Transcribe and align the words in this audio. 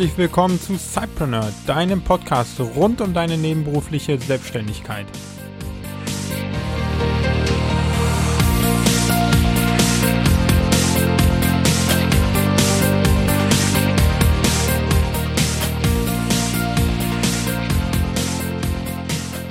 Herzlich 0.00 0.16
willkommen 0.16 0.58
zu 0.58 0.78
Cypreneur, 0.78 1.52
deinem 1.66 2.02
Podcast 2.02 2.58
rund 2.58 3.02
um 3.02 3.12
deine 3.12 3.36
nebenberufliche 3.36 4.16
Selbstständigkeit. 4.16 5.04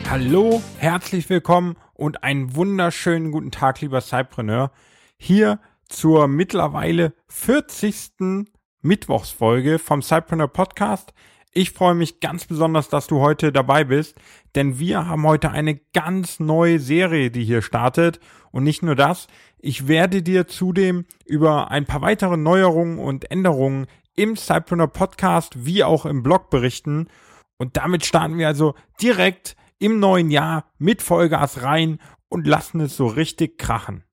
Hallo, 0.10 0.64
herzlich 0.80 1.30
willkommen 1.30 1.76
und 1.94 2.24
einen 2.24 2.56
wunderschönen 2.56 3.32
guten 3.32 3.52
Tag, 3.52 3.82
lieber 3.82 4.02
Cypreneur. 4.02 4.72
Hier 5.16 5.60
zur 5.88 6.28
mittlerweile 6.28 7.14
40. 7.28 8.48
Mittwochsfolge 8.82 9.80
vom 9.80 10.02
Cypreneur 10.02 10.48
Podcast. 10.48 11.14
Ich 11.52 11.72
freue 11.72 11.96
mich 11.96 12.20
ganz 12.20 12.46
besonders, 12.46 12.90
dass 12.90 13.08
du 13.08 13.20
heute 13.20 13.52
dabei 13.52 13.84
bist, 13.84 14.18
denn 14.56 14.80
wir 14.80 15.08
haben 15.08 15.26
heute 15.26 15.52
eine 15.52 15.76
ganz 15.94 16.40
neue 16.40 16.80
Serie, 16.80 17.32
die 17.32 17.44
hier 17.44 17.62
startet. 17.62 18.20
Und 18.52 18.64
nicht 18.64 18.84
nur 18.84 18.96
das, 18.96 19.28
ich 19.58 19.88
werde 19.88 20.22
dir 20.22 20.48
zudem 20.48 21.06
über 21.26 21.72
ein 21.72 21.86
paar 21.86 22.02
weitere 22.02 22.38
Neuerungen 22.38 23.00
und 23.00 23.30
Änderungen 23.32 23.88
im 24.16 24.36
Cypreneur 24.36 24.88
Podcast 24.88 25.66
wie 25.66 25.84
auch 25.84 26.06
im 26.06 26.24
Blog 26.24 26.50
berichten. 26.50 27.08
Und 27.58 27.78
damit 27.78 28.06
starten 28.06 28.38
wir 28.38 28.48
also 28.48 28.76
direkt 29.02 29.56
im 29.80 30.00
neuen 30.00 30.30
Jahr 30.30 30.66
mit 30.78 31.02
Vollgas 31.02 31.64
rein 31.64 32.00
und 32.28 32.46
lassen 32.46 32.80
es 32.82 32.96
so 32.96 33.08
richtig 33.08 33.58
krachen. 33.58 34.04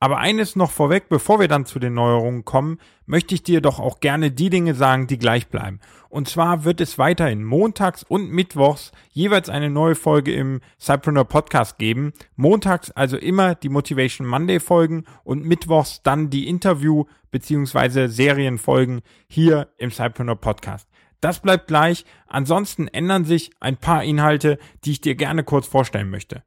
Aber 0.00 0.18
eines 0.18 0.54
noch 0.54 0.70
vorweg, 0.70 1.08
bevor 1.08 1.40
wir 1.40 1.48
dann 1.48 1.66
zu 1.66 1.80
den 1.80 1.94
Neuerungen 1.94 2.44
kommen, 2.44 2.78
möchte 3.06 3.34
ich 3.34 3.42
dir 3.42 3.60
doch 3.60 3.80
auch 3.80 3.98
gerne 3.98 4.30
die 4.30 4.48
Dinge 4.48 4.74
sagen, 4.74 5.08
die 5.08 5.18
gleich 5.18 5.48
bleiben. 5.48 5.80
Und 6.08 6.28
zwar 6.28 6.64
wird 6.64 6.80
es 6.80 6.98
weiterhin 6.98 7.42
montags 7.42 8.04
und 8.04 8.30
mittwochs 8.30 8.92
jeweils 9.10 9.48
eine 9.48 9.70
neue 9.70 9.96
Folge 9.96 10.32
im 10.32 10.60
Cypreneur 10.78 11.24
Podcast 11.24 11.78
geben. 11.78 12.12
Montags 12.36 12.92
also 12.92 13.16
immer 13.16 13.56
die 13.56 13.68
Motivation 13.68 14.26
Monday 14.26 14.60
Folgen 14.60 15.04
und 15.24 15.44
mittwochs 15.44 16.02
dann 16.02 16.30
die 16.30 16.48
Interview 16.48 17.04
bzw. 17.32 18.06
Serienfolgen 18.06 19.02
hier 19.26 19.68
im 19.78 19.90
Cypreneur 19.90 20.36
Podcast. 20.36 20.88
Das 21.20 21.40
bleibt 21.40 21.66
gleich. 21.66 22.04
Ansonsten 22.28 22.86
ändern 22.86 23.24
sich 23.24 23.50
ein 23.58 23.76
paar 23.76 24.04
Inhalte, 24.04 24.58
die 24.84 24.92
ich 24.92 25.00
dir 25.00 25.16
gerne 25.16 25.42
kurz 25.42 25.66
vorstellen 25.66 26.10
möchte. 26.10 26.44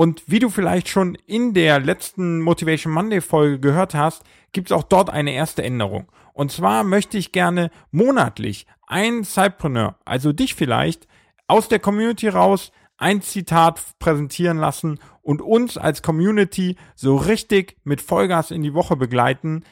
Und 0.00 0.22
wie 0.28 0.38
du 0.38 0.48
vielleicht 0.48 0.88
schon 0.88 1.14
in 1.26 1.52
der 1.52 1.78
letzten 1.78 2.40
Motivation 2.40 2.90
Monday 2.90 3.20
Folge 3.20 3.60
gehört 3.60 3.94
hast, 3.94 4.24
gibt 4.50 4.70
es 4.70 4.72
auch 4.74 4.84
dort 4.84 5.10
eine 5.10 5.34
erste 5.34 5.62
Änderung. 5.62 6.10
Und 6.32 6.50
zwar 6.50 6.84
möchte 6.84 7.18
ich 7.18 7.32
gerne 7.32 7.70
monatlich 7.90 8.66
einen 8.86 9.24
Cypreneur, 9.24 9.98
also 10.06 10.32
dich 10.32 10.54
vielleicht, 10.54 11.06
aus 11.48 11.68
der 11.68 11.80
Community 11.80 12.28
raus 12.28 12.72
ein 12.96 13.20
Zitat 13.20 13.78
präsentieren 13.98 14.56
lassen 14.56 15.00
und 15.20 15.42
uns 15.42 15.76
als 15.76 16.00
Community 16.00 16.76
so 16.94 17.16
richtig 17.16 17.76
mit 17.84 18.00
Vollgas 18.00 18.52
in 18.52 18.62
die 18.62 18.72
Woche 18.72 18.96
begleiten 18.96 19.64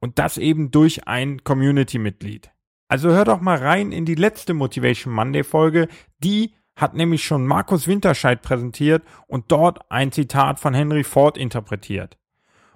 und 0.00 0.18
das 0.18 0.38
eben 0.38 0.70
durch 0.70 1.06
ein 1.06 1.44
Community-Mitglied. 1.44 2.50
Also 2.88 3.10
hör 3.10 3.26
doch 3.26 3.42
mal 3.42 3.58
rein 3.58 3.92
in 3.92 4.06
die 4.06 4.14
letzte 4.14 4.54
Motivation 4.54 5.12
Monday 5.12 5.44
Folge, 5.44 5.88
die 6.20 6.54
hat 6.76 6.94
nämlich 6.94 7.24
schon 7.24 7.46
Markus 7.46 7.86
Winterscheid 7.86 8.42
präsentiert 8.42 9.02
und 9.26 9.50
dort 9.52 9.90
ein 9.90 10.12
Zitat 10.12 10.58
von 10.58 10.74
Henry 10.74 11.04
Ford 11.04 11.38
interpretiert. 11.38 12.18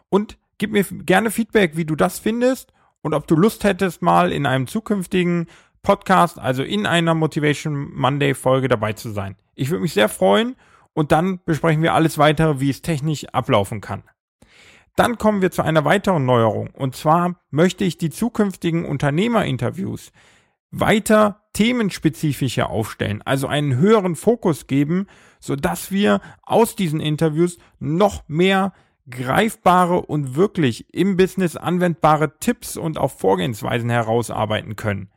Und 0.08 0.38
gib 0.58 0.72
mir 0.72 0.84
gerne 0.84 1.30
Feedback, 1.30 1.76
wie 1.76 1.84
du 1.84 1.96
das 1.96 2.18
findest 2.18 2.72
und 3.02 3.14
ob 3.14 3.26
du 3.26 3.36
Lust 3.36 3.64
hättest, 3.64 4.02
mal 4.02 4.32
in 4.32 4.46
einem 4.46 4.66
zukünftigen 4.66 5.46
Podcast, 5.82 6.38
also 6.38 6.62
in 6.62 6.86
einer 6.86 7.14
Motivation 7.14 7.92
Monday 7.94 8.34
Folge 8.34 8.68
dabei 8.68 8.92
zu 8.92 9.10
sein. 9.10 9.36
Ich 9.54 9.70
würde 9.70 9.82
mich 9.82 9.94
sehr 9.94 10.08
freuen 10.08 10.56
und 10.92 11.12
dann 11.12 11.40
besprechen 11.44 11.82
wir 11.82 11.94
alles 11.94 12.18
weitere, 12.18 12.60
wie 12.60 12.70
es 12.70 12.82
technisch 12.82 13.26
ablaufen 13.26 13.80
kann. 13.80 14.02
Dann 14.96 15.16
kommen 15.16 15.42
wir 15.42 15.52
zu 15.52 15.62
einer 15.62 15.84
weiteren 15.84 16.24
Neuerung 16.24 16.70
und 16.70 16.96
zwar 16.96 17.40
möchte 17.50 17.84
ich 17.84 17.98
die 17.98 18.10
zukünftigen 18.10 18.84
Unternehmerinterviews 18.84 20.12
weiter 20.70 21.42
themenspezifischer 21.52 22.70
aufstellen, 22.70 23.22
also 23.22 23.46
einen 23.46 23.76
höheren 23.76 24.16
Fokus 24.16 24.66
geben, 24.66 25.06
so 25.40 25.56
dass 25.56 25.90
wir 25.90 26.20
aus 26.42 26.76
diesen 26.76 27.00
Interviews 27.00 27.58
noch 27.78 28.22
mehr 28.28 28.72
greifbare 29.10 30.02
und 30.02 30.36
wirklich 30.36 30.92
im 30.94 31.16
Business 31.16 31.56
anwendbare 31.56 32.38
Tipps 32.38 32.76
und 32.76 32.98
auch 32.98 33.10
Vorgehensweisen 33.10 33.90
herausarbeiten 33.90 34.76
können. 34.76 35.10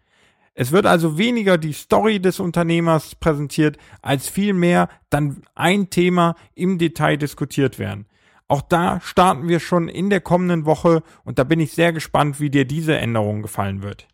Es 0.53 0.71
wird 0.71 0.85
also 0.85 1.17
weniger 1.17 1.57
die 1.57 1.73
Story 1.73 2.19
des 2.19 2.39
Unternehmers 2.39 3.15
präsentiert, 3.15 3.77
als 4.01 4.27
vielmehr 4.27 4.89
dann 5.09 5.43
ein 5.55 5.89
Thema 5.89 6.35
im 6.55 6.77
Detail 6.77 7.17
diskutiert 7.17 7.79
werden. 7.79 8.05
Auch 8.47 8.61
da 8.61 8.99
starten 8.99 9.47
wir 9.47 9.61
schon 9.61 9.87
in 9.87 10.09
der 10.09 10.19
kommenden 10.19 10.65
Woche 10.65 11.03
und 11.23 11.39
da 11.39 11.45
bin 11.45 11.61
ich 11.61 11.71
sehr 11.71 11.93
gespannt, 11.93 12.41
wie 12.41 12.49
dir 12.49 12.65
diese 12.65 12.97
Änderung 12.97 13.41
gefallen 13.41 13.81
wird. 13.81 14.07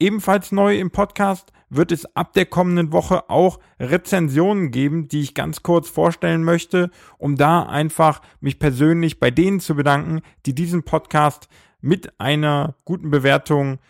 Ebenfalls 0.00 0.52
neu 0.52 0.78
im 0.78 0.92
Podcast 0.92 1.52
wird 1.70 1.90
es 1.90 2.14
ab 2.14 2.32
der 2.32 2.46
kommenden 2.46 2.92
Woche 2.92 3.28
auch 3.28 3.58
Rezensionen 3.80 4.70
geben, 4.70 5.08
die 5.08 5.20
ich 5.20 5.34
ganz 5.34 5.64
kurz 5.64 5.88
vorstellen 5.88 6.44
möchte, 6.44 6.90
um 7.18 7.34
da 7.34 7.64
einfach 7.64 8.22
mich 8.40 8.60
persönlich 8.60 9.18
bei 9.18 9.32
denen 9.32 9.58
zu 9.58 9.74
bedanken, 9.74 10.20
die 10.46 10.54
diesen 10.54 10.84
Podcast 10.84 11.48
mit 11.80 12.20
einer 12.20 12.76
guten 12.84 13.10
Bewertung 13.10 13.80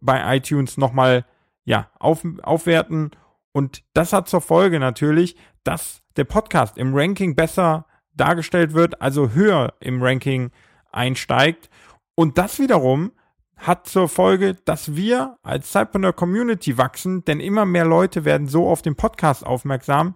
bei 0.00 0.36
iTunes 0.36 0.76
nochmal 0.76 1.24
ja, 1.64 1.90
auf, 1.98 2.26
aufwerten. 2.42 3.12
Und 3.52 3.84
das 3.94 4.12
hat 4.12 4.28
zur 4.28 4.42
Folge 4.42 4.78
natürlich, 4.78 5.34
dass 5.64 6.02
der 6.16 6.24
Podcast 6.24 6.76
im 6.76 6.94
Ranking 6.94 7.34
besser 7.34 7.86
dargestellt 8.12 8.74
wird, 8.74 9.00
also 9.00 9.30
höher 9.30 9.72
im 9.80 10.02
Ranking 10.02 10.50
einsteigt. 10.92 11.70
Und 12.14 12.36
das 12.36 12.58
wiederum 12.58 13.12
hat 13.56 13.86
zur 13.86 14.08
Folge, 14.08 14.54
dass 14.64 14.96
wir 14.96 15.38
als 15.42 15.72
Cypreneur 15.72 16.12
Community 16.12 16.76
wachsen, 16.76 17.24
denn 17.24 17.40
immer 17.40 17.64
mehr 17.64 17.84
Leute 17.84 18.24
werden 18.24 18.48
so 18.48 18.68
auf 18.68 18.82
den 18.82 18.96
Podcast 18.96 19.44
aufmerksam 19.46 20.14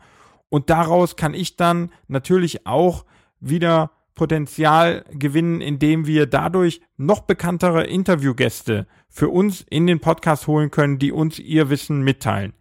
und 0.48 0.70
daraus 0.70 1.16
kann 1.16 1.34
ich 1.34 1.56
dann 1.56 1.90
natürlich 2.08 2.66
auch 2.66 3.04
wieder 3.40 3.90
Potenzial 4.14 5.04
gewinnen, 5.10 5.60
indem 5.60 6.06
wir 6.06 6.26
dadurch 6.26 6.80
noch 6.96 7.20
bekanntere 7.20 7.84
Interviewgäste 7.84 8.86
für 9.08 9.28
uns 9.28 9.64
in 9.70 9.86
den 9.86 10.00
Podcast 10.00 10.46
holen 10.48 10.70
können, 10.70 10.98
die 10.98 11.12
uns 11.12 11.38
ihr 11.38 11.70
Wissen 11.70 12.02
mitteilen. 12.02 12.52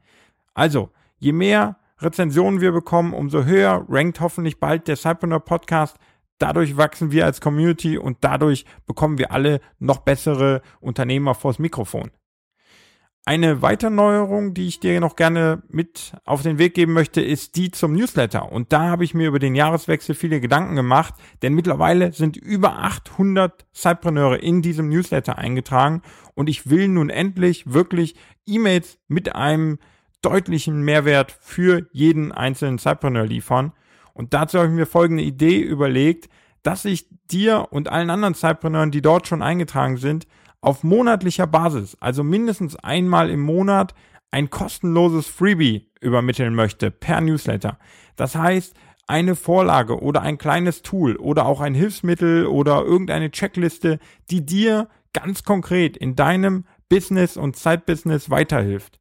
Also, 0.53 0.91
je 1.17 1.31
mehr 1.31 1.77
Rezensionen 1.99 2.61
wir 2.61 2.71
bekommen, 2.73 3.13
umso 3.13 3.45
höher 3.45 3.83
rankt 3.89 4.19
hoffentlich 4.19 4.59
bald 4.59 4.88
der 4.88 4.97
Cypreneur 4.97 5.39
Podcast 5.39 5.97
Dadurch 6.39 6.77
wachsen 6.77 7.11
wir 7.11 7.25
als 7.25 7.41
Community 7.41 7.97
und 7.97 8.17
dadurch 8.21 8.65
bekommen 8.85 9.17
wir 9.17 9.31
alle 9.31 9.59
noch 9.79 9.99
bessere 9.99 10.61
Unternehmer 10.79 11.33
vors 11.35 11.59
Mikrofon. 11.59 12.11
Eine 13.27 13.61
weitere 13.61 13.89
Neuerung, 13.89 14.53
die 14.53 14.69
ich 14.69 14.79
dir 14.79 15.01
noch 15.01 15.17
gerne 15.17 15.61
mit 15.67 16.13
auf 16.23 16.43
den 16.43 16.59
Weg 16.59 16.75
geben 16.75 16.93
möchte, 16.93 17.19
ist 17.19 17.57
die 17.57 17.71
zum 17.71 17.91
Newsletter. 17.91 18.53
Und 18.53 18.71
da 18.71 18.83
habe 18.83 19.03
ich 19.03 19.13
mir 19.13 19.27
über 19.27 19.39
den 19.39 19.53
Jahreswechsel 19.53 20.15
viele 20.15 20.39
Gedanken 20.39 20.77
gemacht, 20.77 21.13
denn 21.41 21.53
mittlerweile 21.53 22.13
sind 22.13 22.37
über 22.37 22.79
800 22.79 23.65
Cypreneure 23.75 24.41
in 24.41 24.61
diesem 24.61 24.87
Newsletter 24.87 25.37
eingetragen 25.37 26.03
und 26.35 26.47
ich 26.47 26.69
will 26.69 26.87
nun 26.87 27.09
endlich 27.09 27.73
wirklich 27.73 28.15
E-Mails 28.45 28.97
mit 29.09 29.35
einem 29.35 29.79
deutlichen 30.21 30.81
Mehrwert 30.83 31.38
für 31.41 31.88
jeden 31.91 32.31
einzelnen 32.31 32.79
Cypreneur 32.79 33.25
liefern. 33.25 33.73
Und 34.17 34.33
dazu 34.33 34.57
habe 34.57 34.69
ich 34.69 34.73
mir 34.73 34.87
folgende 34.87 35.21
Idee 35.21 35.59
überlegt, 35.59 36.27
dass 36.63 36.85
ich 36.85 37.05
dir 37.29 37.67
und 37.69 37.87
allen 37.89 38.09
anderen 38.09 38.33
Zeitpreneuren, 38.33 38.89
die 38.89 39.03
dort 39.03 39.27
schon 39.27 39.43
eingetragen 39.43 39.97
sind, 39.97 40.25
auf 40.59 40.83
monatlicher 40.83 41.45
Basis, 41.45 41.95
also 41.99 42.23
mindestens 42.23 42.75
einmal 42.77 43.29
im 43.29 43.41
Monat, 43.41 43.93
ein 44.31 44.49
kostenloses 44.49 45.27
Freebie 45.27 45.91
übermitteln 46.01 46.55
möchte 46.55 46.89
per 46.89 47.21
Newsletter. 47.21 47.77
Das 48.15 48.35
heißt, 48.35 48.73
eine 49.05 49.35
Vorlage 49.35 50.01
oder 50.01 50.23
ein 50.23 50.39
kleines 50.39 50.81
Tool 50.81 51.15
oder 51.17 51.45
auch 51.45 51.61
ein 51.61 51.75
Hilfsmittel 51.75 52.47
oder 52.47 52.83
irgendeine 52.83 53.29
Checkliste, 53.29 53.99
die 54.31 54.43
dir 54.43 54.89
ganz 55.13 55.43
konkret 55.43 55.95
in 55.95 56.15
deinem 56.15 56.65
Business 56.89 57.37
und 57.37 57.55
Zeitbusiness 57.55 58.31
weiterhilft. 58.31 58.99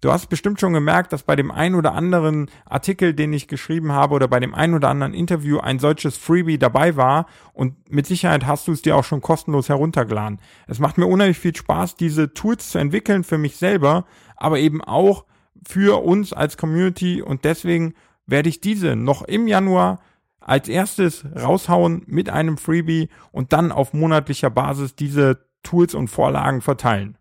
Du 0.00 0.12
hast 0.12 0.28
bestimmt 0.28 0.60
schon 0.60 0.72
gemerkt, 0.72 1.12
dass 1.12 1.24
bei 1.24 1.34
dem 1.34 1.50
einen 1.50 1.74
oder 1.74 1.92
anderen 1.92 2.50
Artikel, 2.64 3.14
den 3.14 3.32
ich 3.32 3.48
geschrieben 3.48 3.90
habe 3.92 4.14
oder 4.14 4.28
bei 4.28 4.38
dem 4.38 4.54
einen 4.54 4.74
oder 4.74 4.90
anderen 4.90 5.12
Interview 5.12 5.58
ein 5.58 5.80
solches 5.80 6.16
Freebie 6.16 6.58
dabei 6.58 6.96
war 6.96 7.26
und 7.52 7.90
mit 7.90 8.06
Sicherheit 8.06 8.46
hast 8.46 8.68
du 8.68 8.72
es 8.72 8.82
dir 8.82 8.96
auch 8.96 9.02
schon 9.02 9.20
kostenlos 9.20 9.68
heruntergeladen. 9.68 10.40
Es 10.68 10.78
macht 10.78 10.98
mir 10.98 11.06
unheimlich 11.06 11.38
viel 11.38 11.54
Spaß, 11.54 11.96
diese 11.96 12.32
Tools 12.32 12.70
zu 12.70 12.78
entwickeln 12.78 13.24
für 13.24 13.38
mich 13.38 13.56
selber, 13.56 14.04
aber 14.36 14.60
eben 14.60 14.82
auch 14.82 15.24
für 15.66 16.04
uns 16.04 16.32
als 16.32 16.56
Community 16.56 17.20
und 17.20 17.44
deswegen 17.44 17.94
werde 18.24 18.48
ich 18.48 18.60
diese 18.60 18.94
noch 18.94 19.22
im 19.22 19.48
Januar 19.48 20.00
als 20.38 20.68
erstes 20.68 21.24
raushauen 21.34 22.04
mit 22.06 22.30
einem 22.30 22.56
Freebie 22.56 23.08
und 23.32 23.52
dann 23.52 23.72
auf 23.72 23.92
monatlicher 23.94 24.50
Basis 24.50 24.94
diese 24.94 25.44
Tools 25.64 25.94
und 25.94 26.08
Vorlagen 26.08 26.60
verteilen. 26.60 27.18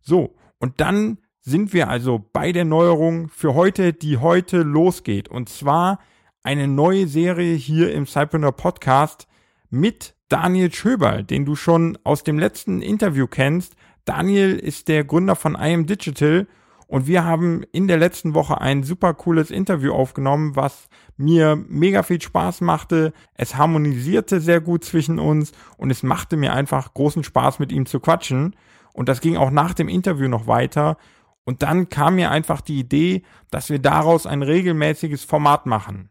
So, 0.00 0.34
Und 0.58 0.80
dann 0.80 1.18
sind 1.40 1.72
wir 1.72 1.88
also 1.88 2.24
bei 2.32 2.52
der 2.52 2.64
Neuerung 2.64 3.28
für 3.28 3.54
heute, 3.54 3.92
die 3.92 4.18
heute 4.18 4.58
losgeht. 4.58 5.28
Und 5.28 5.48
zwar 5.48 5.98
eine 6.42 6.68
neue 6.68 7.06
Serie 7.06 7.54
hier 7.54 7.92
im 7.92 8.06
Cypreneur 8.06 8.52
Podcast 8.52 9.26
mit 9.70 10.14
Daniel 10.28 10.72
Schöberl, 10.72 11.24
den 11.24 11.44
du 11.44 11.56
schon 11.56 11.98
aus 12.04 12.22
dem 12.22 12.38
letzten 12.38 12.82
Interview 12.82 13.26
kennst. 13.26 13.74
Daniel 14.04 14.56
ist 14.58 14.88
der 14.88 15.04
Gründer 15.04 15.36
von 15.36 15.54
IM 15.54 15.86
Digital 15.86 16.46
und 16.86 17.06
wir 17.06 17.24
haben 17.24 17.62
in 17.72 17.86
der 17.86 17.98
letzten 17.98 18.34
Woche 18.34 18.60
ein 18.60 18.82
super 18.82 19.14
cooles 19.14 19.50
Interview 19.50 19.92
aufgenommen, 19.92 20.56
was 20.56 20.88
mir 21.16 21.56
mega 21.68 22.02
viel 22.02 22.20
Spaß 22.20 22.62
machte. 22.62 23.12
Es 23.34 23.56
harmonisierte 23.56 24.40
sehr 24.40 24.60
gut 24.60 24.84
zwischen 24.84 25.18
uns 25.20 25.52
und 25.76 25.90
es 25.90 26.02
machte 26.02 26.36
mir 26.36 26.52
einfach 26.52 26.92
großen 26.94 27.22
Spaß 27.22 27.60
mit 27.60 27.70
ihm 27.70 27.86
zu 27.86 28.00
quatschen. 28.00 28.56
Und 28.92 29.08
das 29.08 29.20
ging 29.20 29.36
auch 29.36 29.52
nach 29.52 29.72
dem 29.72 29.88
Interview 29.88 30.26
noch 30.26 30.48
weiter. 30.48 30.96
Und 31.50 31.62
dann 31.62 31.88
kam 31.88 32.14
mir 32.14 32.30
einfach 32.30 32.60
die 32.60 32.78
Idee, 32.78 33.24
dass 33.50 33.70
wir 33.70 33.80
daraus 33.80 34.24
ein 34.24 34.42
regelmäßiges 34.42 35.24
Format 35.24 35.66
machen. 35.66 36.08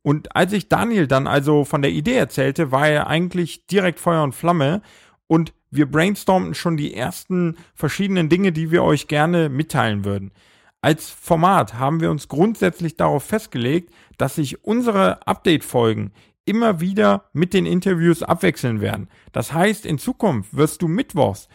Und 0.00 0.34
als 0.34 0.54
ich 0.54 0.70
Daniel 0.70 1.06
dann 1.06 1.26
also 1.26 1.66
von 1.66 1.82
der 1.82 1.90
Idee 1.90 2.14
erzählte, 2.16 2.72
war 2.72 2.88
er 2.88 3.08
eigentlich 3.08 3.66
direkt 3.66 4.00
Feuer 4.00 4.22
und 4.22 4.34
Flamme 4.34 4.80
und 5.26 5.52
wir 5.70 5.84
brainstormten 5.84 6.54
schon 6.54 6.78
die 6.78 6.94
ersten 6.94 7.58
verschiedenen 7.74 8.30
Dinge, 8.30 8.50
die 8.50 8.70
wir 8.70 8.84
euch 8.84 9.06
gerne 9.06 9.50
mitteilen 9.50 10.06
würden. 10.06 10.32
Als 10.80 11.10
Format 11.10 11.74
haben 11.74 12.00
wir 12.00 12.10
uns 12.10 12.28
grundsätzlich 12.28 12.96
darauf 12.96 13.24
festgelegt, 13.24 13.92
dass 14.16 14.36
sich 14.36 14.64
unsere 14.64 15.26
Update-Folgen 15.26 16.12
immer 16.46 16.80
wieder 16.80 17.24
mit 17.34 17.52
den 17.52 17.66
Interviews 17.66 18.22
abwechseln 18.22 18.80
werden. 18.80 19.10
Das 19.32 19.52
heißt, 19.52 19.84
in 19.84 19.98
Zukunft 19.98 20.56
wirst 20.56 20.80
du 20.80 20.88
mittwochs 20.88 21.50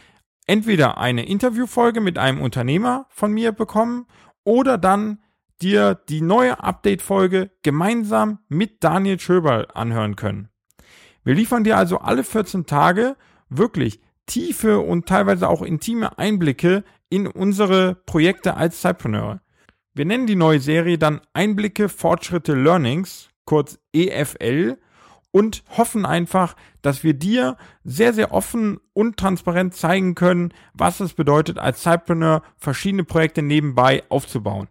entweder 0.48 0.98
eine 0.98 1.25
Interviewfolge 1.25 2.01
mit 2.01 2.18
einem 2.18 2.42
Unternehmer 2.42 3.07
von 3.10 3.31
mir 3.31 3.51
bekommen 3.51 4.07
oder 4.44 4.78
dann 4.78 5.19
dir 5.62 5.95
die 6.10 6.22
neue 6.22 6.62
Update-Folge 6.62 7.51
gemeinsam 7.62 8.40
mit 8.50 8.84
Daniel 8.84 9.19
Schöberl 9.19 9.68
anhören 9.74 10.16
können. 10.16 10.50
Wir 11.24 11.36
liefern 11.36 11.63
dir 11.63 11.78
also 11.78 12.00
alle 12.00 12.24
14 12.24 12.66
Tage 12.66 13.16
wirklich 13.50 14.01
tiefe 14.25 14.80
und 14.80 15.07
teilweise 15.07 15.48
auch 15.48 15.62
intime 15.62 16.18
Einblicke 16.18 16.84
in 17.10 17.28
unsere 17.28 17.95
Projekte 18.06 18.56
als 18.56 18.81
Cypreneur. 18.81 19.42
Wir 19.94 20.06
nennen 20.06 20.28
die 20.28 20.36
neue 20.36 20.60
Serie 20.60 20.98
dann 20.98 21.22
Einblicke, 21.34 21.88
Fortschritte, 21.88 22.56
Learnings, 22.56 23.30
kurz 23.45 23.80
EFL, 23.94 24.80
und 25.33 25.63
hoffen 25.75 26.06
einfach, 26.06 26.56
dass 26.83 27.03
wir 27.03 27.15
dir 27.15 27.57
sehr, 27.83 28.13
sehr 28.13 28.31
offen 28.31 28.80
und 28.94 29.18
transparent 29.18 29.74
zeigen 29.74 30.13
können, 30.13 30.53
was 30.74 31.00
es 31.00 31.15
bedeutet, 31.15 31.57
als 31.57 31.81
Cypreneur 31.81 32.44
verschiedene 32.56 33.03
Projekte 33.03 33.41
nebenbei 33.41 34.03
aufzubauen. 34.09 34.68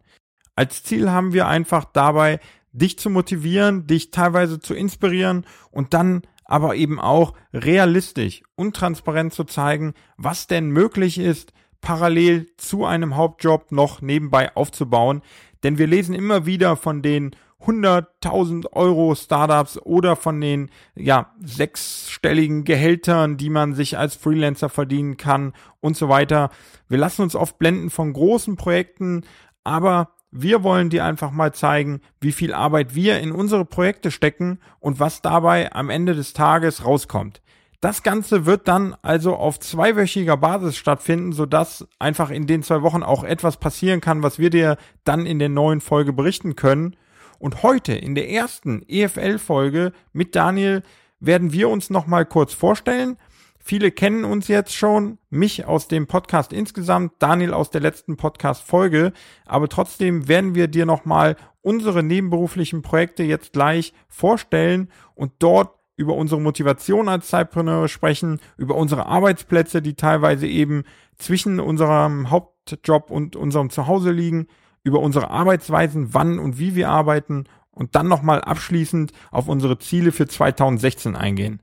Als 0.54 0.84
Ziel 0.84 1.10
haben 1.10 1.32
wir 1.32 1.48
einfach 1.48 1.84
dabei, 1.84 2.38
dich 2.70 2.96
zu 2.96 3.10
motivieren, 3.10 3.88
dich 3.88 4.12
teilweise 4.12 4.60
zu 4.60 4.72
inspirieren 4.74 5.44
und 5.72 5.94
dann 5.94 6.22
aber 6.44 6.76
eben 6.76 7.00
auch 7.00 7.34
realistisch 7.52 8.42
und 8.54 8.76
transparent 8.76 9.32
zu 9.32 9.44
zeigen, 9.44 9.94
was 10.16 10.46
denn 10.46 10.70
möglich 10.70 11.18
ist, 11.18 11.52
parallel 11.80 12.46
zu 12.56 12.84
einem 12.84 13.16
Hauptjob 13.16 13.72
noch 13.72 14.00
nebenbei 14.00 14.54
aufzubauen. 14.54 15.22
Denn 15.64 15.78
wir 15.78 15.88
lesen 15.88 16.14
immer 16.14 16.46
wieder 16.46 16.76
von 16.76 17.02
den 17.02 17.34
100.000 17.66 18.72
Euro 18.72 19.14
Startups 19.14 19.78
oder 19.78 20.16
von 20.16 20.40
den 20.40 20.70
ja 20.94 21.32
sechsstelligen 21.40 22.64
Gehältern, 22.64 23.36
die 23.36 23.50
man 23.50 23.74
sich 23.74 23.98
als 23.98 24.16
Freelancer 24.16 24.68
verdienen 24.68 25.16
kann 25.16 25.52
und 25.80 25.96
so 25.96 26.08
weiter. 26.08 26.50
Wir 26.88 26.98
lassen 26.98 27.22
uns 27.22 27.34
oft 27.34 27.58
blenden 27.58 27.90
von 27.90 28.12
großen 28.12 28.56
Projekten, 28.56 29.22
aber 29.64 30.10
wir 30.30 30.62
wollen 30.62 30.88
dir 30.88 31.04
einfach 31.04 31.30
mal 31.30 31.52
zeigen, 31.52 32.00
wie 32.20 32.32
viel 32.32 32.54
Arbeit 32.54 32.94
wir 32.94 33.20
in 33.20 33.32
unsere 33.32 33.66
Projekte 33.66 34.10
stecken 34.10 34.58
und 34.80 34.98
was 34.98 35.20
dabei 35.20 35.72
am 35.72 35.90
Ende 35.90 36.14
des 36.14 36.32
Tages 36.32 36.84
rauskommt. 36.84 37.42
Das 37.82 38.04
Ganze 38.04 38.46
wird 38.46 38.68
dann 38.68 38.94
also 39.02 39.34
auf 39.34 39.58
zweiwöchiger 39.58 40.36
Basis 40.36 40.76
stattfinden, 40.76 41.32
sodass 41.32 41.86
einfach 41.98 42.30
in 42.30 42.46
den 42.46 42.62
zwei 42.62 42.82
Wochen 42.82 43.02
auch 43.02 43.24
etwas 43.24 43.56
passieren 43.56 44.00
kann, 44.00 44.22
was 44.22 44.38
wir 44.38 44.50
dir 44.50 44.76
dann 45.02 45.26
in 45.26 45.40
der 45.40 45.48
neuen 45.48 45.80
Folge 45.80 46.12
berichten 46.12 46.54
können. 46.54 46.96
Und 47.42 47.64
heute 47.64 47.92
in 47.92 48.14
der 48.14 48.30
ersten 48.30 48.84
EFL-Folge 48.86 49.92
mit 50.12 50.36
Daniel 50.36 50.84
werden 51.18 51.52
wir 51.52 51.70
uns 51.70 51.90
nochmal 51.90 52.24
kurz 52.24 52.54
vorstellen. 52.54 53.16
Viele 53.58 53.90
kennen 53.90 54.24
uns 54.24 54.46
jetzt 54.46 54.76
schon, 54.76 55.18
mich 55.28 55.64
aus 55.64 55.88
dem 55.88 56.06
Podcast 56.06 56.52
insgesamt, 56.52 57.14
Daniel 57.18 57.52
aus 57.52 57.70
der 57.70 57.80
letzten 57.80 58.16
Podcast-Folge, 58.16 59.12
aber 59.44 59.68
trotzdem 59.68 60.28
werden 60.28 60.54
wir 60.54 60.68
dir 60.68 60.86
nochmal 60.86 61.34
unsere 61.62 62.04
nebenberuflichen 62.04 62.82
Projekte 62.82 63.24
jetzt 63.24 63.54
gleich 63.54 63.92
vorstellen 64.06 64.88
und 65.16 65.32
dort 65.40 65.74
über 65.96 66.14
unsere 66.14 66.40
Motivation 66.40 67.08
als 67.08 67.26
Zeitpreneur 67.26 67.88
sprechen, 67.88 68.38
über 68.56 68.76
unsere 68.76 69.06
Arbeitsplätze, 69.06 69.82
die 69.82 69.94
teilweise 69.94 70.46
eben 70.46 70.84
zwischen 71.18 71.58
unserem 71.58 72.30
Hauptjob 72.30 73.10
und 73.10 73.34
unserem 73.34 73.68
Zuhause 73.70 74.12
liegen, 74.12 74.46
über 74.82 75.00
unsere 75.00 75.30
Arbeitsweisen, 75.30 76.14
wann 76.14 76.38
und 76.38 76.58
wie 76.58 76.74
wir 76.74 76.88
arbeiten 76.88 77.44
und 77.70 77.94
dann 77.94 78.08
nochmal 78.08 78.40
abschließend 78.40 79.12
auf 79.30 79.48
unsere 79.48 79.78
Ziele 79.78 80.12
für 80.12 80.26
2016 80.26 81.16
eingehen 81.16 81.62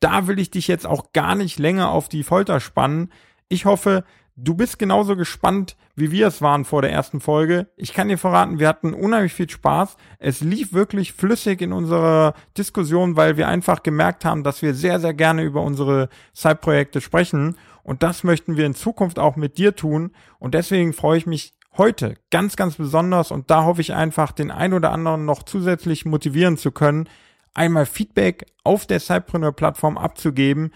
da 0.00 0.26
will 0.26 0.38
ich 0.38 0.50
dich 0.50 0.68
jetzt 0.68 0.86
auch 0.86 1.12
gar 1.12 1.34
nicht 1.34 1.58
länger 1.58 1.90
auf 1.90 2.08
die 2.08 2.22
Folter 2.22 2.60
spannen. 2.60 3.10
Ich 3.48 3.64
hoffe, 3.64 4.04
du 4.36 4.54
bist 4.54 4.78
genauso 4.78 5.16
gespannt, 5.16 5.76
wie 5.96 6.12
wir 6.12 6.28
es 6.28 6.40
waren 6.40 6.64
vor 6.64 6.82
der 6.82 6.92
ersten 6.92 7.20
Folge. 7.20 7.68
Ich 7.76 7.92
kann 7.92 8.08
dir 8.08 8.18
verraten, 8.18 8.60
wir 8.60 8.68
hatten 8.68 8.94
unheimlich 8.94 9.34
viel 9.34 9.50
Spaß. 9.50 9.96
Es 10.18 10.40
lief 10.40 10.72
wirklich 10.72 11.12
flüssig 11.12 11.60
in 11.60 11.72
unserer 11.72 12.34
Diskussion, 12.56 13.16
weil 13.16 13.36
wir 13.36 13.48
einfach 13.48 13.82
gemerkt 13.82 14.24
haben, 14.24 14.44
dass 14.44 14.62
wir 14.62 14.74
sehr, 14.74 15.00
sehr 15.00 15.14
gerne 15.14 15.42
über 15.42 15.62
unsere 15.62 16.08
Side-Projekte 16.32 17.00
sprechen. 17.00 17.56
Und 17.82 18.02
das 18.02 18.22
möchten 18.22 18.56
wir 18.56 18.66
in 18.66 18.74
Zukunft 18.74 19.18
auch 19.18 19.34
mit 19.34 19.58
dir 19.58 19.74
tun. 19.74 20.12
Und 20.38 20.54
deswegen 20.54 20.92
freue 20.92 21.18
ich 21.18 21.26
mich 21.26 21.57
heute 21.78 22.16
ganz, 22.30 22.56
ganz 22.56 22.76
besonders 22.76 23.30
und 23.30 23.50
da 23.50 23.64
hoffe 23.64 23.80
ich 23.80 23.94
einfach, 23.94 24.32
den 24.32 24.50
ein 24.50 24.72
oder 24.72 24.92
anderen 24.92 25.24
noch 25.24 25.42
zusätzlich 25.42 26.04
motivieren 26.04 26.56
zu 26.56 26.72
können, 26.72 27.08
einmal 27.54 27.86
Feedback 27.86 28.46
auf 28.64 28.86
der 28.86 29.00
Cypreneur-Plattform 29.00 29.96
abzugeben, 29.96 30.72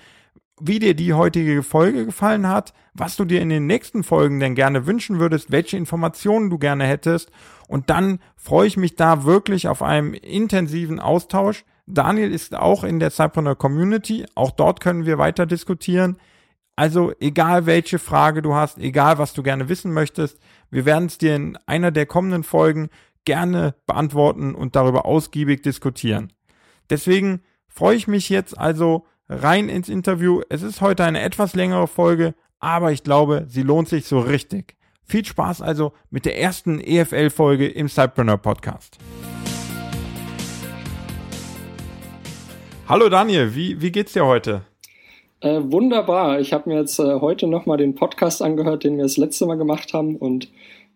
wie 0.61 0.79
dir 0.79 0.95
die 0.95 1.13
heutige 1.13 1.63
Folge 1.63 2.07
gefallen 2.07 2.49
hat, 2.49 2.73
was 2.95 3.17
du 3.17 3.25
dir 3.25 3.41
in 3.41 3.49
den 3.49 3.67
nächsten 3.67 4.05
Folgen 4.05 4.39
denn 4.39 4.55
gerne 4.55 4.87
wünschen 4.87 5.19
würdest, 5.19 5.51
welche 5.51 5.77
Informationen 5.77 6.51
du 6.51 6.59
gerne 6.59 6.85
hättest. 6.85 7.31
Und 7.67 7.91
dann 7.91 8.21
freue 8.37 8.67
ich 8.67 8.77
mich 8.77 8.97
da 8.97 9.25
wirklich 9.25 9.67
auf 9.67 9.83
einen 9.83 10.15
intensiven 10.15 11.01
Austausch. 11.01 11.65
Daniel 11.87 12.31
ist 12.31 12.55
auch 12.55 12.85
in 12.85 13.01
der 13.01 13.11
Cypreneur 13.11 13.57
Community. 13.57 14.25
Auch 14.35 14.53
dort 14.53 14.81
können 14.81 15.05
wir 15.05 15.19
weiter 15.19 15.47
diskutieren. 15.47 16.17
Also 16.77 17.13
egal 17.21 17.67
welche 17.67 17.99
Frage 17.99 18.41
du 18.41 18.55
hast, 18.55 18.79
egal 18.79 19.19
was 19.19 19.33
du 19.33 19.43
gerne 19.43 19.69
wissen 19.69 19.93
möchtest, 19.93 20.39
wir 20.73 20.87
werden 20.87 21.05
es 21.05 21.19
dir 21.19 21.37
in 21.37 21.59
einer 21.67 21.91
der 21.91 22.07
kommenden 22.07 22.45
Folgen 22.45 22.89
gerne 23.27 23.75
beantworten 23.87 24.55
und 24.55 24.75
darüber 24.75 25.05
ausgiebig 25.05 25.63
diskutieren. 25.63 26.33
Deswegen 26.89 27.43
freue 27.69 27.95
ich 27.95 28.09
mich 28.09 28.31
jetzt 28.31 28.59
also 28.59 29.07
rein 29.29 29.69
ins 29.69 29.91
Interview. 29.91 30.41
Es 30.49 30.63
ist 30.63 30.81
heute 30.81 31.05
eine 31.05 31.21
etwas 31.21 31.55
längere 31.55 31.87
Folge, 31.87 32.35
aber 32.59 32.91
ich 32.91 33.05
glaube, 33.05 33.45
sie 33.49 33.63
lohnt 33.63 33.91
sich 33.91 34.07
so 34.07 34.19
richtig. 34.19 34.77
Viel 35.05 35.27
Spaß 35.27 35.61
also 35.61 35.93
mit 36.09 36.25
der 36.25 36.41
ersten 36.41 36.81
EFL-Folge 36.81 37.69
im 37.69 37.91
Cypreneur 37.91 38.39
Podcast. 38.39 38.97
Hallo 42.89 43.11
Daniel, 43.11 43.55
wie, 43.55 43.79
wie 43.83 43.93
geht's 43.93 44.15
dir 44.15 44.25
heute? 44.25 44.63
Äh, 45.43 45.73
wunderbar. 45.73 46.39
Ich 46.39 46.53
habe 46.53 46.71
mir 46.71 46.79
jetzt 46.79 47.01
äh, 47.01 47.21
heute 47.21 47.49
nochmal 47.49 47.77
den 47.77 47.97
Podcast 47.97 48.41
angehört, 48.43 48.85
den 48.85 48.97
wir 48.97 49.03
das 49.03 49.17
letzte 49.17 49.45
Mal 49.45 49.57
gemacht 49.57 49.93
haben 49.93 50.15
und 50.17 50.49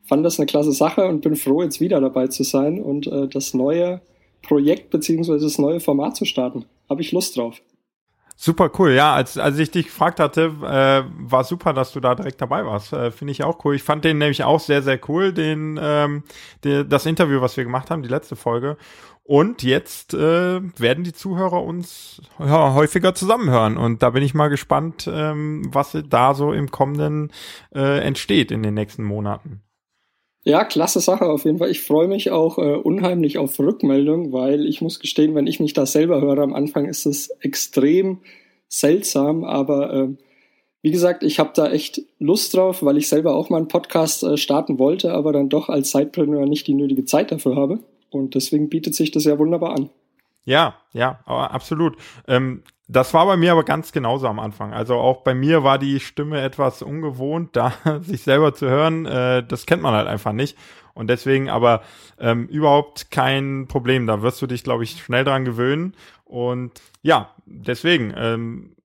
fand 0.05 0.25
das 0.25 0.39
eine 0.39 0.47
klasse 0.47 0.71
Sache 0.71 1.05
und 1.07 1.21
bin 1.21 1.35
froh, 1.35 1.63
jetzt 1.63 1.81
wieder 1.81 2.01
dabei 2.01 2.29
zu 2.29 2.45
sein 2.45 2.81
und 2.81 3.09
äh, 3.09 3.27
das 3.27 3.55
neue 3.55 4.01
Projekt 4.43 4.91
beziehungsweise 4.91 5.45
das 5.45 5.59
neue 5.59 5.81
Format 5.81 6.15
zu 6.15 6.25
starten. 6.25 6.65
Habe 6.89 7.03
ich 7.03 7.11
Lust 7.11 7.37
drauf. 7.37 7.61
Super 8.39 8.71
cool, 8.79 8.93
ja. 8.93 9.15
Als, 9.15 9.37
als 9.37 9.59
ich 9.59 9.73
dich 9.73 9.87
gefragt 9.87 10.21
hatte, 10.21 10.53
äh, 10.63 11.03
war 11.29 11.43
super, 11.43 11.73
dass 11.73 11.93
du 11.93 11.99
da 11.99 12.15
direkt 12.15 12.41
dabei 12.41 12.65
warst. 12.65 12.93
Äh, 12.93 13.11
Finde 13.11 13.33
ich 13.33 13.43
auch 13.43 13.65
cool. 13.65 13.75
Ich 13.75 13.83
fand 13.83 14.05
den 14.05 14.19
nämlich 14.19 14.45
auch 14.45 14.61
sehr, 14.61 14.83
sehr 14.83 15.01
cool, 15.09 15.33
den, 15.33 15.81
ähm, 15.83 16.23
die, 16.63 16.87
das 16.87 17.07
Interview, 17.07 17.41
was 17.41 17.57
wir 17.57 17.65
gemacht 17.65 17.91
haben, 17.91 18.03
die 18.03 18.11
letzte 18.11 18.37
Folge. 18.37 18.77
Und 19.27 19.65
jetzt 19.65 20.15
äh, 20.15 20.61
werden 20.79 21.03
die 21.03 21.13
Zuhörer 21.13 21.65
uns 21.65 22.23
ja, 22.39 22.75
häufiger 22.75 23.13
zusammenhören. 23.13 23.77
Und 23.77 24.05
da 24.05 24.11
bin 24.11 24.23
ich 24.23 24.35
mal 24.35 24.47
gespannt, 24.47 25.11
ähm, 25.13 25.63
was 25.73 25.99
da 26.09 26.33
so 26.33 26.53
im 26.53 26.71
kommenden 26.71 27.33
äh, 27.75 27.99
entsteht 27.99 28.53
in 28.53 28.63
den 28.63 28.75
nächsten 28.75 29.03
Monaten. 29.03 29.63
Ja, 30.45 30.63
klasse 30.63 31.01
Sache 31.01 31.25
auf 31.25 31.45
jeden 31.45 31.59
Fall. 31.59 31.73
Ich 31.73 31.83
freue 31.83 32.07
mich 32.07 32.31
auch 32.31 32.59
äh, 32.59 32.77
unheimlich 32.77 33.37
auf 33.37 33.59
Rückmeldung, 33.59 34.33
weil 34.33 34.65
ich 34.65 34.81
muss 34.81 35.01
gestehen, 35.01 35.35
wenn 35.35 35.49
ich 35.49 35.59
mich 35.59 35.73
da 35.73 35.87
selber 35.87 36.21
höre 36.21 36.39
am 36.39 36.55
Anfang, 36.55 36.87
ist 36.87 37.05
es 37.05 37.31
extrem 37.41 38.21
seltsam, 38.69 39.43
aber 39.43 39.93
äh, 39.93 40.09
wie 40.83 40.93
gesagt, 40.93 41.25
ich 41.25 41.41
habe 41.41 41.51
da 41.53 41.73
echt 41.73 42.01
Lust 42.21 42.55
drauf, 42.55 42.85
weil 42.85 42.97
ich 42.97 43.09
selber 43.09 43.35
auch 43.35 43.51
mal 43.51 43.57
einen 43.57 43.67
Podcast 43.67 44.23
äh, 44.23 44.37
starten 44.37 44.79
wollte, 44.79 45.15
aber 45.15 45.33
dann 45.33 45.49
doch 45.49 45.69
als 45.69 45.91
Sidepreneur 45.91 46.47
nicht 46.47 46.69
die 46.69 46.75
nötige 46.75 47.05
Zeit 47.05 47.33
dafür 47.33 47.57
habe. 47.57 47.81
Und 48.11 48.35
deswegen 48.35 48.69
bietet 48.69 48.95
sich 48.95 49.11
das 49.11 49.25
ja 49.25 49.39
wunderbar 49.39 49.75
an. 49.75 49.91
Ja, 50.45 50.77
ja, 50.93 51.19
absolut. 51.27 51.97
Ähm, 52.29 52.63
das 52.89 53.13
war 53.13 53.27
bei 53.27 53.37
mir 53.37 53.53
aber 53.53 53.65
ganz 53.65 53.91
genauso 53.91 54.29
am 54.29 54.39
Anfang. 54.39 54.73
Also 54.73 54.95
auch 54.95 55.23
bei 55.23 55.35
mir 55.35 55.65
war 55.65 55.79
die 55.79 55.99
Stimme 55.99 56.41
etwas 56.41 56.83
ungewohnt, 56.83 57.51
da 57.57 57.73
sich 58.01 58.23
selber 58.23 58.55
zu 58.55 58.69
hören. 58.69 59.07
Äh, 59.07 59.45
das 59.47 59.67
kennt 59.67 59.83
man 59.83 59.95
halt 59.95 60.07
einfach 60.07 60.33
nicht. 60.33 60.57
Und 60.95 61.09
deswegen 61.09 61.51
aber 61.51 61.83
ähm, 62.19 62.47
überhaupt 62.47 63.11
kein 63.11 63.67
Problem. 63.69 64.07
Da 64.07 64.23
wirst 64.23 64.41
du 64.41 64.47
dich, 64.47 64.65
glaube 64.65 64.85
ich, 64.85 65.03
schnell 65.03 65.25
dran 65.25 65.45
gewöhnen. 65.45 65.95
Und 66.25 66.73
ja, 67.03 67.35
deswegen, 67.45 68.15
ähm, 68.17 68.76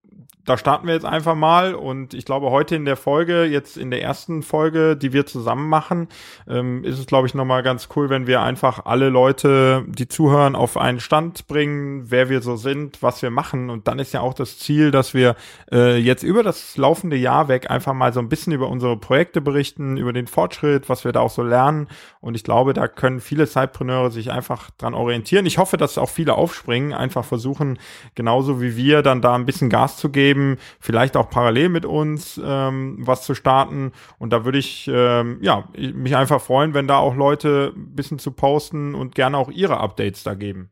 da 0.46 0.58
starten 0.58 0.88
wir 0.88 0.94
jetzt 0.96 1.06
einfach 1.06 1.36
mal 1.36 1.76
und 1.76 2.14
ich 2.14 2.26
glaube, 2.26 2.50
heute 2.50 2.76
in 2.76 2.86
der 2.86 2.96
Folge, 2.96 3.44
jetzt 3.44 3.78
in 3.78 3.92
der 3.92 4.02
ersten 4.02 4.42
Folge, 4.42 4.98
die 4.98 5.14
wir 5.14 5.26
zusammen 5.28 5.70
machen, 5.70 6.08
ähm, 6.48 6.84
ist 6.84 6.98
es, 6.98 7.06
glaube 7.06 7.28
ich, 7.28 7.36
nochmal 7.36 7.62
ganz 7.62 7.90
cool, 7.96 8.10
wenn 8.10 8.26
wir 8.26 8.42
einfach 8.42 8.86
alle 8.86 9.10
Leute, 9.10 9.86
die 9.88 10.08
zuhören, 10.08 10.56
auf 10.56 10.78
einen 10.78 11.00
Stand 11.00 11.48
bringen, 11.48 12.10
wer 12.10 12.30
wir 12.30 12.42
so 12.42 12.56
sind, 12.56 13.04
was 13.04 13.22
wir 13.22 13.30
machen. 13.30 13.70
Und 13.70 13.88
dann 13.88 14.00
ist 14.00 14.14
ja 14.14 14.22
auch 14.22 14.34
das 14.34 14.58
Ziel, 14.58 14.90
dass 14.90 15.14
wir 15.14 15.36
äh, 15.72 15.98
jetzt 15.98 16.24
über 16.24 16.42
das 16.42 16.76
laufende 16.76 17.18
Jahr 17.18 17.48
weg 17.48 17.70
einfach 17.70 17.94
mal 17.94 18.12
so 18.12 18.20
ein 18.20 18.30
bisschen 18.30 18.54
über 18.54 18.68
unsere 18.68 18.98
Projekte 18.98 19.42
berichten, 19.42 19.98
über 19.98 20.12
den 20.12 20.28
Fortschritt, 20.28 20.90
was 20.90 21.06
wir 21.06 21.12
da 21.12 21.20
auch 21.20 21.30
so 21.30 21.44
lernen. 21.44 21.88
Und 22.20 22.36
ich 22.36 22.44
glaube, 22.44 22.74
da 22.74 22.88
können 22.88 23.20
viele 23.20 23.48
Zeitpreneure 23.48 24.10
sich 24.10 24.32
einfach 24.32 24.72
dran 24.72 24.96
orientieren. 24.96 25.46
Ich 25.46 25.60
hoffe, 25.60 25.78
dass 25.78 26.00
auch 26.00 26.10
viele 26.10 26.34
aufspringen, 26.34 26.94
einfach 26.94 27.26
versuchen, 27.26 27.78
genauso 28.16 28.60
wie 28.60 28.76
wir, 28.76 29.04
dann 29.04 29.22
da 29.22 29.36
ein 29.36 29.46
bisschen 29.46 29.70
Gas 29.70 29.98
zu 29.98 30.10
geben 30.10 30.31
geben, 30.32 30.58
vielleicht 30.80 31.18
auch 31.18 31.30
parallel 31.30 31.70
mit 31.70 31.86
uns 31.86 32.40
ähm, 32.44 32.98
was 33.00 33.24
zu 33.24 33.36
starten. 33.36 33.92
Und 34.18 34.32
da 34.32 34.46
würde 34.46 34.60
ich 34.60 34.90
ähm, 34.94 35.40
ja 35.42 35.68
mich 35.76 36.16
einfach 36.16 36.42
freuen, 36.42 36.74
wenn 36.74 36.88
da 36.88 36.98
auch 36.98 37.16
Leute 37.16 37.74
ein 37.76 37.96
bisschen 37.96 38.20
zu 38.20 38.32
posten 38.32 38.96
und 38.96 39.16
gerne 39.16 39.38
auch 39.38 39.50
ihre 39.50 39.80
Updates 39.80 40.24
da 40.24 40.34
geben. 40.34 40.72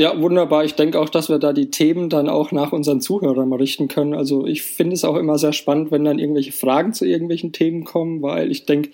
Ja, 0.00 0.20
wunderbar. 0.20 0.64
Ich 0.64 0.74
denke 0.74 1.00
auch, 1.00 1.08
dass 1.08 1.28
wir 1.28 1.38
da 1.38 1.52
die 1.52 1.70
Themen 1.70 2.08
dann 2.08 2.28
auch 2.28 2.52
nach 2.52 2.72
unseren 2.72 3.00
Zuhörern 3.00 3.52
richten 3.52 3.88
können. 3.88 4.14
Also 4.14 4.46
ich 4.46 4.62
finde 4.62 4.94
es 4.94 5.04
auch 5.04 5.16
immer 5.16 5.38
sehr 5.38 5.52
spannend, 5.52 5.90
wenn 5.90 6.04
dann 6.04 6.20
irgendwelche 6.20 6.52
Fragen 6.52 6.92
zu 6.92 7.04
irgendwelchen 7.04 7.52
Themen 7.52 7.82
kommen, 7.82 8.22
weil 8.22 8.50
ich 8.52 8.64
denke, 8.64 8.90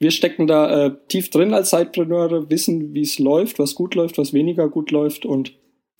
wir 0.00 0.10
stecken 0.10 0.46
da 0.46 0.86
äh, 0.86 0.96
tief 1.08 1.30
drin 1.30 1.54
als 1.54 1.70
Zeitpreneure, 1.70 2.50
wissen, 2.50 2.92
wie 2.92 3.02
es 3.02 3.18
läuft, 3.18 3.58
was 3.58 3.76
gut 3.76 3.94
läuft, 3.94 4.18
was 4.18 4.32
weniger 4.32 4.68
gut 4.68 4.90
läuft 4.90 5.24
und 5.24 5.54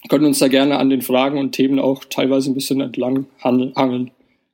können 0.09 0.27
uns 0.27 0.39
da 0.39 0.49
gerne 0.49 0.79
an 0.79 0.91
den 0.91 1.03
Fragen 1.03 1.39
und 1.39 1.53
Themen 1.53 1.79
auch 1.79 2.05
teilweise 2.05 2.51
ein 2.51 2.55
bisschen 2.55 2.81
entlang 2.81 3.27
hangeln. 3.43 4.11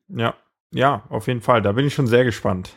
Ja, 0.08 0.34
ja, 0.72 1.04
auf 1.10 1.28
jeden 1.28 1.40
Fall. 1.40 1.62
Da 1.62 1.72
bin 1.72 1.86
ich 1.86 1.94
schon 1.94 2.06
sehr 2.06 2.24
gespannt. 2.24 2.76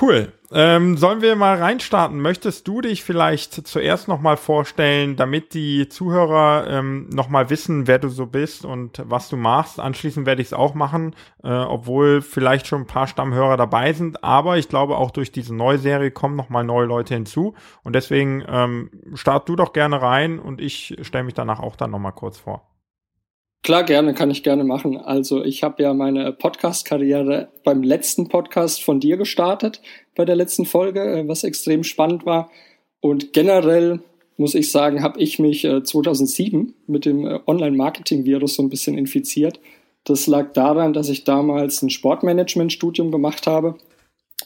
Cool. 0.00 0.32
Ähm, 0.52 0.96
sollen 0.96 1.22
wir 1.22 1.34
mal 1.34 1.58
reinstarten? 1.58 2.20
Möchtest 2.20 2.68
du 2.68 2.80
dich 2.80 3.02
vielleicht 3.02 3.66
zuerst 3.66 4.06
nochmal 4.06 4.36
vorstellen, 4.36 5.16
damit 5.16 5.54
die 5.54 5.88
Zuhörer 5.88 6.68
ähm, 6.68 7.08
nochmal 7.08 7.50
wissen, 7.50 7.86
wer 7.88 7.98
du 7.98 8.08
so 8.08 8.26
bist 8.26 8.64
und 8.64 9.02
was 9.04 9.28
du 9.28 9.36
machst? 9.36 9.80
Anschließend 9.80 10.24
werde 10.24 10.40
ich 10.40 10.48
es 10.48 10.52
auch 10.52 10.74
machen, 10.74 11.16
äh, 11.42 11.48
obwohl 11.48 12.22
vielleicht 12.22 12.68
schon 12.68 12.82
ein 12.82 12.86
paar 12.86 13.08
Stammhörer 13.08 13.56
dabei 13.56 13.92
sind. 13.92 14.22
Aber 14.22 14.56
ich 14.56 14.68
glaube, 14.68 14.96
auch 14.96 15.10
durch 15.10 15.32
diese 15.32 15.54
neue 15.54 15.78
Serie 15.78 16.12
kommen 16.12 16.36
nochmal 16.36 16.64
neue 16.64 16.86
Leute 16.86 17.14
hinzu. 17.14 17.54
Und 17.82 17.94
deswegen 17.94 18.44
ähm, 18.48 18.90
start 19.14 19.48
du 19.48 19.56
doch 19.56 19.72
gerne 19.72 20.00
rein 20.00 20.38
und 20.38 20.60
ich 20.60 20.96
stelle 21.02 21.24
mich 21.24 21.34
danach 21.34 21.58
auch 21.58 21.74
dann 21.74 21.90
nochmal 21.90 22.12
kurz 22.12 22.38
vor. 22.38 22.67
Klar, 23.62 23.84
gerne, 23.84 24.14
kann 24.14 24.30
ich 24.30 24.42
gerne 24.42 24.64
machen. 24.64 24.96
Also 24.96 25.44
ich 25.44 25.62
habe 25.62 25.82
ja 25.82 25.92
meine 25.92 26.32
Podcast-Karriere 26.32 27.48
beim 27.64 27.82
letzten 27.82 28.28
Podcast 28.28 28.82
von 28.82 29.00
dir 29.00 29.16
gestartet, 29.16 29.82
bei 30.14 30.24
der 30.24 30.36
letzten 30.36 30.64
Folge, 30.64 31.00
äh, 31.02 31.28
was 31.28 31.44
extrem 31.44 31.84
spannend 31.84 32.24
war. 32.24 32.50
Und 33.00 33.32
generell 33.32 34.00
muss 34.36 34.54
ich 34.54 34.70
sagen, 34.70 35.02
habe 35.02 35.20
ich 35.20 35.38
mich 35.38 35.62
2007 35.62 36.60
äh, 36.60 36.72
mit 36.86 37.04
dem 37.04 37.26
äh, 37.26 37.40
Online-Marketing-Virus 37.46 38.54
so 38.54 38.62
ein 38.62 38.70
bisschen 38.70 38.96
infiziert. 38.96 39.60
Das 40.04 40.26
lag 40.26 40.52
daran, 40.52 40.92
dass 40.92 41.08
ich 41.08 41.24
damals 41.24 41.82
ein 41.82 41.90
Sportmanagement-Studium 41.90 43.10
gemacht 43.10 43.46
habe 43.46 43.76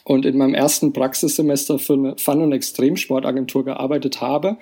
und 0.04 0.25
in 0.25 0.38
meinem 0.38 0.54
ersten 0.54 0.92
Praxissemester 0.92 1.78
für 1.78 1.92
eine 1.92 2.16
Fun- 2.16 2.42
und 2.42 2.52
Extremsportagentur 2.52 3.64
gearbeitet 3.64 4.21
habe 4.21 4.57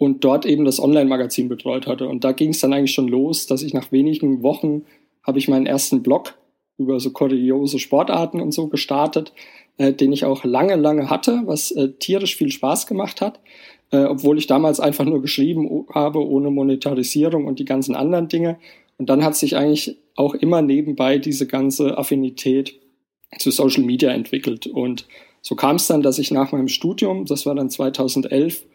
und 0.00 0.24
dort 0.24 0.46
eben 0.46 0.64
das 0.64 0.80
Online-Magazin 0.80 1.50
betreut 1.50 1.86
hatte. 1.86 2.08
Und 2.08 2.24
da 2.24 2.32
ging 2.32 2.50
es 2.50 2.60
dann 2.60 2.72
eigentlich 2.72 2.94
schon 2.94 3.06
los, 3.06 3.46
dass 3.46 3.62
ich 3.62 3.74
nach 3.74 3.92
wenigen 3.92 4.42
Wochen 4.42 4.86
habe 5.22 5.38
ich 5.38 5.46
meinen 5.46 5.66
ersten 5.66 6.02
Blog 6.02 6.38
über 6.78 6.98
so 7.00 7.10
kuriose 7.10 7.78
Sportarten 7.78 8.40
und 8.40 8.52
so 8.52 8.68
gestartet, 8.68 9.34
äh, 9.76 9.92
den 9.92 10.10
ich 10.14 10.24
auch 10.24 10.42
lange, 10.42 10.76
lange 10.76 11.10
hatte, 11.10 11.42
was 11.44 11.70
äh, 11.72 11.90
tierisch 11.98 12.34
viel 12.34 12.50
Spaß 12.50 12.86
gemacht 12.86 13.20
hat, 13.20 13.40
äh, 13.90 14.04
obwohl 14.04 14.38
ich 14.38 14.46
damals 14.46 14.80
einfach 14.80 15.04
nur 15.04 15.20
geschrieben 15.20 15.84
habe, 15.92 16.26
ohne 16.26 16.50
Monetarisierung 16.50 17.44
und 17.44 17.58
die 17.58 17.66
ganzen 17.66 17.94
anderen 17.94 18.28
Dinge. 18.28 18.58
Und 18.96 19.10
dann 19.10 19.22
hat 19.22 19.36
sich 19.36 19.54
eigentlich 19.54 19.98
auch 20.16 20.32
immer 20.32 20.62
nebenbei 20.62 21.18
diese 21.18 21.46
ganze 21.46 21.98
Affinität 21.98 22.80
zu 23.38 23.50
Social 23.50 23.84
Media 23.84 24.12
entwickelt. 24.12 24.66
Und 24.66 25.06
so 25.42 25.56
kam 25.56 25.76
es 25.76 25.88
dann, 25.88 26.00
dass 26.00 26.18
ich 26.18 26.30
nach 26.30 26.52
meinem 26.52 26.68
Studium, 26.68 27.26
das 27.26 27.44
war 27.44 27.54
dann 27.54 27.68
2011, 27.68 28.62
äh, 28.62 28.66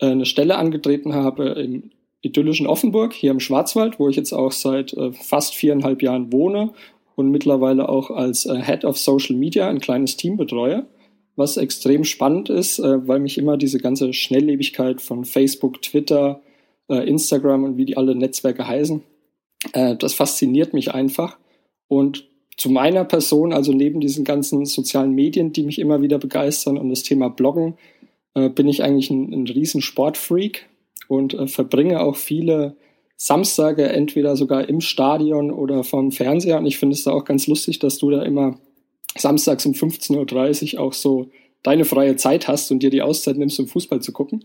eine 0.00 0.26
Stelle 0.26 0.56
angetreten 0.56 1.14
habe 1.14 1.50
im 1.50 1.90
idyllischen 2.22 2.66
Offenburg, 2.66 3.12
hier 3.12 3.32
im 3.32 3.40
Schwarzwald, 3.40 3.98
wo 3.98 4.08
ich 4.08 4.16
jetzt 4.16 4.32
auch 4.32 4.52
seit 4.52 4.92
äh, 4.94 5.12
fast 5.12 5.54
viereinhalb 5.54 6.02
Jahren 6.02 6.32
wohne 6.32 6.72
und 7.16 7.30
mittlerweile 7.30 7.88
auch 7.88 8.10
als 8.10 8.46
äh, 8.46 8.62
Head 8.62 8.84
of 8.84 8.96
Social 8.96 9.36
Media 9.36 9.68
ein 9.68 9.80
kleines 9.80 10.16
Team 10.16 10.36
betreue, 10.36 10.86
was 11.34 11.56
extrem 11.56 12.04
spannend 12.04 12.50
ist, 12.50 12.78
weil 12.78 13.18
mich 13.18 13.38
immer 13.38 13.56
diese 13.56 13.78
ganze 13.78 14.12
Schnelllebigkeit 14.12 15.00
von 15.00 15.24
Facebook, 15.24 15.80
Twitter, 15.80 16.42
Instagram 16.88 17.64
und 17.64 17.78
wie 17.78 17.86
die 17.86 17.96
alle 17.96 18.14
Netzwerke 18.14 18.68
heißen, 18.68 19.02
das 19.72 20.12
fasziniert 20.12 20.74
mich 20.74 20.92
einfach. 20.92 21.38
Und 21.88 22.28
zu 22.58 22.68
meiner 22.68 23.06
Person, 23.06 23.54
also 23.54 23.72
neben 23.72 24.00
diesen 24.00 24.24
ganzen 24.24 24.66
sozialen 24.66 25.14
Medien, 25.14 25.54
die 25.54 25.62
mich 25.62 25.78
immer 25.78 26.02
wieder 26.02 26.18
begeistern 26.18 26.76
und 26.76 26.90
das 26.90 27.02
Thema 27.02 27.30
Bloggen, 27.30 27.78
äh, 28.34 28.48
bin 28.48 28.68
ich 28.68 28.82
eigentlich 28.82 29.10
ein, 29.10 29.32
ein 29.32 29.46
riesen 29.46 29.82
Sportfreak 29.82 30.68
und 31.08 31.34
äh, 31.34 31.46
verbringe 31.46 32.00
auch 32.00 32.16
viele 32.16 32.76
Samstage 33.16 33.88
entweder 33.88 34.36
sogar 34.36 34.68
im 34.68 34.80
Stadion 34.80 35.50
oder 35.50 35.84
vom 35.84 36.10
Fernseher. 36.10 36.58
Und 36.58 36.66
ich 36.66 36.78
finde 36.78 36.94
es 36.94 37.04
da 37.04 37.12
auch 37.12 37.24
ganz 37.24 37.46
lustig, 37.46 37.78
dass 37.78 37.98
du 37.98 38.10
da 38.10 38.22
immer 38.22 38.58
samstags 39.16 39.64
um 39.66 39.72
15.30 39.72 40.74
Uhr 40.74 40.80
auch 40.80 40.92
so 40.92 41.30
deine 41.62 41.84
freie 41.84 42.16
Zeit 42.16 42.48
hast 42.48 42.70
und 42.72 42.82
dir 42.82 42.90
die 42.90 43.02
Auszeit 43.02 43.36
nimmst, 43.36 43.60
um 43.60 43.68
Fußball 43.68 44.00
zu 44.00 44.12
gucken. 44.12 44.44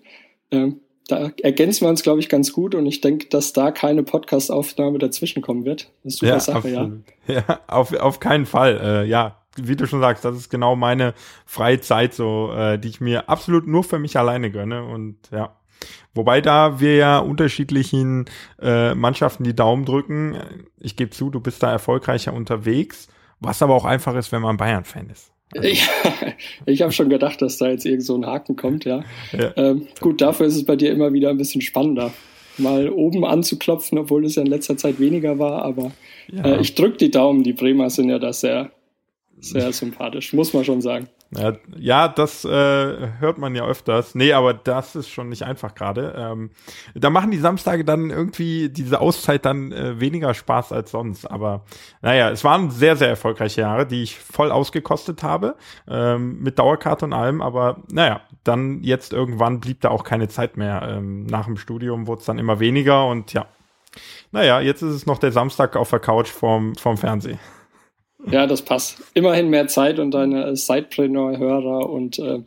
Ähm, 0.51 0.81
da 1.07 1.31
ergänzen 1.41 1.85
wir 1.85 1.89
uns, 1.89 2.03
glaube 2.03 2.19
ich, 2.19 2.27
ganz 2.27 2.51
gut 2.51 2.75
und 2.75 2.85
ich 2.85 3.01
denke, 3.01 3.27
dass 3.29 3.53
da 3.53 3.71
keine 3.71 4.03
Podcast-Aufnahme 4.03 4.99
dazwischen 4.99 5.41
kommen 5.41 5.65
wird. 5.65 5.89
Das 6.03 6.15
ist 6.15 6.19
super 6.19 6.33
ja, 6.33 6.39
Sache, 6.39 6.57
absolut. 6.57 7.03
ja. 7.27 7.33
Ja, 7.47 7.59
auf, 7.67 7.93
auf 7.93 8.19
keinen 8.19 8.45
Fall. 8.45 8.79
Äh, 8.83 9.09
ja, 9.09 9.41
wie 9.61 9.75
du 9.75 9.87
schon 9.87 10.01
sagst, 10.01 10.25
das 10.25 10.35
ist 10.35 10.49
genau 10.49 10.75
meine 10.75 11.13
freie 11.45 11.79
Zeit, 11.79 12.13
so, 12.13 12.51
äh, 12.53 12.77
die 12.77 12.89
ich 12.89 13.01
mir 13.01 13.29
absolut 13.29 13.67
nur 13.67 13.83
für 13.83 13.99
mich 13.99 14.17
alleine 14.17 14.51
gönne. 14.51 14.83
Und 14.83 15.17
ja. 15.31 15.55
Wobei 16.13 16.41
da 16.41 16.79
wir 16.79 16.95
ja 16.95 17.19
unterschiedlichen 17.19 18.25
äh, 18.59 18.95
Mannschaften 18.95 19.43
die 19.43 19.55
Daumen 19.55 19.85
drücken. 19.85 20.35
Ich 20.79 20.95
gebe 20.95 21.11
zu, 21.11 21.29
du 21.29 21.39
bist 21.39 21.61
da 21.61 21.71
erfolgreicher 21.71 22.33
unterwegs, 22.33 23.07
was 23.39 23.61
aber 23.61 23.75
auch 23.75 23.85
einfach 23.85 24.15
ist, 24.15 24.31
wenn 24.31 24.41
man 24.41 24.57
Bayern-Fan 24.57 25.09
ist. 25.09 25.31
Ich, 25.61 25.87
ich 26.65 26.81
habe 26.81 26.91
schon 26.91 27.09
gedacht, 27.09 27.41
dass 27.41 27.57
da 27.57 27.69
jetzt 27.69 27.85
irgend 27.85 28.03
so 28.03 28.15
ein 28.15 28.25
Haken 28.25 28.55
kommt, 28.55 28.85
ja. 28.85 29.03
ja. 29.31 29.55
Ähm, 29.55 29.87
gut, 30.01 30.21
dafür 30.21 30.47
ist 30.47 30.55
es 30.55 30.65
bei 30.65 30.75
dir 30.75 30.91
immer 30.91 31.13
wieder 31.13 31.29
ein 31.29 31.37
bisschen 31.37 31.61
spannender, 31.61 32.11
mal 32.57 32.89
oben 32.89 33.23
anzuklopfen, 33.23 33.97
obwohl 33.97 34.25
es 34.25 34.35
ja 34.35 34.41
in 34.41 34.47
letzter 34.47 34.77
Zeit 34.77 34.99
weniger 34.99 35.39
war, 35.39 35.63
aber 35.63 35.91
ja. 36.29 36.43
äh, 36.43 36.61
ich 36.61 36.75
drücke 36.75 36.97
die 36.97 37.11
Daumen, 37.11 37.43
die 37.43 37.53
Bremer 37.53 37.89
sind 37.89 38.09
ja 38.09 38.19
da 38.19 38.33
sehr 38.33 38.71
sehr 39.39 39.71
sympathisch, 39.71 40.33
muss 40.33 40.53
man 40.53 40.63
schon 40.63 40.81
sagen. 40.81 41.07
Ja, 41.77 42.07
das 42.07 42.45
äh, 42.45 42.49
hört 42.49 43.37
man 43.37 43.53
ja 43.53 43.65
öfters. 43.65 44.15
Nee, 44.15 44.31
aber 44.31 44.53
das 44.53 44.95
ist 44.95 45.09
schon 45.09 45.27
nicht 45.27 45.43
einfach 45.43 45.75
gerade. 45.75 46.15
Ähm, 46.17 46.51
da 46.95 47.09
machen 47.09 47.31
die 47.31 47.37
Samstage 47.37 47.83
dann 47.83 48.09
irgendwie 48.09 48.69
diese 48.69 49.01
Auszeit 49.01 49.43
dann 49.45 49.73
äh, 49.73 49.99
weniger 49.99 50.33
Spaß 50.33 50.71
als 50.71 50.91
sonst. 50.91 51.25
Aber 51.25 51.65
naja, 52.01 52.29
es 52.29 52.45
waren 52.45 52.71
sehr, 52.71 52.95
sehr 52.95 53.09
erfolgreiche 53.09 53.61
Jahre, 53.61 53.85
die 53.85 54.03
ich 54.03 54.17
voll 54.17 54.51
ausgekostet 54.51 55.21
habe, 55.21 55.55
ähm, 55.89 56.39
mit 56.39 56.59
Dauerkarte 56.59 57.05
und 57.05 57.13
allem. 57.13 57.41
Aber 57.41 57.83
naja, 57.91 58.21
dann 58.45 58.81
jetzt 58.83 59.11
irgendwann 59.11 59.59
blieb 59.59 59.81
da 59.81 59.89
auch 59.89 60.05
keine 60.05 60.29
Zeit 60.29 60.55
mehr. 60.55 60.81
Ähm, 60.89 61.25
nach 61.25 61.45
dem 61.45 61.57
Studium 61.57 62.07
wurde 62.07 62.21
es 62.21 62.25
dann 62.25 62.39
immer 62.39 62.61
weniger 62.61 63.05
und 63.05 63.33
ja. 63.33 63.47
Naja, 64.31 64.61
jetzt 64.61 64.81
ist 64.81 64.93
es 64.93 65.05
noch 65.05 65.17
der 65.17 65.31
Samstag 65.31 65.75
auf 65.75 65.89
der 65.89 65.99
Couch 65.99 66.29
vorm, 66.29 66.75
vorm 66.75 66.97
Fernsehen. 66.97 67.39
Ja, 68.25 68.47
das 68.47 68.61
passt. 68.61 69.01
Immerhin 69.13 69.49
mehr 69.49 69.67
Zeit 69.67 69.99
und 69.99 70.11
deine 70.11 70.55
Sidepreneur-Hörer 70.55 71.89
und 71.89 72.19
äh, 72.19 72.39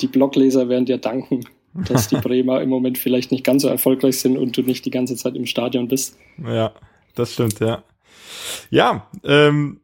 die 0.00 0.08
Blogleser 0.08 0.68
werden 0.68 0.86
dir 0.86 0.98
danken, 0.98 1.44
dass 1.72 2.08
die 2.08 2.16
Bremer 2.22 2.60
im 2.60 2.68
Moment 2.68 2.98
vielleicht 2.98 3.30
nicht 3.30 3.44
ganz 3.44 3.62
so 3.62 3.68
erfolgreich 3.68 4.18
sind 4.18 4.36
und 4.36 4.56
du 4.56 4.62
nicht 4.62 4.84
die 4.84 4.90
ganze 4.90 5.16
Zeit 5.16 5.36
im 5.36 5.46
Stadion 5.46 5.88
bist. 5.88 6.18
Ja, 6.44 6.72
das 7.14 7.34
stimmt, 7.34 7.60
ja. 7.60 7.84
Ja, 8.70 9.08
ähm, 9.22 9.80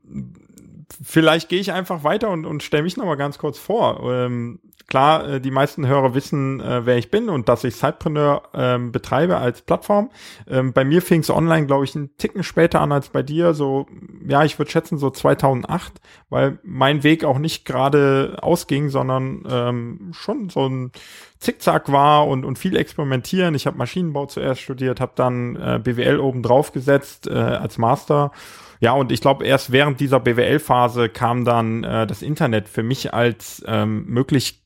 vielleicht 1.03 1.49
gehe 1.49 1.61
ich 1.61 1.73
einfach 1.73 2.03
weiter 2.03 2.31
und, 2.31 2.45
und 2.45 2.63
stelle 2.63 2.83
mich 2.83 2.97
noch 2.97 3.05
mal 3.05 3.15
ganz 3.15 3.39
kurz 3.39 3.59
vor. 3.59 4.03
Ähm, 4.13 4.59
klar, 4.91 5.27
äh, 5.27 5.41
die 5.41 5.51
meisten 5.51 5.87
Hörer 5.87 6.15
wissen, 6.15 6.61
äh, 6.61 6.85
wer 6.85 6.99
ich 6.99 7.11
bin 7.11 7.31
und 7.31 7.49
dass 7.49 7.65
ich 7.65 7.77
Sidepreneur 7.77 8.43
ähm, 8.53 8.93
betreibe 8.93 9.39
als 9.39 9.63
Plattform. 9.63 10.11
Ähm, 10.47 10.75
bei 10.75 10.85
mir 10.85 11.01
fing 11.01 11.21
es 11.21 11.31
online, 11.31 11.67
glaube 11.67 11.85
ich, 11.85 11.97
einen 11.97 12.15
Ticken 12.19 12.43
später 12.43 12.83
an 12.83 12.93
als 12.93 13.09
bei 13.09 13.23
dir. 13.23 13.55
So, 13.55 13.87
ja, 14.29 14.45
ich 14.45 14.59
würde 14.59 14.71
schätzen 14.71 14.99
so 14.99 15.09
2008, 15.09 16.01
weil 16.29 16.59
mein 16.63 17.03
Weg 17.03 17.25
auch 17.25 17.39
nicht 17.39 17.65
gerade 17.65 18.37
ausging, 18.43 18.91
sondern 18.91 19.45
ähm, 19.49 20.11
schon 20.13 20.51
so 20.51 20.69
ein 20.69 20.93
Zickzack 21.39 21.91
war 21.91 22.27
und, 22.27 22.45
und 22.45 22.59
viel 22.59 22.77
experimentieren. 22.77 23.55
Ich 23.55 23.67
habe 23.67 23.79
Maschinenbau 23.79 24.27
zuerst 24.27 24.61
studiert, 24.61 25.01
habe 25.01 25.13
dann 25.15 25.57
äh, 25.57 25.81
BWL 25.83 26.19
oben 26.19 26.43
drauf 26.43 26.73
gesetzt 26.73 27.29
äh, 27.29 27.33
als 27.33 27.79
Master 27.79 28.33
ja, 28.81 28.95
und 28.95 29.13
ich 29.13 29.21
glaube, 29.21 29.45
erst 29.45 29.73
während 29.73 30.01
dieser 30.01 30.21
BWL-Phase 30.21 31.11
kam 31.11 31.45
dann 31.45 31.85
äh, 31.85 32.07
das 32.07 32.23
Internet 32.23 32.67
für 32.67 32.83
mich 32.83 33.13
als 33.13 33.63
ähm, 33.67 34.07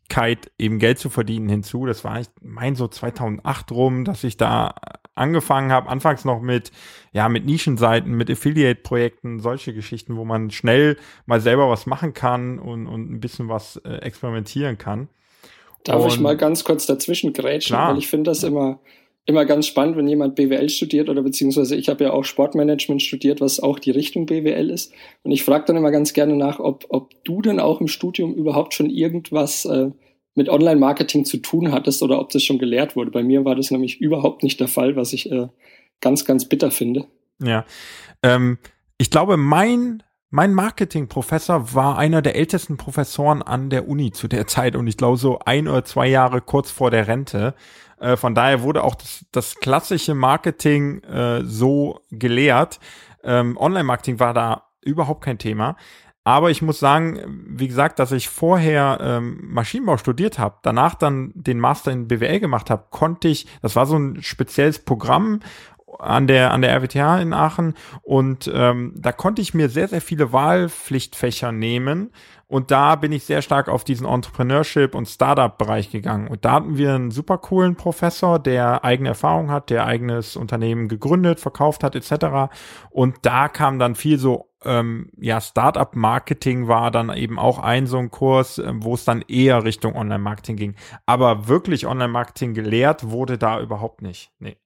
Möglichkeit, 0.05 0.51
eben 0.59 0.79
Geld 0.79 0.99
zu 0.99 1.11
verdienen 1.11 1.49
hinzu. 1.49 1.87
Das 1.87 2.05
war, 2.05 2.21
ich 2.21 2.29
mein, 2.43 2.77
so 2.77 2.89
2008 2.89 3.73
rum, 3.73 4.05
dass 4.05 4.25
ich 4.25 4.37
da 4.37 4.75
angefangen 5.15 5.73
habe. 5.73 5.89
Anfangs 5.89 6.25
noch 6.25 6.41
mit, 6.41 6.73
ja, 7.13 7.29
mit 7.29 7.47
Nischenseiten, 7.47 8.13
mit 8.13 8.31
Affiliate-Projekten, 8.31 9.41
solche 9.41 9.73
Geschichten, 9.73 10.17
wo 10.17 10.25
man 10.25 10.51
schnell 10.51 10.97
mal 11.27 11.41
selber 11.41 11.69
was 11.69 11.87
machen 11.87 12.15
kann 12.15 12.59
und, 12.59 12.87
und 12.87 13.13
ein 13.13 13.21
bisschen 13.21 13.49
was 13.49 13.77
äh, 13.85 13.97
experimentieren 13.99 14.79
kann. 14.79 15.09
Darf 15.85 16.03
und, 16.03 16.09
ich 16.09 16.21
mal 16.21 16.37
ganz 16.37 16.65
kurz 16.65 16.87
dazwischen 16.87 17.33
grätschen, 17.33 17.77
klar. 17.77 17.91
weil 17.91 17.99
ich 17.99 18.09
finde 18.09 18.31
das 18.31 18.43
immer 18.43 18.81
immer 19.27 19.45
ganz 19.47 19.67
spannend, 19.67 19.97
wenn 19.97 20.07
jemand 20.07 20.35
BWL 20.35 20.69
studiert 20.69 21.09
oder 21.09 21.23
beziehungsweise 21.23 21.77
ich 21.77 21.89
habe 21.89 22.05
ja 22.05 22.13
auch 22.13 22.25
Sportmanagement 22.25 23.03
studiert, 23.03 23.41
was 23.41 23.59
auch 23.59 23.79
die 23.79 23.91
Richtung 23.91 24.27
BWL 24.27 24.71
ist. 24.71 24.93
Und 25.23 25.33
ich 25.33 25.45
frage 25.45 25.65
dann 25.67 25.77
immer 25.77 25.91
ganz 25.91 26.13
gerne 26.13 26.37
nach, 26.37 26.61
ob, 26.61 26.85
ob 26.91 27.13
du 27.25 27.41
denn 27.41 27.59
auch 27.59 27.81
im 27.81 27.89
Studium 27.89 28.35
überhaupt 28.35 28.75
schon 28.75 28.91
irgendwas 28.91 29.65
äh, 29.65 29.91
mit 30.35 30.49
Online-Marketing 30.49 31.25
zu 31.25 31.39
tun 31.39 31.73
hattest 31.73 32.03
oder 32.03 32.21
ob 32.21 32.31
das 32.31 32.43
schon 32.43 32.59
gelehrt 32.59 32.97
wurde. 32.97 33.11
Bei 33.11 33.23
mir 33.23 33.45
war 33.45 33.55
das 33.55 33.71
nämlich 33.71 34.01
überhaupt 34.01 34.43
nicht 34.43 34.61
der 34.61 34.69
Fall, 34.69 34.97
was 34.97 35.13
ich 35.13 35.31
äh, 35.31 35.49
ganz, 36.01 36.25
ganz 36.25 36.47
bitter 36.49 36.71
finde. 36.71 37.07
Ja, 37.43 37.65
ähm, 38.23 38.59
ich 38.99 39.11
glaube, 39.11 39.37
mein 39.37 40.03
mein 40.31 40.53
Marketingprofessor 40.53 41.75
war 41.75 41.97
einer 41.97 42.21
der 42.21 42.35
ältesten 42.35 42.77
Professoren 42.77 43.41
an 43.41 43.71
der 43.71 43.87
Uni 43.87 44.11
zu 44.11 44.27
der 44.27 44.49
Zeit 44.49 44.75
und 44.75 44.89
ich 44.89 44.97
glaube 44.97 45.17
so 45.17 45.39
ein 45.39 45.69
oder 45.69 45.85
zwei 45.85 46.09
Jahre 46.09 46.41
kurz 46.41 46.73
vor 46.73 46.91
der 46.91 47.07
Rente. 47.07 47.55
Äh, 48.05 48.17
von 48.17 48.35
daher 48.35 48.63
wurde 48.63 48.85
auch 48.85 48.95
das, 48.95 49.25
das 49.33 49.55
klassische 49.57 50.15
Marketing 50.15 51.03
äh, 51.05 51.43
so 51.43 52.01
gelehrt. 52.11 52.79
Ähm, 53.23 53.57
Online-Marketing 53.57 54.21
war 54.21 54.35
da 54.35 54.65
überhaupt 54.83 55.25
kein 55.25 55.39
Thema. 55.39 55.77
Aber 56.23 56.51
ich 56.51 56.63
muss 56.63 56.79
sagen, 56.79 57.21
wie 57.49 57.69
gesagt, 57.69 57.99
dass 57.99 58.13
ich 58.13 58.29
vorher 58.29 58.99
ähm, 59.01 59.41
Maschinenbau 59.43 59.99
studiert 59.99 60.39
habe, 60.39 60.57
danach 60.63 60.95
dann 60.95 61.33
den 61.35 61.61
Master 61.61 61.93
in 61.93 62.09
BWL 62.09 62.41
gemacht 62.41 62.71
habe, 62.71 62.87
konnte 62.91 63.29
ich, 63.29 63.47
das 63.61 63.77
war 63.77 63.85
so 63.85 63.97
ein 63.97 64.23
spezielles 64.23 64.79
Programm 64.79 65.41
an 65.99 66.27
der 66.27 66.53
an 66.53 66.63
der 66.63 66.75
RWTH 66.75 67.21
in 67.21 67.33
Aachen 67.33 67.75
und 68.03 68.51
ähm, 68.53 68.95
da 68.97 69.13
konnte 69.13 69.43
ich 69.43 69.55
mir 69.55 69.69
sehr 69.69 69.87
sehr 69.87 70.01
viele 70.01 70.33
Wahlpflichtfächer 70.33 71.53
nehmen 71.53 72.11
und 72.47 72.71
da 72.71 72.97
bin 72.97 73.13
ich 73.13 73.25
sehr 73.25 73.43
stark 73.43 73.69
auf 73.69 73.85
diesen 73.85 74.07
Entrepreneurship 74.07 74.95
und 74.95 75.09
Startup 75.09 75.57
Bereich 75.57 75.91
gegangen 75.91 76.29
und 76.29 76.45
da 76.45 76.53
hatten 76.53 76.77
wir 76.77 76.95
einen 76.95 77.11
super 77.11 77.39
coolen 77.39 77.77
Professor, 77.77 78.39
der 78.39 78.85
eigene 78.85 79.11
Erfahrung 79.11 79.51
hat, 79.51 79.71
der 79.71 79.87
eigenes 79.87 80.37
Unternehmen 80.37 80.89
gegründet, 80.89 81.41
verkauft 81.41 81.85
hat 81.85 81.95
etc. 81.95 82.53
Und 82.91 83.17
da 83.23 83.49
kam 83.49 83.79
dann 83.79 83.95
viel 83.95 84.19
so 84.19 84.51
ähm, 84.65 85.11
ja, 85.19 85.41
Startup-Marketing 85.41 86.69
war 86.69 86.91
dann 86.91 87.15
eben 87.15 87.39
auch 87.39 87.59
ein 87.59 87.87
so 87.87 87.99
ein 87.99 88.11
Kurs, 88.11 88.59
äh, 88.59 88.73
wo 88.77 88.95
es 88.95 89.05
dann 89.05 89.23
eher 89.29 89.65
Richtung 89.65 89.95
Online-Marketing 89.95 90.57
ging. 90.57 90.75
Aber 91.07 91.49
wirklich 91.49 91.87
Online-Marketing 91.87 92.55
gelehrt 92.55 93.11
wurde 93.11 93.39
da 93.39 93.61
überhaupt 93.61 94.03
nicht. 94.03 94.31
Nee. 94.39 94.57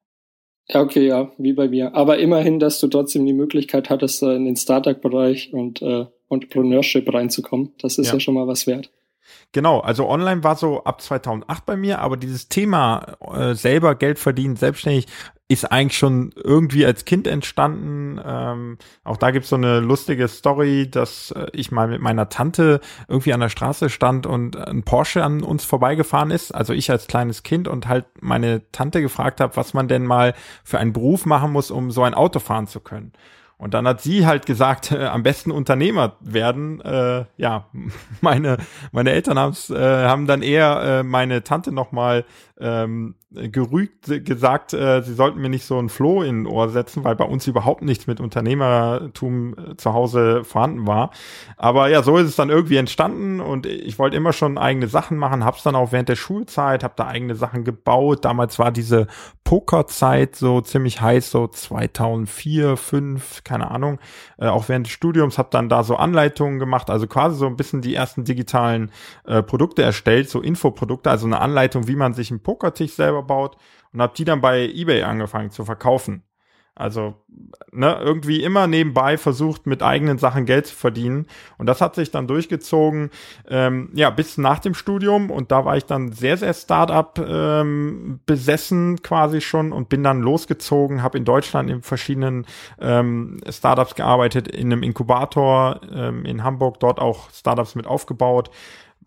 Ja, 0.69 0.83
okay, 0.83 1.07
ja, 1.07 1.33
wie 1.39 1.55
bei 1.55 1.69
mir. 1.69 1.95
Aber 1.95 2.19
immerhin, 2.19 2.59
dass 2.59 2.79
du 2.81 2.89
trotzdem 2.89 3.25
die 3.25 3.33
Möglichkeit 3.33 3.89
hattest, 3.89 4.23
in 4.23 4.45
den 4.45 4.57
Startup-Bereich 4.57 5.53
und 5.53 5.81
äh, 5.81 6.07
Entrepreneurship 6.31 7.13
reinzukommen. 7.13 7.73
Das 7.79 7.99
ist 7.99 8.09
ja. 8.09 8.15
ja 8.15 8.21
schon 8.21 8.35
mal 8.35 8.47
was 8.47 8.67
wert. 8.67 8.91
Genau, 9.53 9.81
also 9.81 10.09
online 10.09 10.43
war 10.45 10.57
so 10.57 10.85
ab 10.85 11.01
2008 11.01 11.67
bei 11.67 11.77
mir, 11.77 12.01
aber 12.01 12.17
dieses 12.17 12.49
Thema 12.49 13.17
äh, 13.33 13.55
selber 13.55 13.95
Geld 13.95 14.19
verdienen, 14.19 14.57
selbstständig, 14.57 15.07
ist 15.51 15.65
eigentlich 15.73 15.97
schon 15.97 16.33
irgendwie 16.37 16.85
als 16.85 17.07
Kind 17.07 17.27
entstanden. 17.27 18.21
Ähm, 18.23 18.77
auch 19.03 19.17
da 19.17 19.31
gibt's 19.31 19.49
so 19.49 19.57
eine 19.57 19.81
lustige 19.81 20.29
Story, 20.29 20.91
dass 20.91 21.31
äh, 21.31 21.47
ich 21.53 21.73
mal 21.73 21.89
mit 21.89 22.03
meiner 22.03 22.29
Tante 22.29 22.81
irgendwie 23.09 23.33
an 23.33 23.41
der 23.41 23.49
Straße 23.49 23.89
stand 23.89 24.27
und 24.27 24.57
ein 24.57 24.83
Porsche 24.83 25.25
an 25.25 25.43
uns 25.43 25.65
vorbeigefahren 25.65 26.31
ist. 26.31 26.55
Also 26.55 26.75
ich 26.75 26.91
als 26.91 27.07
kleines 27.07 27.43
Kind 27.43 27.67
und 27.67 27.89
halt 27.89 28.05
meine 28.21 28.71
Tante 28.73 29.01
gefragt 29.01 29.41
habe, 29.41 29.57
was 29.57 29.73
man 29.73 29.89
denn 29.89 30.05
mal 30.05 30.35
für 30.65 30.79
einen 30.79 30.93
Beruf 30.93 31.25
machen 31.25 31.53
muss, 31.53 31.71
um 31.71 31.91
so 31.91 32.03
ein 32.03 32.13
Auto 32.15 32.41
fahren 32.41 32.67
zu 32.67 32.81
können. 32.81 33.15
Und 33.59 33.75
dann 33.75 33.89
hat 33.89 34.01
sie 34.01 34.25
halt 34.25 34.47
gesagt, 34.47 34.93
äh, 34.93 35.05
am 35.05 35.25
besten 35.25 35.51
Unternehmer 35.51 36.17
werden. 36.21 36.81
Äh, 36.81 37.25
ja, 37.37 37.67
meine 38.21 38.57
meine 38.93 39.11
Eltern 39.11 39.39
haben's, 39.39 39.69
äh, 39.69 39.77
haben 39.77 40.27
dann 40.27 40.43
eher 40.43 40.81
äh, 40.83 41.03
meine 41.03 41.43
Tante 41.43 41.73
noch 41.73 41.91
mal 41.91 42.25
ähm, 42.61 43.17
gerügt 43.31 44.25
gesagt, 44.25 44.73
äh, 44.73 45.03
sie 45.03 45.13
sollten 45.13 45.41
mir 45.41 45.51
nicht 45.51 45.67
so 45.67 45.79
ein 45.79 45.91
Floh 45.91 46.23
in 46.23 46.43
ein 46.43 46.47
Ohr 46.47 46.71
setzen, 46.71 47.05
weil 47.05 47.15
bei 47.15 47.27
uns 47.27 47.47
überhaupt 47.47 47.83
nichts 47.83 48.07
mit 48.07 48.21
Unternehmertum 48.21 49.55
äh, 49.55 49.77
zu 49.77 49.93
Hause 49.93 50.45
vorhanden 50.45 50.87
war. 50.87 51.11
Aber 51.59 51.89
ja, 51.89 52.03
so 52.03 52.17
ist 52.17 52.29
es 52.29 52.37
dann 52.37 52.49
irgendwie 52.49 52.77
entstanden 52.77 53.41
und 53.41 53.67
ich 53.67 53.99
wollte 53.99 54.17
immer 54.17 54.33
schon 54.33 54.57
eigene 54.57 54.89
Sachen 54.89 55.19
machen, 55.19 55.45
hab's 55.45 55.63
dann 55.63 55.75
auch 55.75 55.93
während 55.93 56.09
der 56.09 56.17
Schulzeit, 56.17 56.83
hab 56.83 56.97
da 56.97 57.07
eigene 57.07 57.35
Sachen 57.35 57.65
gebaut. 57.65 58.25
Damals 58.25 58.59
war 58.59 58.73
diese 58.73 59.09
Pokerzeit 59.45 60.35
so 60.35 60.63
ziemlich 60.63 61.03
heiß, 61.03 61.31
so 61.31 61.49
2004, 61.49 62.79
5, 62.79 63.45
keine 63.45 63.71
Ahnung. 63.71 63.99
Äh, 64.39 64.47
auch 64.47 64.71
während 64.71 64.87
des 64.87 64.93
Studiums 64.95 65.37
hab 65.37 65.51
dann 65.51 65.69
da 65.69 65.85
so 65.85 65.97
Anleitungen 65.97 66.59
gemacht, 66.59 66.89
also 66.89 67.07
quasi 67.07 67.37
so 67.37 67.47
ein 67.47 67.57
bisschen 67.57 67.83
die 67.83 67.95
ersten 67.95 68.25
digitalen 68.25 68.91
äh, 69.27 69.43
Produkte 69.43 69.83
erstellt, 69.83 70.31
so 70.31 70.41
Infoprodukte, 70.41 71.11
also 71.11 71.27
eine 71.27 71.43
Anleitung, 71.43 71.89
wie 71.89 71.97
man 71.97 72.15
sich 72.15 72.31
ein 72.31 72.43
Pokertisch 72.43 72.95
selber 72.95 73.18
baut 73.23 73.57
und 73.93 74.03
habe 74.03 74.15
die 74.17 74.25
dann 74.25 74.41
bei 74.41 74.69
eBay 74.69 75.03
angefangen 75.03 75.51
zu 75.51 75.65
verkaufen. 75.65 76.23
Also 76.79 77.17
ne, 77.73 77.99
irgendwie 78.01 78.45
immer 78.45 78.69
nebenbei 78.69 79.19
versucht, 79.19 79.67
mit 79.67 79.83
eigenen 79.83 80.19
Sachen 80.19 80.47
Geld 80.47 80.69
zu 80.69 80.77
verdienen. 80.77 81.27
Und 81.59 81.67
das 81.67 81.81
hat 81.81 81.97
sich 81.97 82.13
dann 82.13 82.29
durchgezogen, 82.29 83.11
ähm, 83.49 83.91
ja, 83.95 84.11
bis 84.11 84.39
nach 84.39 84.61
dem 84.61 84.75
Studium. 84.75 85.29
Und 85.33 85.51
da 85.51 85.65
war 85.65 85.77
ich 85.77 85.87
dann 85.87 86.13
sehr, 86.13 86.37
sehr 86.37 86.55
Startup 86.55 87.19
ähm, 87.19 88.21
besessen 88.27 89.03
quasi 89.03 89.41
schon 89.41 89.73
und 89.73 89.89
bin 89.89 90.05
dann 90.05 90.21
losgezogen, 90.21 91.03
habe 91.03 91.19
in 91.19 91.25
Deutschland 91.25 91.69
in 91.69 91.83
verschiedenen 91.83 92.47
ähm, 92.81 93.39
Startups 93.51 93.97
gearbeitet, 93.97 94.47
in 94.47 94.73
einem 94.73 94.85
Inkubator 94.85 95.81
ähm, 95.93 96.25
in 96.25 96.45
Hamburg, 96.45 96.79
dort 96.79 97.01
auch 97.01 97.29
Startups 97.33 97.75
mit 97.75 97.89
aufgebaut. 97.89 98.51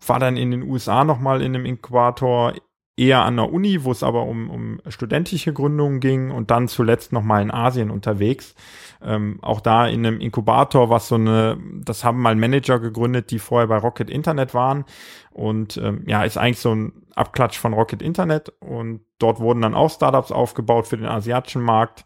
War 0.06 0.18
dann 0.18 0.36
in 0.36 0.50
den 0.50 0.62
USA 0.62 1.04
nochmal 1.04 1.40
in 1.40 1.54
einem 1.54 1.64
Inkubator 1.64 2.52
eher 2.96 3.24
an 3.24 3.36
der 3.36 3.50
Uni, 3.50 3.84
wo 3.84 3.90
es 3.90 4.02
aber 4.02 4.24
um, 4.24 4.50
um 4.50 4.80
studentische 4.88 5.52
Gründungen 5.52 6.00
ging 6.00 6.30
und 6.30 6.50
dann 6.50 6.68
zuletzt 6.68 7.12
nochmal 7.12 7.42
in 7.42 7.50
Asien 7.50 7.90
unterwegs. 7.90 8.54
Ähm, 9.02 9.38
auch 9.42 9.60
da 9.60 9.86
in 9.86 10.06
einem 10.06 10.20
Inkubator, 10.20 10.90
was 10.90 11.08
so 11.08 11.14
eine, 11.14 11.58
das 11.84 12.04
haben 12.04 12.20
mal 12.20 12.36
Manager 12.36 12.78
gegründet, 12.78 13.30
die 13.30 13.38
vorher 13.38 13.68
bei 13.68 13.78
Rocket 13.78 14.10
Internet 14.10 14.52
waren 14.52 14.84
und 15.30 15.78
ähm, 15.78 16.04
ja, 16.06 16.22
ist 16.22 16.36
eigentlich 16.36 16.60
so 16.60 16.74
ein 16.74 16.92
Abklatsch 17.14 17.58
von 17.58 17.72
Rocket 17.72 18.02
Internet 18.02 18.52
und 18.60 19.00
dort 19.18 19.40
wurden 19.40 19.62
dann 19.62 19.74
auch 19.74 19.90
Startups 19.90 20.30
aufgebaut 20.30 20.86
für 20.86 20.98
den 20.98 21.06
asiatischen 21.06 21.62
Markt. 21.62 22.04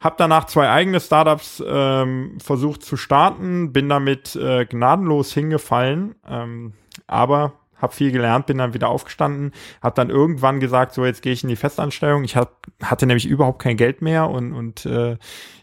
Hab 0.00 0.16
danach 0.16 0.44
zwei 0.44 0.68
eigene 0.68 1.00
Startups 1.00 1.62
ähm, 1.66 2.38
versucht 2.40 2.82
zu 2.82 2.96
starten, 2.96 3.72
bin 3.72 3.88
damit 3.88 4.36
äh, 4.36 4.64
gnadenlos 4.64 5.32
hingefallen, 5.32 6.14
ähm, 6.28 6.72
aber 7.06 7.54
habe 7.80 7.92
viel 7.92 8.12
gelernt, 8.12 8.46
bin 8.46 8.58
dann 8.58 8.74
wieder 8.74 8.88
aufgestanden, 8.88 9.52
habe 9.82 9.94
dann 9.94 10.10
irgendwann 10.10 10.60
gesagt, 10.60 10.92
so 10.94 11.04
jetzt 11.04 11.22
gehe 11.22 11.32
ich 11.32 11.42
in 11.42 11.48
die 11.48 11.56
Festanstellung. 11.56 12.24
Ich 12.24 12.36
hab, 12.36 12.66
hatte 12.82 13.06
nämlich 13.06 13.26
überhaupt 13.26 13.62
kein 13.62 13.76
Geld 13.76 14.02
mehr 14.02 14.28
und, 14.28 14.52
und 14.52 14.84
äh, 14.86 15.16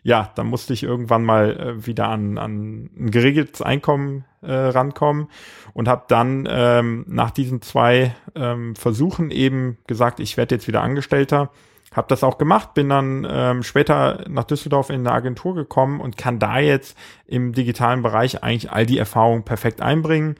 ja, 0.03 0.31
dann 0.35 0.47
musste 0.47 0.73
ich 0.73 0.83
irgendwann 0.83 1.23
mal 1.23 1.59
äh, 1.59 1.85
wieder 1.85 2.07
an, 2.07 2.37
an 2.37 2.89
ein 2.95 3.11
geregeltes 3.11 3.61
Einkommen 3.61 4.25
äh, 4.41 4.53
rankommen 4.53 5.27
und 5.73 5.87
habe 5.87 6.05
dann 6.07 6.47
ähm, 6.49 7.05
nach 7.07 7.31
diesen 7.31 7.61
zwei 7.61 8.15
ähm, 8.35 8.75
Versuchen 8.75 9.31
eben 9.31 9.77
gesagt, 9.87 10.19
ich 10.19 10.37
werde 10.37 10.55
jetzt 10.55 10.67
wieder 10.67 10.81
Angestellter. 10.81 11.51
Habe 11.93 12.07
das 12.09 12.23
auch 12.23 12.37
gemacht, 12.37 12.73
bin 12.73 12.89
dann 12.89 13.25
ähm, 13.29 13.63
später 13.63 14.25
nach 14.27 14.43
Düsseldorf 14.43 14.89
in 14.89 15.07
eine 15.07 15.13
Agentur 15.13 15.55
gekommen 15.55 16.01
und 16.01 16.17
kann 16.17 16.39
da 16.39 16.59
jetzt 16.59 16.97
im 17.25 17.53
digitalen 17.53 18.01
Bereich 18.01 18.43
eigentlich 18.43 18.69
all 18.69 18.85
die 18.85 18.97
Erfahrungen 18.97 19.43
perfekt 19.43 19.81
einbringen 19.81 20.35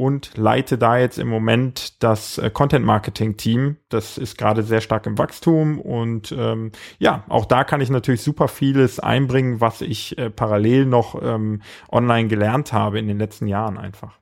und 0.00 0.30
leite 0.38 0.78
da 0.78 0.98
jetzt 0.98 1.18
im 1.18 1.28
Moment 1.28 2.02
das 2.02 2.38
äh, 2.38 2.48
Content 2.48 2.86
Marketing 2.86 3.36
Team. 3.36 3.76
Das 3.90 4.16
ist 4.16 4.38
gerade 4.38 4.62
sehr 4.62 4.80
stark 4.80 5.04
im 5.04 5.18
Wachstum 5.18 5.78
und 5.78 6.34
ähm, 6.36 6.72
ja, 6.98 7.24
auch 7.28 7.44
da 7.44 7.64
kann 7.64 7.82
ich 7.82 7.90
natürlich 7.90 8.22
super 8.22 8.48
vieles 8.48 8.98
einbringen, 8.98 9.60
was 9.60 9.82
ich 9.82 10.16
äh, 10.16 10.30
parallel 10.30 10.86
noch 10.86 11.20
ähm, 11.22 11.60
online 11.92 12.28
gelernt 12.28 12.72
habe 12.72 12.98
in 12.98 13.08
den 13.08 13.18
letzten 13.18 13.46
Jahren 13.46 13.76
einfach. 13.76 14.18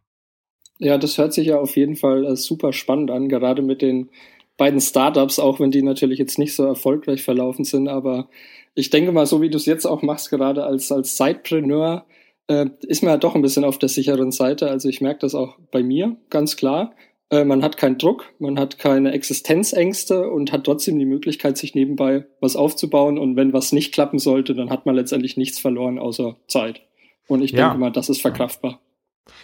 Ja, 0.79 0.99
das 0.99 1.17
hört 1.17 1.33
sich 1.33 1.47
ja 1.47 1.61
auf 1.61 1.77
jeden 1.77 1.95
Fall 1.95 2.25
äh, 2.25 2.35
super 2.35 2.73
spannend 2.73 3.13
an, 3.13 3.29
gerade 3.29 3.63
mit 3.63 3.81
den 3.81 4.11
beiden 4.57 4.81
Startups, 4.81 5.39
auch 5.39 5.61
wenn 5.61 5.71
die 5.71 5.83
natürlich 5.83 6.19
jetzt 6.19 6.41
nicht 6.41 6.57
so 6.57 6.65
erfolgreich 6.65 7.23
verlaufen 7.23 7.65
sind, 7.65 7.87
aber 7.87 8.29
ich 8.75 8.91
denke 8.91 9.13
mal, 9.13 9.27
so 9.27 9.41
wie 9.41 9.51
du 9.51 9.57
es 9.57 9.67
jetzt 9.67 9.87
auch 9.87 10.03
machst, 10.03 10.31
gerade 10.31 10.65
als, 10.65 10.91
als 10.91 11.17
Sidepreneur, 11.17 12.05
äh, 12.49 12.67
ist 12.83 13.03
man 13.03 13.13
ja 13.13 13.17
doch 13.19 13.35
ein 13.35 13.43
bisschen 13.43 13.65
auf 13.65 13.79
der 13.79 13.89
sicheren 13.89 14.33
Seite. 14.33 14.69
Also 14.69 14.89
ich 14.89 15.01
merke 15.01 15.21
das 15.21 15.35
auch 15.35 15.57
bei 15.71 15.83
mir 15.83 16.17
ganz 16.31 16.57
klar. 16.57 16.95
Äh, 17.31 17.45
man 17.45 17.63
hat 17.63 17.77
keinen 17.77 17.99
Druck, 17.99 18.25
man 18.39 18.59
hat 18.59 18.79
keine 18.79 19.13
Existenzängste 19.13 20.29
und 20.29 20.51
hat 20.51 20.65
trotzdem 20.65 20.99
die 20.99 21.05
Möglichkeit, 21.05 21.59
sich 21.59 21.75
nebenbei 21.75 22.27
was 22.41 22.57
aufzubauen. 22.57 23.19
Und 23.19 23.37
wenn 23.37 23.53
was 23.53 23.73
nicht 23.73 23.93
klappen 23.93 24.19
sollte, 24.19 24.55
dann 24.55 24.71
hat 24.71 24.87
man 24.87 24.95
letztendlich 24.95 25.37
nichts 25.37 25.59
verloren 25.59 25.99
außer 25.99 26.37
Zeit. 26.49 26.83
Und 27.27 27.43
ich 27.43 27.53
ja. 27.53 27.69
denke 27.69 27.79
mal, 27.79 27.93
das 27.93 28.09
ist 28.09 28.23
verkraftbar. 28.23 28.81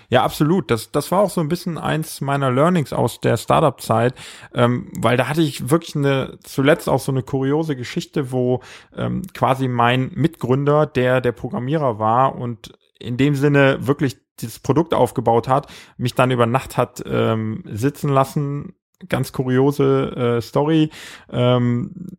Ja, 0.08 0.22
absolut. 0.22 0.70
Das, 0.70 0.90
das 0.92 1.10
war 1.10 1.20
auch 1.20 1.28
so 1.28 1.42
ein 1.42 1.48
bisschen 1.48 1.76
eins 1.76 2.22
meiner 2.22 2.50
Learnings 2.50 2.94
aus 2.94 3.20
der 3.20 3.36
Startup-Zeit, 3.36 4.14
ähm, 4.54 4.90
weil 4.96 5.18
da 5.18 5.28
hatte 5.28 5.42
ich 5.42 5.68
wirklich 5.68 5.94
eine, 5.94 6.38
zuletzt 6.42 6.88
auch 6.88 7.00
so 7.00 7.12
eine 7.12 7.22
kuriose 7.22 7.76
Geschichte, 7.76 8.32
wo 8.32 8.60
ähm, 8.96 9.22
quasi 9.34 9.68
mein 9.68 10.10
Mitgründer, 10.14 10.86
der 10.86 11.20
der 11.20 11.32
Programmierer 11.32 11.98
war 11.98 12.34
und 12.34 12.72
in 13.04 13.16
dem 13.16 13.34
Sinne 13.34 13.86
wirklich 13.86 14.16
dieses 14.40 14.58
Produkt 14.58 14.94
aufgebaut 14.94 15.48
hat, 15.48 15.68
mich 15.96 16.14
dann 16.14 16.30
über 16.30 16.46
Nacht 16.46 16.76
hat 16.76 17.02
ähm, 17.06 17.62
sitzen 17.70 18.08
lassen. 18.08 18.74
Ganz 19.08 19.32
kuriose 19.32 20.36
äh, 20.38 20.40
Story. 20.40 20.90
Ähm, 21.30 22.16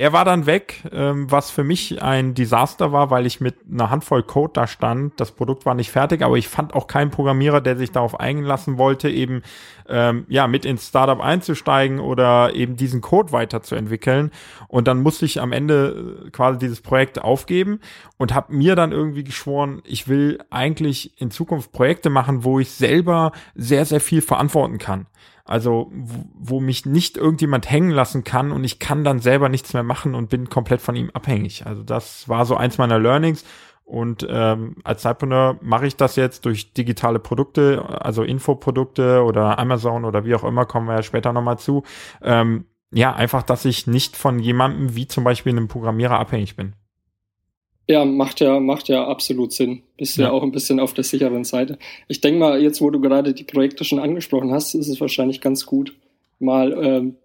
er 0.00 0.12
war 0.12 0.24
dann 0.24 0.46
weg, 0.46 0.84
ähm, 0.92 1.28
was 1.28 1.50
für 1.50 1.64
mich 1.64 2.00
ein 2.00 2.32
Desaster 2.32 2.92
war, 2.92 3.10
weil 3.10 3.26
ich 3.26 3.40
mit 3.40 3.56
einer 3.68 3.90
Handvoll 3.90 4.22
Code 4.22 4.52
da 4.54 4.68
stand. 4.68 5.18
Das 5.18 5.32
Produkt 5.32 5.66
war 5.66 5.74
nicht 5.74 5.90
fertig, 5.90 6.22
aber 6.22 6.36
ich 6.36 6.46
fand 6.46 6.72
auch 6.72 6.86
keinen 6.86 7.10
Programmierer, 7.10 7.60
der 7.60 7.76
sich 7.76 7.90
darauf 7.90 8.20
einlassen 8.20 8.78
wollte, 8.78 9.10
eben 9.10 9.42
ähm, 9.88 10.24
ja 10.28 10.46
mit 10.46 10.64
ins 10.64 10.86
Startup 10.86 11.20
einzusteigen 11.20 11.98
oder 11.98 12.54
eben 12.54 12.76
diesen 12.76 13.00
Code 13.00 13.32
weiterzuentwickeln. 13.32 14.30
Und 14.68 14.86
dann 14.86 15.02
musste 15.02 15.24
ich 15.24 15.40
am 15.40 15.50
Ende 15.50 16.26
äh, 16.26 16.30
quasi 16.30 16.60
dieses 16.60 16.80
Projekt 16.80 17.20
aufgeben 17.20 17.80
und 18.18 18.32
habe 18.32 18.54
mir 18.54 18.76
dann 18.76 18.92
irgendwie 18.92 19.24
geschworen, 19.24 19.82
ich 19.84 20.06
will 20.06 20.38
eigentlich 20.48 21.20
in 21.20 21.32
Zukunft 21.32 21.72
Projekte 21.72 22.08
machen, 22.08 22.44
wo 22.44 22.60
ich 22.60 22.70
selber 22.70 23.32
sehr 23.56 23.84
sehr 23.84 24.00
viel 24.00 24.22
verantworten 24.22 24.78
kann. 24.78 25.06
Also, 25.48 25.90
wo, 25.92 26.24
wo 26.34 26.60
mich 26.60 26.86
nicht 26.86 27.16
irgendjemand 27.16 27.70
hängen 27.70 27.90
lassen 27.90 28.22
kann 28.22 28.52
und 28.52 28.64
ich 28.64 28.78
kann 28.78 29.04
dann 29.04 29.18
selber 29.20 29.48
nichts 29.48 29.72
mehr 29.72 29.82
machen 29.82 30.14
und 30.14 30.28
bin 30.28 30.48
komplett 30.48 30.80
von 30.80 30.94
ihm 30.94 31.10
abhängig. 31.12 31.66
Also 31.66 31.82
das 31.82 32.28
war 32.28 32.44
so 32.44 32.56
eins 32.56 32.78
meiner 32.78 32.98
Learnings. 32.98 33.44
Und 33.84 34.26
ähm, 34.28 34.76
als 34.84 35.00
Zeitpreneur 35.00 35.58
mache 35.62 35.86
ich 35.86 35.96
das 35.96 36.16
jetzt 36.16 36.44
durch 36.44 36.74
digitale 36.74 37.18
Produkte, 37.18 37.82
also 38.02 38.22
Infoprodukte 38.22 39.22
oder 39.22 39.58
Amazon 39.58 40.04
oder 40.04 40.26
wie 40.26 40.34
auch 40.34 40.44
immer, 40.44 40.66
kommen 40.66 40.86
wir 40.86 40.96
ja 40.96 41.02
später 41.02 41.32
nochmal 41.32 41.58
zu. 41.58 41.84
Ähm, 42.20 42.66
ja, 42.90 43.14
einfach, 43.14 43.42
dass 43.42 43.64
ich 43.64 43.86
nicht 43.86 44.14
von 44.16 44.40
jemandem 44.40 44.94
wie 44.94 45.08
zum 45.08 45.24
Beispiel 45.24 45.52
einem 45.52 45.68
Programmierer 45.68 46.18
abhängig 46.18 46.54
bin. 46.56 46.74
Ja, 47.88 48.04
macht 48.04 48.40
ja, 48.40 48.60
macht 48.60 48.88
ja 48.88 49.06
absolut 49.06 49.52
Sinn. 49.52 49.82
Bist 49.96 50.18
ja. 50.18 50.24
ja 50.24 50.30
auch 50.30 50.42
ein 50.42 50.52
bisschen 50.52 50.78
auf 50.78 50.92
der 50.92 51.04
sicheren 51.04 51.44
Seite. 51.44 51.78
Ich 52.06 52.20
denke 52.20 52.38
mal, 52.38 52.60
jetzt 52.60 52.82
wo 52.82 52.90
du 52.90 53.00
gerade 53.00 53.32
die 53.32 53.44
Projekte 53.44 53.84
schon 53.84 53.98
angesprochen 53.98 54.52
hast, 54.52 54.74
ist 54.74 54.88
es 54.88 55.00
wahrscheinlich 55.00 55.40
ganz 55.40 55.64
gut, 55.64 55.96
mal 56.38 56.76
ähm, 56.84 57.16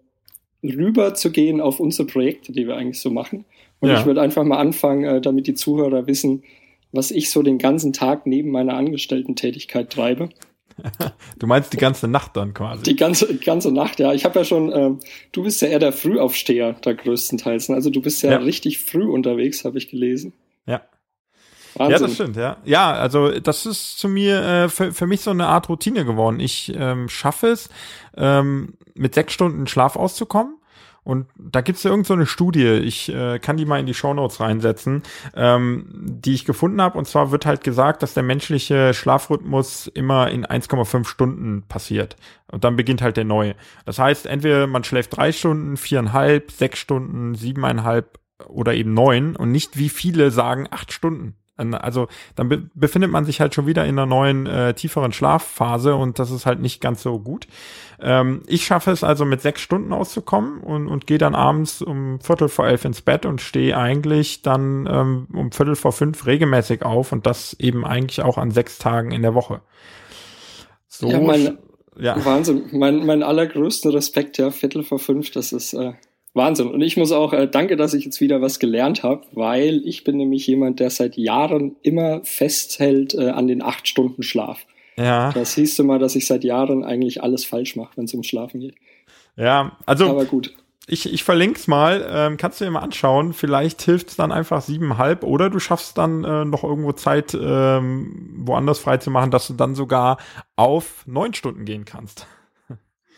rüber 0.62 1.12
zu 1.14 1.30
gehen 1.30 1.60
auf 1.60 1.80
unsere 1.80 2.06
Projekte, 2.08 2.52
die 2.52 2.66
wir 2.66 2.76
eigentlich 2.76 3.00
so 3.00 3.10
machen. 3.10 3.44
Und 3.80 3.90
ja. 3.90 4.00
ich 4.00 4.06
würde 4.06 4.22
einfach 4.22 4.42
mal 4.44 4.56
anfangen, 4.56 5.04
äh, 5.04 5.20
damit 5.20 5.46
die 5.46 5.54
Zuhörer 5.54 6.06
wissen, 6.06 6.42
was 6.92 7.10
ich 7.10 7.30
so 7.30 7.42
den 7.42 7.58
ganzen 7.58 7.92
Tag 7.92 8.26
neben 8.26 8.50
meiner 8.50 8.74
Angestellten-Tätigkeit 8.74 9.90
treibe. 9.90 10.30
Du 11.38 11.46
meinst 11.46 11.72
die 11.72 11.76
ganze 11.76 12.08
Nacht 12.08 12.36
dann 12.36 12.54
quasi? 12.54 12.82
Die 12.82 12.96
ganze, 12.96 13.36
ganze 13.36 13.70
Nacht, 13.70 14.00
ja. 14.00 14.12
Ich 14.12 14.24
habe 14.24 14.40
ja 14.40 14.44
schon, 14.44 14.72
äh, 14.72 14.90
du 15.32 15.42
bist 15.42 15.60
ja 15.62 15.68
eher 15.68 15.78
der 15.78 15.92
Frühaufsteher 15.92 16.74
da 16.80 16.92
größtenteils. 16.92 17.68
Ne? 17.68 17.76
Also 17.76 17.90
du 17.90 18.00
bist 18.00 18.22
ja, 18.22 18.32
ja. 18.32 18.38
richtig 18.38 18.78
früh 18.78 19.04
unterwegs, 19.04 19.64
habe 19.64 19.78
ich 19.78 19.90
gelesen. 19.90 20.32
Ja. 20.66 20.82
Wahnsinn. 21.74 21.92
Ja, 21.92 21.98
das 21.98 22.14
stimmt, 22.14 22.36
ja. 22.36 22.56
Ja, 22.64 22.92
also 22.92 23.38
das 23.40 23.66
ist 23.66 23.98
zu 23.98 24.08
mir 24.08 24.42
äh, 24.42 24.68
für, 24.68 24.92
für 24.92 25.06
mich 25.06 25.20
so 25.22 25.30
eine 25.30 25.46
Art 25.46 25.68
Routine 25.68 26.04
geworden. 26.04 26.40
Ich 26.40 26.72
ähm, 26.74 27.08
schaffe 27.08 27.48
es, 27.48 27.68
ähm, 28.16 28.74
mit 28.94 29.14
sechs 29.14 29.32
Stunden 29.32 29.66
Schlaf 29.66 29.96
auszukommen. 29.96 30.56
Und 31.04 31.26
da 31.36 31.60
gibt's 31.60 31.82
ja 31.82 31.90
irgend 31.90 32.06
so 32.06 32.14
eine 32.14 32.24
Studie, 32.24 32.66
ich 32.66 33.12
äh, 33.12 33.38
kann 33.38 33.58
die 33.58 33.66
mal 33.66 33.78
in 33.78 33.84
die 33.84 33.92
Shownotes 33.92 34.40
reinsetzen, 34.40 35.02
ähm, 35.36 35.86
die 35.92 36.32
ich 36.32 36.46
gefunden 36.46 36.80
habe. 36.80 36.96
Und 36.96 37.06
zwar 37.06 37.30
wird 37.30 37.44
halt 37.44 37.62
gesagt, 37.62 38.02
dass 38.02 38.14
der 38.14 38.22
menschliche 38.22 38.94
Schlafrhythmus 38.94 39.86
immer 39.88 40.30
in 40.30 40.46
1,5 40.46 41.04
Stunden 41.04 41.62
passiert. 41.68 42.16
Und 42.50 42.64
dann 42.64 42.76
beginnt 42.76 43.02
halt 43.02 43.18
der 43.18 43.24
neue. 43.24 43.54
Das 43.84 43.98
heißt, 43.98 44.24
entweder 44.24 44.66
man 44.66 44.82
schläft 44.82 45.14
drei 45.14 45.30
Stunden, 45.30 45.76
viereinhalb, 45.76 46.50
sechs 46.50 46.78
Stunden, 46.78 47.34
siebeneinhalb 47.34 48.18
oder 48.48 48.74
eben 48.74 48.94
neun 48.94 49.36
und 49.36 49.52
nicht 49.52 49.78
wie 49.78 49.88
viele 49.88 50.30
sagen 50.30 50.68
acht 50.70 50.92
Stunden. 50.92 51.34
Also 51.56 52.08
dann 52.34 52.48
be 52.48 52.68
befindet 52.74 53.12
man 53.12 53.24
sich 53.24 53.40
halt 53.40 53.54
schon 53.54 53.68
wieder 53.68 53.84
in 53.84 53.96
einer 53.96 54.06
neuen, 54.06 54.46
äh, 54.46 54.74
tieferen 54.74 55.12
Schlafphase 55.12 55.94
und 55.94 56.18
das 56.18 56.32
ist 56.32 56.46
halt 56.46 56.58
nicht 56.58 56.80
ganz 56.80 57.00
so 57.00 57.20
gut. 57.20 57.46
Ähm, 58.00 58.42
ich 58.48 58.66
schaffe 58.66 58.90
es 58.90 59.04
also 59.04 59.24
mit 59.24 59.40
sechs 59.40 59.60
Stunden 59.60 59.92
auszukommen 59.92 60.60
und, 60.60 60.88
und 60.88 61.06
gehe 61.06 61.18
dann 61.18 61.36
abends 61.36 61.80
um 61.80 62.18
Viertel 62.18 62.48
vor 62.48 62.66
elf 62.66 62.84
ins 62.84 63.02
Bett 63.02 63.24
und 63.24 63.40
stehe 63.40 63.76
eigentlich 63.76 64.42
dann 64.42 64.88
ähm, 64.90 65.28
um 65.32 65.52
Viertel 65.52 65.76
vor 65.76 65.92
fünf 65.92 66.26
regelmäßig 66.26 66.82
auf 66.82 67.12
und 67.12 67.24
das 67.24 67.54
eben 67.60 67.86
eigentlich 67.86 68.22
auch 68.22 68.36
an 68.36 68.50
sechs 68.50 68.78
Tagen 68.78 69.12
in 69.12 69.22
der 69.22 69.34
Woche. 69.34 69.60
So, 70.88 71.08
ja, 71.08 71.20
mein, 71.20 71.58
ja. 71.96 72.24
Wahnsinn. 72.24 72.64
Mein, 72.72 73.06
mein 73.06 73.22
allergrößten 73.22 73.92
Respekt, 73.92 74.38
ja, 74.38 74.50
Viertel 74.50 74.82
vor 74.82 74.98
fünf, 74.98 75.30
das 75.30 75.52
ist 75.52 75.72
äh, 75.72 75.92
Wahnsinn. 76.34 76.68
Und 76.68 76.82
ich 76.82 76.96
muss 76.96 77.12
auch, 77.12 77.32
äh, 77.32 77.48
danke, 77.48 77.76
dass 77.76 77.94
ich 77.94 78.04
jetzt 78.04 78.20
wieder 78.20 78.42
was 78.42 78.58
gelernt 78.58 79.04
habe, 79.04 79.22
weil 79.32 79.80
ich 79.84 80.02
bin 80.04 80.16
nämlich 80.16 80.46
jemand, 80.46 80.80
der 80.80 80.90
seit 80.90 81.16
Jahren 81.16 81.76
immer 81.82 82.20
festhält 82.24 83.14
äh, 83.14 83.30
an 83.30 83.46
den 83.46 83.62
acht 83.62 83.86
Stunden 83.86 84.22
Schlaf. 84.22 84.66
Ja. 84.96 85.32
Das 85.32 85.54
siehst 85.54 85.78
du 85.78 85.84
mal, 85.84 85.98
dass 85.98 86.16
ich 86.16 86.26
seit 86.26 86.44
Jahren 86.44 86.84
eigentlich 86.84 87.22
alles 87.22 87.44
falsch 87.44 87.76
mache, 87.76 87.96
wenn 87.96 88.04
es 88.04 88.12
ums 88.12 88.26
Schlafen 88.26 88.60
geht. 88.60 88.74
Ja, 89.36 89.76
also. 89.86 90.10
Aber 90.10 90.24
gut. 90.24 90.54
Ich, 90.86 91.10
ich 91.10 91.24
verlinke 91.24 91.58
es 91.58 91.66
mal, 91.66 92.06
ähm, 92.10 92.36
kannst 92.36 92.60
du 92.60 92.66
dir 92.66 92.70
mal 92.70 92.80
anschauen. 92.80 93.32
Vielleicht 93.32 93.80
hilft 93.80 94.10
es 94.10 94.16
dann 94.16 94.32
einfach 94.32 94.60
siebenhalb 94.60 95.24
oder 95.24 95.48
du 95.48 95.58
schaffst 95.58 95.96
dann 95.96 96.24
äh, 96.24 96.44
noch 96.44 96.62
irgendwo 96.62 96.92
Zeit 96.92 97.34
ähm, 97.34 98.34
woanders 98.44 98.80
frei 98.80 98.98
zu 98.98 99.10
machen, 99.10 99.30
dass 99.30 99.46
du 99.46 99.54
dann 99.54 99.74
sogar 99.74 100.18
auf 100.56 101.04
neun 101.06 101.32
Stunden 101.32 101.64
gehen 101.64 101.86
kannst. 101.86 102.26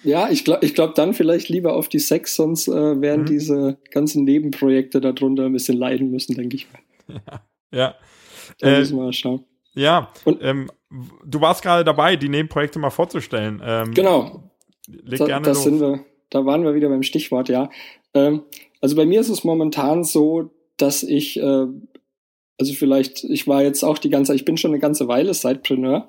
Ja, 0.07 0.31
ich 0.31 0.45
glaube 0.45 0.65
ich 0.65 0.75
glaub 0.75 0.95
dann 0.95 1.15
vielleicht 1.15 1.49
lieber 1.49 1.75
auf 1.75 1.89
die 1.89 1.99
sechs, 1.99 2.37
sonst 2.37 2.69
äh, 2.69 3.01
werden 3.01 3.23
mhm. 3.23 3.27
diese 3.27 3.79
ganzen 3.91 4.23
Nebenprojekte 4.25 5.01
darunter 5.01 5.47
ein 5.47 5.53
bisschen 5.53 5.77
leiden 5.77 6.11
müssen, 6.11 6.37
denke 6.37 6.57
ich 6.57 6.69
mal. 6.73 7.21
Ja. 7.73 7.79
ja. 7.79 7.95
Da 8.61 8.69
äh, 8.69 8.79
müssen 8.79 8.97
wir 8.97 9.05
mal 9.05 9.13
schauen. 9.13 9.45
Ja, 9.75 10.13
und 10.25 10.39
ähm, 10.43 10.71
du 11.25 11.41
warst 11.41 11.63
gerade 11.63 11.85
dabei, 11.85 12.15
die 12.17 12.29
Nebenprojekte 12.29 12.79
mal 12.79 12.91
vorzustellen. 12.91 13.61
Ähm, 13.65 13.93
genau. 13.93 14.45
Leg 14.87 15.19
da, 15.19 15.27
gerne 15.27 15.45
das 15.45 15.59
los. 15.59 15.65
Sind 15.65 15.81
wir, 15.81 16.05
da 16.31 16.47
waren 16.47 16.63
wir 16.63 16.75
wieder 16.75 16.89
beim 16.89 17.03
Stichwort, 17.03 17.49
ja. 17.49 17.69
Ähm, 18.15 18.43
also 18.81 18.95
bei 18.95 19.05
mir 19.05 19.21
ist 19.21 19.29
es 19.29 19.43
momentan 19.43 20.05
so, 20.05 20.51
dass 20.77 21.03
ich, 21.03 21.39
äh, 21.41 21.67
also 22.59 22.73
vielleicht, 22.75 23.25
ich 23.25 23.47
war 23.49 23.63
jetzt 23.63 23.83
auch 23.83 23.99
die 23.99 24.11
ganze, 24.11 24.35
ich 24.35 24.45
bin 24.45 24.57
schon 24.57 24.71
eine 24.71 24.81
ganze 24.81 25.09
Weile 25.09 25.35
Sidepreneur, 25.35 26.09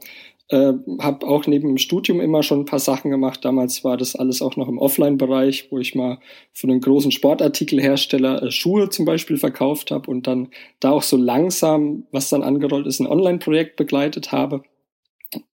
äh, 0.49 0.73
habe 0.99 1.27
auch 1.27 1.45
neben 1.45 1.67
dem 1.67 1.77
Studium 1.77 2.21
immer 2.21 2.41
schon 2.41 2.61
ein 2.61 2.65
paar 2.65 2.79
Sachen 2.79 3.11
gemacht. 3.11 3.43
Damals 3.43 3.83
war 3.83 3.97
das 3.97 4.15
alles 4.15 4.41
auch 4.41 4.55
noch 4.55 4.69
im 4.69 4.77
Offline-Bereich, 4.77 5.67
wo 5.71 5.77
ich 5.77 5.93
mal 5.93 6.19
für 6.53 6.67
einen 6.67 6.79
großen 6.79 7.11
Sportartikelhersteller 7.11 8.43
äh, 8.43 8.51
Schuhe 8.51 8.89
zum 8.89 9.05
Beispiel 9.05 9.37
verkauft 9.37 9.91
habe 9.91 10.09
und 10.09 10.25
dann 10.25 10.49
da 10.79 10.91
auch 10.91 11.03
so 11.03 11.17
langsam, 11.17 12.05
was 12.11 12.29
dann 12.29 12.43
angerollt 12.43 12.87
ist, 12.87 12.99
ein 12.99 13.07
Online-Projekt 13.07 13.75
begleitet 13.75 14.31
habe. 14.31 14.63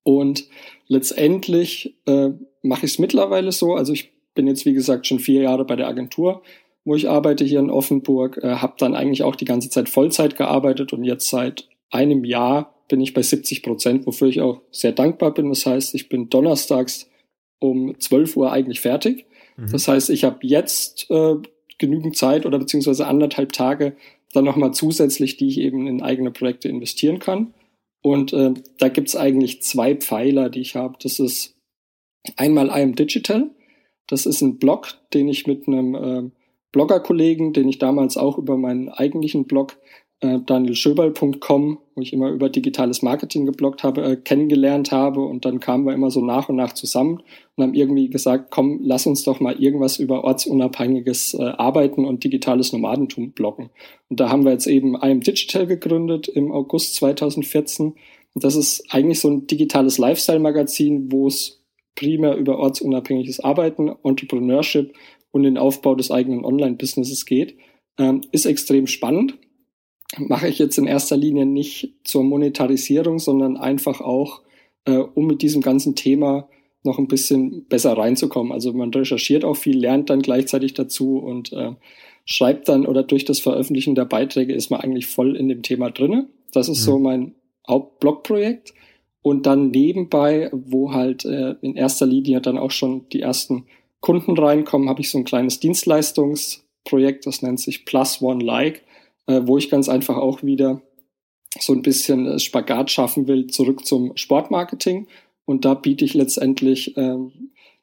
Und 0.04 0.48
letztendlich 0.86 1.96
äh, 2.06 2.30
mache 2.62 2.86
ich 2.86 2.92
es 2.92 2.98
mittlerweile 2.98 3.50
so. 3.50 3.74
Also 3.74 3.92
ich 3.92 4.12
bin 4.34 4.46
jetzt, 4.46 4.64
wie 4.64 4.74
gesagt, 4.74 5.06
schon 5.06 5.18
vier 5.18 5.42
Jahre 5.42 5.64
bei 5.64 5.74
der 5.74 5.88
Agentur, 5.88 6.42
wo 6.84 6.94
ich 6.94 7.08
arbeite 7.08 7.44
hier 7.44 7.58
in 7.58 7.70
Offenburg, 7.70 8.38
äh, 8.42 8.56
habe 8.56 8.74
dann 8.78 8.94
eigentlich 8.94 9.24
auch 9.24 9.34
die 9.34 9.44
ganze 9.44 9.70
Zeit 9.70 9.88
Vollzeit 9.88 10.36
gearbeitet 10.36 10.92
und 10.92 11.02
jetzt 11.02 11.28
seit 11.28 11.68
einem 11.90 12.24
Jahr 12.24 12.73
bin 12.88 13.00
ich 13.00 13.14
bei 13.14 13.22
70 13.22 13.62
Prozent, 13.62 14.06
wofür 14.06 14.28
ich 14.28 14.40
auch 14.40 14.60
sehr 14.70 14.92
dankbar 14.92 15.32
bin. 15.34 15.48
Das 15.48 15.66
heißt, 15.66 15.94
ich 15.94 16.08
bin 16.08 16.28
donnerstags 16.28 17.08
um 17.58 17.98
12 17.98 18.36
Uhr 18.36 18.52
eigentlich 18.52 18.80
fertig. 18.80 19.26
Mhm. 19.56 19.72
Das 19.72 19.88
heißt, 19.88 20.10
ich 20.10 20.24
habe 20.24 20.38
jetzt 20.42 21.10
äh, 21.10 21.36
genügend 21.78 22.16
Zeit 22.16 22.46
oder 22.46 22.58
beziehungsweise 22.58 23.06
anderthalb 23.06 23.52
Tage 23.52 23.96
dann 24.32 24.44
nochmal 24.44 24.72
zusätzlich, 24.74 25.36
die 25.36 25.48
ich 25.48 25.58
eben 25.58 25.86
in 25.86 26.02
eigene 26.02 26.30
Projekte 26.30 26.68
investieren 26.68 27.20
kann. 27.20 27.54
Und 28.02 28.32
äh, 28.32 28.52
da 28.78 28.88
gibt's 28.88 29.16
eigentlich 29.16 29.62
zwei 29.62 29.94
Pfeiler, 29.94 30.50
die 30.50 30.60
ich 30.60 30.76
habe. 30.76 30.96
Das 31.00 31.20
ist 31.20 31.54
Einmal 32.36 32.68
I 32.68 32.82
am 32.82 32.94
Digital. 32.94 33.50
Das 34.06 34.26
ist 34.26 34.40
ein 34.40 34.58
Blog, 34.58 34.94
den 35.12 35.28
ich 35.28 35.46
mit 35.46 35.66
einem 35.66 35.94
äh, 35.94 36.30
Blogger-Kollegen, 36.72 37.52
den 37.52 37.68
ich 37.68 37.78
damals 37.78 38.16
auch 38.16 38.38
über 38.38 38.56
meinen 38.56 38.88
eigentlichen 38.88 39.46
Blog 39.46 39.76
äh, 40.20 40.40
danielschöberl.com, 40.40 41.78
wo 41.94 42.00
ich 42.00 42.12
immer 42.12 42.30
über 42.30 42.48
digitales 42.48 43.02
Marketing 43.02 43.46
gebloggt 43.46 43.82
habe, 43.82 44.02
äh, 44.02 44.16
kennengelernt 44.16 44.92
habe. 44.92 45.20
Und 45.20 45.44
dann 45.44 45.60
kamen 45.60 45.86
wir 45.86 45.94
immer 45.94 46.10
so 46.10 46.24
nach 46.24 46.48
und 46.48 46.56
nach 46.56 46.72
zusammen 46.72 47.22
und 47.56 47.62
haben 47.62 47.74
irgendwie 47.74 48.08
gesagt, 48.08 48.50
komm, 48.50 48.80
lass 48.82 49.06
uns 49.06 49.22
doch 49.22 49.40
mal 49.40 49.60
irgendwas 49.60 49.98
über 49.98 50.24
ortsunabhängiges 50.24 51.34
äh, 51.34 51.42
Arbeiten 51.42 52.04
und 52.04 52.24
digitales 52.24 52.72
Nomadentum 52.72 53.32
bloggen. 53.32 53.70
Und 54.08 54.20
da 54.20 54.28
haben 54.28 54.44
wir 54.44 54.52
jetzt 54.52 54.66
eben 54.66 54.96
IM 54.96 55.20
Digital 55.20 55.66
gegründet 55.66 56.28
im 56.28 56.50
August 56.52 56.96
2014. 56.96 57.94
Und 58.34 58.44
das 58.44 58.56
ist 58.56 58.84
eigentlich 58.90 59.20
so 59.20 59.28
ein 59.28 59.46
digitales 59.46 59.98
Lifestyle-Magazin, 59.98 61.12
wo 61.12 61.28
es 61.28 61.62
primär 61.94 62.36
über 62.36 62.58
ortsunabhängiges 62.58 63.40
Arbeiten, 63.40 63.92
Entrepreneurship 64.02 64.92
und 65.30 65.44
den 65.44 65.58
Aufbau 65.58 65.94
des 65.94 66.10
eigenen 66.10 66.44
Online-Businesses 66.44 67.26
geht. 67.26 67.56
Ähm, 67.96 68.22
ist 68.32 68.46
extrem 68.46 68.88
spannend 68.88 69.38
mache 70.18 70.48
ich 70.48 70.58
jetzt 70.58 70.78
in 70.78 70.86
erster 70.86 71.16
Linie 71.16 71.46
nicht 71.46 71.94
zur 72.04 72.22
Monetarisierung, 72.24 73.18
sondern 73.18 73.56
einfach 73.56 74.00
auch, 74.00 74.42
äh, 74.84 74.96
um 74.96 75.26
mit 75.26 75.42
diesem 75.42 75.62
ganzen 75.62 75.94
Thema 75.94 76.48
noch 76.82 76.98
ein 76.98 77.08
bisschen 77.08 77.66
besser 77.66 77.96
reinzukommen. 77.96 78.52
Also 78.52 78.72
man 78.72 78.92
recherchiert 78.92 79.44
auch 79.44 79.56
viel, 79.56 79.78
lernt 79.78 80.10
dann 80.10 80.20
gleichzeitig 80.20 80.74
dazu 80.74 81.18
und 81.18 81.52
äh, 81.52 81.72
schreibt 82.26 82.68
dann 82.68 82.86
oder 82.86 83.02
durch 83.02 83.24
das 83.24 83.40
Veröffentlichen 83.40 83.94
der 83.94 84.04
Beiträge 84.04 84.54
ist 84.54 84.70
man 84.70 84.80
eigentlich 84.80 85.06
voll 85.06 85.36
in 85.36 85.48
dem 85.48 85.62
Thema 85.62 85.90
drinne. 85.90 86.28
Das 86.52 86.68
ist 86.68 86.80
mhm. 86.80 86.84
so 86.84 86.98
mein 86.98 87.34
Hauptblogprojekt. 87.66 88.74
Und 89.22 89.46
dann 89.46 89.70
nebenbei, 89.70 90.50
wo 90.52 90.92
halt 90.92 91.24
äh, 91.24 91.54
in 91.62 91.76
erster 91.76 92.06
Linie 92.06 92.42
dann 92.42 92.58
auch 92.58 92.70
schon 92.70 93.08
die 93.08 93.22
ersten 93.22 93.64
Kunden 94.00 94.36
reinkommen, 94.36 94.90
habe 94.90 95.00
ich 95.00 95.08
so 95.08 95.16
ein 95.16 95.24
kleines 95.24 95.60
Dienstleistungsprojekt, 95.60 97.26
das 97.26 97.40
nennt 97.40 97.58
sich 97.58 97.86
Plus 97.86 98.20
One 98.20 98.44
Like 98.44 98.83
äh, 99.26 99.40
wo 99.44 99.58
ich 99.58 99.70
ganz 99.70 99.88
einfach 99.88 100.16
auch 100.16 100.42
wieder 100.42 100.82
so 101.58 101.72
ein 101.72 101.82
bisschen 101.82 102.26
äh, 102.26 102.38
Spagat 102.38 102.90
schaffen 102.90 103.26
will, 103.26 103.46
zurück 103.46 103.84
zum 103.86 104.16
Sportmarketing. 104.16 105.06
Und 105.44 105.64
da 105.64 105.74
biete 105.74 106.04
ich 106.04 106.14
letztendlich 106.14 106.96
äh, 106.96 107.16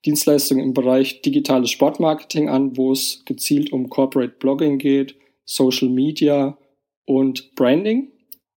Dienstleistungen 0.06 0.64
im 0.64 0.74
Bereich 0.74 1.22
digitales 1.22 1.70
Sportmarketing 1.70 2.50
an, 2.50 2.76
wo 2.78 2.92
es 2.92 3.24
gezielt 3.26 3.72
um 3.72 3.90
Corporate 3.90 4.36
Blogging 4.40 4.78
geht, 4.78 5.16
Social 5.46 5.90
Media 5.90 6.58
und 7.06 7.56
Branding, 7.56 8.12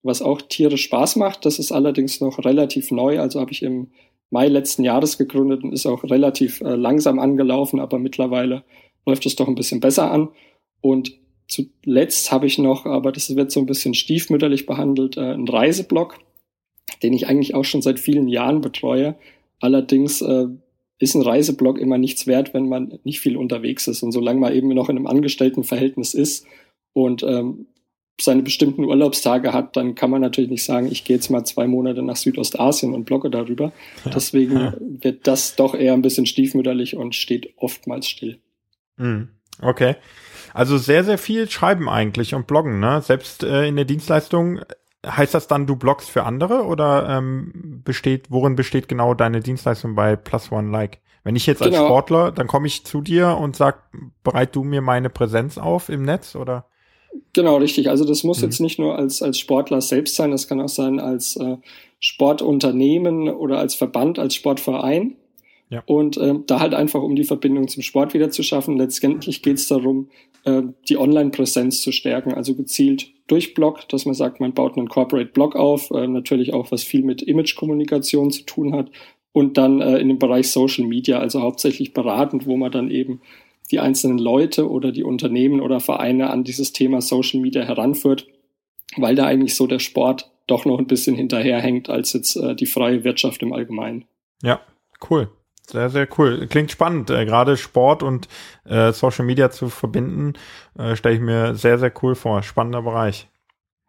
was 0.04 0.22
auch 0.22 0.42
tierisch 0.42 0.84
Spaß 0.84 1.18
macht. 1.18 1.46
Das 1.46 1.60
ist 1.60 1.72
allerdings 1.72 2.22
noch 2.22 2.40
relativ 2.40 2.92
neu, 2.92 3.20
also 3.20 3.40
habe 3.42 3.52
ich 3.52 3.64
im 3.64 3.92
Mai 4.30 4.48
letzten 4.48 4.84
Jahres 4.84 5.18
gegründet 5.18 5.64
und 5.64 5.74
ist 5.74 5.86
auch 5.86 6.04
relativ 6.04 6.62
äh, 6.62 6.76
langsam 6.76 7.20
angelaufen, 7.20 7.80
aber 7.80 8.00
mittlerweile 8.00 8.64
läuft 9.06 9.26
es 9.26 9.36
doch 9.36 9.48
ein 9.48 9.56
bisschen 9.56 9.80
besser 9.80 10.12
an. 10.12 10.30
Und 10.82 11.20
Zuletzt 11.48 12.32
habe 12.32 12.48
ich 12.48 12.58
noch, 12.58 12.86
aber 12.86 13.12
das 13.12 13.36
wird 13.36 13.52
so 13.52 13.60
ein 13.60 13.66
bisschen 13.66 13.94
stiefmütterlich 13.94 14.66
behandelt, 14.66 15.18
äh, 15.18 15.22
einen 15.22 15.48
Reiseblog, 15.48 16.20
den 17.02 17.14
ich 17.14 17.28
eigentlich 17.28 17.54
auch 17.56 17.66
schon 17.66 17.82
seit 17.82 18.00
vielen 18.00 18.28
Jahren 18.28 18.62
betreue. 18.62 19.16
Allerdings 19.60 20.22
äh, 20.22 20.48
ist 21.00 21.16
ein 21.16 21.22
Reiseblog 21.22 21.80
immer 21.80 21.98
nichts 21.98 22.28
wert, 22.28 22.54
wenn 22.54 22.70
man 22.70 23.00
nicht 23.04 23.20
viel 23.20 23.38
unterwegs 23.38 23.88
ist. 23.88 24.04
Und 24.04 24.12
solange 24.12 24.40
man 24.40 24.54
eben 24.54 24.70
noch 24.70 24.90
in 24.90 24.98
einem 24.98 25.08
Angestelltenverhältnis 25.08 26.14
ist 26.14 26.46
und 26.94 27.24
ähm, 27.24 27.68
seine 28.22 28.44
bestimmten 28.44 28.86
Urlaubstage 28.86 29.54
hat, 29.54 29.76
dann 29.76 29.96
kann 29.96 30.10
man 30.10 30.22
natürlich 30.22 30.50
nicht 30.50 30.64
sagen, 30.64 30.88
ich 30.92 31.04
gehe 31.04 31.16
jetzt 31.16 31.30
mal 31.30 31.44
zwei 31.46 31.68
Monate 31.68 32.04
nach 32.04 32.16
Südostasien 32.16 32.94
und 32.94 33.06
blogge 33.06 33.30
darüber. 33.30 33.74
Ja. 34.06 34.12
Deswegen 34.12 34.56
ja. 34.56 34.74
wird 34.80 35.28
das 35.28 35.56
doch 35.56 35.76
eher 35.76 35.94
ein 35.94 36.04
bisschen 36.04 36.26
stiefmütterlich 36.26 36.96
und 36.96 37.16
steht 37.16 37.54
oftmals 37.58 38.08
still. 38.08 38.40
Mhm. 38.98 39.30
Okay. 39.62 39.96
Also 40.54 40.78
sehr, 40.78 41.04
sehr 41.04 41.18
viel 41.18 41.50
schreiben 41.50 41.90
eigentlich 41.90 42.36
und 42.36 42.48
bloggen, 42.48 42.80
ne? 42.80 43.02
Selbst 43.02 43.44
äh, 43.44 43.68
in 43.68 43.76
der 43.76 43.86
Dienstleistung 43.86 44.62
heißt 45.06 45.34
das 45.34 45.48
dann, 45.48 45.68
du 45.68 45.76
bloggst 45.76 46.10
für 46.10 46.24
andere 46.24 46.64
oder 46.64 47.10
ähm, 47.10 47.82
besteht, 47.84 48.28
worin 48.30 48.56
besteht 48.56 48.88
genau 48.88 49.14
deine 49.14 49.42
Dienstleistung 49.42 49.96
bei 49.96 50.16
Plus 50.16 50.52
One 50.52 50.72
Like? 50.72 51.00
Wenn 51.24 51.36
ich 51.36 51.46
jetzt 51.46 51.62
als 51.62 51.72
genau. 51.72 51.86
Sportler, 51.86 52.32
dann 52.32 52.48
komme 52.48 52.68
ich 52.68 52.86
zu 52.86 53.02
dir 53.02 53.38
und 53.38 53.56
sag, 53.56 53.84
bereit 54.24 54.56
du 54.56 54.64
mir 54.64 54.82
meine 54.82 55.10
Präsenz 55.10 55.58
auf 55.58 55.90
im 55.90 56.04
Netz 56.04 56.36
oder? 56.36 56.66
Genau, 57.34 57.58
richtig. 57.58 57.90
Also 57.90 58.06
das 58.06 58.24
muss 58.24 58.40
mhm. 58.40 58.46
jetzt 58.46 58.60
nicht 58.60 58.80
nur 58.80 58.98
als, 58.98 59.22
als 59.22 59.40
Sportler 59.40 59.82
selbst 59.82 60.16
sein, 60.16 60.32
das 60.32 60.48
kann 60.48 60.62
auch 60.62 60.70
sein 60.70 61.00
als 61.00 61.36
äh, 61.38 61.58
Sportunternehmen 62.00 63.30
oder 63.30 63.60
als 63.60 63.76
Verband, 63.76 64.20
als 64.20 64.36
Sportverein. 64.36 65.16
Ja. 65.70 65.84
Und 65.86 66.18
äh, 66.18 66.36
da 66.46 66.60
halt 66.60 66.74
einfach, 66.74 67.02
um 67.02 67.16
die 67.16 67.24
Verbindung 67.24 67.68
zum 67.68 67.82
Sport 67.82 68.14
wieder 68.14 68.30
zu 68.30 68.44
schaffen. 68.44 68.78
Letztendlich 68.78 69.42
geht 69.42 69.58
es 69.58 69.68
darum, 69.68 70.10
äh, 70.44 70.62
die 70.88 70.98
Online-Präsenz 70.98 71.82
zu 71.82 71.92
stärken, 71.92 72.34
also 72.34 72.56
gezielt 72.56 73.08
durch 73.28 73.54
Blog, 73.54 73.88
dass 73.90 74.06
man 74.06 74.14
sagt, 74.14 74.40
man 74.40 74.54
baut 74.54 74.78
einen 74.78 74.90
Corporate-Blog 74.90 75.56
auf, 75.56 75.90
äh, 75.92 76.08
natürlich 76.08 76.54
auch 76.54 76.72
was 76.72 76.84
viel 76.84 77.04
mit 77.04 77.22
Image-Kommunikation 77.22 78.32
zu 78.32 78.44
tun 78.44 78.76
hat 78.76 78.92
und 79.32 79.58
dann 79.58 79.82
äh, 79.82 79.98
in 79.98 80.10
dem 80.10 80.20
Bereich 80.20 80.52
Social 80.52 80.86
Media, 80.86 81.20
also 81.20 81.42
hauptsächlich 81.42 81.94
beratend, 81.94 82.46
wo 82.46 82.56
man 82.56 82.72
dann 82.72 82.90
eben 82.90 83.22
die 83.72 83.80
einzelnen 83.80 84.20
Leute 84.20 84.70
oder 84.70 84.92
die 84.92 85.04
Unternehmen 85.04 85.60
oder 85.60 85.80
Vereine 85.80 86.30
an 86.30 86.44
dieses 86.44 86.74
Thema 86.74 87.02
Social 87.02 87.40
Media 87.42 87.64
heranführt, 87.64 88.28
weil 88.98 89.16
da 89.16 89.26
eigentlich 89.26 89.56
so 89.56 89.66
der 89.66 89.80
Sport 89.80 90.30
doch 90.46 90.66
noch 90.66 90.78
ein 90.78 90.88
bisschen 90.88 91.16
hinterherhängt 91.16 91.90
als 91.90 92.14
jetzt 92.14 92.36
äh, 92.36 92.56
die 92.56 92.66
freie 92.66 93.04
Wirtschaft 93.04 93.42
im 93.42 93.54
Allgemeinen. 93.54 94.06
Ja, 94.44 94.62
cool. 95.10 95.30
Sehr, 95.68 95.90
sehr 95.90 96.08
cool. 96.18 96.48
Klingt 96.48 96.72
spannend. 96.72 97.10
Äh, 97.10 97.26
Gerade 97.26 97.58
Sport 97.58 98.04
und 98.04 98.28
äh, 98.66 98.92
Social 98.92 99.26
Media 99.26 99.50
zu 99.50 99.70
verbinden, 99.70 100.34
äh, 100.78 100.96
stelle 100.96 101.16
ich 101.16 101.22
mir 101.22 101.56
sehr, 101.56 101.80
sehr 101.80 101.92
cool 102.02 102.16
vor. 102.16 102.44
Spannender 102.44 102.82
Bereich. 102.82 103.28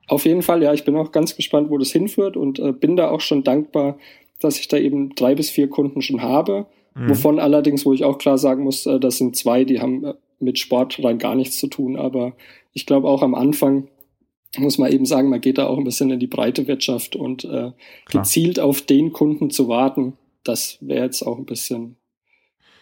Auf 0.06 0.24
jeden 0.24 0.42
Fall, 0.42 0.62
ja. 0.62 0.72
Ich 0.72 0.84
bin 0.84 0.96
auch 0.96 1.12
ganz 1.12 1.34
gespannt, 1.37 1.70
wo 1.70 1.78
das 1.78 1.90
hinführt 1.90 2.37
und 2.37 2.58
äh, 2.58 2.72
bin 2.72 2.96
da 2.96 3.10
auch 3.10 3.20
schon 3.20 3.42
dankbar, 3.42 3.98
dass 4.40 4.58
ich 4.58 4.68
da 4.68 4.76
eben 4.76 5.14
drei 5.14 5.34
bis 5.34 5.50
vier 5.50 5.68
Kunden 5.68 6.02
schon 6.02 6.22
habe. 6.22 6.66
Mhm. 6.94 7.10
Wovon 7.10 7.38
allerdings, 7.38 7.84
wo 7.84 7.92
ich 7.92 8.04
auch 8.04 8.18
klar 8.18 8.38
sagen 8.38 8.64
muss, 8.64 8.87
äh, 8.87 9.00
das 9.00 9.18
sind 9.18 9.34
zwei, 9.34 9.64
die 9.64 9.80
haben 9.80 10.04
äh, 10.04 10.14
mit 10.38 10.58
Sport 10.58 11.02
rein 11.02 11.18
gar 11.18 11.34
nichts 11.34 11.58
zu 11.58 11.66
tun. 11.66 11.96
Aber 11.96 12.34
ich 12.72 12.87
glaube 12.87 13.08
auch 13.08 13.22
am 13.22 13.34
Anfang 13.34 13.88
muss 14.56 14.78
man 14.78 14.92
eben 14.92 15.04
sagen, 15.04 15.30
man 15.30 15.40
geht 15.40 15.58
da 15.58 15.66
auch 15.66 15.78
ein 15.78 15.84
bisschen 15.84 16.10
in 16.10 16.20
die 16.20 16.28
breite 16.28 16.68
Wirtschaft 16.68 17.16
und 17.16 17.48
gezielt 18.08 18.60
auf 18.60 18.82
den 18.82 19.12
Kunden 19.12 19.50
zu 19.50 19.66
warten, 19.66 20.12
das 20.44 20.78
wäre 20.80 21.04
jetzt 21.04 21.22
auch 21.22 21.38
ein 21.38 21.46
bisschen 21.46 21.96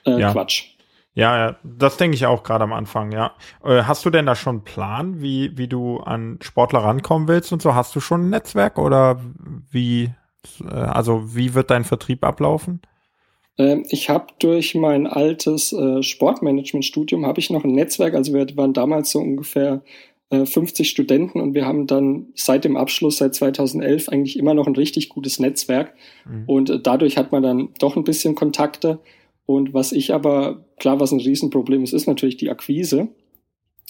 äh, 0.06 0.18
ja. 0.18 0.32
Quatsch. 0.32 0.72
Ja, 1.14 1.56
das 1.62 1.98
denke 1.98 2.14
ich 2.14 2.24
auch 2.24 2.42
gerade 2.42 2.64
am 2.64 2.72
Anfang, 2.72 3.12
ja. 3.12 3.34
Äh, 3.62 3.82
hast 3.82 4.04
du 4.04 4.10
denn 4.10 4.24
da 4.24 4.34
schon 4.34 4.56
einen 4.56 4.64
Plan, 4.64 5.20
wie, 5.20 5.56
wie 5.58 5.68
du 5.68 5.98
an 5.98 6.38
Sportler 6.40 6.80
rankommen 6.80 7.28
willst 7.28 7.52
und 7.52 7.60
so? 7.60 7.74
Hast 7.74 7.94
du 7.94 8.00
schon 8.00 8.26
ein 8.26 8.30
Netzwerk 8.30 8.78
oder 8.78 9.20
wie, 9.70 10.10
äh, 10.64 10.68
also 10.72 11.36
wie 11.36 11.52
wird 11.52 11.70
dein 11.70 11.84
Vertrieb 11.84 12.24
ablaufen? 12.24 12.80
Ähm, 13.58 13.84
ich 13.90 14.08
habe 14.08 14.28
durch 14.38 14.74
mein 14.74 15.06
altes 15.06 15.74
äh, 15.74 16.02
Sportmanagement-Studium 16.02 17.26
habe 17.26 17.40
ich 17.40 17.50
noch 17.50 17.64
ein 17.64 17.72
Netzwerk, 17.72 18.14
also 18.14 18.32
wir 18.32 18.46
waren 18.56 18.72
damals 18.72 19.10
so 19.10 19.18
ungefähr 19.18 19.82
50 20.32 20.80
äh, 20.86 20.88
Studenten 20.88 21.40
und 21.40 21.54
wir 21.54 21.66
haben 21.66 21.86
dann 21.86 22.28
seit 22.34 22.64
dem 22.64 22.76
Abschluss, 22.76 23.18
seit 23.18 23.34
2011, 23.34 24.08
eigentlich 24.08 24.38
immer 24.38 24.54
noch 24.54 24.66
ein 24.66 24.76
richtig 24.76 25.08
gutes 25.08 25.38
Netzwerk. 25.38 25.94
Mhm. 26.24 26.44
Und 26.46 26.70
äh, 26.70 26.80
dadurch 26.80 27.16
hat 27.16 27.32
man 27.32 27.42
dann 27.42 27.68
doch 27.78 27.96
ein 27.96 28.04
bisschen 28.04 28.34
Kontakte. 28.34 28.98
Und 29.46 29.74
was 29.74 29.92
ich 29.92 30.14
aber, 30.14 30.64
klar, 30.78 31.00
was 31.00 31.12
ein 31.12 31.20
Riesenproblem 31.20 31.82
ist, 31.82 31.92
ist 31.92 32.06
natürlich 32.06 32.36
die 32.36 32.50
Akquise. 32.50 33.08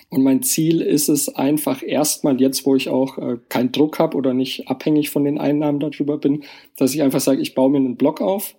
Und 0.09 0.25
mein 0.25 0.43
Ziel 0.43 0.83
ist 0.83 1.09
es 1.09 1.35
einfach 1.35 1.83
erstmal 1.83 2.41
jetzt, 2.41 2.67
wo 2.67 2.77
ich 2.77 2.89
auch 2.89 3.17
äh, 3.19 3.39
keinen 3.49 3.73
Druck 3.73 3.99
habe 3.99 4.17
oder 4.17 4.35
nicht 4.35 4.69
abhängig 4.69 5.11
von 5.11 5.25
den 5.25 5.39
Einnahmen 5.39 5.81
darüber 5.81 6.19
bin, 6.19 6.45
dass 6.77 6.95
ich 6.95 7.03
einfach 7.03 7.21
sage, 7.21 7.41
ich 7.41 7.55
baue 7.55 7.71
mir 7.71 7.79
einen 7.79 7.97
Blog 7.97 8.21
auf 8.21 8.57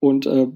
und 0.00 0.26
äh, 0.26 0.46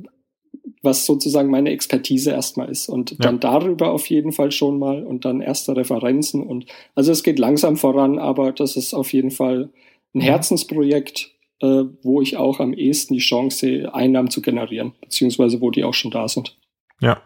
was 0.82 1.06
sozusagen 1.06 1.50
meine 1.50 1.70
Expertise 1.70 2.30
erstmal 2.30 2.70
ist. 2.70 2.88
Und 2.88 3.12
ja. 3.12 3.16
dann 3.20 3.40
darüber 3.40 3.90
auf 3.90 4.08
jeden 4.08 4.32
Fall 4.32 4.52
schon 4.52 4.78
mal 4.78 5.04
und 5.04 5.24
dann 5.24 5.40
erste 5.40 5.76
Referenzen. 5.76 6.42
Und 6.42 6.66
also 6.94 7.12
es 7.12 7.22
geht 7.22 7.38
langsam 7.38 7.76
voran, 7.76 8.18
aber 8.18 8.52
das 8.52 8.76
ist 8.76 8.94
auf 8.94 9.12
jeden 9.12 9.30
Fall 9.30 9.70
ein 10.14 10.18
mhm. 10.18 10.22
Herzensprojekt, 10.22 11.30
äh, 11.60 11.84
wo 12.02 12.22
ich 12.22 12.36
auch 12.36 12.60
am 12.60 12.72
ehesten 12.72 13.14
die 13.14 13.20
Chance 13.20 13.58
sehe, 13.58 13.94
Einnahmen 13.94 14.30
zu 14.30 14.40
generieren, 14.40 14.92
beziehungsweise 15.00 15.60
wo 15.60 15.70
die 15.70 15.84
auch 15.84 15.94
schon 15.94 16.10
da 16.10 16.28
sind. 16.28 16.56
Ja, 17.00 17.20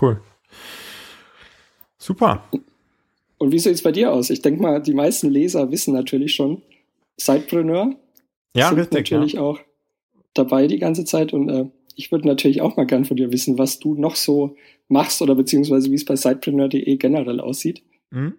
cool. 0.00 0.20
Super. 1.98 2.44
Und 3.38 3.52
wie 3.52 3.58
sieht 3.58 3.74
es 3.74 3.82
bei 3.82 3.92
dir 3.92 4.12
aus? 4.12 4.30
Ich 4.30 4.42
denke 4.42 4.60
mal, 4.60 4.82
die 4.82 4.94
meisten 4.94 5.30
Leser 5.30 5.70
wissen 5.70 5.94
natürlich 5.94 6.34
schon, 6.34 6.62
Sidepreneur. 7.16 7.94
Ja, 8.54 8.68
sind 8.68 8.78
richtig. 8.78 9.10
Natürlich 9.10 9.32
ja. 9.34 9.42
auch 9.42 9.60
dabei 10.34 10.66
die 10.66 10.78
ganze 10.78 11.04
Zeit 11.04 11.32
und 11.32 11.48
äh, 11.48 11.66
ich 11.98 12.12
würde 12.12 12.28
natürlich 12.28 12.62
auch 12.62 12.76
mal 12.76 12.86
gern 12.86 13.04
von 13.04 13.16
dir 13.16 13.32
wissen, 13.32 13.58
was 13.58 13.80
du 13.80 13.94
noch 13.94 14.14
so 14.14 14.56
machst 14.86 15.20
oder 15.20 15.34
beziehungsweise 15.34 15.90
wie 15.90 15.96
es 15.96 16.04
bei 16.04 16.16
sidepreneur.de 16.16 16.96
generell 16.96 17.40
aussieht. 17.40 17.82
Mhm. 18.10 18.34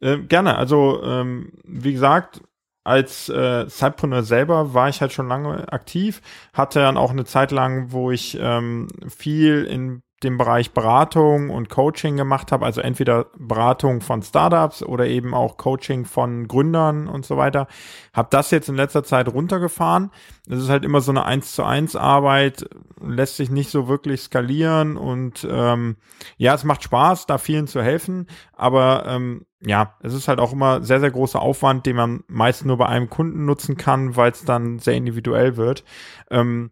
Äh, 0.00 0.18
gerne. 0.18 0.56
Also, 0.56 1.02
ähm, 1.04 1.52
wie 1.64 1.92
gesagt, 1.92 2.40
als 2.84 3.28
äh, 3.28 3.68
Cypreneur 3.68 4.22
selber 4.22 4.72
war 4.72 4.88
ich 4.88 5.02
halt 5.02 5.12
schon 5.12 5.28
lange 5.28 5.70
aktiv, 5.70 6.22
hatte 6.54 6.78
dann 6.78 6.96
auch 6.96 7.10
eine 7.10 7.26
Zeit 7.26 7.50
lang, 7.50 7.92
wo 7.92 8.10
ich 8.10 8.38
ähm, 8.40 8.88
viel 9.06 9.64
in 9.64 10.00
dem 10.22 10.36
Bereich 10.36 10.72
Beratung 10.72 11.50
und 11.50 11.68
Coaching 11.68 12.16
gemacht 12.16 12.50
habe, 12.50 12.66
also 12.66 12.80
entweder 12.80 13.26
Beratung 13.38 14.00
von 14.00 14.22
Startups 14.22 14.82
oder 14.82 15.06
eben 15.06 15.32
auch 15.32 15.56
Coaching 15.56 16.04
von 16.04 16.48
Gründern 16.48 17.06
und 17.06 17.24
so 17.24 17.36
weiter. 17.36 17.68
Habe 18.12 18.28
das 18.30 18.50
jetzt 18.50 18.68
in 18.68 18.74
letzter 18.74 19.04
Zeit 19.04 19.28
runtergefahren. 19.28 20.10
Es 20.48 20.58
ist 20.58 20.70
halt 20.70 20.84
immer 20.84 21.00
so 21.00 21.12
eine 21.12 21.24
eins 21.24 21.52
zu 21.52 21.62
eins 21.62 21.94
Arbeit, 21.94 22.68
lässt 23.00 23.36
sich 23.36 23.50
nicht 23.50 23.70
so 23.70 23.86
wirklich 23.86 24.22
skalieren 24.22 24.96
und 24.96 25.46
ähm, 25.48 25.96
ja, 26.36 26.54
es 26.54 26.64
macht 26.64 26.82
Spaß, 26.82 27.26
da 27.26 27.38
vielen 27.38 27.68
zu 27.68 27.80
helfen, 27.80 28.26
aber 28.56 29.04
ähm, 29.06 29.46
ja, 29.60 29.94
es 30.00 30.14
ist 30.14 30.28
halt 30.28 30.38
auch 30.38 30.52
immer 30.52 30.82
sehr, 30.82 31.00
sehr 31.00 31.10
großer 31.10 31.40
Aufwand, 31.40 31.84
den 31.86 31.96
man 31.96 32.24
meist 32.28 32.64
nur 32.64 32.76
bei 32.76 32.86
einem 32.86 33.10
Kunden 33.10 33.44
nutzen 33.44 33.76
kann, 33.76 34.14
weil 34.16 34.30
es 34.30 34.44
dann 34.44 34.78
sehr 34.78 34.94
individuell 34.94 35.56
wird. 35.56 35.84
Ähm, 36.30 36.70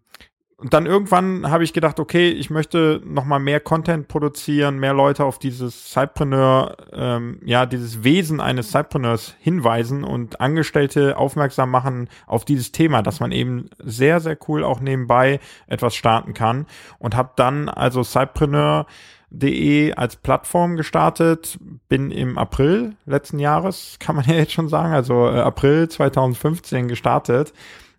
und 0.58 0.72
dann 0.72 0.86
irgendwann 0.86 1.50
habe 1.50 1.64
ich 1.64 1.74
gedacht, 1.74 2.00
okay, 2.00 2.30
ich 2.30 2.48
möchte 2.48 3.02
noch 3.04 3.26
mal 3.26 3.38
mehr 3.38 3.60
Content 3.60 4.08
produzieren, 4.08 4.78
mehr 4.78 4.94
Leute 4.94 5.26
auf 5.26 5.38
dieses 5.38 5.90
Cypreneur, 5.92 6.78
ähm, 6.94 7.40
ja, 7.44 7.66
dieses 7.66 8.04
Wesen 8.04 8.40
eines 8.40 8.70
Cypreneurs 8.70 9.34
hinweisen 9.38 10.02
und 10.02 10.40
Angestellte 10.40 11.18
aufmerksam 11.18 11.70
machen 11.70 12.08
auf 12.26 12.46
dieses 12.46 12.72
Thema, 12.72 13.02
dass 13.02 13.20
man 13.20 13.32
eben 13.32 13.68
sehr, 13.84 14.20
sehr 14.20 14.38
cool 14.48 14.64
auch 14.64 14.80
nebenbei 14.80 15.40
etwas 15.66 15.94
starten 15.94 16.32
kann. 16.32 16.64
Und 16.98 17.14
habe 17.16 17.32
dann 17.36 17.68
also 17.68 18.02
Cypreneur.de 18.02 19.92
als 19.92 20.16
Plattform 20.16 20.78
gestartet, 20.78 21.58
bin 21.90 22.10
im 22.10 22.38
April 22.38 22.96
letzten 23.04 23.40
Jahres, 23.40 23.98
kann 24.00 24.16
man 24.16 24.24
ja 24.26 24.36
jetzt 24.36 24.52
schon 24.52 24.70
sagen, 24.70 24.94
also 24.94 25.26
äh, 25.26 25.38
April 25.38 25.90
2015 25.90 26.88
gestartet 26.88 27.52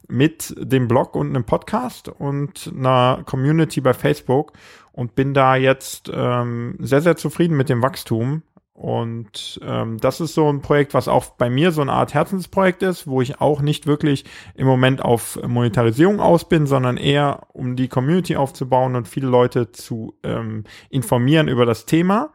mit 0.08 0.56
dem 0.58 0.88
Blog 0.88 1.16
und 1.16 1.30
einem 1.30 1.44
Podcast 1.44 2.10
und 2.10 2.72
einer 2.76 3.24
Community 3.26 3.82
bei 3.82 3.94
Facebook 3.94 4.54
und 4.92 5.16
bin 5.16 5.34
da 5.34 5.56
jetzt 5.56 6.12
ähm, 6.14 6.76
sehr, 6.80 7.02
sehr 7.02 7.18
zufrieden 7.18 7.58
mit 7.58 7.70
dem 7.70 7.82
Wachstum. 7.82 8.44
Und 8.74 9.60
ähm, 9.64 9.98
das 10.00 10.22
ist 10.22 10.36
so 10.36 10.48
ein 10.50 10.62
Projekt, 10.62 10.94
was 10.94 11.08
auch 11.08 11.32
bei 11.32 11.50
mir 11.50 11.72
so 11.72 11.82
eine 11.82 11.94
Art 11.94 12.14
Herzensprojekt 12.14 12.84
ist, 12.84 13.08
wo 13.08 13.22
ich 13.22 13.42
auch 13.42 13.62
nicht 13.62 13.88
wirklich 13.88 14.24
im 14.54 14.68
Moment 14.68 15.04
auf 15.04 15.40
Monetarisierung 15.42 16.20
aus 16.20 16.48
bin, 16.48 16.68
sondern 16.68 16.98
eher 16.98 17.48
um 17.54 17.76
die 17.76 17.88
Community 17.88 18.36
aufzubauen 18.36 18.96
und 18.96 19.08
viele 19.08 19.28
Leute 19.28 19.72
zu 19.72 20.14
ähm, 20.22 20.64
informieren 20.92 21.48
über 21.48 21.66
das 21.66 21.86
Thema. 21.86 22.30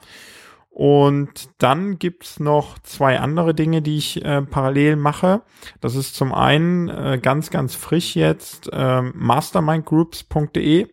Und 0.74 1.50
dann 1.58 1.98
gibt's 1.98 2.40
noch 2.40 2.78
zwei 2.78 3.20
andere 3.20 3.54
Dinge, 3.54 3.82
die 3.82 3.98
ich 3.98 4.24
äh, 4.24 4.40
parallel 4.40 4.96
mache. 4.96 5.42
Das 5.82 5.94
ist 5.94 6.14
zum 6.14 6.32
einen 6.32 6.88
äh, 6.88 7.18
ganz, 7.20 7.50
ganz 7.50 7.74
frisch 7.74 8.16
jetzt 8.16 8.70
äh, 8.72 9.02
mastermindgroups.de. 9.02 10.88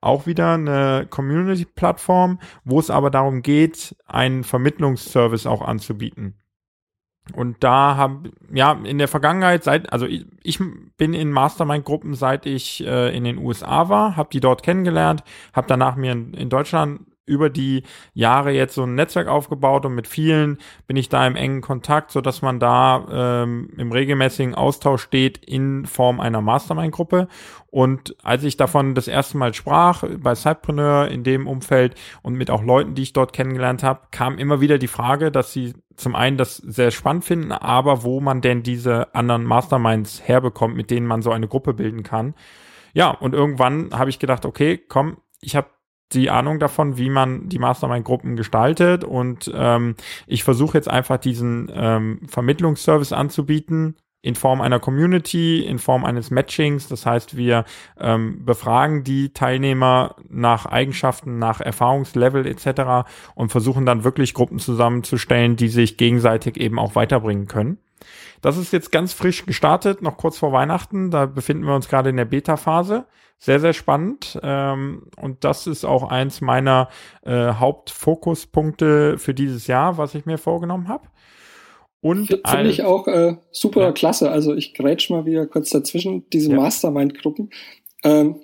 Auch 0.00 0.26
wieder 0.26 0.54
eine 0.54 1.06
Community-Plattform, 1.10 2.38
wo 2.64 2.80
es 2.80 2.88
aber 2.88 3.10
darum 3.10 3.42
geht, 3.42 3.94
einen 4.06 4.42
Vermittlungsservice 4.42 5.46
auch 5.46 5.60
anzubieten. 5.60 6.40
Und 7.34 7.62
da 7.62 7.96
habe 7.96 8.30
ja 8.50 8.72
in 8.72 8.96
der 8.96 9.06
Vergangenheit 9.06 9.62
seit 9.62 9.92
also 9.92 10.06
ich, 10.06 10.24
ich 10.42 10.58
bin 10.96 11.12
in 11.12 11.30
Mastermind-Gruppen 11.30 12.14
seit 12.14 12.46
ich 12.46 12.84
äh, 12.84 13.14
in 13.14 13.24
den 13.24 13.36
USA 13.36 13.90
war, 13.90 14.16
habe 14.16 14.30
die 14.32 14.40
dort 14.40 14.62
kennengelernt, 14.62 15.22
habe 15.52 15.66
danach 15.68 15.96
mir 15.96 16.12
in, 16.12 16.32
in 16.32 16.48
Deutschland 16.48 17.02
über 17.30 17.48
die 17.48 17.84
Jahre 18.12 18.50
jetzt 18.50 18.74
so 18.74 18.82
ein 18.82 18.94
Netzwerk 18.94 19.28
aufgebaut 19.28 19.86
und 19.86 19.94
mit 19.94 20.08
vielen 20.08 20.58
bin 20.86 20.96
ich 20.96 21.08
da 21.08 21.26
im 21.26 21.36
engen 21.36 21.60
Kontakt, 21.60 22.10
so 22.10 22.20
man 22.42 22.60
da 22.60 23.42
ähm, 23.42 23.70
im 23.76 23.92
regelmäßigen 23.92 24.54
Austausch 24.54 25.02
steht 25.02 25.38
in 25.38 25.86
Form 25.86 26.20
einer 26.20 26.40
Mastermind-Gruppe. 26.40 27.28
Und 27.68 28.16
als 28.22 28.42
ich 28.42 28.56
davon 28.56 28.94
das 28.94 29.06
erste 29.06 29.38
Mal 29.38 29.54
sprach, 29.54 30.02
bei 30.18 30.34
Cypreneur 30.34 31.08
in 31.08 31.22
dem 31.22 31.46
Umfeld 31.46 31.94
und 32.22 32.34
mit 32.34 32.50
auch 32.50 32.64
Leuten, 32.64 32.94
die 32.94 33.02
ich 33.02 33.12
dort 33.12 33.32
kennengelernt 33.32 33.82
habe, 33.82 34.00
kam 34.10 34.38
immer 34.38 34.60
wieder 34.60 34.78
die 34.78 34.88
Frage, 34.88 35.30
dass 35.30 35.52
sie 35.52 35.74
zum 35.94 36.16
einen 36.16 36.36
das 36.36 36.56
sehr 36.56 36.90
spannend 36.90 37.24
finden, 37.24 37.52
aber 37.52 38.02
wo 38.02 38.20
man 38.20 38.40
denn 38.40 38.62
diese 38.62 39.14
anderen 39.14 39.44
Masterminds 39.44 40.26
herbekommt, 40.26 40.74
mit 40.74 40.90
denen 40.90 41.06
man 41.06 41.22
so 41.22 41.30
eine 41.30 41.46
Gruppe 41.46 41.74
bilden 41.74 42.02
kann. 42.02 42.34
Ja, 42.92 43.10
und 43.10 43.34
irgendwann 43.34 43.90
habe 43.92 44.10
ich 44.10 44.18
gedacht, 44.18 44.44
okay, 44.44 44.78
komm, 44.78 45.18
ich 45.40 45.54
habe 45.54 45.68
die 46.12 46.30
Ahnung 46.30 46.58
davon, 46.58 46.96
wie 46.96 47.10
man 47.10 47.48
die 47.48 47.58
Mastermind-Gruppen 47.58 48.36
gestaltet. 48.36 49.04
Und 49.04 49.50
ähm, 49.54 49.94
ich 50.26 50.44
versuche 50.44 50.76
jetzt 50.76 50.88
einfach 50.88 51.18
diesen 51.18 51.70
ähm, 51.74 52.20
Vermittlungsservice 52.26 53.12
anzubieten 53.12 53.96
in 54.22 54.34
Form 54.34 54.60
einer 54.60 54.80
Community, 54.80 55.64
in 55.64 55.78
Form 55.78 56.04
eines 56.04 56.30
Matchings. 56.30 56.88
Das 56.88 57.06
heißt, 57.06 57.36
wir 57.36 57.64
ähm, 57.98 58.44
befragen 58.44 59.02
die 59.02 59.32
Teilnehmer 59.32 60.16
nach 60.28 60.66
Eigenschaften, 60.66 61.38
nach 61.38 61.60
Erfahrungslevel 61.60 62.46
etc. 62.46 63.08
und 63.34 63.50
versuchen 63.50 63.86
dann 63.86 64.04
wirklich 64.04 64.34
Gruppen 64.34 64.58
zusammenzustellen, 64.58 65.56
die 65.56 65.68
sich 65.68 65.96
gegenseitig 65.96 66.58
eben 66.58 66.78
auch 66.78 66.94
weiterbringen 66.94 67.46
können. 67.46 67.78
Das 68.42 68.56
ist 68.56 68.72
jetzt 68.72 68.92
ganz 68.92 69.12
frisch 69.12 69.46
gestartet, 69.46 70.02
noch 70.02 70.16
kurz 70.16 70.38
vor 70.38 70.52
Weihnachten. 70.52 71.10
Da 71.10 71.26
befinden 71.26 71.64
wir 71.64 71.74
uns 71.74 71.88
gerade 71.88 72.10
in 72.10 72.16
der 72.16 72.24
Beta-Phase. 72.24 73.06
Sehr, 73.42 73.58
sehr 73.58 73.72
spannend. 73.72 74.38
Ähm, 74.42 75.04
und 75.16 75.44
das 75.44 75.66
ist 75.66 75.86
auch 75.86 76.10
eins 76.10 76.42
meiner 76.42 76.90
äh, 77.24 77.54
Hauptfokuspunkte 77.54 79.16
für 79.16 79.32
dieses 79.32 79.66
Jahr, 79.66 79.96
was 79.96 80.14
ich 80.14 80.26
mir 80.26 80.36
vorgenommen 80.36 80.88
habe. 80.88 81.08
Und 82.02 82.28
finde 82.46 82.68
ich 82.70 82.82
auch 82.82 83.06
äh, 83.08 83.36
super 83.50 83.80
ja. 83.80 83.92
klasse. 83.92 84.30
Also 84.30 84.54
ich 84.54 84.74
grätsch 84.74 85.08
mal 85.08 85.24
wieder 85.24 85.46
kurz 85.46 85.70
dazwischen, 85.70 86.28
diese 86.30 86.50
ja. 86.50 86.56
Mastermind-Gruppen. 86.56 87.50
Ähm, 88.04 88.42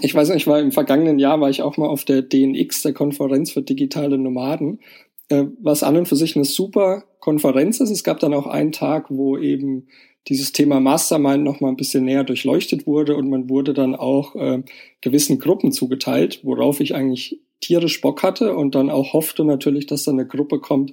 ich 0.00 0.12
weiß 0.12 0.28
nicht, 0.28 0.38
ich 0.38 0.46
war 0.48 0.58
im 0.58 0.72
vergangenen 0.72 1.20
Jahr, 1.20 1.40
war 1.40 1.48
ich 1.48 1.62
auch 1.62 1.76
mal 1.76 1.88
auf 1.88 2.04
der 2.04 2.22
DNX, 2.22 2.82
der 2.82 2.94
Konferenz 2.94 3.52
für 3.52 3.62
digitale 3.62 4.18
Nomaden, 4.18 4.80
äh, 5.28 5.44
was 5.62 5.84
an 5.84 5.96
und 5.96 6.08
für 6.08 6.16
sich 6.16 6.34
eine 6.34 6.44
super 6.44 7.04
Konferenz 7.20 7.78
ist. 7.78 7.90
Es 7.90 8.02
gab 8.02 8.18
dann 8.18 8.34
auch 8.34 8.48
einen 8.48 8.72
Tag, 8.72 9.06
wo 9.08 9.38
eben 9.38 9.86
dieses 10.28 10.52
Thema 10.52 10.80
Mastermind 10.80 11.44
noch 11.44 11.60
mal 11.60 11.68
ein 11.68 11.76
bisschen 11.76 12.04
näher 12.04 12.24
durchleuchtet 12.24 12.86
wurde 12.86 13.16
und 13.16 13.30
man 13.30 13.48
wurde 13.48 13.74
dann 13.74 13.94
auch 13.94 14.34
äh, 14.34 14.62
gewissen 15.00 15.38
Gruppen 15.38 15.72
zugeteilt, 15.72 16.40
worauf 16.42 16.80
ich 16.80 16.94
eigentlich 16.94 17.40
tierisch 17.60 18.00
Bock 18.00 18.22
hatte 18.22 18.56
und 18.56 18.74
dann 18.74 18.90
auch 18.90 19.12
hoffte 19.12 19.44
natürlich, 19.44 19.86
dass 19.86 20.04
dann 20.04 20.16
eine 20.18 20.26
Gruppe 20.26 20.58
kommt, 20.58 20.92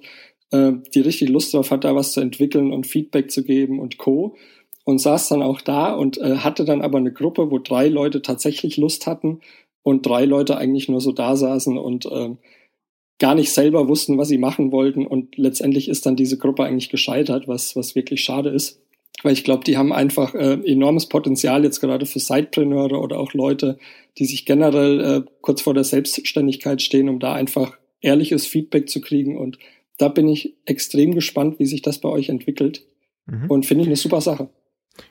äh, 0.52 0.74
die 0.94 1.02
richtig 1.02 1.30
Lust 1.30 1.54
drauf 1.54 1.72
hat, 1.72 1.84
da 1.84 1.96
was 1.96 2.14
zu 2.14 2.22
entwickeln 2.22 2.72
und 2.72 2.88
Feedback 2.88 3.32
zu 3.32 3.44
geben 3.44 3.80
und 3.80 3.98
Co. 3.98 4.36
Und 4.86 5.00
saß 5.00 5.30
dann 5.30 5.42
auch 5.42 5.62
da 5.62 5.94
und 5.94 6.18
äh, 6.18 6.38
hatte 6.40 6.66
dann 6.66 6.82
aber 6.82 6.98
eine 6.98 7.14
Gruppe, 7.14 7.50
wo 7.50 7.58
drei 7.58 7.88
Leute 7.88 8.22
tatsächlich 8.22 8.76
Lust 8.76 9.08
hatten 9.08 9.40
und 9.82 10.06
drei 10.06 10.26
Leute 10.26 10.58
eigentlich 10.58 10.90
nur 10.90 11.00
so 11.00 11.14
da 11.14 11.38
saßen 11.38 11.78
und 11.78 12.06
äh, 12.06 12.36
gar 13.18 13.34
nicht 13.34 13.54
selber 13.54 13.88
wussten, 13.88 14.18
was 14.18 14.28
sie 14.28 14.38
machen 14.38 14.74
wollten. 14.74 15.08
Und 15.08 15.38
letztendlich 15.38 15.88
ist 15.88 16.06
dann 16.06 16.18
diese 16.18 16.38
Gruppe 16.38 16.66
eigentlich 16.66 16.90
gescheitert, 16.90 17.48
was, 17.48 17.78
was 17.78 17.96
wirklich 17.96 18.22
schade 18.22 18.50
ist. 18.50 18.83
Weil 19.24 19.34
ich 19.34 19.44
glaube, 19.44 19.64
die 19.64 19.78
haben 19.78 19.92
einfach 19.92 20.36
äh, 20.36 20.60
enormes 20.66 21.08
Potenzial 21.08 21.64
jetzt 21.64 21.80
gerade 21.80 22.06
für 22.06 22.20
Sidepreneure 22.20 23.02
oder 23.02 23.20
auch 23.20 23.34
Leute, 23.34 23.80
die 24.18 24.26
sich 24.26 24.46
generell 24.46 25.00
äh, 25.00 25.22
kurz 25.42 25.62
vor 25.62 25.74
der 25.74 25.84
Selbstständigkeit 25.84 26.82
stehen, 26.82 27.10
um 27.10 27.20
da 27.20 27.34
einfach 27.34 27.78
ehrliches 28.02 28.46
Feedback 28.46 28.90
zu 28.90 29.02
kriegen. 29.02 29.38
Und 29.38 29.58
da 29.98 30.10
bin 30.10 30.28
ich 30.28 30.56
extrem 30.66 31.16
gespannt, 31.16 31.60
wie 31.60 31.66
sich 31.66 31.82
das 31.82 32.00
bei 32.00 32.10
euch 32.10 32.30
entwickelt. 32.30 32.86
Mhm. 33.26 33.50
Und 33.50 33.66
finde 33.66 33.84
ich 33.84 33.88
eine 33.88 33.96
super 33.96 34.22
Sache. 34.22 34.50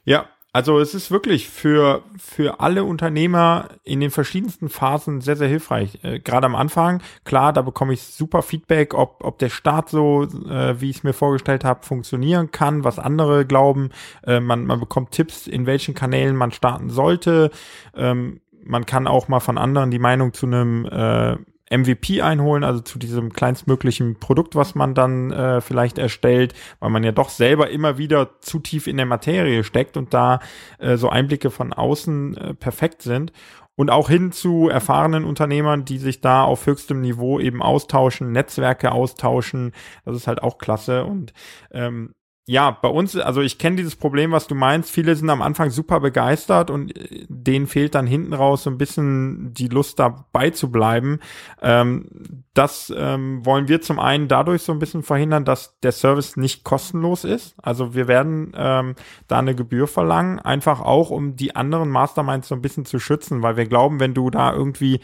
Ja, 0.05 0.29
also 0.53 0.79
es 0.81 0.95
ist 0.95 1.11
wirklich 1.11 1.49
für, 1.49 2.03
für 2.19 2.61
alle 2.61 2.85
Unternehmer 2.85 3.69
in 3.85 4.01
den 4.01 4.11
verschiedensten 4.11 4.69
Phasen 4.69 5.23
sehr, 5.23 5.37
sehr 5.37 5.49
hilfreich. 5.49 6.01
Äh, 6.03 6.21
Gerade 6.21 6.47
am 6.47 6.55
Anfang, 6.55 7.03
klar, 7.25 7.55
da 7.55 7.63
bekomme 7.63 7.95
ich 7.95 8.03
super 8.03 8.43
Feedback, 8.43 8.93
ob, 8.93 9.25
ob 9.25 9.39
der 9.39 9.49
Start 9.49 9.89
so, 9.89 10.25
äh, 10.25 10.79
wie 10.81 10.91
ich 10.91 10.97
es 10.99 11.03
mir 11.05 11.15
vorgestellt 11.15 11.65
habe, 11.65 11.87
funktionieren 11.87 12.51
kann, 12.51 12.85
was 12.85 12.99
andere 12.99 13.47
glauben. 13.47 13.91
Äh, 14.27 14.41
man, 14.41 14.67
man 14.67 14.79
bekommt 14.79 15.13
Tipps, 15.13 15.47
in 15.47 15.65
welchen 15.65 15.95
Kanälen 15.95 16.37
man 16.37 16.53
starten 16.53 16.91
sollte. 16.91 17.51
Ähm, 17.97 18.41
man 18.65 18.85
kann 18.85 19.07
auch 19.07 19.29
mal 19.29 19.41
von 19.41 19.57
anderen 19.59 19.91
die 19.91 19.99
Meinung 19.99 20.35
zu 20.35 20.47
einem 20.47 20.85
äh, 20.85 21.37
MVP 21.73 22.23
einholen, 22.23 22.65
also 22.65 22.81
zu 22.81 22.99
diesem 22.99 23.33
kleinstmöglichen 23.33 24.19
Produkt, 24.21 24.55
was 24.55 24.75
man 24.75 24.95
dann 24.95 25.33
äh, 25.33 25.61
vielleicht 25.61 25.99
erstellt, 25.99 26.55
weil 26.81 26.91
man 26.91 27.03
ja 27.03 27.13
doch 27.13 27.31
selber 27.31 27.71
immer 27.71 27.99
wieder 27.99 28.41
zu 28.41 28.59
tief 28.59 28.87
in 28.87 28.97
der 28.97 29.07
Materie 29.07 29.65
steckt 29.65 29.97
und 29.97 30.13
da 30.15 30.41
äh, 30.79 30.97
so 30.97 31.09
Einblicke 31.09 31.51
von 31.51 31.73
außen 31.73 32.37
äh, 32.37 32.55
perfekt 32.55 33.03
sind. 33.03 33.33
Und 33.75 33.91
auch 33.91 34.11
hin 34.11 34.33
zu 34.33 34.69
erfahrenen 34.69 35.25
Unternehmern, 35.25 35.87
die 35.87 35.97
sich 35.97 36.21
da 36.21 36.45
auf 36.45 36.67
höchstem 36.67 37.01
Niveau 37.01 37.41
eben 37.41 37.63
austauschen, 37.63 38.31
Netzwerke 38.31 38.93
austauschen. 38.93 39.73
Das 40.05 40.15
ist 40.15 40.27
halt 40.27 40.43
auch 40.43 40.59
klasse. 40.59 41.05
Und 41.07 41.33
ähm, 41.71 42.13
ja, 42.45 42.73
bei 42.73 42.89
uns, 42.89 43.17
also 43.17 43.41
ich 43.41 43.59
kenne 43.59 43.77
dieses 43.77 43.95
Problem, 43.95 44.33
was 44.33 44.49
du 44.49 44.57
meinst. 44.57 44.91
Viele 44.91 45.15
sind 45.15 45.31
am 45.31 45.43
Anfang 45.43 45.71
super 45.71 46.01
begeistert 46.01 46.71
und 46.71 46.97
äh, 46.97 47.25
denen 47.29 47.69
fehlt 47.69 47.95
dann 47.95 48.07
hinten 48.07 48.33
raus 48.33 48.65
so 48.65 48.71
ein 48.71 48.79
bisschen 48.79 49.55
die 49.55 49.69
Lust 49.69 50.01
dabei 50.01 50.51
zu 50.51 50.73
bleiben. 50.73 51.21
Ähm, 51.61 52.43
das 52.53 52.93
ähm, 52.97 53.47
wollen 53.47 53.69
wir 53.69 53.81
zum 53.81 54.01
einen 54.01 54.27
dadurch 54.27 54.63
so 54.63 54.73
ein 54.73 54.81
bisschen 54.81 55.05
verhindern, 55.05 55.45
dass 55.45 55.79
der 55.81 55.93
Service 55.93 56.37
nicht 56.37 56.65
kostenlos 56.65 57.23
ist. 57.23 57.55
Also 57.63 57.95
wir 57.95 58.09
werden 58.09 58.53
ähm, 58.57 58.97
da 59.29 59.39
eine 59.39 59.55
Gebühr 59.55 59.87
verlangen, 59.87 60.41
einfach 60.41 60.81
auch 60.81 61.11
um 61.11 61.37
die 61.37 61.55
anderen 61.55 61.91
Masterminds 61.91 62.49
so 62.49 62.57
ein 62.57 62.63
bisschen 62.63 62.85
zu 62.85 62.99
schützen, 62.99 63.43
weil 63.43 63.57
wir 63.57 63.67
glauben, 63.67 64.01
wenn 64.01 64.15
du 64.15 64.31
da 64.31 64.53
irgendwie 64.53 64.99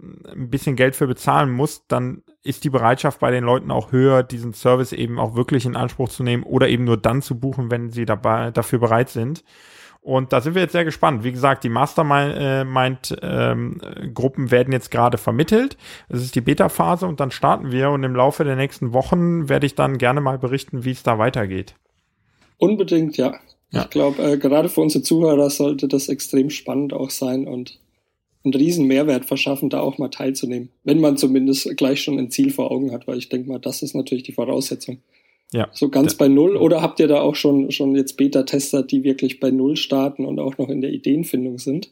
ein 0.00 0.50
bisschen 0.50 0.76
Geld 0.76 0.96
für 0.96 1.06
bezahlen 1.06 1.50
musst, 1.50 1.84
dann 1.88 2.22
ist 2.42 2.64
die 2.64 2.70
Bereitschaft 2.70 3.20
bei 3.20 3.30
den 3.30 3.44
Leuten 3.44 3.70
auch 3.70 3.92
höher, 3.92 4.22
diesen 4.22 4.52
Service 4.52 4.92
eben 4.92 5.18
auch 5.18 5.34
wirklich 5.34 5.66
in 5.66 5.76
Anspruch 5.76 6.08
zu 6.08 6.22
nehmen 6.22 6.42
oder 6.42 6.68
eben 6.68 6.84
nur 6.84 6.96
dann 6.96 7.22
zu 7.22 7.38
buchen, 7.38 7.70
wenn 7.70 7.90
sie 7.90 8.04
dabei 8.04 8.50
dafür 8.50 8.78
bereit 8.78 9.08
sind. 9.08 9.44
Und 10.04 10.32
da 10.34 10.42
sind 10.42 10.54
wir 10.54 10.60
jetzt 10.60 10.72
sehr 10.72 10.84
gespannt. 10.84 11.24
Wie 11.24 11.32
gesagt, 11.32 11.64
die 11.64 11.70
Mastermind-Gruppen 11.70 14.46
äh, 14.46 14.50
werden 14.50 14.70
jetzt 14.70 14.90
gerade 14.90 15.16
vermittelt. 15.16 15.78
Es 16.10 16.20
ist 16.20 16.34
die 16.34 16.42
Beta-Phase 16.42 17.06
und 17.06 17.20
dann 17.20 17.30
starten 17.30 17.72
wir 17.72 17.88
und 17.88 18.04
im 18.04 18.14
Laufe 18.14 18.44
der 18.44 18.56
nächsten 18.56 18.92
Wochen 18.92 19.48
werde 19.48 19.64
ich 19.64 19.76
dann 19.76 19.96
gerne 19.96 20.20
mal 20.20 20.38
berichten, 20.38 20.84
wie 20.84 20.90
es 20.90 21.02
da 21.02 21.18
weitergeht. 21.18 21.74
Unbedingt, 22.58 23.16
ja. 23.16 23.32
ja. 23.70 23.84
Ich 23.84 23.90
glaube, 23.90 24.22
äh, 24.22 24.36
gerade 24.36 24.68
für 24.68 24.82
unsere 24.82 25.02
Zuhörer 25.02 25.48
sollte 25.48 25.88
das 25.88 26.10
extrem 26.10 26.50
spannend 26.50 26.92
auch 26.92 27.08
sein 27.08 27.48
und 27.48 27.80
einen 28.44 28.54
riesen 28.54 28.86
Mehrwert 28.86 29.24
verschaffen, 29.24 29.70
da 29.70 29.80
auch 29.80 29.98
mal 29.98 30.08
teilzunehmen. 30.08 30.68
Wenn 30.84 31.00
man 31.00 31.16
zumindest 31.16 31.76
gleich 31.76 32.02
schon 32.02 32.18
ein 32.18 32.30
Ziel 32.30 32.50
vor 32.50 32.70
Augen 32.70 32.92
hat, 32.92 33.06
weil 33.06 33.18
ich 33.18 33.28
denke 33.28 33.48
mal, 33.48 33.58
das 33.58 33.82
ist 33.82 33.94
natürlich 33.94 34.24
die 34.24 34.32
Voraussetzung. 34.32 34.98
Ja. 35.52 35.68
So 35.72 35.88
ganz 35.88 36.14
bei 36.14 36.28
Null 36.28 36.56
oder 36.56 36.82
habt 36.82 37.00
ihr 37.00 37.08
da 37.08 37.20
auch 37.20 37.36
schon, 37.36 37.70
schon 37.70 37.94
jetzt 37.94 38.16
Beta-Tester, 38.16 38.82
die 38.82 39.04
wirklich 39.04 39.40
bei 39.40 39.50
Null 39.50 39.76
starten 39.76 40.24
und 40.24 40.38
auch 40.40 40.58
noch 40.58 40.68
in 40.68 40.80
der 40.80 40.90
Ideenfindung 40.90 41.58
sind? 41.58 41.90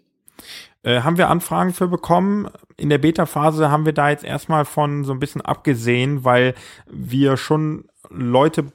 Äh, 0.83 1.01
haben 1.03 1.17
wir 1.17 1.31
Anfragen 1.31 1.73
für 1.73 1.87
bekommen. 1.87 2.49
In 2.77 2.91
der 2.91 2.99
Beta-Phase 2.99 3.71
haben 3.71 3.87
wir 3.87 3.93
da 3.93 4.11
jetzt 4.11 4.25
erstmal 4.25 4.65
von 4.65 5.05
so 5.05 5.13
ein 5.13 5.21
bisschen 5.21 5.41
abgesehen, 5.41 6.25
weil 6.25 6.55
wir 6.91 7.37
schon 7.37 7.85
Leute 8.11 8.73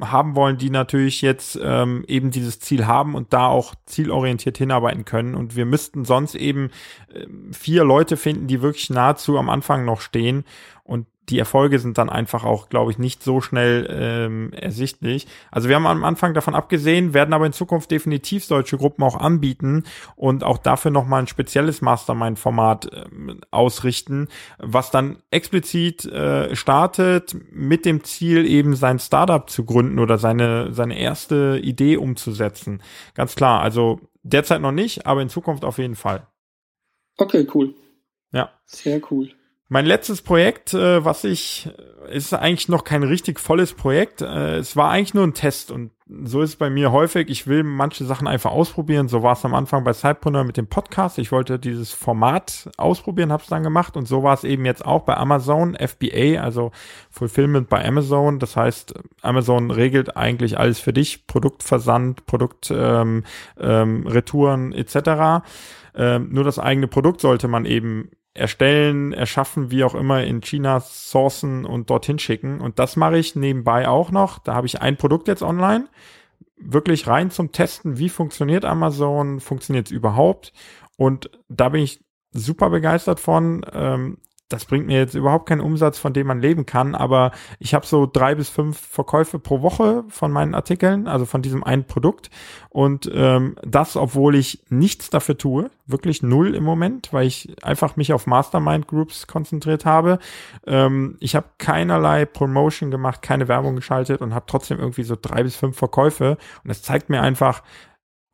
haben 0.00 0.36
wollen, 0.36 0.58
die 0.58 0.70
natürlich 0.70 1.22
jetzt 1.22 1.58
ähm, 1.62 2.04
eben 2.06 2.30
dieses 2.30 2.60
Ziel 2.60 2.86
haben 2.86 3.14
und 3.14 3.32
da 3.32 3.46
auch 3.46 3.74
zielorientiert 3.86 4.58
hinarbeiten 4.58 5.04
können. 5.04 5.34
Und 5.34 5.56
wir 5.56 5.64
müssten 5.64 6.04
sonst 6.04 6.34
eben 6.34 6.70
äh, 7.12 7.26
vier 7.52 7.84
Leute 7.84 8.16
finden, 8.16 8.46
die 8.46 8.62
wirklich 8.62 8.90
nahezu 8.90 9.38
am 9.38 9.48
Anfang 9.48 9.84
noch 9.84 10.00
stehen. 10.00 10.44
Und 10.84 11.06
die 11.30 11.38
Erfolge 11.38 11.78
sind 11.78 11.96
dann 11.96 12.10
einfach 12.10 12.44
auch, 12.44 12.68
glaube 12.68 12.90
ich, 12.90 12.98
nicht 12.98 13.22
so 13.22 13.40
schnell 13.40 13.88
ähm, 13.90 14.52
ersichtlich. 14.52 15.26
Also 15.50 15.68
wir 15.68 15.76
haben 15.76 15.86
am 15.86 16.04
Anfang 16.04 16.34
davon 16.34 16.54
abgesehen, 16.54 17.14
werden 17.14 17.32
aber 17.32 17.46
in 17.46 17.54
Zukunft 17.54 17.90
definitiv 17.90 18.44
solche 18.44 18.76
Gruppen 18.76 19.02
auch 19.02 19.16
anbieten 19.16 19.84
und 20.16 20.44
auch 20.44 20.58
dafür 20.58 20.90
nochmal 20.90 21.22
ein 21.22 21.26
spezielles 21.26 21.80
Mastermind-Format 21.80 22.90
ähm, 22.92 23.40
ausrichten, 23.50 24.28
was 24.58 24.90
dann 24.90 25.16
explizit 25.30 26.04
äh, 26.04 26.54
startet 26.54 27.34
mit 27.50 27.86
dem 27.86 28.04
Ziel, 28.04 28.44
eben 28.44 28.76
sein 28.76 28.98
Startup 28.98 29.48
zu 29.48 29.64
gründen 29.64 29.98
oder 29.98 30.18
seine, 30.18 30.72
seine 30.74 30.98
erste 30.98 31.58
Idee 31.62 31.96
umzusetzen. 31.96 32.82
Ganz 33.14 33.34
klar, 33.34 33.62
also 33.62 34.00
derzeit 34.22 34.60
noch 34.60 34.72
nicht, 34.72 35.06
aber 35.06 35.22
in 35.22 35.30
Zukunft 35.30 35.64
auf 35.64 35.78
jeden 35.78 35.96
Fall. 35.96 36.26
Okay, 37.16 37.46
cool. 37.54 37.74
Ja. 38.32 38.50
Sehr 38.66 39.00
cool. 39.10 39.30
Mein 39.68 39.86
letztes 39.86 40.20
Projekt, 40.20 40.74
äh, 40.74 41.04
was 41.04 41.24
ich, 41.24 41.70
ist 42.10 42.34
eigentlich 42.34 42.68
noch 42.68 42.84
kein 42.84 43.02
richtig 43.02 43.40
volles 43.40 43.72
Projekt. 43.72 44.20
Äh, 44.20 44.56
es 44.58 44.76
war 44.76 44.90
eigentlich 44.90 45.14
nur 45.14 45.24
ein 45.24 45.32
Test 45.32 45.70
und 45.70 45.90
so 46.06 46.42
ist 46.42 46.50
es 46.50 46.56
bei 46.56 46.68
mir 46.68 46.92
häufig. 46.92 47.30
Ich 47.30 47.46
will 47.46 47.62
manche 47.62 48.04
Sachen 48.04 48.28
einfach 48.28 48.50
ausprobieren. 48.50 49.08
So 49.08 49.22
war 49.22 49.32
es 49.32 49.44
am 49.46 49.54
Anfang 49.54 49.84
bei 49.84 49.94
Sidepreneur 49.94 50.44
mit 50.44 50.58
dem 50.58 50.66
Podcast. 50.66 51.18
Ich 51.18 51.32
wollte 51.32 51.58
dieses 51.58 51.92
Format 51.92 52.68
ausprobieren, 52.76 53.32
habe 53.32 53.42
es 53.42 53.48
dann 53.48 53.62
gemacht 53.62 53.96
und 53.96 54.06
so 54.06 54.22
war 54.22 54.34
es 54.34 54.44
eben 54.44 54.66
jetzt 54.66 54.84
auch 54.84 55.04
bei 55.04 55.16
Amazon 55.16 55.74
FBA, 55.74 56.42
also 56.42 56.70
Fulfillment 57.10 57.70
bei 57.70 57.82
Amazon. 57.82 58.38
Das 58.38 58.56
heißt, 58.56 58.92
Amazon 59.22 59.70
regelt 59.70 60.14
eigentlich 60.14 60.58
alles 60.58 60.78
für 60.78 60.92
dich, 60.92 61.26
Produktversand, 61.26 62.26
Produktretouren 62.26 63.24
ähm, 63.58 64.04
ähm, 64.12 64.72
etc. 64.72 65.42
Ähm, 65.94 66.28
nur 66.32 66.44
das 66.44 66.58
eigene 66.58 66.86
Produkt 66.86 67.22
sollte 67.22 67.48
man 67.48 67.64
eben 67.64 68.10
erstellen, 68.34 69.12
erschaffen, 69.12 69.70
wie 69.70 69.84
auch 69.84 69.94
immer 69.94 70.24
in 70.24 70.40
China 70.40 70.80
sourcen 70.80 71.64
und 71.64 71.88
dorthin 71.88 72.18
schicken. 72.18 72.60
Und 72.60 72.78
das 72.78 72.96
mache 72.96 73.16
ich 73.16 73.36
nebenbei 73.36 73.88
auch 73.88 74.10
noch. 74.10 74.40
Da 74.40 74.54
habe 74.54 74.66
ich 74.66 74.82
ein 74.82 74.96
Produkt 74.96 75.28
jetzt 75.28 75.42
online. 75.42 75.88
Wirklich 76.56 77.06
rein 77.06 77.30
zum 77.30 77.52
Testen, 77.52 77.98
wie 77.98 78.08
funktioniert 78.08 78.64
Amazon, 78.64 79.40
funktioniert 79.40 79.86
es 79.86 79.92
überhaupt. 79.92 80.52
Und 80.96 81.30
da 81.48 81.68
bin 81.68 81.82
ich 81.82 82.04
super 82.32 82.70
begeistert 82.70 83.20
von. 83.20 83.64
Ähm, 83.72 84.18
das 84.48 84.66
bringt 84.66 84.86
mir 84.86 84.98
jetzt 84.98 85.14
überhaupt 85.14 85.48
keinen 85.48 85.62
Umsatz, 85.62 85.98
von 85.98 86.12
dem 86.12 86.26
man 86.26 86.40
leben 86.40 86.66
kann, 86.66 86.94
aber 86.94 87.32
ich 87.58 87.74
habe 87.74 87.86
so 87.86 88.06
drei 88.10 88.34
bis 88.34 88.50
fünf 88.50 88.78
Verkäufe 88.78 89.38
pro 89.38 89.62
Woche 89.62 90.04
von 90.08 90.30
meinen 90.30 90.54
Artikeln, 90.54 91.08
also 91.08 91.24
von 91.24 91.40
diesem 91.40 91.64
einen 91.64 91.84
Produkt. 91.84 92.30
Und 92.68 93.10
ähm, 93.14 93.56
das, 93.62 93.96
obwohl 93.96 94.34
ich 94.34 94.62
nichts 94.68 95.08
dafür 95.08 95.38
tue, 95.38 95.70
wirklich 95.86 96.22
null 96.22 96.54
im 96.54 96.62
Moment, 96.64 97.12
weil 97.12 97.26
ich 97.26 97.56
einfach 97.64 97.96
mich 97.96 98.12
auf 98.12 98.26
Mastermind 98.26 98.86
Groups 98.86 99.26
konzentriert 99.26 99.86
habe. 99.86 100.18
Ähm, 100.66 101.16
ich 101.20 101.34
habe 101.34 101.46
keinerlei 101.58 102.26
Promotion 102.26 102.90
gemacht, 102.90 103.22
keine 103.22 103.48
Werbung 103.48 103.76
geschaltet 103.76 104.20
und 104.20 104.34
habe 104.34 104.44
trotzdem 104.46 104.78
irgendwie 104.78 105.04
so 105.04 105.16
drei 105.20 105.42
bis 105.42 105.56
fünf 105.56 105.76
Verkäufe. 105.76 106.36
Und 106.62 106.68
das 106.68 106.82
zeigt 106.82 107.08
mir 107.08 107.22
einfach, 107.22 107.62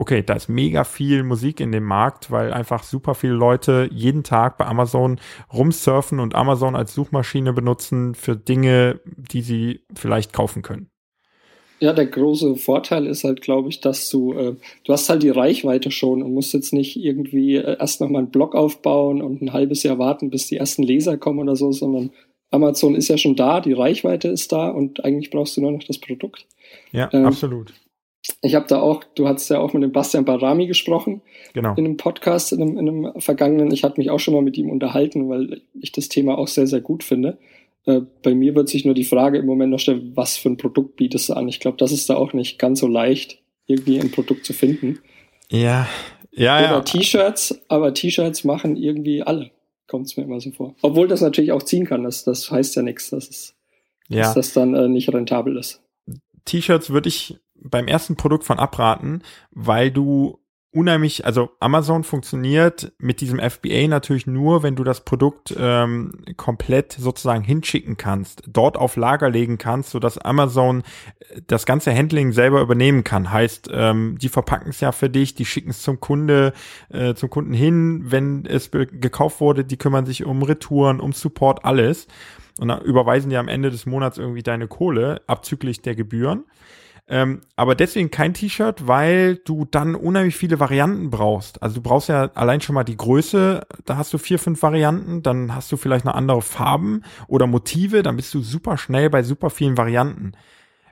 okay, 0.00 0.22
da 0.22 0.32
ist 0.32 0.48
mega 0.48 0.84
viel 0.84 1.22
Musik 1.22 1.60
in 1.60 1.72
dem 1.72 1.84
Markt, 1.84 2.30
weil 2.30 2.54
einfach 2.54 2.84
super 2.84 3.14
viele 3.14 3.34
Leute 3.34 3.86
jeden 3.92 4.24
Tag 4.24 4.56
bei 4.56 4.64
Amazon 4.64 5.20
rumsurfen 5.52 6.20
und 6.20 6.34
Amazon 6.34 6.74
als 6.74 6.94
Suchmaschine 6.94 7.52
benutzen 7.52 8.14
für 8.14 8.34
Dinge, 8.34 9.00
die 9.04 9.42
sie 9.42 9.80
vielleicht 9.94 10.32
kaufen 10.32 10.62
können. 10.62 10.88
Ja, 11.80 11.92
der 11.92 12.06
große 12.06 12.56
Vorteil 12.56 13.06
ist 13.06 13.24
halt, 13.24 13.42
glaube 13.42 13.68
ich, 13.68 13.80
dass 13.80 14.08
du, 14.08 14.32
äh, 14.32 14.54
du 14.84 14.92
hast 14.92 15.10
halt 15.10 15.22
die 15.22 15.30
Reichweite 15.30 15.90
schon 15.90 16.22
und 16.22 16.32
musst 16.32 16.54
jetzt 16.54 16.72
nicht 16.72 16.96
irgendwie 16.96 17.56
äh, 17.56 17.76
erst 17.78 18.00
nochmal 18.00 18.22
einen 18.22 18.30
Blog 18.30 18.54
aufbauen 18.54 19.20
und 19.20 19.42
ein 19.42 19.52
halbes 19.52 19.82
Jahr 19.82 19.98
warten, 19.98 20.30
bis 20.30 20.46
die 20.46 20.56
ersten 20.56 20.82
Leser 20.82 21.18
kommen 21.18 21.40
oder 21.40 21.56
so, 21.56 21.72
sondern 21.72 22.10
Amazon 22.50 22.94
ist 22.94 23.08
ja 23.08 23.18
schon 23.18 23.36
da, 23.36 23.60
die 23.60 23.74
Reichweite 23.74 24.28
ist 24.28 24.50
da 24.50 24.70
und 24.70 25.04
eigentlich 25.04 25.30
brauchst 25.30 25.58
du 25.58 25.60
nur 25.60 25.72
noch 25.72 25.84
das 25.84 25.98
Produkt. 25.98 26.46
Ja, 26.92 27.10
ähm, 27.12 27.26
absolut. 27.26 27.74
Ich 28.42 28.54
habe 28.54 28.66
da 28.68 28.80
auch, 28.80 29.02
du 29.14 29.28
hattest 29.28 29.48
ja 29.50 29.58
auch 29.58 29.72
mit 29.72 29.82
dem 29.82 29.92
Bastian 29.92 30.24
Barami 30.24 30.66
gesprochen. 30.66 31.22
Genau. 31.54 31.74
In 31.74 31.84
einem 31.84 31.96
Podcast, 31.96 32.52
in 32.52 32.60
einem, 32.60 32.78
in 32.78 32.88
einem 32.88 33.20
vergangenen. 33.20 33.72
Ich 33.72 33.82
hatte 33.82 33.98
mich 33.98 34.10
auch 34.10 34.20
schon 34.20 34.34
mal 34.34 34.42
mit 34.42 34.58
ihm 34.58 34.70
unterhalten, 34.70 35.28
weil 35.28 35.62
ich 35.80 35.92
das 35.92 36.08
Thema 36.08 36.36
auch 36.36 36.48
sehr, 36.48 36.66
sehr 36.66 36.80
gut 36.80 37.02
finde. 37.02 37.38
Äh, 37.86 38.02
bei 38.22 38.34
mir 38.34 38.54
wird 38.54 38.68
sich 38.68 38.84
nur 38.84 38.94
die 38.94 39.04
Frage 39.04 39.38
im 39.38 39.46
Moment 39.46 39.70
noch 39.70 39.78
stellen, 39.78 40.12
was 40.14 40.36
für 40.36 40.50
ein 40.50 40.56
Produkt 40.56 40.96
bietest 40.96 41.30
du 41.30 41.34
an? 41.34 41.48
Ich 41.48 41.60
glaube, 41.60 41.78
das 41.78 41.92
ist 41.92 42.10
da 42.10 42.16
auch 42.16 42.32
nicht 42.32 42.58
ganz 42.58 42.80
so 42.80 42.86
leicht, 42.86 43.38
irgendwie 43.66 43.98
ein 43.98 44.10
Produkt 44.10 44.44
zu 44.44 44.52
finden. 44.52 44.98
Ja, 45.50 45.88
ja, 46.32 46.58
Oder 46.58 46.70
ja. 46.70 46.80
T-Shirts, 46.80 47.60
aber 47.68 47.92
T-Shirts 47.94 48.44
machen 48.44 48.76
irgendwie 48.76 49.22
alle, 49.22 49.50
kommt 49.86 50.06
es 50.06 50.16
mir 50.16 50.24
immer 50.24 50.40
so 50.40 50.50
vor. 50.52 50.74
Obwohl 50.82 51.08
das 51.08 51.20
natürlich 51.20 51.52
auch 51.52 51.62
ziehen 51.62 51.86
kann, 51.86 52.04
das, 52.04 52.24
das 52.24 52.50
heißt 52.50 52.76
ja 52.76 52.82
nichts, 52.82 53.10
dass, 53.10 53.28
es, 53.28 53.54
ja. 54.08 54.22
dass 54.22 54.34
das 54.34 54.52
dann 54.52 54.74
äh, 54.74 54.88
nicht 54.88 55.12
rentabel 55.12 55.56
ist. 55.56 55.82
T-Shirts 56.44 56.90
würde 56.90 57.08
ich 57.08 57.36
beim 57.62 57.88
ersten 57.88 58.16
Produkt 58.16 58.44
von 58.44 58.58
abraten, 58.58 59.22
weil 59.50 59.90
du 59.90 60.40
unheimlich, 60.72 61.26
also 61.26 61.50
Amazon 61.58 62.04
funktioniert 62.04 62.92
mit 62.98 63.20
diesem 63.20 63.40
FBA 63.40 63.88
natürlich 63.88 64.26
nur, 64.26 64.62
wenn 64.62 64.76
du 64.76 64.84
das 64.84 65.04
Produkt 65.04 65.54
ähm, 65.58 66.12
komplett 66.36 66.92
sozusagen 66.92 67.42
hinschicken 67.42 67.96
kannst, 67.96 68.44
dort 68.46 68.76
auf 68.76 68.94
Lager 68.94 69.30
legen 69.30 69.58
kannst, 69.58 69.90
so 69.90 69.98
dass 69.98 70.18
Amazon 70.18 70.82
äh, 71.18 71.40
das 71.46 71.66
ganze 71.66 71.94
Handling 71.94 72.32
selber 72.32 72.60
übernehmen 72.60 73.02
kann. 73.02 73.32
Heißt, 73.32 73.68
ähm, 73.72 74.16
die 74.20 74.28
verpacken 74.28 74.70
es 74.70 74.80
ja 74.80 74.92
für 74.92 75.10
dich, 75.10 75.34
die 75.34 75.44
schicken 75.44 75.70
es 75.70 75.82
zum 75.82 75.98
Kunde, 75.98 76.52
äh, 76.88 77.14
zum 77.14 77.30
Kunden 77.30 77.52
hin, 77.52 78.04
wenn 78.06 78.46
es 78.46 78.70
gekauft 78.70 79.40
wurde, 79.40 79.64
die 79.64 79.76
kümmern 79.76 80.06
sich 80.06 80.24
um 80.24 80.42
Retouren, 80.42 81.00
um 81.00 81.12
Support, 81.12 81.64
alles. 81.64 82.06
Und 82.60 82.68
dann 82.68 82.82
überweisen 82.82 83.30
die 83.30 83.36
am 83.36 83.48
Ende 83.48 83.70
des 83.70 83.86
Monats 83.86 84.18
irgendwie 84.18 84.42
deine 84.42 84.68
Kohle 84.68 85.22
abzüglich 85.26 85.82
der 85.82 85.96
Gebühren. 85.96 86.44
Ähm, 87.12 87.40
aber 87.56 87.74
deswegen 87.74 88.12
kein 88.12 88.34
T-Shirt, 88.34 88.86
weil 88.86 89.34
du 89.34 89.64
dann 89.64 89.96
unheimlich 89.96 90.36
viele 90.36 90.60
Varianten 90.60 91.10
brauchst. 91.10 91.60
Also 91.60 91.74
du 91.76 91.82
brauchst 91.82 92.08
ja 92.08 92.30
allein 92.34 92.60
schon 92.60 92.76
mal 92.76 92.84
die 92.84 92.96
Größe, 92.96 93.66
da 93.84 93.96
hast 93.96 94.12
du 94.14 94.18
vier, 94.18 94.38
fünf 94.38 94.62
Varianten, 94.62 95.20
dann 95.20 95.52
hast 95.52 95.72
du 95.72 95.76
vielleicht 95.76 96.04
noch 96.04 96.14
andere 96.14 96.40
Farben 96.40 97.02
oder 97.26 97.48
Motive, 97.48 98.04
dann 98.04 98.14
bist 98.14 98.32
du 98.32 98.42
super 98.42 98.78
schnell 98.78 99.10
bei 99.10 99.24
super 99.24 99.50
vielen 99.50 99.76
Varianten. 99.76 100.32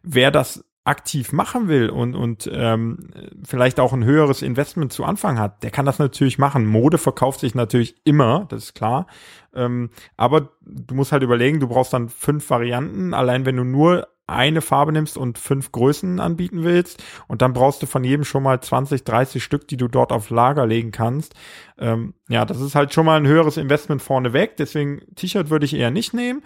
Wer 0.03 0.33
das 0.33 0.65
aktiv 0.83 1.33
machen 1.33 1.69
will 1.69 1.89
und, 1.89 2.17
und 2.17 2.51
ähm, 2.53 3.11
vielleicht 3.45 3.79
auch 3.79 3.93
ein 3.93 4.05
höheres 4.05 4.43
Investment 4.43 4.93
zu 4.93 5.05
Anfang 5.05 5.39
hat, 5.39 5.63
der 5.63 5.71
kann 5.71 5.87
das 5.87 6.01
natürlich 6.01 6.39
machen. 6.39 6.67
Mode 6.67 6.99
verkauft 6.99 7.41
sich 7.41 7.55
natürlich 7.55 7.95
immer, 8.05 8.47
das 8.49 8.65
ist 8.65 8.75
klar. 8.75 9.07
Ähm, 9.55 9.91
aber 10.17 10.49
du 10.63 10.95
musst 10.97 11.13
halt 11.13 11.23
überlegen, 11.23 11.61
du 11.61 11.69
brauchst 11.69 11.93
dann 11.93 12.09
fünf 12.09 12.51
Varianten. 12.51 13.15
Allein 13.15 13.47
wenn 13.47 13.57
du 13.57 13.65
nur 13.65 14.09
eine 14.29 14.61
Farbe 14.61 14.93
nimmst 14.93 15.17
und 15.17 15.39
fünf 15.39 15.73
Größen 15.73 16.21
anbieten 16.21 16.63
willst. 16.63 17.03
Und 17.27 17.43
dann 17.43 17.53
brauchst 17.53 17.83
du 17.83 17.87
von 17.87 18.05
jedem 18.05 18.25
schon 18.25 18.43
mal 18.43 18.61
20, 18.61 19.05
30 19.05 19.43
Stück, 19.43 19.67
die 19.69 19.77
du 19.77 19.89
dort 19.89 20.13
auf 20.13 20.31
Lager 20.31 20.67
legen 20.67 20.93
kannst. 20.93 21.35
Ähm, 21.79 22.15
ja, 22.29 22.45
das 22.45 22.61
ist 22.61 22.75
halt 22.75 22.93
schon 22.93 23.07
mal 23.07 23.17
ein 23.17 23.27
höheres 23.27 23.57
Investment 23.57 24.03
vorneweg. 24.03 24.57
Deswegen 24.57 25.01
T-Shirt 25.17 25.51
würde 25.51 25.65
ich 25.65 25.75
eher 25.75 25.91
nicht 25.91 26.15
nehmen. 26.15 26.43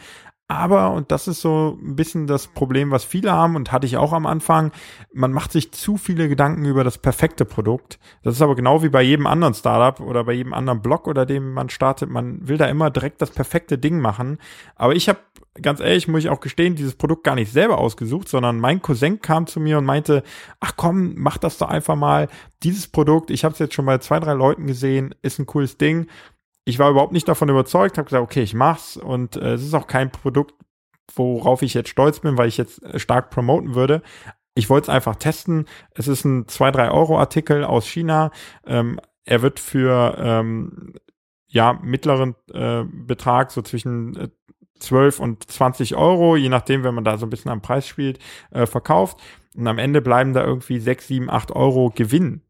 Aber, 0.52 0.90
und 0.90 1.10
das 1.10 1.28
ist 1.28 1.40
so 1.40 1.78
ein 1.80 1.96
bisschen 1.96 2.26
das 2.26 2.46
Problem, 2.46 2.90
was 2.90 3.04
viele 3.04 3.32
haben 3.32 3.56
und 3.56 3.72
hatte 3.72 3.86
ich 3.86 3.96
auch 3.96 4.12
am 4.12 4.26
Anfang, 4.26 4.70
man 5.14 5.32
macht 5.32 5.50
sich 5.50 5.72
zu 5.72 5.96
viele 5.96 6.28
Gedanken 6.28 6.66
über 6.66 6.84
das 6.84 6.98
perfekte 6.98 7.46
Produkt. 7.46 7.98
Das 8.22 8.34
ist 8.34 8.42
aber 8.42 8.54
genau 8.54 8.82
wie 8.82 8.90
bei 8.90 9.00
jedem 9.00 9.26
anderen 9.26 9.54
Startup 9.54 10.06
oder 10.06 10.24
bei 10.24 10.34
jedem 10.34 10.52
anderen 10.52 10.82
Blog 10.82 11.06
oder 11.06 11.24
dem 11.24 11.54
man 11.54 11.70
startet. 11.70 12.10
Man 12.10 12.46
will 12.46 12.58
da 12.58 12.66
immer 12.66 12.90
direkt 12.90 13.22
das 13.22 13.30
perfekte 13.30 13.78
Ding 13.78 13.98
machen. 14.00 14.36
Aber 14.76 14.94
ich 14.94 15.08
habe, 15.08 15.20
ganz 15.60 15.80
ehrlich, 15.80 16.08
muss 16.08 16.20
ich 16.20 16.30
auch 16.30 16.40
gestehen, 16.40 16.76
dieses 16.76 16.94
Produkt 16.94 17.24
gar 17.24 17.34
nicht 17.34 17.52
selber 17.52 17.78
ausgesucht, 17.78 18.28
sondern 18.28 18.58
mein 18.58 18.80
Cousin 18.80 19.20
kam 19.20 19.46
zu 19.46 19.60
mir 19.60 19.78
und 19.78 19.84
meinte, 19.84 20.22
ach 20.60 20.74
komm, 20.76 21.14
mach 21.16 21.36
das 21.36 21.58
doch 21.58 21.68
einfach 21.68 21.96
mal. 21.96 22.28
Dieses 22.62 22.88
Produkt, 22.88 23.30
ich 23.30 23.44
habe 23.44 23.52
es 23.52 23.58
jetzt 23.58 23.74
schon 23.74 23.86
bei 23.86 23.98
zwei, 23.98 24.20
drei 24.20 24.32
Leuten 24.32 24.66
gesehen, 24.66 25.14
ist 25.22 25.38
ein 25.38 25.46
cooles 25.46 25.76
Ding 25.76 26.06
ich 26.64 26.78
war 26.78 26.90
überhaupt 26.90 27.12
nicht 27.12 27.28
davon 27.28 27.48
überzeugt, 27.48 27.98
habe 27.98 28.06
gesagt, 28.06 28.22
okay, 28.22 28.42
ich 28.42 28.54
mach's 28.54 28.96
und 28.96 29.36
äh, 29.36 29.54
es 29.54 29.62
ist 29.62 29.74
auch 29.74 29.86
kein 29.86 30.10
Produkt, 30.10 30.54
worauf 31.14 31.62
ich 31.62 31.74
jetzt 31.74 31.88
stolz 31.88 32.20
bin, 32.20 32.38
weil 32.38 32.48
ich 32.48 32.56
jetzt 32.56 32.82
äh, 32.82 32.98
stark 32.98 33.30
promoten 33.30 33.74
würde. 33.74 34.02
Ich 34.54 34.70
wollte 34.70 34.86
es 34.86 34.88
einfach 34.94 35.16
testen. 35.16 35.66
Es 35.94 36.08
ist 36.08 36.24
ein 36.24 36.46
2-3 36.46 36.92
Euro 36.92 37.18
Artikel 37.18 37.64
aus 37.64 37.86
China. 37.86 38.30
Ähm, 38.66 39.00
er 39.24 39.42
wird 39.42 39.58
für 39.60 40.16
ähm, 40.18 40.94
ja 41.46 41.78
mittleren 41.82 42.34
äh, 42.52 42.84
Betrag 42.84 43.50
so 43.50 43.62
zwischen 43.62 44.16
äh, 44.16 44.28
12 44.82 45.20
und 45.20 45.50
20 45.50 45.96
Euro, 45.96 46.36
je 46.36 46.48
nachdem, 46.48 46.84
wenn 46.84 46.94
man 46.94 47.04
da 47.04 47.18
so 47.18 47.26
ein 47.26 47.30
bisschen 47.30 47.50
am 47.50 47.62
Preis 47.62 47.86
spielt, 47.86 48.18
äh, 48.50 48.66
verkauft. 48.66 49.18
Und 49.56 49.66
am 49.66 49.78
Ende 49.78 50.00
bleiben 50.00 50.32
da 50.32 50.44
irgendwie 50.44 50.78
6, 50.78 51.08
7, 51.08 51.30
8 51.30 51.52
Euro 51.52 51.92
Gewinn 51.94 52.42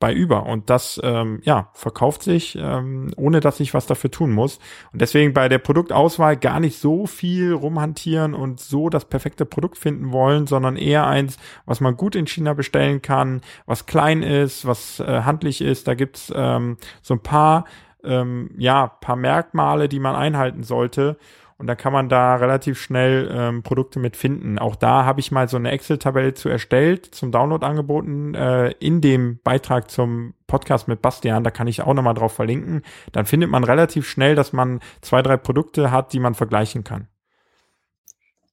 bei 0.00 0.12
über. 0.12 0.46
Und 0.46 0.70
das, 0.70 1.00
ähm, 1.02 1.40
ja, 1.42 1.70
verkauft 1.72 2.22
sich, 2.22 2.56
ähm, 2.60 3.10
ohne 3.16 3.40
dass 3.40 3.60
ich 3.60 3.74
was 3.74 3.86
dafür 3.86 4.10
tun 4.10 4.32
muss. 4.32 4.58
Und 4.92 5.00
deswegen 5.00 5.32
bei 5.32 5.48
der 5.48 5.58
Produktauswahl 5.58 6.36
gar 6.36 6.60
nicht 6.60 6.78
so 6.78 7.06
viel 7.06 7.52
rumhantieren 7.52 8.34
und 8.34 8.60
so 8.60 8.90
das 8.90 9.06
perfekte 9.06 9.44
Produkt 9.44 9.76
finden 9.76 10.12
wollen, 10.12 10.46
sondern 10.46 10.76
eher 10.76 11.06
eins, 11.06 11.36
was 11.66 11.80
man 11.80 11.96
gut 11.96 12.14
in 12.14 12.26
China 12.26 12.54
bestellen 12.54 13.02
kann, 13.02 13.40
was 13.66 13.86
klein 13.86 14.22
ist, 14.22 14.66
was 14.66 15.00
äh, 15.00 15.22
handlich 15.22 15.60
ist. 15.60 15.88
Da 15.88 15.94
gibt's 15.94 16.32
ähm, 16.34 16.76
so 17.02 17.14
ein 17.14 17.22
paar, 17.22 17.64
ähm, 18.04 18.50
ja, 18.56 18.86
paar 18.86 19.16
Merkmale, 19.16 19.88
die 19.88 20.00
man 20.00 20.14
einhalten 20.14 20.62
sollte. 20.62 21.16
Und 21.58 21.66
da 21.66 21.74
kann 21.74 21.92
man 21.92 22.08
da 22.08 22.36
relativ 22.36 22.80
schnell 22.80 23.28
ähm, 23.32 23.64
Produkte 23.64 23.98
mit 23.98 24.16
finden. 24.16 24.60
Auch 24.60 24.76
da 24.76 25.04
habe 25.04 25.18
ich 25.18 25.32
mal 25.32 25.48
so 25.48 25.56
eine 25.56 25.72
Excel-Tabelle 25.72 26.34
zu 26.34 26.48
erstellt, 26.48 27.06
zum 27.06 27.32
Download 27.32 27.66
angeboten, 27.66 28.34
äh, 28.34 28.70
in 28.78 29.00
dem 29.00 29.40
Beitrag 29.42 29.90
zum 29.90 30.34
Podcast 30.46 30.86
mit 30.86 31.02
Bastian. 31.02 31.42
Da 31.42 31.50
kann 31.50 31.66
ich 31.66 31.82
auch 31.82 31.94
nochmal 31.94 32.14
drauf 32.14 32.32
verlinken. 32.32 32.82
Dann 33.10 33.26
findet 33.26 33.50
man 33.50 33.64
relativ 33.64 34.08
schnell, 34.08 34.36
dass 34.36 34.52
man 34.52 34.78
zwei, 35.00 35.20
drei 35.20 35.36
Produkte 35.36 35.90
hat, 35.90 36.12
die 36.12 36.20
man 36.20 36.34
vergleichen 36.34 36.84
kann. 36.84 37.08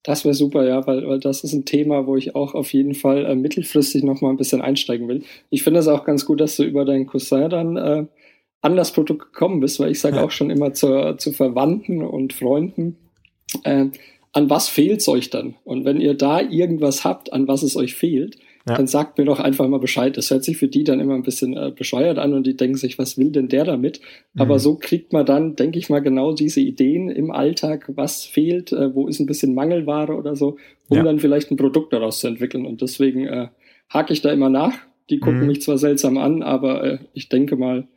Das 0.02 0.26
wäre 0.26 0.34
super, 0.34 0.66
ja, 0.68 0.86
weil, 0.88 1.08
weil 1.08 1.20
das 1.20 1.44
ist 1.44 1.54
ein 1.54 1.66
Thema, 1.66 2.08
wo 2.08 2.16
ich 2.16 2.36
auch 2.36 2.56
auf 2.56 2.74
jeden 2.74 2.96
Fall 2.96 3.26
äh, 3.26 3.36
mittelfristig 3.36 4.04
nochmal 4.04 4.32
ein 4.32 4.38
bisschen 4.38 4.62
einsteigen 4.62 5.08
will. 5.08 5.24
Ich 5.52 5.64
finde 5.64 5.80
es 5.80 5.88
auch 5.88 6.06
ganz 6.06 6.26
gut, 6.26 6.42
dass 6.42 6.56
du 6.56 6.64
über 6.64 6.86
deinen 6.86 7.06
Cousin 7.06 7.50
dann 7.50 7.78
äh, 7.78 8.06
an 8.66 8.76
das 8.76 8.92
Produkt 8.94 9.32
gekommen 9.32 9.60
bist, 9.60 9.80
weil 9.80 9.92
ich 9.92 10.00
sage 10.00 10.16
ja. 10.16 10.24
auch 10.24 10.32
schon 10.32 10.50
immer 10.50 10.74
zu, 10.74 11.16
zu 11.18 11.32
Verwandten 11.32 12.02
und 12.02 12.34
Freunden, 12.34 12.98
äh, 13.64 13.86
an 14.34 14.50
was 14.50 14.68
fehlt's 14.70 15.08
euch 15.08 15.30
dann? 15.30 15.54
Und 15.64 15.86
wenn 15.86 16.02
ihr 16.02 16.16
da 16.16 16.42
irgendwas 16.42 17.04
habt, 17.04 17.32
an 17.32 17.48
was 17.48 17.62
es 17.62 17.78
euch 17.78 17.94
fehlt, 17.94 18.38
ja. 18.68 18.76
dann 18.76 18.88
sagt 18.88 19.20
mir 19.20 19.26
doch 19.26 19.40
einfach 19.40 19.68
mal 19.68 19.80
Bescheid. 19.80 20.18
Das 20.18 20.32
hört 20.32 20.44
sich 20.44 20.58
für 20.58 20.68
die 20.68 20.84
dann 20.84 21.00
immer 21.00 21.14
ein 21.14 21.22
bisschen 21.22 21.56
äh, 21.56 21.72
bescheuert 21.76 22.18
an 22.18 22.34
und 22.34 22.48
die 22.48 22.58
denken 22.58 22.76
sich, 22.76 22.98
was 22.98 23.20
will 23.20 23.32
denn 23.32 23.50
der 23.50 23.66
damit? 23.66 24.02
Mhm. 24.34 24.42
Aber 24.42 24.58
so 24.58 24.76
kriegt 24.76 25.14
man 25.14 25.28
dann, 25.28 25.56
denke 25.56 25.78
ich 25.78 25.92
mal, 25.92 26.00
genau 26.00 26.34
diese 26.34 26.60
Ideen 26.60 27.10
im 27.10 27.30
Alltag, 27.30 27.92
was 27.94 28.26
fehlt, 28.26 28.72
äh, 28.72 28.96
wo 28.96 29.08
ist 29.08 29.20
ein 29.20 29.28
bisschen 29.28 29.54
Mangelware 29.54 30.16
oder 30.16 30.36
so, 30.36 30.58
um 30.90 30.98
ja. 30.98 31.04
dann 31.04 31.20
vielleicht 31.20 31.52
ein 31.52 31.58
Produkt 31.58 31.94
daraus 31.94 32.20
zu 32.20 32.28
entwickeln. 32.28 32.66
Und 32.66 32.82
deswegen 32.82 33.28
äh, 33.28 33.50
hake 33.94 34.12
ich 34.12 34.22
da 34.22 34.32
immer 34.32 34.50
nach. 34.50 34.76
Die 35.12 35.20
gucken 35.20 35.42
mhm. 35.42 35.48
mich 35.48 35.62
zwar 35.62 35.78
seltsam 35.78 36.18
an, 36.18 36.42
aber 36.42 36.84
äh, 36.84 36.98
ich 37.14 37.30
denke 37.30 37.58
mal, 37.58 37.88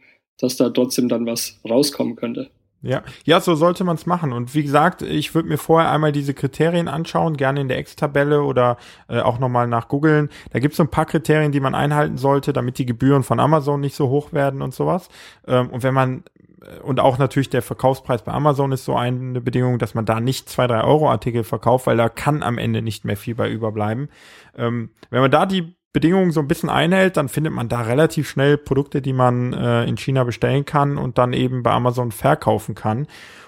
dass 0.40 0.56
da 0.56 0.70
trotzdem 0.70 1.08
dann 1.08 1.26
was 1.26 1.58
rauskommen 1.68 2.16
könnte. 2.16 2.50
Ja, 2.80 3.02
ja, 3.24 3.40
so 3.40 3.56
sollte 3.56 3.82
man 3.82 3.96
es 3.96 4.06
machen. 4.06 4.32
Und 4.32 4.54
wie 4.54 4.62
gesagt, 4.62 5.02
ich 5.02 5.34
würde 5.34 5.48
mir 5.48 5.58
vorher 5.58 5.90
einmal 5.90 6.12
diese 6.12 6.32
Kriterien 6.32 6.86
anschauen, 6.86 7.36
gerne 7.36 7.60
in 7.60 7.68
der 7.68 7.78
Ex-Tabelle 7.78 8.42
oder 8.42 8.76
äh, 9.08 9.18
auch 9.20 9.40
nochmal 9.40 9.66
nach 9.66 9.88
googeln. 9.88 10.28
Da 10.52 10.60
gibt 10.60 10.74
es 10.74 10.76
so 10.76 10.84
ein 10.84 10.90
paar 10.90 11.06
Kriterien, 11.06 11.50
die 11.50 11.58
man 11.58 11.74
einhalten 11.74 12.18
sollte, 12.18 12.52
damit 12.52 12.78
die 12.78 12.86
Gebühren 12.86 13.24
von 13.24 13.40
Amazon 13.40 13.80
nicht 13.80 13.96
so 13.96 14.08
hoch 14.10 14.32
werden 14.32 14.62
und 14.62 14.74
sowas. 14.74 15.08
Ähm, 15.48 15.70
und 15.70 15.82
wenn 15.82 15.94
man 15.94 16.22
äh, 16.62 16.78
und 16.80 17.00
auch 17.00 17.18
natürlich 17.18 17.50
der 17.50 17.62
Verkaufspreis 17.62 18.22
bei 18.22 18.32
Amazon 18.32 18.70
ist 18.70 18.84
so 18.84 18.94
eine 18.94 19.40
Bedingung, 19.40 19.80
dass 19.80 19.94
man 19.94 20.04
da 20.04 20.20
nicht 20.20 20.48
zwei, 20.48 20.68
drei 20.68 20.84
Euro 20.84 21.10
Artikel 21.10 21.42
verkauft, 21.42 21.88
weil 21.88 21.96
da 21.96 22.08
kann 22.08 22.44
am 22.44 22.58
Ende 22.58 22.80
nicht 22.80 23.04
mehr 23.04 23.16
viel 23.16 23.34
bei 23.34 23.50
überbleiben. 23.50 24.08
Ähm, 24.56 24.90
wenn 25.10 25.20
man 25.20 25.32
da 25.32 25.46
die 25.46 25.74
Bedingungen 25.92 26.32
so 26.32 26.40
ein 26.40 26.48
bisschen 26.48 26.70
einhält, 26.70 27.16
dann 27.16 27.28
findet 27.28 27.52
man 27.52 27.68
da 27.68 27.80
relativ 27.80 28.28
schnell 28.28 28.58
Produkte, 28.58 29.00
die 29.00 29.12
man 29.12 29.52
äh, 29.52 29.84
in 29.84 29.96
China 29.96 30.24
bestellen 30.24 30.64
kann 30.64 30.98
und 30.98 31.18
dann 31.18 31.32
eben 31.32 31.62
bei 31.62 31.70
Amazon 31.70 32.12
verkaufen 32.12 32.74
kann. 32.74 33.06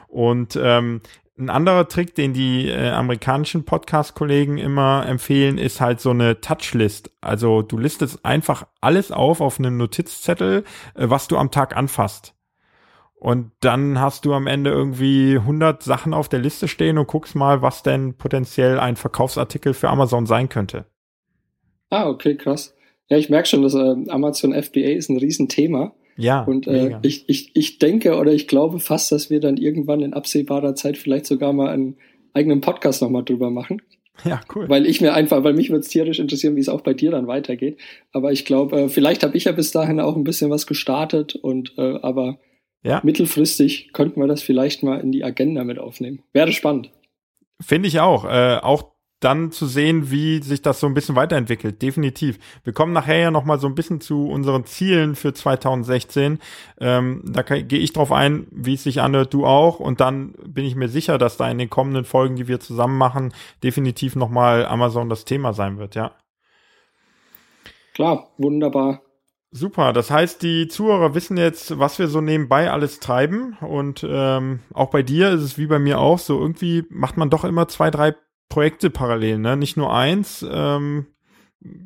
Und 0.08 0.58
ähm, 0.60 1.02
ein 1.40 1.50
anderer 1.50 1.88
Trick, 1.88 2.14
den 2.14 2.32
die 2.32 2.68
äh, 2.68 2.90
amerikanischen 2.90 3.64
Podcast-Kollegen 3.64 4.58
immer 4.58 5.06
empfehlen, 5.06 5.58
ist 5.58 5.80
halt 5.80 6.00
so 6.00 6.10
eine 6.10 6.40
Touchlist. 6.40 7.10
Also 7.20 7.62
du 7.62 7.78
listest 7.78 8.24
einfach 8.24 8.66
alles 8.80 9.10
auf 9.10 9.40
auf 9.40 9.58
einem 9.58 9.76
Notizzettel, 9.76 10.64
äh, 10.94 11.08
was 11.08 11.28
du 11.28 11.38
am 11.38 11.50
Tag 11.50 11.76
anfasst. 11.76 12.34
Und 13.14 13.52
dann 13.60 14.00
hast 14.00 14.24
du 14.24 14.32
am 14.32 14.46
Ende 14.46 14.70
irgendwie 14.70 15.36
100 15.36 15.82
Sachen 15.82 16.14
auf 16.14 16.30
der 16.30 16.40
Liste 16.40 16.68
stehen 16.68 16.96
und 16.96 17.06
guckst 17.06 17.34
mal, 17.34 17.60
was 17.60 17.82
denn 17.82 18.14
potenziell 18.14 18.80
ein 18.80 18.96
Verkaufsartikel 18.96 19.74
für 19.74 19.90
Amazon 19.90 20.24
sein 20.24 20.48
könnte. 20.48 20.86
Ah, 21.90 22.08
okay, 22.08 22.36
krass. 22.36 22.74
Ja, 23.08 23.18
ich 23.18 23.28
merke 23.28 23.48
schon, 23.48 23.62
dass 23.62 23.74
äh, 23.74 23.96
Amazon 24.08 24.54
FBA 24.54 24.90
ist 24.90 25.10
ein 25.10 25.18
Riesenthema. 25.18 25.92
Ja. 26.16 26.42
Und 26.42 26.66
äh, 26.66 26.98
ich, 27.02 27.28
ich, 27.28 27.50
ich 27.54 27.78
denke 27.78 28.16
oder 28.16 28.32
ich 28.32 28.46
glaube 28.46 28.78
fast, 28.78 29.10
dass 29.10 29.30
wir 29.30 29.40
dann 29.40 29.56
irgendwann 29.56 30.02
in 30.02 30.14
absehbarer 30.14 30.74
Zeit 30.74 30.96
vielleicht 30.96 31.26
sogar 31.26 31.52
mal 31.52 31.70
einen 31.70 31.96
eigenen 32.34 32.60
Podcast 32.60 33.02
nochmal 33.02 33.24
drüber 33.24 33.50
machen. 33.50 33.82
Ja, 34.24 34.42
cool. 34.54 34.68
Weil 34.68 34.84
ich 34.84 35.00
mir 35.00 35.14
einfach, 35.14 35.44
weil 35.44 35.54
mich 35.54 35.70
würde 35.70 35.80
es 35.80 35.88
tierisch 35.88 36.18
interessieren, 36.18 36.54
wie 36.54 36.60
es 36.60 36.68
auch 36.68 36.82
bei 36.82 36.92
dir 36.92 37.10
dann 37.10 37.26
weitergeht. 37.26 37.78
Aber 38.12 38.32
ich 38.32 38.44
glaube, 38.44 38.78
äh, 38.78 38.88
vielleicht 38.90 39.22
habe 39.22 39.34
ich 39.34 39.44
ja 39.44 39.52
bis 39.52 39.70
dahin 39.70 39.98
auch 39.98 40.14
ein 40.14 40.24
bisschen 40.24 40.50
was 40.50 40.66
gestartet 40.66 41.36
und 41.36 41.72
äh, 41.78 41.98
aber 42.02 42.38
ja. 42.82 43.00
mittelfristig 43.02 43.94
könnten 43.94 44.20
wir 44.20 44.26
das 44.26 44.42
vielleicht 44.42 44.82
mal 44.82 45.00
in 45.00 45.10
die 45.10 45.24
Agenda 45.24 45.64
mit 45.64 45.78
aufnehmen. 45.78 46.22
Wäre 46.34 46.52
spannend. 46.52 46.90
Finde 47.60 47.88
ich 47.88 48.00
auch. 48.00 48.26
Äh, 48.26 48.58
auch 48.60 48.89
dann 49.20 49.52
zu 49.52 49.66
sehen, 49.66 50.10
wie 50.10 50.42
sich 50.42 50.62
das 50.62 50.80
so 50.80 50.86
ein 50.86 50.94
bisschen 50.94 51.14
weiterentwickelt. 51.14 51.80
Definitiv. 51.82 52.38
Wir 52.64 52.72
kommen 52.72 52.92
nachher 52.92 53.18
ja 53.18 53.30
noch 53.30 53.44
mal 53.44 53.60
so 53.60 53.66
ein 53.66 53.74
bisschen 53.74 54.00
zu 54.00 54.26
unseren 54.26 54.64
Zielen 54.64 55.14
für 55.14 55.34
2016. 55.34 56.38
Ähm, 56.80 57.22
da 57.24 57.42
gehe 57.42 57.78
ich 57.78 57.92
drauf 57.92 58.12
ein, 58.12 58.46
wie 58.50 58.74
es 58.74 58.82
sich 58.82 59.02
anhört, 59.02 59.34
du 59.34 59.44
auch. 59.44 59.78
Und 59.78 60.00
dann 60.00 60.32
bin 60.46 60.64
ich 60.64 60.74
mir 60.74 60.88
sicher, 60.88 61.18
dass 61.18 61.36
da 61.36 61.50
in 61.50 61.58
den 61.58 61.70
kommenden 61.70 62.04
Folgen, 62.04 62.36
die 62.36 62.48
wir 62.48 62.60
zusammen 62.60 62.96
machen, 62.96 63.34
definitiv 63.62 64.16
noch 64.16 64.30
mal 64.30 64.64
Amazon 64.64 65.10
das 65.10 65.26
Thema 65.26 65.52
sein 65.52 65.78
wird, 65.78 65.94
ja. 65.94 66.12
Klar, 67.94 68.28
wunderbar. 68.38 69.02
Super, 69.52 69.92
das 69.92 70.12
heißt, 70.12 70.42
die 70.42 70.68
Zuhörer 70.68 71.14
wissen 71.14 71.36
jetzt, 71.36 71.76
was 71.76 71.98
wir 71.98 72.06
so 72.06 72.20
nebenbei 72.20 72.70
alles 72.70 73.00
treiben. 73.00 73.58
Und 73.60 74.06
ähm, 74.08 74.60
auch 74.72 74.90
bei 74.90 75.02
dir 75.02 75.30
ist 75.30 75.42
es 75.42 75.58
wie 75.58 75.66
bei 75.66 75.80
mir 75.80 75.98
auch 75.98 76.20
so, 76.20 76.40
irgendwie 76.40 76.84
macht 76.88 77.16
man 77.16 77.30
doch 77.30 77.44
immer 77.44 77.66
zwei, 77.66 77.90
drei 77.90 78.14
Projekte 78.50 78.90
parallel, 78.90 79.38
ne? 79.38 79.56
Nicht 79.56 79.78
nur 79.78 79.94
eins. 79.94 80.44
Ähm, 80.46 81.06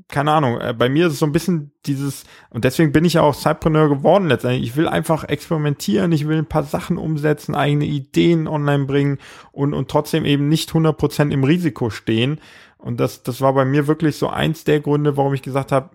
keine 0.08 0.32
Ahnung, 0.32 0.60
äh, 0.60 0.72
bei 0.72 0.88
mir 0.88 1.06
ist 1.06 1.14
es 1.14 1.18
so 1.18 1.26
ein 1.26 1.32
bisschen 1.32 1.72
dieses, 1.86 2.24
und 2.50 2.64
deswegen 2.64 2.92
bin 2.92 3.04
ich 3.04 3.14
ja 3.14 3.22
auch 3.22 3.34
Cypreneur 3.34 3.88
geworden 3.88 4.28
letztendlich. 4.28 4.62
Ich 4.62 4.76
will 4.76 4.86
einfach 4.86 5.24
experimentieren, 5.24 6.12
ich 6.12 6.28
will 6.28 6.38
ein 6.38 6.46
paar 6.46 6.62
Sachen 6.62 6.96
umsetzen, 6.96 7.54
eigene 7.54 7.84
Ideen 7.84 8.46
online 8.46 8.84
bringen 8.84 9.18
und, 9.52 9.74
und 9.74 9.90
trotzdem 9.90 10.24
eben 10.24 10.48
nicht 10.48 10.70
100% 10.70 11.30
im 11.30 11.44
Risiko 11.44 11.90
stehen. 11.90 12.40
Und 12.78 13.00
das, 13.00 13.22
das 13.22 13.40
war 13.40 13.52
bei 13.54 13.64
mir 13.64 13.86
wirklich 13.86 14.16
so 14.16 14.28
eins 14.28 14.64
der 14.64 14.80
Gründe, 14.80 15.16
warum 15.16 15.34
ich 15.34 15.42
gesagt 15.42 15.72
habe, 15.72 15.90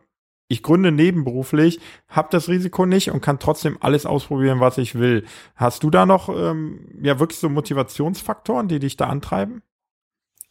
ich 0.49 0.63
gründe 0.63 0.91
nebenberuflich, 0.91 1.79
habe 2.07 2.29
das 2.31 2.49
Risiko 2.49 2.85
nicht 2.85 3.11
und 3.11 3.21
kann 3.21 3.39
trotzdem 3.39 3.77
alles 3.79 4.05
ausprobieren, 4.07 4.59
was 4.59 4.79
ich 4.79 4.95
will. 4.95 5.25
Hast 5.55 5.83
du 5.83 5.91
da 5.91 6.05
noch 6.05 6.27
ähm, 6.27 6.87
ja 7.01 7.19
wirklich 7.19 7.39
so 7.39 7.49
Motivationsfaktoren, 7.49 8.67
die 8.67 8.79
dich 8.79 8.97
da 8.97 9.07
antreiben? 9.07 9.61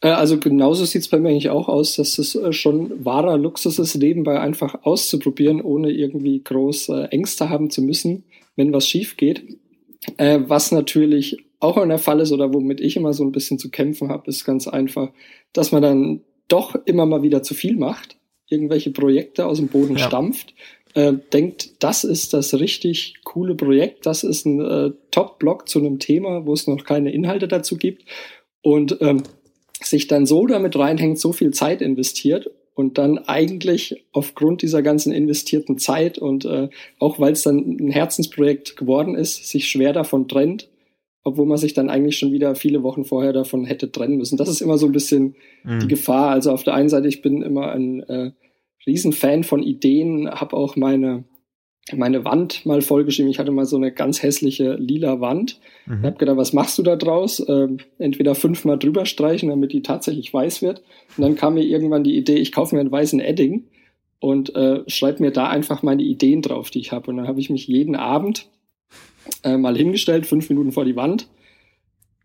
Äh, 0.01 0.09
also 0.09 0.39
genauso 0.39 0.85
sieht 0.85 1.01
es 1.01 1.07
bei 1.09 1.19
mir 1.19 1.29
eigentlich 1.29 1.49
auch 1.49 1.67
aus, 1.67 1.95
dass 1.95 2.17
es 2.17 2.35
äh, 2.35 2.53
schon 2.53 3.05
wahrer 3.05 3.37
Luxus 3.37 3.79
ist, 3.79 3.95
nebenbei 3.95 4.39
einfach 4.39 4.83
auszuprobieren, 4.83 5.61
ohne 5.61 5.91
irgendwie 5.91 6.41
groß 6.43 6.89
äh, 6.89 7.03
Ängste 7.05 7.49
haben 7.49 7.69
zu 7.69 7.81
müssen, 7.81 8.23
wenn 8.55 8.73
was 8.73 8.87
schief 8.87 9.17
geht. 9.17 9.43
Was 10.17 10.71
natürlich 10.71 11.37
auch 11.59 11.77
in 11.77 11.89
der 11.89 11.97
Fall 11.97 12.21
ist 12.21 12.31
oder 12.31 12.53
womit 12.53 12.79
ich 12.79 12.95
immer 12.95 13.11
so 13.11 13.23
ein 13.23 13.33
bisschen 13.33 13.59
zu 13.59 13.69
kämpfen 13.69 14.09
habe, 14.09 14.29
ist 14.29 14.45
ganz 14.45 14.65
einfach, 14.67 15.11
dass 15.51 15.73
man 15.73 15.81
dann 15.81 16.21
doch 16.47 16.73
immer 16.85 17.05
mal 17.05 17.21
wieder 17.21 17.43
zu 17.43 17.53
viel 17.53 17.75
macht, 17.75 18.17
irgendwelche 18.47 18.91
Projekte 18.91 19.45
aus 19.45 19.57
dem 19.57 19.67
Boden 19.67 19.97
ja. 19.97 20.07
stampft, 20.07 20.53
äh, 20.93 21.13
denkt, 21.33 21.83
das 21.83 22.05
ist 22.05 22.33
das 22.33 22.53
richtig 22.53 23.15
coole 23.25 23.55
Projekt, 23.55 24.05
das 24.05 24.23
ist 24.23 24.45
ein 24.45 24.61
äh, 24.61 24.91
Top-Blog 25.11 25.67
zu 25.67 25.79
einem 25.79 25.99
Thema, 25.99 26.45
wo 26.45 26.53
es 26.53 26.65
noch 26.65 26.83
keine 26.85 27.11
Inhalte 27.11 27.49
dazu 27.49 27.77
gibt 27.77 28.05
und 28.61 28.97
ähm, 29.01 29.23
sich 29.81 30.07
dann 30.07 30.25
so 30.25 30.45
damit 30.45 30.77
reinhängt, 30.77 31.19
so 31.19 31.31
viel 31.33 31.51
Zeit 31.51 31.81
investiert 31.81 32.49
und 32.79 32.97
dann 32.97 33.17
eigentlich 33.17 34.05
aufgrund 34.13 34.61
dieser 34.61 34.81
ganzen 34.81 35.11
investierten 35.11 35.77
Zeit 35.77 36.17
und 36.17 36.45
äh, 36.45 36.69
auch 36.97 37.19
weil 37.19 37.33
es 37.33 37.43
dann 37.43 37.77
ein 37.79 37.91
Herzensprojekt 37.91 38.77
geworden 38.77 39.15
ist, 39.15 39.49
sich 39.49 39.67
schwer 39.67 39.91
davon 39.91 40.27
trennt, 40.27 40.69
obwohl 41.23 41.45
man 41.45 41.57
sich 41.57 41.73
dann 41.73 41.89
eigentlich 41.89 42.17
schon 42.17 42.31
wieder 42.31 42.55
viele 42.55 42.83
Wochen 42.83 43.03
vorher 43.03 43.33
davon 43.33 43.65
hätte 43.65 43.91
trennen 43.91 44.17
müssen. 44.17 44.37
Das 44.37 44.47
ist 44.47 44.61
immer 44.61 44.77
so 44.77 44.85
ein 44.85 44.93
bisschen 44.93 45.35
mhm. 45.63 45.79
die 45.81 45.87
Gefahr. 45.87 46.29
Also 46.29 46.51
auf 46.51 46.63
der 46.63 46.73
einen 46.73 46.89
Seite, 46.89 47.07
ich 47.07 47.21
bin 47.21 47.41
immer 47.41 47.71
ein 47.71 48.01
äh, 48.03 48.31
Riesenfan 48.85 49.43
von 49.43 49.61
Ideen, 49.61 50.29
habe 50.29 50.55
auch 50.55 50.75
meine 50.75 51.25
meine 51.95 52.25
Wand 52.25 52.65
mal 52.65 52.81
vollgeschrieben. 52.81 53.31
Ich 53.31 53.39
hatte 53.39 53.51
mal 53.51 53.65
so 53.65 53.77
eine 53.77 53.91
ganz 53.91 54.21
hässliche 54.21 54.73
lila 54.75 55.21
Wand. 55.21 55.59
Mhm. 55.85 55.99
Ich 55.99 56.05
habe 56.05 56.17
gedacht, 56.17 56.37
was 56.37 56.53
machst 56.53 56.77
du 56.77 56.83
da 56.83 56.95
draus? 56.95 57.43
Ähm, 57.47 57.77
entweder 57.97 58.35
fünfmal 58.35 58.77
drüber 58.77 59.05
streichen, 59.05 59.49
damit 59.49 59.73
die 59.73 59.81
tatsächlich 59.81 60.33
weiß 60.33 60.61
wird. 60.61 60.81
Und 61.17 61.23
dann 61.23 61.35
kam 61.35 61.55
mir 61.55 61.63
irgendwann 61.63 62.03
die 62.03 62.17
Idee, 62.17 62.35
ich 62.35 62.51
kaufe 62.51 62.75
mir 62.75 62.81
einen 62.81 62.91
weißen 62.91 63.19
Edding 63.19 63.65
und 64.19 64.55
äh, 64.55 64.83
schreibe 64.87 65.23
mir 65.23 65.31
da 65.31 65.47
einfach 65.47 65.83
meine 65.83 66.03
Ideen 66.03 66.41
drauf, 66.41 66.69
die 66.69 66.79
ich 66.79 66.91
habe. 66.91 67.09
Und 67.09 67.17
dann 67.17 67.27
habe 67.27 67.39
ich 67.39 67.49
mich 67.49 67.67
jeden 67.67 67.95
Abend 67.95 68.47
äh, 69.43 69.57
mal 69.57 69.77
hingestellt, 69.77 70.25
fünf 70.25 70.49
Minuten 70.49 70.71
vor 70.71 70.85
die 70.85 70.95
Wand 70.95 71.27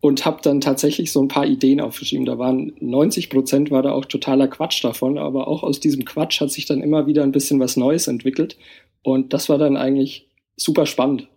und 0.05 0.27
habe 0.27 0.43
dann 0.43 0.61
tatsächlich 0.61 1.13
so 1.13 1.23
ein 1.23 1.29
paar 1.29 1.47
Ideen 1.47 1.81
aufgeschrieben. 1.81 2.27
Da 2.27 2.37
waren 2.39 2.75
90 2.79 3.31
Prozent 3.31 3.71
war 3.71 3.81
da 3.81 3.93
auch 3.93 4.05
totaler 4.05 4.49
Quatsch 4.49 4.85
davon, 4.85 5.17
aber 5.17 5.49
auch 5.49 5.63
aus 5.63 5.81
diesem 5.81 6.05
Quatsch 6.05 6.43
hat 6.43 6.51
sich 6.51 6.67
dann 6.67 6.83
immer 6.83 7.07
wieder 7.07 7.23
ein 7.23 7.33
bisschen 7.33 7.59
was 7.59 7.79
Neues 7.79 8.07
entwickelt. 8.07 8.59
Und 9.03 9.33
das 9.33 9.49
war 9.49 9.57
dann 9.57 9.79
eigentlich 9.79 10.29
super 10.57 10.85
spannend. 10.85 11.29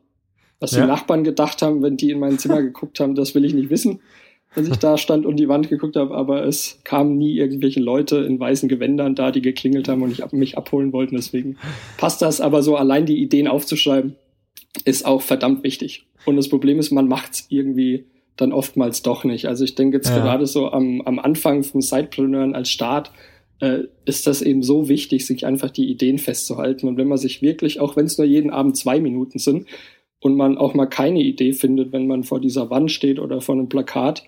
Was 0.59 0.71
ja. 0.71 0.81
die 0.81 0.87
Nachbarn 0.87 1.23
gedacht 1.23 1.61
haben, 1.61 1.81
wenn 1.81 1.95
die 1.95 2.11
in 2.11 2.19
mein 2.19 2.39
Zimmer 2.39 2.61
geguckt 2.61 2.99
haben, 2.99 3.15
das 3.15 3.33
will 3.35 3.45
ich 3.45 3.53
nicht 3.53 3.69
wissen, 3.69 4.01
als 4.53 4.67
ich 4.67 4.75
da 4.75 4.97
stand 4.97 5.25
und 5.25 5.37
die 5.37 5.47
Wand 5.47 5.69
geguckt 5.69 5.95
habe, 5.95 6.13
aber 6.13 6.45
es 6.45 6.81
kamen 6.83 7.17
nie 7.17 7.37
irgendwelche 7.37 7.79
Leute 7.79 8.17
in 8.17 8.37
weißen 8.37 8.67
Gewändern 8.67 9.15
da, 9.15 9.31
die 9.31 9.41
geklingelt 9.41 9.87
haben 9.87 10.01
und 10.01 10.11
ich 10.11 10.29
mich 10.33 10.57
abholen 10.57 10.91
wollten. 10.91 11.15
Deswegen 11.15 11.55
passt 11.95 12.21
das, 12.21 12.41
aber 12.41 12.61
so 12.61 12.75
allein 12.75 13.05
die 13.05 13.21
Ideen 13.21 13.47
aufzuschreiben, 13.47 14.17
ist 14.83 15.05
auch 15.05 15.21
verdammt 15.21 15.63
wichtig. 15.63 16.05
Und 16.25 16.35
das 16.35 16.49
Problem 16.49 16.79
ist, 16.79 16.91
man 16.91 17.07
macht 17.07 17.31
es 17.31 17.45
irgendwie 17.47 18.03
dann 18.37 18.53
oftmals 18.53 19.01
doch 19.01 19.23
nicht. 19.23 19.47
Also 19.47 19.63
ich 19.63 19.75
denke 19.75 19.97
jetzt 19.97 20.09
ja. 20.09 20.19
gerade 20.19 20.45
so 20.45 20.71
am, 20.71 21.01
am 21.01 21.19
Anfang 21.19 21.63
vom 21.63 21.81
Sidepreneuren 21.81 22.55
als 22.55 22.69
Start, 22.69 23.11
äh, 23.59 23.79
ist 24.05 24.27
das 24.27 24.41
eben 24.41 24.63
so 24.63 24.87
wichtig, 24.87 25.25
sich 25.25 25.45
einfach 25.45 25.71
die 25.71 25.89
Ideen 25.89 26.19
festzuhalten. 26.19 26.87
Und 26.87 26.97
wenn 26.97 27.07
man 27.07 27.17
sich 27.17 27.41
wirklich, 27.41 27.79
auch 27.79 27.95
wenn 27.95 28.05
es 28.05 28.17
nur 28.17 28.27
jeden 28.27 28.51
Abend 28.51 28.77
zwei 28.77 28.99
Minuten 28.99 29.39
sind, 29.39 29.65
und 30.19 30.35
man 30.35 30.57
auch 30.57 30.73
mal 30.73 30.87
keine 30.87 31.21
Idee 31.21 31.53
findet, 31.53 31.91
wenn 31.91 32.07
man 32.07 32.23
vor 32.23 32.39
dieser 32.39 32.69
Wand 32.69 32.91
steht 32.91 33.19
oder 33.19 33.41
vor 33.41 33.55
einem 33.55 33.69
Plakat, 33.69 34.23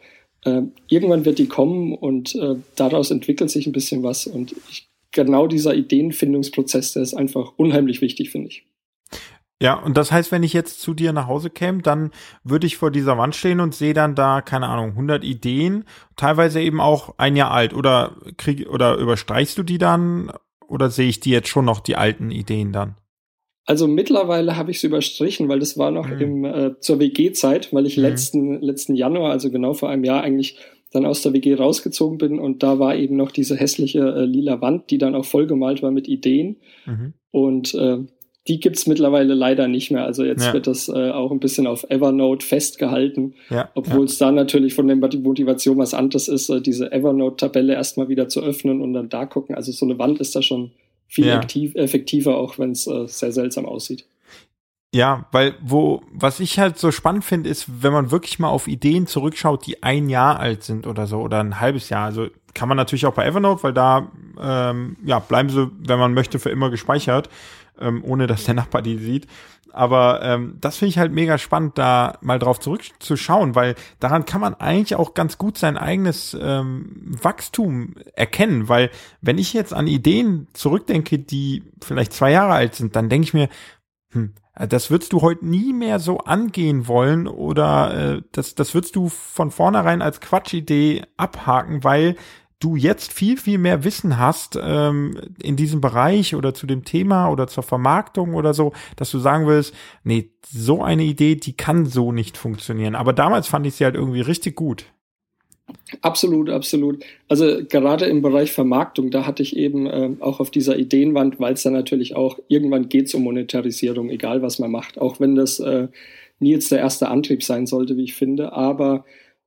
äh, 0.46 0.62
irgendwann 0.88 1.26
wird 1.26 1.40
die 1.40 1.48
kommen 1.48 1.94
und 1.94 2.36
äh, 2.36 2.56
daraus 2.76 3.12
entwickelt 3.12 3.50
sich 3.50 3.68
ein 3.68 3.74
bisschen 3.74 4.04
was. 4.04 4.28
Und 4.28 4.56
ich, 4.70 4.88
genau 5.12 5.48
dieser 5.48 5.76
Ideenfindungsprozess, 5.76 6.94
der 6.94 7.04
ist 7.04 7.14
einfach 7.14 7.54
unheimlich 7.58 8.02
wichtig, 8.02 8.30
finde 8.30 8.50
ich. 8.50 8.66
Ja, 9.62 9.74
und 9.74 9.98
das 9.98 10.12
heißt, 10.12 10.32
wenn 10.32 10.44
ich 10.44 10.54
jetzt 10.54 10.80
zu 10.80 10.94
dir 10.94 11.12
nach 11.12 11.28
Hause 11.28 11.50
käme, 11.50 11.82
dann 11.82 12.12
würde 12.44 12.66
ich 12.66 12.78
vor 12.78 12.92
dieser 12.92 13.18
Wand 13.18 13.36
stehen 13.36 13.60
und 13.60 13.76
sehe 13.76 13.94
dann 13.94 14.16
da, 14.16 14.42
keine 14.42 14.68
Ahnung, 14.68 14.92
100 14.92 15.24
Ideen, 15.24 15.84
teilweise 16.16 16.62
eben 16.62 16.80
auch 16.80 17.16
ein 17.18 17.36
Jahr 17.36 17.52
alt. 17.52 17.74
Oder 17.74 18.16
krieg, 18.38 18.70
oder 18.70 18.96
überstreichst 18.96 19.58
du 19.58 19.64
die 19.64 19.78
dann? 19.78 20.32
Oder 20.66 20.90
sehe 20.90 21.10
ich 21.10 21.20
die 21.20 21.32
jetzt 21.32 21.50
schon 21.50 21.66
noch, 21.66 21.82
die 21.82 21.98
alten 21.98 22.32
Ideen 22.32 22.72
dann? 22.72 22.96
Also 23.66 23.88
mittlerweile 23.88 24.56
habe 24.56 24.72
ich 24.72 24.78
es 24.78 24.84
überstrichen, 24.84 25.50
weil 25.50 25.60
das 25.60 25.78
war 25.78 25.92
noch 25.92 26.08
mhm. 26.08 26.22
im, 26.22 26.46
äh, 26.46 26.80
zur 26.80 27.00
WG-Zeit, 27.00 27.74
weil 27.74 27.86
ich 27.86 27.98
mhm. 27.98 28.04
letzten, 28.04 28.62
letzten 28.62 28.96
Januar, 28.96 29.32
also 29.32 29.52
genau 29.52 29.74
vor 29.74 29.90
einem 29.90 30.06
Jahr 30.06 30.24
eigentlich 30.24 30.58
dann 30.92 31.06
aus 31.06 31.22
der 31.22 31.34
WG 31.34 31.54
rausgezogen 31.54 32.18
bin 32.18 32.40
und 32.40 32.64
da 32.64 32.80
war 32.80 32.96
eben 32.96 33.16
noch 33.16 33.32
diese 33.32 33.56
hässliche 33.56 34.00
äh, 34.00 34.26
lila 34.26 34.60
Wand, 34.62 34.90
die 34.90 34.98
dann 34.98 35.14
auch 35.14 35.26
vollgemalt 35.26 35.84
war 35.84 35.92
mit 35.92 36.08
Ideen. 36.08 36.58
Mhm. 36.88 37.14
Und 37.30 37.76
äh, 37.76 38.00
die 38.50 38.60
gibt's 38.60 38.88
mittlerweile 38.88 39.36
leider 39.36 39.68
nicht 39.68 39.92
mehr. 39.92 40.04
Also 40.04 40.26
jetzt 40.26 40.48
ja. 40.48 40.54
wird 40.54 40.66
das 40.66 40.90
äh, 40.90 41.12
auch 41.12 41.32
ein 41.32 41.40
bisschen 41.40 41.68
auf 41.68 41.86
Evernote 41.90 42.46
festgehalten, 42.46 43.36
ja, 43.50 43.70
obwohl 43.76 44.06
es 44.06 44.18
da 44.18 44.32
natürlich 44.32 44.74
von 44.74 44.88
der 44.88 44.98
Motivation 44.98 45.78
was 45.78 45.94
anderes 45.94 46.28
ist, 46.28 46.50
äh, 46.50 46.60
diese 46.60 46.92
Evernote-Tabelle 46.92 47.74
erstmal 47.74 48.10
wieder 48.10 48.28
zu 48.28 48.42
öffnen 48.42 48.82
und 48.82 48.94
dann 48.94 49.08
da 49.08 49.28
gucken. 49.28 49.56
Also 49.56 49.72
so 49.72 49.86
eine 49.86 50.00
Wand 50.00 50.20
ist 50.20 50.36
da 50.36 50.42
schon 50.42 50.72
viel 51.08 51.32
aktiv, 51.32 51.76
effektiver, 51.76 52.38
auch 52.38 52.58
wenn 52.58 52.72
es 52.72 52.88
äh, 52.88 53.08
sehr 53.08 53.32
seltsam 53.32 53.66
aussieht. 53.66 54.06
Ja, 54.94 55.28
weil 55.32 55.54
wo, 55.62 56.02
was 56.12 56.40
ich 56.40 56.58
halt 56.58 56.80
so 56.80 56.92
spannend 56.92 57.24
finde, 57.24 57.50
ist, 57.50 57.84
wenn 57.84 57.94
man 57.94 58.10
wirklich 58.10 58.40
mal 58.40 58.50
auf 58.50 58.68
Ideen 58.68 59.06
zurückschaut, 59.06 59.68
die 59.68 59.84
ein 59.84 60.10
Jahr 60.10 60.40
alt 60.40 60.64
sind 60.64 60.88
oder 60.88 61.06
so 61.06 61.20
oder 61.20 61.40
ein 61.40 61.60
halbes 61.60 61.90
Jahr. 61.90 62.06
Also 62.06 62.28
kann 62.56 62.68
man 62.68 62.78
natürlich 62.78 63.06
auch 63.06 63.14
bei 63.14 63.26
Evernote, 63.28 63.62
weil 63.62 63.74
da 63.74 64.12
ähm, 64.42 64.98
ja 65.06 65.20
bleiben 65.20 65.50
sie, 65.50 65.70
wenn 65.78 66.00
man 66.00 66.16
möchte, 66.16 66.40
für 66.40 66.50
immer 66.50 66.72
gespeichert 66.72 67.30
ähm, 67.80 68.04
ohne 68.04 68.28
dass 68.28 68.46
der 68.46 68.56
Nachbar 68.56 68.82
die 68.82 68.98
sieht. 68.98 69.28
Aber 69.72 70.22
ähm, 70.24 70.58
das 70.60 70.78
finde 70.78 70.90
ich 70.90 70.98
halt 70.98 71.12
mega 71.12 71.38
spannend, 71.38 71.78
da 71.78 72.18
mal 72.22 72.40
drauf 72.40 72.60
zurückzuschauen, 72.60 73.56
weil 73.56 73.76
daran 74.00 74.26
kann 74.26 74.42
man 74.42 74.56
eigentlich 74.56 74.96
auch 74.96 75.14
ganz 75.14 75.38
gut 75.38 75.58
sein 75.58 75.78
eigenes 75.78 76.36
ähm, 76.40 77.16
Wachstum 77.22 77.96
erkennen. 78.16 78.68
Weil 78.68 78.90
wenn 79.22 79.38
ich 79.38 79.54
jetzt 79.54 79.74
an 79.74 79.88
Ideen 79.88 80.48
zurückdenke, 80.54 81.20
die 81.20 81.64
vielleicht 81.82 82.14
zwei 82.14 82.32
Jahre 82.32 82.54
alt 82.54 82.76
sind, 82.76 82.96
dann 82.96 83.10
denke 83.10 83.26
ich 83.26 83.34
mir, 83.34 83.50
hm, 84.12 84.34
das 84.68 84.92
würdest 84.92 85.14
du 85.14 85.22
heute 85.22 85.46
nie 85.46 85.72
mehr 85.72 86.00
so 86.00 86.18
angehen 86.18 86.88
wollen 86.88 87.28
oder 87.28 88.16
äh, 88.18 88.22
das, 88.32 88.56
das 88.56 88.74
würdest 88.74 88.96
du 88.96 89.08
von 89.08 89.52
vornherein 89.52 90.02
als 90.02 90.20
Quatschidee 90.20 91.04
abhaken, 91.16 91.84
weil 91.84 92.16
du 92.60 92.76
jetzt 92.76 93.14
viel, 93.14 93.38
viel 93.38 93.58
mehr 93.58 93.84
Wissen 93.84 94.20
hast 94.20 94.60
ähm, 94.62 95.18
in 95.42 95.56
diesem 95.56 95.80
Bereich 95.82 96.36
oder 96.36 96.54
zu 96.54 96.68
dem 96.68 96.84
Thema 96.84 97.30
oder 97.30 97.48
zur 97.48 97.64
Vermarktung 97.64 98.36
oder 98.36 98.54
so, 98.54 98.74
dass 98.98 99.12
du 99.12 99.20
sagen 99.20 99.48
willst, 99.48 99.74
nee, 100.04 100.32
so 100.46 100.84
eine 100.84 101.04
Idee, 101.04 101.36
die 101.36 101.54
kann 101.54 101.86
so 101.86 102.12
nicht 102.12 102.38
funktionieren. 102.38 102.96
Aber 102.96 103.14
damals 103.14 103.48
fand 103.48 103.66
ich 103.66 103.76
sie 103.76 103.86
halt 103.86 103.96
irgendwie 103.96 104.22
richtig 104.22 104.56
gut. 104.56 104.86
Absolut, 106.02 106.50
absolut. 106.50 107.04
Also 107.28 107.64
gerade 107.68 108.06
im 108.06 108.22
Bereich 108.22 108.52
Vermarktung, 108.52 109.12
da 109.12 109.26
hatte 109.26 109.44
ich 109.44 109.56
eben 109.56 109.86
äh, 109.88 110.10
auch 110.20 110.40
auf 110.40 110.52
dieser 110.52 110.78
Ideenwand, 110.78 111.40
weil 111.40 111.54
es 111.54 111.64
dann 111.64 111.74
natürlich 111.74 112.16
auch 112.16 112.40
irgendwann 112.48 112.90
geht 112.90 113.14
um 113.14 113.24
Monetarisierung, 113.24 114.10
egal 114.10 114.42
was 114.42 114.60
man 114.60 114.72
macht, 114.72 115.00
auch 115.00 115.20
wenn 115.20 115.36
das 115.36 115.60
äh, 115.60 115.88
nie 116.40 116.52
jetzt 116.52 116.72
der 116.72 116.80
erste 116.80 117.10
Antrieb 117.10 117.44
sein 117.44 117.68
sollte, 117.68 117.98
wie 117.98 118.04
ich 118.04 118.16
finde. 118.16 118.54
Aber 118.54 119.06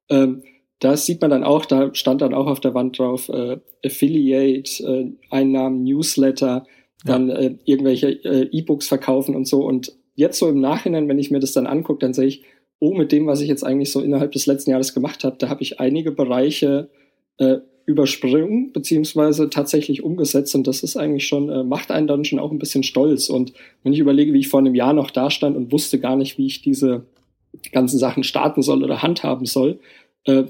ähm, 0.08 0.42
da 0.82 0.96
sieht 0.96 1.20
man 1.20 1.30
dann 1.30 1.44
auch, 1.44 1.64
da 1.64 1.94
stand 1.94 2.22
dann 2.22 2.34
auch 2.34 2.48
auf 2.48 2.58
der 2.58 2.74
Wand 2.74 2.98
drauf, 2.98 3.28
äh, 3.28 3.58
Affiliate, 3.86 4.82
äh, 4.82 5.12
Einnahmen, 5.30 5.84
Newsletter, 5.84 6.66
dann 7.04 7.28
ja. 7.28 7.36
äh, 7.36 7.54
irgendwelche 7.64 8.08
äh, 8.24 8.48
E-Books 8.50 8.88
verkaufen 8.88 9.36
und 9.36 9.46
so. 9.46 9.64
Und 9.64 9.92
jetzt 10.16 10.40
so 10.40 10.48
im 10.48 10.60
Nachhinein, 10.60 11.08
wenn 11.08 11.20
ich 11.20 11.30
mir 11.30 11.38
das 11.38 11.52
dann 11.52 11.68
angucke, 11.68 12.00
dann 12.00 12.14
sehe 12.14 12.26
ich, 12.26 12.42
oh, 12.80 12.94
mit 12.94 13.12
dem, 13.12 13.28
was 13.28 13.40
ich 13.40 13.48
jetzt 13.48 13.62
eigentlich 13.62 13.92
so 13.92 14.00
innerhalb 14.00 14.32
des 14.32 14.46
letzten 14.46 14.72
Jahres 14.72 14.92
gemacht 14.92 15.22
habe, 15.22 15.36
da 15.38 15.48
habe 15.48 15.62
ich 15.62 15.78
einige 15.78 16.10
Bereiche 16.10 16.90
äh, 17.38 17.58
übersprungen, 17.86 18.72
beziehungsweise 18.72 19.50
tatsächlich 19.50 20.02
umgesetzt. 20.02 20.52
Und 20.56 20.66
das 20.66 20.82
ist 20.82 20.96
eigentlich 20.96 21.28
schon, 21.28 21.48
äh, 21.48 21.62
macht 21.62 21.92
einen 21.92 22.08
dann 22.08 22.24
schon 22.24 22.40
auch 22.40 22.50
ein 22.50 22.58
bisschen 22.58 22.82
stolz. 22.82 23.28
Und 23.28 23.52
wenn 23.84 23.92
ich 23.92 24.00
überlege, 24.00 24.32
wie 24.32 24.40
ich 24.40 24.48
vor 24.48 24.58
einem 24.58 24.74
Jahr 24.74 24.94
noch 24.94 25.12
da 25.12 25.30
stand 25.30 25.56
und 25.56 25.70
wusste 25.70 26.00
gar 26.00 26.16
nicht, 26.16 26.38
wie 26.38 26.46
ich 26.46 26.60
diese 26.60 27.06
ganzen 27.70 28.00
Sachen 28.00 28.24
starten 28.24 28.62
soll 28.62 28.82
oder 28.82 29.00
handhaben 29.00 29.46
soll, 29.46 29.78
äh, 30.24 30.44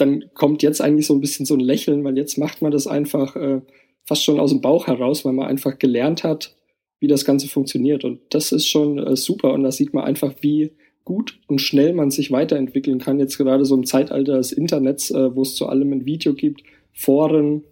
dann 0.00 0.24
kommt 0.34 0.62
jetzt 0.62 0.80
eigentlich 0.80 1.06
so 1.06 1.14
ein 1.14 1.20
bisschen 1.20 1.44
so 1.44 1.54
ein 1.54 1.60
Lächeln, 1.60 2.04
weil 2.04 2.16
jetzt 2.16 2.38
macht 2.38 2.62
man 2.62 2.70
das 2.70 2.86
einfach 2.86 3.36
äh, 3.36 3.60
fast 4.04 4.24
schon 4.24 4.40
aus 4.40 4.50
dem 4.50 4.60
Bauch 4.60 4.86
heraus, 4.86 5.24
weil 5.24 5.32
man 5.32 5.48
einfach 5.48 5.78
gelernt 5.78 6.24
hat, 6.24 6.54
wie 7.00 7.08
das 7.08 7.24
Ganze 7.24 7.48
funktioniert. 7.48 8.04
Und 8.04 8.20
das 8.30 8.52
ist 8.52 8.66
schon 8.66 8.98
äh, 8.98 9.16
super. 9.16 9.52
Und 9.52 9.64
da 9.64 9.72
sieht 9.72 9.92
man 9.92 10.04
einfach, 10.04 10.34
wie 10.40 10.72
gut 11.04 11.38
und 11.46 11.60
schnell 11.60 11.94
man 11.94 12.10
sich 12.10 12.30
weiterentwickeln 12.30 12.98
kann. 12.98 13.18
Jetzt 13.18 13.38
gerade 13.38 13.64
so 13.64 13.74
im 13.74 13.86
Zeitalter 13.86 14.36
des 14.36 14.52
Internets, 14.52 15.10
äh, 15.10 15.34
wo 15.34 15.42
es 15.42 15.54
zu 15.54 15.66
allem 15.66 15.92
ein 15.92 16.06
Video 16.06 16.34
gibt, 16.34 16.62
Foren 16.92 17.64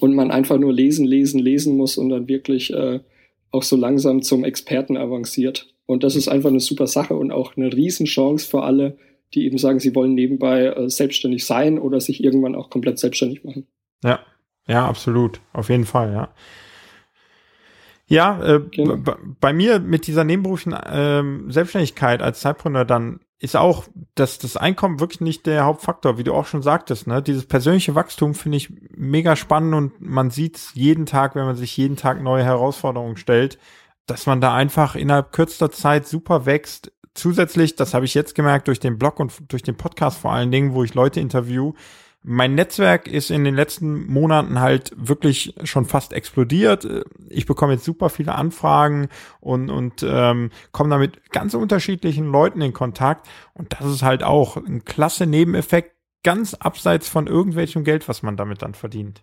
und 0.00 0.14
man 0.14 0.30
einfach 0.30 0.58
nur 0.58 0.72
lesen, 0.72 1.06
lesen, 1.06 1.38
lesen 1.38 1.76
muss 1.76 1.96
und 1.98 2.08
dann 2.08 2.28
wirklich 2.28 2.72
äh, 2.72 3.00
auch 3.50 3.62
so 3.62 3.76
langsam 3.76 4.22
zum 4.22 4.44
Experten 4.44 4.96
avanciert. 4.96 5.74
Und 5.86 6.02
das 6.02 6.16
ist 6.16 6.28
einfach 6.28 6.50
eine 6.50 6.60
super 6.60 6.86
Sache 6.86 7.14
und 7.14 7.30
auch 7.30 7.56
eine 7.56 7.72
Riesenchance 7.72 8.48
für 8.48 8.62
alle, 8.62 8.96
die 9.32 9.46
eben 9.46 9.58
sagen, 9.58 9.80
sie 9.80 9.94
wollen 9.94 10.14
nebenbei 10.14 10.66
äh, 10.66 10.90
selbstständig 10.90 11.46
sein 11.46 11.78
oder 11.78 12.00
sich 12.00 12.22
irgendwann 12.22 12.54
auch 12.54 12.70
komplett 12.70 12.98
selbstständig 12.98 13.44
machen. 13.44 13.66
Ja, 14.02 14.20
ja, 14.66 14.86
absolut. 14.86 15.40
Auf 15.52 15.70
jeden 15.70 15.86
Fall, 15.86 16.12
ja. 16.12 16.34
Ja, 18.06 18.42
äh, 18.42 18.60
genau. 18.70 18.98
bei 19.40 19.52
mir 19.54 19.80
mit 19.80 20.06
dieser 20.06 20.24
nebenberuflichen 20.24 20.78
ähm, 20.86 21.50
Selbstständigkeit 21.50 22.20
als 22.20 22.40
Zeitpreneur 22.40 22.84
dann 22.84 23.20
ist 23.38 23.56
auch, 23.56 23.84
dass 24.14 24.38
das 24.38 24.56
Einkommen 24.56 25.00
wirklich 25.00 25.20
nicht 25.20 25.46
der 25.46 25.64
Hauptfaktor, 25.64 26.16
wie 26.16 26.24
du 26.24 26.32
auch 26.32 26.46
schon 26.46 26.62
sagtest. 26.62 27.06
Ne? 27.06 27.22
Dieses 27.22 27.46
persönliche 27.46 27.94
Wachstum 27.94 28.34
finde 28.34 28.56
ich 28.56 28.72
mega 28.96 29.36
spannend 29.36 29.74
und 29.74 30.00
man 30.00 30.30
sieht 30.30 30.70
jeden 30.74 31.06
Tag, 31.06 31.34
wenn 31.34 31.44
man 31.44 31.56
sich 31.56 31.76
jeden 31.76 31.96
Tag 31.96 32.22
neue 32.22 32.44
Herausforderungen 32.44 33.16
stellt, 33.16 33.58
dass 34.06 34.26
man 34.26 34.40
da 34.40 34.54
einfach 34.54 34.94
innerhalb 34.96 35.32
kürzester 35.32 35.70
Zeit 35.70 36.06
super 36.06 36.46
wächst. 36.46 36.92
Zusätzlich, 37.14 37.76
das 37.76 37.94
habe 37.94 38.04
ich 38.04 38.14
jetzt 38.14 38.34
gemerkt 38.34 38.68
durch 38.68 38.80
den 38.80 38.98
Blog 38.98 39.20
und 39.20 39.32
durch 39.48 39.62
den 39.62 39.76
Podcast 39.76 40.18
vor 40.18 40.32
allen 40.32 40.50
Dingen, 40.50 40.74
wo 40.74 40.82
ich 40.82 40.94
Leute 40.94 41.20
interview, 41.20 41.74
mein 42.26 42.54
Netzwerk 42.54 43.06
ist 43.06 43.30
in 43.30 43.44
den 43.44 43.54
letzten 43.54 44.06
Monaten 44.10 44.58
halt 44.58 44.92
wirklich 44.96 45.54
schon 45.64 45.84
fast 45.84 46.14
explodiert. 46.14 46.88
Ich 47.28 47.44
bekomme 47.44 47.74
jetzt 47.74 47.84
super 47.84 48.08
viele 48.08 48.34
Anfragen 48.34 49.08
und, 49.40 49.68
und 49.68 50.02
ähm, 50.08 50.50
komme 50.72 50.88
damit 50.88 51.30
ganz 51.30 51.52
unterschiedlichen 51.52 52.24
Leuten 52.24 52.62
in 52.62 52.72
Kontakt. 52.72 53.28
Und 53.52 53.74
das 53.74 53.86
ist 53.92 54.02
halt 54.02 54.22
auch 54.22 54.56
ein 54.56 54.86
klasse 54.86 55.26
Nebeneffekt, 55.26 55.92
ganz 56.22 56.54
abseits 56.54 57.08
von 57.08 57.26
irgendwelchem 57.26 57.84
Geld, 57.84 58.08
was 58.08 58.22
man 58.22 58.38
damit 58.38 58.62
dann 58.62 58.72
verdient. 58.72 59.22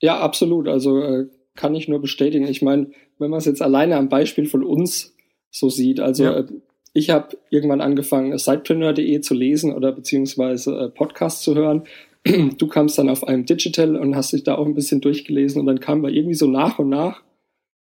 Ja, 0.00 0.18
absolut. 0.18 0.66
Also 0.66 1.02
äh, 1.02 1.26
kann 1.54 1.74
ich 1.74 1.88
nur 1.88 2.00
bestätigen. 2.00 2.48
Ich 2.48 2.62
meine, 2.62 2.90
wenn 3.18 3.30
man 3.30 3.38
es 3.38 3.44
jetzt 3.44 3.60
alleine 3.60 3.96
am 3.96 4.08
Beispiel 4.08 4.46
von 4.46 4.64
uns 4.64 5.14
so 5.50 5.68
sieht, 5.68 6.00
also 6.00 6.24
ja. 6.24 6.38
äh, 6.38 6.46
ich 6.94 7.10
habe 7.10 7.36
irgendwann 7.50 7.82
angefangen, 7.82 8.38
sidepreneur.de 8.38 9.20
zu 9.20 9.34
lesen 9.34 9.74
oder 9.74 9.92
beziehungsweise 9.92 10.78
äh, 10.78 10.88
Podcasts 10.88 11.42
zu 11.42 11.54
hören 11.54 11.84
du 12.58 12.66
kamst 12.68 12.96
dann 12.98 13.10
auf 13.10 13.26
einem 13.26 13.44
Digital 13.44 13.96
und 13.96 14.16
hast 14.16 14.32
dich 14.32 14.44
da 14.44 14.54
auch 14.54 14.66
ein 14.66 14.74
bisschen 14.74 15.00
durchgelesen 15.00 15.60
und 15.60 15.66
dann 15.66 15.80
kamen 15.80 16.02
wir 16.02 16.10
irgendwie 16.10 16.34
so 16.34 16.46
nach 16.46 16.78
und 16.78 16.88
nach 16.88 17.22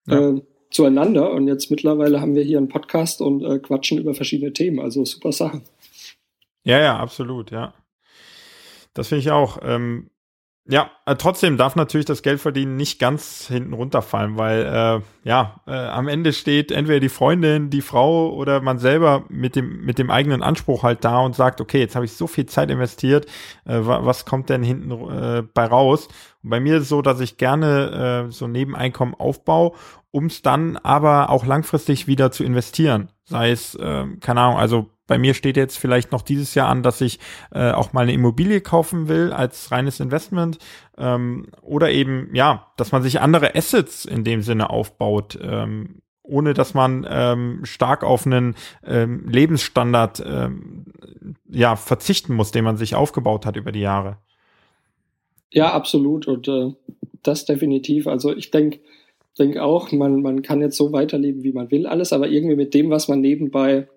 ja. 0.07 0.31
äh, 0.31 0.43
zueinander 0.71 1.31
und 1.31 1.47
jetzt 1.47 1.71
mittlerweile 1.71 2.21
haben 2.21 2.35
wir 2.35 2.43
hier 2.43 2.59
einen 2.59 2.69
Podcast 2.69 3.21
und 3.21 3.45
äh, 3.45 3.59
quatschen 3.59 3.99
über 3.99 4.15
verschiedene 4.15 4.53
Themen. 4.53 4.81
Also 4.81 5.05
super 5.05 5.33
Sache. 5.33 5.63
Ja, 6.65 6.81
ja, 6.81 6.97
absolut, 6.97 7.51
ja. 7.51 7.75
Das 8.95 9.09
finde 9.09 9.21
ich 9.21 9.31
auch. 9.31 9.59
Ähm, 9.63 10.11
ja, 10.65 10.93
äh, 11.07 11.17
trotzdem 11.17 11.57
darf 11.57 11.75
natürlich 11.75 12.07
das 12.07 12.23
Geldverdienen 12.23 12.77
nicht 12.77 13.01
ganz 13.01 13.49
hinten 13.49 13.73
runterfallen, 13.73 14.37
weil 14.37 14.63
äh, 14.63 15.29
ja, 15.29 15.61
äh, 15.67 15.73
am 15.73 16.07
Ende 16.07 16.33
steht 16.33 16.71
entweder 16.71 17.01
die 17.01 17.09
Freundin, 17.09 17.69
die 17.69 17.83
Frau 17.83 18.33
oder 18.33 18.61
man 18.61 18.79
selber 18.79 19.25
mit 19.29 19.57
dem 19.57 19.85
mit 19.85 19.99
dem 19.99 20.09
eigenen 20.09 20.41
Anspruch 20.41 20.85
halt 20.85 21.05
da 21.05 21.19
und 21.19 21.35
sagt, 21.35 21.61
okay, 21.61 21.81
jetzt 21.81 21.97
habe 21.97 22.05
ich 22.05 22.13
so 22.13 22.29
viel 22.29 22.47
Zeit 22.47 22.71
investiert, 22.71 23.27
äh, 23.65 23.79
was 23.83 24.25
kommt 24.25 24.51
denn 24.51 24.63
hinten 24.63 24.93
äh, 24.93 25.43
bei 25.43 25.67
raus? 25.67 26.07
Und 26.45 26.51
bei 26.51 26.61
mir 26.61 26.77
ist 26.77 26.85
es 26.85 26.89
so, 26.91 27.03
dass 27.03 27.19
ich 27.19 27.39
gerne 27.39 28.27
äh, 28.29 28.31
so 28.31 28.47
Nebeneinkommen 28.47 29.17
aufbaue, 29.17 29.73
um 30.13 30.27
es 30.27 30.43
dann 30.43 30.77
aber 30.77 31.31
auch 31.31 31.45
langfristig 31.45 32.07
wieder 32.07 32.31
zu 32.31 32.45
investieren. 32.45 33.09
Sei 33.25 33.51
es, 33.51 33.75
äh, 33.75 34.07
keine 34.21 34.41
Ahnung, 34.41 34.59
also 34.59 34.91
bei 35.13 35.19
mir 35.19 35.35
steht 35.35 35.59
jetzt 35.59 35.77
vielleicht 35.77 36.11
noch 36.11 36.23
dieses 36.23 36.55
Jahr 36.55 36.71
an, 36.71 36.83
dass 36.83 37.03
ich 37.03 37.19
äh, 37.51 37.73
auch 37.73 37.93
mal 37.93 38.01
eine 38.01 38.15
Immobilie 38.15 38.63
kaufen 38.63 39.09
will 39.09 39.31
als 39.31 39.71
reines 39.71 40.01
Investment. 40.01 40.57
Ähm, 40.97 41.49
oder 41.61 41.91
eben, 41.91 42.35
ja, 42.35 42.73
dass 42.79 42.93
man 42.93 43.03
sich 43.03 43.21
andere 43.21 43.55
Assets 43.55 44.07
in 44.07 44.25
dem 44.25 44.41
Sinne 44.41 44.71
aufbaut. 44.71 45.39
Ähm, 45.43 46.01
ohne 46.23 46.55
dass 46.55 46.73
man 46.73 47.07
ähm, 47.11 47.61
stark 47.65 48.05
auf 48.05 48.25
einen 48.25 48.55
ähm, 48.87 49.29
Lebensstandard 49.29 50.25
ähm, 50.27 50.87
ja 51.51 51.77
verzichten 51.77 52.33
muss, 52.33 52.51
den 52.51 52.65
man 52.65 52.79
sich 52.79 52.95
aufgebaut 52.95 53.45
hat 53.45 53.57
über 53.57 53.71
die 53.71 53.81
Jahre. 53.81 54.17
Ja, 55.51 55.75
absolut 55.75 56.27
und 56.27 56.49
äh, 56.49 56.73
das 57.23 57.45
definitiv. 57.45 58.07
Also 58.07 58.35
ich 58.35 58.51
denke 58.51 58.81
denk 59.39 59.59
auch, 59.59 59.93
man 59.93 60.23
man 60.23 60.41
kann 60.41 60.63
jetzt 60.63 60.79
so 60.79 60.91
weiterleben, 60.91 61.43
wie 61.43 61.53
man 61.53 61.71
will, 61.71 61.87
alles, 61.87 62.15
aber 62.15 62.31
irgendwie 62.31 62.57
mit 62.57 62.73
dem, 62.73 62.89
was 62.89 63.09
man 63.09 63.21
nebenbei 63.21 63.89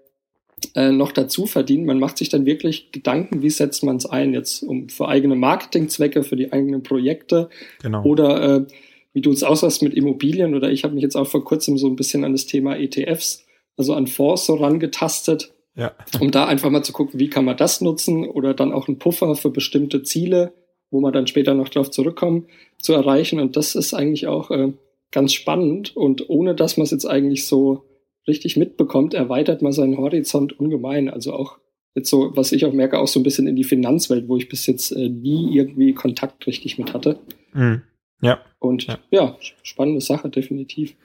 äh, 0.74 0.92
noch 0.92 1.12
dazu 1.12 1.46
verdient. 1.46 1.86
Man 1.86 2.00
macht 2.00 2.18
sich 2.18 2.30
dann 2.30 2.46
wirklich 2.46 2.92
Gedanken, 2.92 3.42
wie 3.42 3.50
setzt 3.50 3.84
man 3.84 3.98
es 3.98 4.06
ein, 4.06 4.34
jetzt 4.34 4.64
um 4.64 4.90
für 4.90 5.08
eigene 5.08 5.36
Marketingzwecke, 5.36 6.24
für 6.24 6.36
die 6.36 6.54
eigenen 6.54 6.84
Projekte 6.84 7.50
genau. 7.82 8.04
oder 8.04 8.58
äh, 8.58 8.66
wie 9.14 9.22
du 9.22 9.32
es 9.32 9.44
aussahst 9.44 9.82
mit 9.82 9.94
Immobilien 9.94 10.56
oder 10.56 10.70
ich 10.70 10.84
habe 10.84 10.94
mich 10.94 11.04
jetzt 11.04 11.16
auch 11.16 11.28
vor 11.28 11.44
kurzem 11.44 11.78
so 11.78 11.88
ein 11.88 11.96
bisschen 11.96 12.24
an 12.24 12.34
das 12.34 12.46
Thema 12.46 12.78
ETFs, 12.78 13.46
also 13.78 13.94
an 13.94 14.08
Fonds 14.08 14.46
so 14.46 14.56
rangetastet, 14.56 15.54
ja. 15.76 15.94
um 16.20 16.32
da 16.32 16.46
einfach 16.46 16.70
mal 16.70 16.84
zu 16.84 16.94
gucken, 16.94 17.20
wie 17.20 17.30
kann 17.30 17.46
man 17.46 17.58
das 17.58 17.82
nutzen 17.82 18.28
oder 18.28 18.54
dann 18.54 18.74
auch 18.74 18.88
einen 18.88 19.00
Puffer 19.00 19.36
für 19.36 19.50
bestimmte 19.50 20.04
Ziele, 20.04 20.54
wo 20.92 21.00
man 21.00 21.14
dann 21.14 21.28
später 21.28 21.54
noch 21.54 21.70
darauf 21.70 21.92
zurückkommen, 21.92 22.48
zu 22.80 22.94
erreichen. 22.94 23.40
Und 23.40 23.56
das 23.56 23.76
ist 23.76 23.94
eigentlich 23.94 24.28
auch 24.28 24.52
äh, 24.52 24.74
ganz 25.12 25.34
spannend 25.34 25.96
und 25.96 26.30
ohne 26.30 26.56
dass 26.56 26.78
man 26.78 26.84
es 26.84 26.92
jetzt 26.92 27.06
eigentlich 27.06 27.48
so 27.48 27.84
richtig 28.28 28.58
mitbekommt, 28.58 29.14
erweitert 29.14 29.62
man 29.62 29.72
seinen 29.72 29.98
Horizont 29.98 30.60
ungemein. 30.60 31.10
Also 31.10 31.34
auch 31.34 31.58
jetzt 31.96 32.10
so, 32.10 32.32
was 32.36 32.52
ich 32.52 32.66
auch 32.66 32.74
merke, 32.74 33.00
auch 33.00 33.08
so 33.08 33.20
ein 33.20 33.24
bisschen 33.24 33.48
in 33.48 33.56
die 33.56 33.64
Finanzwelt, 33.64 34.28
wo 34.28 34.38
ich 34.38 34.50
bis 34.50 34.66
jetzt 34.66 34.92
äh, 34.92 35.10
nie 35.10 35.56
irgendwie 35.56 35.94
Kontakt 35.94 36.46
richtig 36.48 36.78
mit 36.78 36.94
hatte. 36.94 37.20
Mhm. 37.54 37.82
Ja. 38.22 38.40
Und 38.60 38.88
ja. 38.88 38.98
ja. 39.12 39.38
spannende 39.64 40.02
Sache, 40.02 40.30
definitiv. 40.30 40.96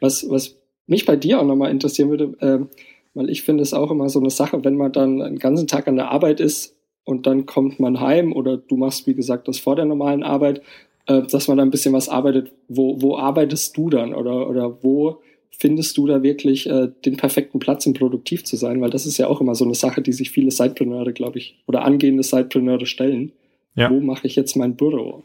Was, 0.00 0.28
was 0.28 0.56
mich 0.86 1.04
bei 1.04 1.16
dir 1.16 1.40
auch 1.40 1.46
nochmal 1.46 1.70
interessieren 1.70 2.10
würde, 2.10 2.36
äh, 2.40 2.76
weil 3.14 3.28
ich 3.28 3.42
finde 3.42 3.62
es 3.62 3.74
auch 3.74 3.90
immer 3.90 4.08
so 4.08 4.20
eine 4.20 4.30
Sache, 4.30 4.64
wenn 4.64 4.76
man 4.76 4.92
dann 4.92 5.20
einen 5.20 5.38
ganzen 5.38 5.66
Tag 5.66 5.88
an 5.88 5.96
der 5.96 6.10
Arbeit 6.10 6.40
ist 6.40 6.76
und 7.04 7.26
dann 7.26 7.46
kommt 7.46 7.80
man 7.80 8.00
heim 8.00 8.32
oder 8.32 8.56
du 8.56 8.76
machst, 8.76 9.06
wie 9.06 9.14
gesagt, 9.14 9.48
das 9.48 9.58
vor 9.58 9.76
der 9.76 9.84
normalen 9.84 10.22
Arbeit, 10.22 10.62
äh, 11.06 11.22
dass 11.22 11.48
man 11.48 11.58
da 11.58 11.64
ein 11.64 11.70
bisschen 11.70 11.92
was 11.92 12.08
arbeitet. 12.08 12.52
Wo, 12.68 13.02
wo 13.02 13.16
arbeitest 13.16 13.76
du 13.76 13.90
dann 13.90 14.14
oder, 14.14 14.48
oder 14.48 14.82
wo 14.82 15.20
findest 15.50 15.96
du 15.98 16.06
da 16.06 16.22
wirklich 16.22 16.68
äh, 16.68 16.88
den 17.04 17.16
perfekten 17.16 17.58
Platz, 17.58 17.86
um 17.86 17.94
produktiv 17.94 18.44
zu 18.44 18.56
sein? 18.56 18.80
Weil 18.80 18.90
das 18.90 19.06
ist 19.06 19.18
ja 19.18 19.28
auch 19.28 19.40
immer 19.40 19.54
so 19.54 19.64
eine 19.64 19.74
Sache, 19.74 20.02
die 20.02 20.12
sich 20.12 20.30
viele 20.30 20.50
Sidepreneure, 20.50 21.12
glaube 21.12 21.38
ich, 21.38 21.58
oder 21.66 21.84
angehende 21.84 22.22
Sidepreneure 22.22 22.86
stellen. 22.86 23.32
Ja. 23.74 23.90
Wo 23.90 24.00
mache 24.00 24.26
ich 24.26 24.36
jetzt 24.36 24.56
mein 24.56 24.76
Büro? 24.76 25.24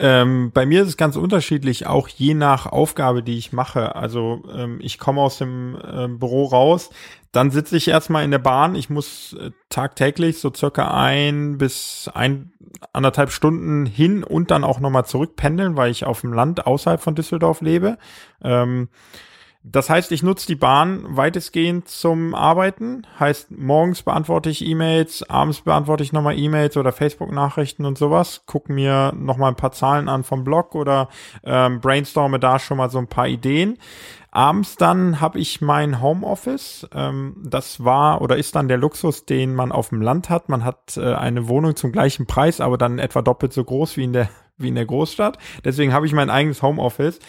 Ähm, 0.00 0.52
bei 0.52 0.64
mir 0.64 0.82
ist 0.82 0.88
es 0.88 0.96
ganz 0.96 1.16
unterschiedlich, 1.16 1.86
auch 1.86 2.06
je 2.08 2.34
nach 2.34 2.66
Aufgabe, 2.66 3.22
die 3.22 3.36
ich 3.36 3.52
mache. 3.52 3.96
Also 3.96 4.44
ähm, 4.54 4.78
ich 4.80 4.98
komme 4.98 5.20
aus 5.20 5.38
dem 5.38 5.76
äh, 5.76 6.06
Büro 6.06 6.44
raus, 6.44 6.90
dann 7.32 7.50
sitze 7.50 7.76
ich 7.76 7.88
erstmal 7.88 8.24
in 8.24 8.30
der 8.30 8.38
Bahn. 8.38 8.76
Ich 8.76 8.90
muss 8.90 9.34
äh, 9.34 9.50
tagtäglich 9.68 10.38
so 10.38 10.52
circa 10.54 10.94
ein 10.94 11.58
bis 11.58 12.08
ein 12.14 12.52
anderthalb 12.92 13.32
Stunden 13.32 13.86
hin 13.86 14.22
und 14.22 14.50
dann 14.52 14.62
auch 14.62 14.78
nochmal 14.78 15.04
zurück 15.04 15.34
pendeln, 15.34 15.76
weil 15.76 15.90
ich 15.90 16.04
auf 16.04 16.20
dem 16.20 16.32
Land 16.32 16.66
außerhalb 16.66 17.00
von 17.00 17.16
Düsseldorf 17.16 17.60
lebe. 17.60 17.98
Ähm, 18.42 18.88
das 19.70 19.90
heißt, 19.90 20.12
ich 20.12 20.22
nutze 20.22 20.46
die 20.46 20.54
Bahn 20.54 21.04
weitestgehend 21.08 21.88
zum 21.88 22.34
Arbeiten. 22.34 23.06
Heißt, 23.18 23.50
morgens 23.50 24.02
beantworte 24.02 24.50
ich 24.50 24.64
E-Mails, 24.64 25.28
abends 25.28 25.60
beantworte 25.60 26.02
ich 26.02 26.12
nochmal 26.12 26.38
E-Mails 26.38 26.76
oder 26.76 26.92
Facebook-Nachrichten 26.92 27.84
und 27.84 27.98
sowas. 27.98 28.42
Guck 28.46 28.68
mir 28.68 29.12
nochmal 29.14 29.50
ein 29.50 29.56
paar 29.56 29.72
Zahlen 29.72 30.08
an 30.08 30.24
vom 30.24 30.44
Blog 30.44 30.74
oder 30.74 31.08
ähm, 31.44 31.80
brainstorme 31.80 32.38
da 32.38 32.58
schon 32.58 32.78
mal 32.78 32.90
so 32.90 32.98
ein 32.98 33.08
paar 33.08 33.28
Ideen. 33.28 33.78
Abends 34.30 34.76
dann 34.76 35.20
habe 35.20 35.38
ich 35.38 35.60
mein 35.60 36.00
Homeoffice. 36.00 36.88
Ähm, 36.94 37.36
das 37.44 37.84
war 37.84 38.22
oder 38.22 38.36
ist 38.36 38.54
dann 38.54 38.68
der 38.68 38.78
Luxus, 38.78 39.26
den 39.26 39.54
man 39.54 39.72
auf 39.72 39.90
dem 39.90 40.02
Land 40.02 40.30
hat. 40.30 40.48
Man 40.48 40.64
hat 40.64 40.96
äh, 40.96 41.14
eine 41.14 41.48
Wohnung 41.48 41.76
zum 41.76 41.92
gleichen 41.92 42.26
Preis, 42.26 42.60
aber 42.60 42.78
dann 42.78 42.98
etwa 42.98 43.22
doppelt 43.22 43.52
so 43.52 43.64
groß 43.64 43.96
wie 43.96 44.04
in 44.04 44.12
der 44.12 44.28
wie 44.58 44.68
in 44.68 44.74
der 44.74 44.86
Großstadt. 44.86 45.38
Deswegen 45.64 45.92
habe 45.92 46.06
ich 46.06 46.12
mein 46.12 46.30
eigenes 46.30 46.62
Homeoffice. 46.62 47.20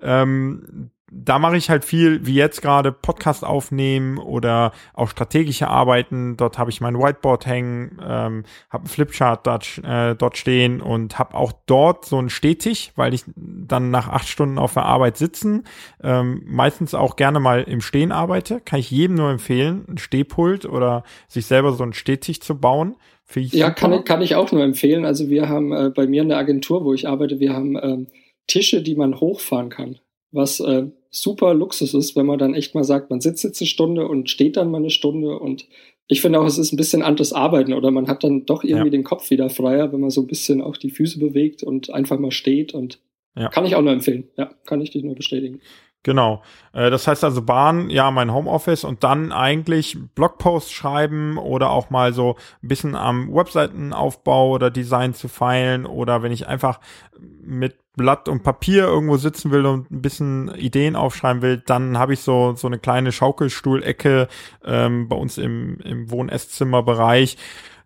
Ähm, 0.00 0.90
da 1.10 1.38
mache 1.38 1.56
ich 1.56 1.70
halt 1.70 1.84
viel, 1.84 2.26
wie 2.26 2.34
jetzt 2.34 2.60
gerade 2.60 2.92
Podcast 2.92 3.44
aufnehmen 3.44 4.18
oder 4.18 4.72
auch 4.92 5.08
strategische 5.08 5.68
Arbeiten. 5.68 6.36
Dort 6.36 6.58
habe 6.58 6.70
ich 6.70 6.80
mein 6.80 6.98
Whiteboard 6.98 7.46
hängen, 7.46 7.98
ähm, 8.02 8.44
habe 8.70 8.82
einen 8.82 8.86
Flipchart 8.86 9.46
dort, 9.46 9.78
äh, 9.84 10.14
dort 10.14 10.36
stehen 10.36 10.80
und 10.80 11.18
habe 11.18 11.34
auch 11.34 11.52
dort 11.66 12.04
so 12.04 12.18
einen 12.18 12.30
Stehtisch, 12.30 12.92
weil 12.96 13.14
ich 13.14 13.24
dann 13.36 13.90
nach 13.90 14.08
acht 14.08 14.28
Stunden 14.28 14.58
auf 14.58 14.74
der 14.74 14.84
Arbeit 14.84 15.16
sitzen, 15.16 15.64
ähm, 16.02 16.42
meistens 16.46 16.94
auch 16.94 17.16
gerne 17.16 17.40
mal 17.40 17.62
im 17.62 17.80
Stehen 17.80 18.12
arbeite. 18.12 18.60
Kann 18.60 18.80
ich 18.80 18.90
jedem 18.90 19.16
nur 19.16 19.30
empfehlen, 19.30 19.84
ein 19.88 19.98
Stehpult 19.98 20.66
oder 20.66 21.04
sich 21.26 21.46
selber 21.46 21.72
so 21.72 21.82
einen 21.82 21.94
Stehtisch 21.94 22.40
zu 22.40 22.58
bauen. 22.58 22.96
ja, 23.34 23.70
kann, 23.70 24.04
kann 24.04 24.22
ich 24.22 24.34
auch 24.34 24.52
nur 24.52 24.62
empfehlen. 24.62 25.04
Also 25.04 25.30
wir 25.30 25.48
haben 25.48 25.72
äh, 25.72 25.90
bei 25.90 26.06
mir 26.06 26.22
in 26.22 26.28
der 26.28 26.38
Agentur, 26.38 26.84
wo 26.84 26.92
ich 26.92 27.08
arbeite, 27.08 27.40
wir 27.40 27.54
haben 27.54 27.76
ähm, 27.82 28.06
Tische, 28.46 28.82
die 28.82 28.94
man 28.94 29.20
hochfahren 29.20 29.68
kann 29.70 29.98
was 30.30 30.60
äh, 30.60 30.86
super 31.10 31.54
Luxus 31.54 31.94
ist, 31.94 32.16
wenn 32.16 32.26
man 32.26 32.38
dann 32.38 32.54
echt 32.54 32.74
mal 32.74 32.84
sagt, 32.84 33.10
man 33.10 33.20
sitzt 33.20 33.44
jetzt 33.44 33.60
eine 33.60 33.68
Stunde 33.68 34.06
und 34.08 34.28
steht 34.30 34.56
dann 34.56 34.70
mal 34.70 34.78
eine 34.78 34.90
Stunde 34.90 35.38
und 35.38 35.66
ich 36.06 36.22
finde 36.22 36.40
auch, 36.40 36.46
es 36.46 36.58
ist 36.58 36.72
ein 36.72 36.78
bisschen 36.78 37.02
anderes 37.02 37.32
Arbeiten 37.32 37.74
oder 37.74 37.90
man 37.90 38.08
hat 38.08 38.24
dann 38.24 38.46
doch 38.46 38.64
irgendwie 38.64 38.86
ja. 38.86 38.90
den 38.90 39.04
Kopf 39.04 39.30
wieder 39.30 39.50
freier, 39.50 39.92
wenn 39.92 40.00
man 40.00 40.10
so 40.10 40.22
ein 40.22 40.26
bisschen 40.26 40.62
auch 40.62 40.76
die 40.76 40.90
Füße 40.90 41.18
bewegt 41.18 41.62
und 41.62 41.90
einfach 41.90 42.18
mal 42.18 42.30
steht 42.30 42.72
und 42.72 43.00
ja. 43.36 43.48
kann 43.48 43.66
ich 43.66 43.76
auch 43.76 43.82
nur 43.82 43.92
empfehlen. 43.92 44.28
Ja, 44.36 44.50
kann 44.64 44.80
ich 44.80 44.90
dich 44.90 45.04
nur 45.04 45.14
bestätigen. 45.14 45.60
Genau. 46.02 46.42
Äh, 46.72 46.90
das 46.90 47.06
heißt 47.06 47.24
also 47.24 47.42
Bahn, 47.42 47.90
ja, 47.90 48.10
mein 48.10 48.32
Homeoffice 48.32 48.84
und 48.84 49.04
dann 49.04 49.32
eigentlich 49.32 49.98
Blogposts 50.14 50.72
schreiben 50.72 51.36
oder 51.36 51.70
auch 51.70 51.90
mal 51.90 52.14
so 52.14 52.36
ein 52.62 52.68
bisschen 52.68 52.94
am 52.94 53.34
Webseitenaufbau 53.34 54.50
oder 54.50 54.70
Design 54.70 55.12
zu 55.12 55.28
feilen 55.28 55.84
oder 55.84 56.22
wenn 56.22 56.32
ich 56.32 56.46
einfach 56.46 56.80
mit 57.18 57.76
Blatt 57.98 58.30
und 58.30 58.42
Papier 58.42 58.84
irgendwo 58.84 59.18
sitzen 59.18 59.50
will 59.50 59.66
und 59.66 59.90
ein 59.90 60.00
bisschen 60.00 60.54
Ideen 60.54 60.96
aufschreiben 60.96 61.42
will, 61.42 61.62
dann 61.66 61.98
habe 61.98 62.14
ich 62.14 62.20
so 62.20 62.54
so 62.56 62.66
eine 62.66 62.78
kleine 62.78 63.12
Schaukelstuhlecke 63.12 64.28
ähm, 64.64 65.08
bei 65.08 65.16
uns 65.16 65.36
im, 65.36 65.78
im 65.80 66.10
Wohn-Esszimmerbereich. 66.10 67.36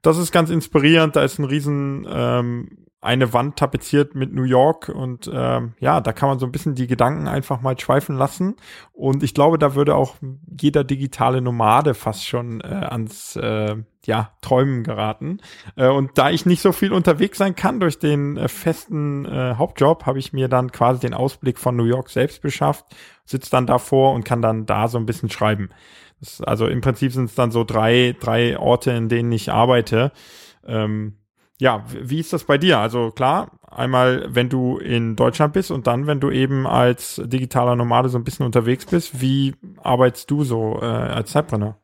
Das 0.02 0.18
ist 0.18 0.30
ganz 0.30 0.50
inspirierend. 0.50 1.16
Da 1.16 1.24
ist 1.24 1.40
ein 1.40 1.44
riesen 1.44 2.06
ähm, 2.08 2.68
eine 3.02 3.32
Wand 3.32 3.56
tapeziert 3.56 4.14
mit 4.14 4.32
New 4.32 4.44
York 4.44 4.88
und 4.88 5.28
ähm, 5.32 5.74
ja, 5.80 6.00
da 6.00 6.12
kann 6.12 6.28
man 6.28 6.38
so 6.38 6.46
ein 6.46 6.52
bisschen 6.52 6.76
die 6.76 6.86
Gedanken 6.86 7.26
einfach 7.26 7.60
mal 7.60 7.78
schweifen 7.78 8.16
lassen 8.16 8.54
und 8.92 9.24
ich 9.24 9.34
glaube, 9.34 9.58
da 9.58 9.74
würde 9.74 9.96
auch 9.96 10.14
jeder 10.60 10.84
digitale 10.84 11.42
Nomade 11.42 11.94
fast 11.94 12.24
schon 12.24 12.60
äh, 12.60 12.66
ans 12.66 13.34
äh, 13.34 13.76
ja 14.06 14.32
Träumen 14.40 14.84
geraten 14.84 15.38
äh, 15.76 15.88
und 15.88 16.18
da 16.18 16.30
ich 16.30 16.46
nicht 16.46 16.60
so 16.60 16.72
viel 16.72 16.92
unterwegs 16.92 17.38
sein 17.38 17.54
kann 17.54 17.80
durch 17.80 17.98
den 17.98 18.36
äh, 18.36 18.48
festen 18.48 19.24
äh, 19.24 19.54
Hauptjob, 19.56 20.06
habe 20.06 20.18
ich 20.18 20.32
mir 20.32 20.48
dann 20.48 20.72
quasi 20.72 21.00
den 21.00 21.14
Ausblick 21.14 21.58
von 21.58 21.76
New 21.76 21.84
York 21.84 22.10
selbst 22.10 22.42
beschafft, 22.42 22.84
sitze 23.24 23.50
dann 23.50 23.66
davor 23.66 24.12
und 24.14 24.24
kann 24.24 24.42
dann 24.42 24.66
da 24.66 24.88
so 24.88 24.98
ein 24.98 25.06
bisschen 25.06 25.30
schreiben. 25.30 25.70
Das, 26.20 26.40
also 26.40 26.66
im 26.66 26.80
Prinzip 26.80 27.12
sind 27.12 27.26
es 27.26 27.34
dann 27.34 27.50
so 27.50 27.64
drei 27.64 28.16
drei 28.18 28.58
Orte, 28.58 28.92
in 28.92 29.08
denen 29.08 29.32
ich 29.32 29.52
arbeite. 29.52 30.12
Ähm, 30.66 31.18
ja, 31.60 31.84
wie 31.86 32.18
ist 32.18 32.32
das 32.32 32.44
bei 32.44 32.58
dir? 32.58 32.78
Also 32.78 33.12
klar, 33.12 33.52
einmal, 33.70 34.26
wenn 34.28 34.48
du 34.48 34.78
in 34.78 35.14
Deutschland 35.14 35.52
bist 35.52 35.70
und 35.70 35.86
dann, 35.86 36.08
wenn 36.08 36.18
du 36.18 36.30
eben 36.30 36.66
als 36.66 37.22
digitaler 37.24 37.76
Nomade 37.76 38.08
so 38.08 38.18
ein 38.18 38.24
bisschen 38.24 38.46
unterwegs 38.46 38.86
bist, 38.86 39.20
wie 39.20 39.54
arbeitest 39.76 40.28
du 40.30 40.42
so 40.42 40.80
äh, 40.82 40.86
als 40.86 41.30
Zeitbrenner? 41.30 41.81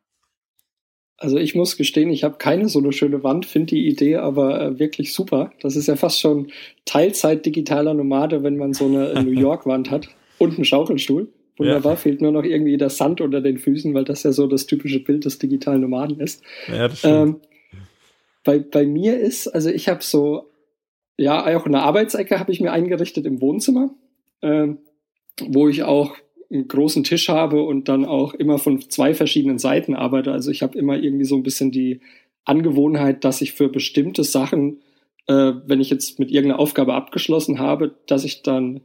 Also 1.21 1.37
ich 1.37 1.57
muss 1.57 1.77
gestehen, 1.77 2.11
ich 2.11 2.23
habe 2.23 2.37
keine 2.39 2.69
so 2.69 2.79
eine 2.79 2.93
schöne 2.93 3.25
Wand, 3.25 3.45
finde 3.45 3.75
die 3.75 3.89
Idee 3.89 4.17
aber 4.17 4.61
äh, 4.61 4.79
wirklich 4.79 5.13
super. 5.13 5.53
Das 5.61 5.75
ist 5.75 5.89
ja 5.89 5.97
fast 5.97 6.21
schon 6.21 6.53
Teilzeit 6.85 7.45
digitaler 7.45 7.93
Nomade, 7.93 8.45
wenn 8.45 8.57
man 8.57 8.73
so 8.73 8.87
eine 8.87 9.25
New 9.25 9.33
York 9.39 9.67
Wand 9.67 9.91
hat 9.91 10.09
und 10.39 10.55
einen 10.55 10.65
Schaukelstuhl. 10.65 11.29
Wunderbar, 11.57 11.95
ja. 11.95 11.97
fehlt 11.97 12.21
nur 12.23 12.31
noch 12.31 12.45
irgendwie 12.45 12.77
der 12.77 12.89
Sand 12.89 13.21
unter 13.21 13.41
den 13.41 13.59
Füßen, 13.59 13.93
weil 13.95 14.05
das 14.05 14.23
ja 14.23 14.31
so 14.31 14.47
das 14.47 14.67
typische 14.67 15.01
Bild 15.01 15.25
des 15.25 15.41
digitalen 15.41 15.81
Nomaden 15.81 16.21
ist. 16.21 16.41
Ja, 16.69 16.87
das 16.87 17.01
stimmt. 17.01 17.15
Ähm, 17.15 17.41
bei, 18.45 18.61
bei 18.61 18.87
mir 18.87 19.19
ist, 19.19 19.49
also 19.49 19.69
ich 19.69 19.89
habe 19.89 20.05
so, 20.05 20.51
ja, 21.17 21.45
auch 21.57 21.67
eine 21.67 21.83
Arbeitsecke 21.83 22.39
habe 22.39 22.53
ich 22.53 22.61
mir 22.61 22.71
eingerichtet 22.71 23.27
im 23.27 23.41
Wohnzimmer, 23.41 23.91
ähm, 24.41 24.79
wo 25.41 25.69
ich 25.69 25.83
auch 25.83 26.15
einen 26.51 26.69
großen 26.69 27.05
Tisch 27.05 27.29
habe 27.29 27.63
und 27.63 27.89
dann 27.89 28.05
auch 28.05 28.35
immer 28.35 28.59
von 28.59 28.81
zwei 28.89 29.15
verschiedenen 29.15 29.59
Seiten 29.59 29.95
arbeite. 29.95 30.33
Also 30.33 30.51
ich 30.51 30.63
habe 30.63 30.79
immer 30.79 30.97
irgendwie 30.97 31.25
so 31.25 31.37
ein 31.37 31.43
bisschen 31.43 31.71
die 31.71 32.01
Angewohnheit, 32.45 33.25
dass 33.25 33.43
ich 33.43 33.53
für 33.53 33.69
bestimmte 33.69 34.25
Sachen, 34.25 34.81
äh, 35.27 35.53
wenn 35.67 35.81
ich 35.81 35.91
jetzt 35.91 36.19
mit 36.19 36.31
irgendeiner 36.31 36.61
Aufgabe 36.61 36.95
abgeschlossen 36.95 37.59
habe, 37.59 37.95
dass 38.07 38.25
ich 38.25 38.43
dann 38.43 38.81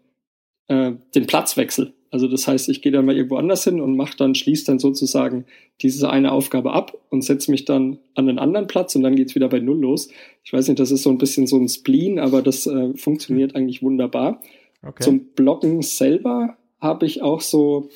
äh, 0.68 0.92
den 1.16 1.26
Platz 1.26 1.56
wechsle. 1.56 1.94
Also 2.12 2.28
das 2.28 2.48
heißt, 2.48 2.70
ich 2.70 2.84
gehe 2.84 2.92
dann 2.92 3.06
mal 3.06 3.16
irgendwo 3.16 3.38
anders 3.38 3.64
hin 3.64 3.82
und 3.82 3.96
mache 3.96 4.16
dann, 4.18 4.36
schließe 4.36 4.66
dann 4.66 4.78
sozusagen 4.78 5.46
diese 5.82 6.12
eine 6.12 6.32
Aufgabe 6.32 6.74
ab 6.74 6.96
und 7.10 7.24
setze 7.24 7.50
mich 7.50 7.66
dann 7.66 7.98
an 8.14 8.30
einen 8.30 8.38
anderen 8.38 8.68
Platz 8.68 8.96
und 8.96 9.02
dann 9.02 9.16
geht's 9.16 9.34
wieder 9.34 9.50
bei 9.50 9.60
Null 9.60 9.80
los. 9.80 10.10
Ich 10.44 10.54
weiß 10.54 10.68
nicht, 10.68 10.80
das 10.80 10.92
ist 10.92 11.02
so 11.02 11.10
ein 11.10 11.18
bisschen 11.18 11.48
so 11.48 11.58
ein 11.58 11.68
Spleen, 11.68 12.20
aber 12.20 12.44
das 12.44 12.68
äh, 12.68 12.96
funktioniert 12.96 13.56
eigentlich 13.56 13.82
wunderbar. 13.82 14.42
Okay. 14.84 15.02
Zum 15.02 15.26
Blocken 15.34 15.82
selber 15.82 16.56
habe 16.84 17.06
ich 17.06 17.24
auch 17.24 17.42
so 17.42 17.90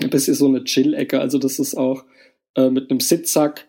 ein 0.00 0.10
bisschen 0.10 0.34
so 0.34 0.46
eine 0.46 0.64
Chill-Ecke. 0.64 1.20
Also 1.20 1.38
das 1.38 1.60
ist 1.60 1.76
auch 1.76 2.04
äh, 2.56 2.70
mit 2.70 2.90
einem 2.90 3.00
Sitzsack, 3.00 3.68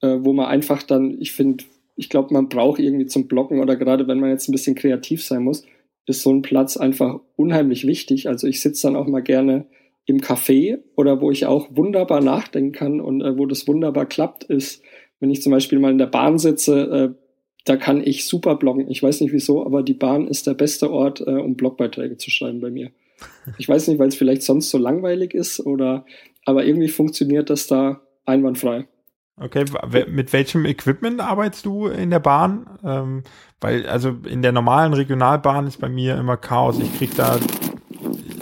äh, 0.00 0.18
wo 0.20 0.32
man 0.32 0.46
einfach 0.46 0.82
dann, 0.82 1.20
ich 1.20 1.32
finde, 1.32 1.64
ich 1.96 2.08
glaube, 2.08 2.32
man 2.32 2.48
braucht 2.48 2.78
irgendwie 2.78 3.06
zum 3.06 3.26
Blocken 3.26 3.60
oder 3.60 3.76
gerade 3.76 4.06
wenn 4.06 4.20
man 4.20 4.30
jetzt 4.30 4.48
ein 4.48 4.52
bisschen 4.52 4.74
kreativ 4.76 5.24
sein 5.24 5.42
muss, 5.42 5.64
ist 6.06 6.22
so 6.22 6.30
ein 6.30 6.42
Platz 6.42 6.76
einfach 6.76 7.20
unheimlich 7.36 7.86
wichtig. 7.86 8.28
Also 8.28 8.46
ich 8.46 8.60
sitze 8.60 8.86
dann 8.86 8.96
auch 8.96 9.06
mal 9.06 9.22
gerne 9.22 9.66
im 10.06 10.20
Café 10.20 10.78
oder 10.96 11.20
wo 11.20 11.30
ich 11.30 11.46
auch 11.46 11.68
wunderbar 11.74 12.20
nachdenken 12.20 12.72
kann 12.72 13.00
und 13.00 13.22
äh, 13.22 13.38
wo 13.38 13.46
das 13.46 13.66
wunderbar 13.66 14.06
klappt, 14.06 14.44
ist, 14.44 14.82
wenn 15.18 15.30
ich 15.30 15.40
zum 15.40 15.52
Beispiel 15.52 15.78
mal 15.78 15.92
in 15.92 15.98
der 15.98 16.06
Bahn 16.06 16.38
sitze, 16.38 17.14
äh, 17.14 17.20
da 17.64 17.76
kann 17.76 18.02
ich 18.04 18.26
super 18.26 18.56
bloggen. 18.56 18.90
Ich 18.90 19.02
weiß 19.02 19.22
nicht 19.22 19.32
wieso, 19.32 19.64
aber 19.64 19.82
die 19.82 19.94
Bahn 19.94 20.28
ist 20.28 20.46
der 20.46 20.52
beste 20.52 20.90
Ort, 20.90 21.22
äh, 21.22 21.30
um 21.30 21.56
Blogbeiträge 21.56 22.18
zu 22.18 22.30
schreiben 22.30 22.60
bei 22.60 22.70
mir. 22.70 22.90
Ich 23.58 23.68
weiß 23.68 23.88
nicht, 23.88 23.98
weil 23.98 24.08
es 24.08 24.16
vielleicht 24.16 24.42
sonst 24.42 24.70
so 24.70 24.78
langweilig 24.78 25.34
ist 25.34 25.60
oder, 25.60 26.04
aber 26.44 26.64
irgendwie 26.64 26.88
funktioniert 26.88 27.50
das 27.50 27.66
da 27.66 28.00
einwandfrei. 28.24 28.86
Okay, 29.36 29.64
mit 30.08 30.32
welchem 30.32 30.64
Equipment 30.64 31.20
arbeitest 31.20 31.66
du 31.66 31.88
in 31.88 32.10
der 32.10 32.20
Bahn? 32.20 32.66
Ähm, 32.84 33.24
weil, 33.60 33.86
also 33.86 34.16
in 34.28 34.42
der 34.42 34.52
normalen 34.52 34.92
Regionalbahn 34.92 35.66
ist 35.66 35.80
bei 35.80 35.88
mir 35.88 36.16
immer 36.16 36.36
Chaos. 36.36 36.78
Ich 36.78 36.96
krieg 36.96 37.16
da, 37.16 37.38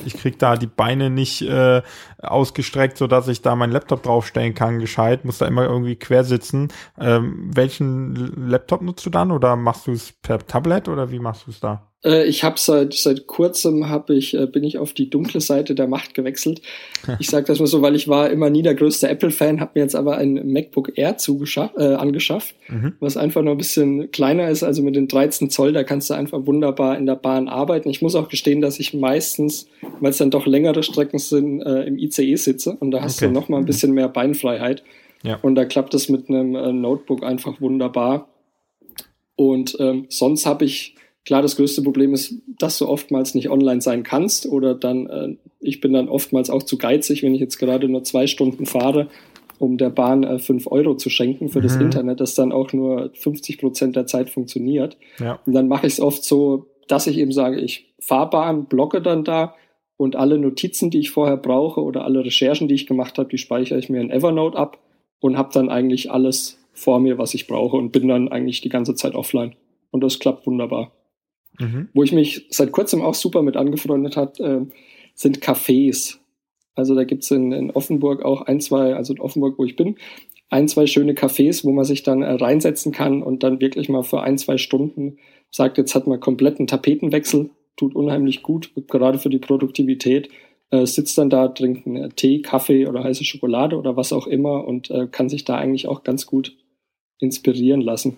ich 0.05 0.15
krieg 0.15 0.39
da 0.39 0.57
die 0.57 0.67
Beine 0.67 1.09
nicht 1.09 1.43
äh, 1.43 1.81
ausgestreckt, 2.23 2.97
so 2.97 3.07
dass 3.07 3.29
ich 3.29 3.43
da 3.43 3.55
meinen 3.57 3.73
Laptop 3.73 4.03
draufstellen 4.03 4.55
kann, 4.55 4.79
gescheit. 4.79 5.25
Muss 5.25 5.39
da 5.39 5.47
immer 5.47 5.65
irgendwie 5.65 5.97
quer 5.97 6.25
sitzen. 6.25 6.69
Ähm, 6.99 7.51
welchen 7.53 8.49
Laptop 8.49 8.83
nutzt 8.83 9.05
du 9.05 9.11
dann 9.11 9.31
oder 9.31 9.57
machst 9.57 9.87
du 9.87 9.93
es 9.93 10.13
per 10.13 10.39
Tablet 10.47 10.89
oder 10.89 11.11
wie 11.11 11.19
machst 11.19 11.47
du 11.47 11.51
es 11.51 11.61
da? 11.61 11.89
Äh, 12.05 12.25
ich 12.25 12.45
habe 12.45 12.59
seit 12.59 12.95
seit 12.95 13.27
kurzem 13.27 13.89
hab 13.89 14.11
ich 14.11 14.35
äh, 14.35 14.47
bin 14.47 14.65
ich 14.65 14.79
auf 14.79 14.93
die 14.93 15.09
dunkle 15.09 15.41
Seite 15.41 15.75
der 15.75 15.89
Macht 15.89 16.15
gewechselt. 16.15 16.61
Ich 17.19 17.29
sage 17.29 17.47
das 17.47 17.59
mal 17.59 17.67
so, 17.67 17.83
weil 17.83 17.97
ich 17.97 18.07
war 18.07 18.31
immer 18.31 18.49
nie 18.49 18.63
der 18.63 18.77
größte 18.77 19.09
Apple-Fan, 19.09 19.61
habe 19.61 19.73
mir 19.75 19.81
jetzt 19.83 19.97
aber 19.97 20.19
ein 20.19 20.53
MacBook 20.53 20.97
Air 20.97 21.17
äh, 21.77 21.95
angeschafft, 21.95 22.55
mhm. 22.69 22.93
was 23.01 23.17
einfach 23.17 23.43
nur 23.43 23.55
ein 23.55 23.59
bisschen 23.59 24.13
kleiner 24.13 24.49
ist. 24.49 24.63
Also 24.63 24.83
mit 24.83 24.95
den 24.95 25.09
13 25.09 25.51
Zoll, 25.51 25.73
da 25.73 25.83
kannst 25.83 26.11
du 26.11 26.15
einfach 26.15 26.47
wunderbar 26.47 26.97
in 26.97 27.07
der 27.07 27.17
Bahn 27.17 27.49
arbeiten. 27.49 27.91
Ich 27.91 28.03
muss 28.03 28.15
auch 28.15 28.29
gestehen, 28.29 28.61
dass 28.61 28.79
ich 28.79 28.95
meistens, 28.95 29.67
weil 30.01 30.11
es 30.11 30.19
dann 30.19 30.31
doch 30.31 30.47
längere 30.47 30.85
Strecken 30.85 31.19
sind, 31.19 31.63
äh, 31.63 31.83
im 31.83 31.99
ICE 32.19 32.37
sitze 32.37 32.77
und 32.79 32.91
da 32.91 33.03
hast 33.03 33.19
okay. 33.19 33.27
du 33.27 33.33
noch 33.33 33.49
mal 33.49 33.59
ein 33.59 33.63
mhm. 33.63 33.67
bisschen 33.67 33.93
mehr 33.93 34.09
Beinfreiheit. 34.09 34.83
Ja. 35.23 35.39
Und 35.41 35.55
da 35.55 35.65
klappt 35.65 35.95
es 35.95 36.09
mit 36.09 36.29
einem 36.29 36.55
äh, 36.57 36.73
Notebook 36.73 37.23
einfach 37.23 37.61
wunderbar. 37.61 38.29
Und 39.37 39.77
ähm, 39.81 40.07
sonst 40.09 40.47
habe 40.47 40.65
ich 40.65 40.97
Klar, 41.25 41.41
das 41.41 41.55
größte 41.55 41.83
Problem 41.83 42.15
ist, 42.15 42.35
dass 42.59 42.79
du 42.79 42.89
oftmals 42.89 43.35
nicht 43.37 43.49
online 43.49 43.81
sein 43.81 44.03
kannst 44.03 44.47
oder 44.47 44.75
dann, 44.75 45.07
äh, 45.07 45.37
ich 45.61 45.81
bin 45.81 45.93
dann 45.93 46.09
oftmals 46.09 46.51
auch 46.51 46.65
zu 46.65 46.79
geizig, 46.79 47.23
wenn 47.23 47.35
ich 47.35 47.41
jetzt 47.41 47.59
gerade 47.59 47.89
nur 47.89 48.03
zwei 48.03 48.27
Stunden 48.27 48.67
fahre, 48.67 49.07
um 49.59 49.79
der 49.79 49.91
Bahn 49.91 50.25
äh, 50.25 50.41
fünf 50.41 50.67
Euro 50.67 50.97
zu 50.97 51.11
schenken 51.11 51.49
für 51.49 51.61
mhm. 51.61 51.63
das 51.63 51.77
Internet, 51.77 52.21
das 52.21 52.35
dann 52.35 52.51
auch 52.51 52.73
nur 52.73 53.11
50 53.15 53.59
Prozent 53.59 53.95
der 53.95 54.07
Zeit 54.07 54.31
funktioniert. 54.31 54.97
Ja. 55.21 55.39
Und 55.47 55.53
dann 55.53 55.69
mache 55.69 55.87
ich 55.87 55.93
es 55.93 56.01
oft 56.01 56.25
so, 56.25 56.67
dass 56.89 57.07
ich 57.07 57.19
eben 57.19 57.31
sage, 57.31 57.61
ich 57.61 57.93
fahre 58.01 58.31
Bahn, 58.31 58.65
blocke 58.65 59.01
dann 59.01 59.23
da 59.23 59.55
und 59.97 60.17
alle 60.17 60.39
Notizen, 60.39 60.91
die 60.91 61.01
ich 61.01 61.11
vorher 61.11 61.37
brauche 61.37 61.83
oder 61.83 62.05
alle 62.05 62.25
Recherchen, 62.25 62.69
die 62.69 62.75
ich 62.75 62.87
gemacht 62.87 63.19
habe, 63.19 63.29
die 63.29 63.39
speichere 63.39 63.79
ich 63.79 63.89
mir 63.89 64.01
in 64.01 64.11
Evernote 64.11 64.59
ab 64.59 64.79
und 65.21 65.37
habe 65.37 65.51
dann 65.53 65.69
eigentlich 65.69 66.11
alles 66.11 66.59
vor 66.73 67.01
mir, 67.01 67.19
was 67.19 67.35
ich 67.35 67.47
brauche 67.47 67.77
und 67.77 67.93
bin 67.93 68.09
dann 68.09 68.29
eigentlich 68.29 68.61
die 68.61 68.69
ganze 68.69 68.95
Zeit 68.95 69.15
offline. 69.15 69.55
Und 69.91 70.03
das 70.03 70.19
klappt 70.19 70.47
wunderbar. 70.47 70.93
Mhm. 71.59 71.89
Wo 71.93 72.03
ich 72.03 72.13
mich 72.13 72.47
seit 72.51 72.73
kurzem 72.73 73.03
auch 73.03 73.15
super 73.15 73.43
mit 73.43 73.57
angefreundet 73.57 74.17
hat, 74.17 74.41
äh, 74.41 74.63
sind 75.15 75.41
Cafés. 75.41 76.17
Also 76.75 76.95
da 76.95 77.05
gibt's 77.05 77.31
in, 77.31 77.53
in 77.53 77.71
Offenburg 77.71 78.25
auch 78.25 78.43
ein, 78.43 78.61
zwei, 78.61 78.95
also 78.95 79.13
in 79.13 79.21
Offenburg, 79.21 79.59
wo 79.59 79.65
ich 79.65 79.77
bin, 79.77 79.97
ein, 80.49 80.69
zwei 80.69 80.87
schöne 80.87 81.15
Cafés, 81.15 81.65
wo 81.65 81.73
man 81.73 81.85
sich 81.85 82.03
dann 82.03 82.23
äh, 82.23 82.33
reinsetzen 82.33 82.93
kann 82.93 83.23
und 83.23 83.43
dann 83.43 83.61
wirklich 83.61 83.89
mal 83.89 84.03
für 84.03 84.23
ein, 84.23 84.39
zwei 84.39 84.59
Stunden 84.59 85.19
sagt, 85.51 85.79
jetzt 85.79 85.95
hat 85.95 86.07
man 86.07 86.21
kompletten 86.21 86.67
Tapetenwechsel, 86.67 87.51
tut 87.77 87.95
unheimlich 87.95 88.43
gut, 88.43 88.73
gerade 88.89 89.19
für 89.19 89.31
die 89.31 89.39
Produktivität, 89.39 90.29
äh, 90.71 90.87
sitzt 90.87 91.19
dann 91.19 91.31
da, 91.31 91.49
trinkt 91.49 91.87
einen 91.87 92.15
Tee, 92.17 92.43
Kaffee 92.43 92.87
oder 92.87 93.05
heiße 93.05 93.25
Schokolade 93.25 93.77
oder 93.77 93.97
was 93.97 94.13
auch 94.13 94.27
immer 94.27 94.67
und 94.67 94.91
äh, 94.91 95.07
kann 95.07 95.29
sich 95.29 95.45
da 95.45 95.57
eigentlich 95.57 95.87
auch 95.87 96.03
ganz 96.03 96.27
gut 96.27 96.57
inspirieren 97.19 97.81
lassen. 97.81 98.17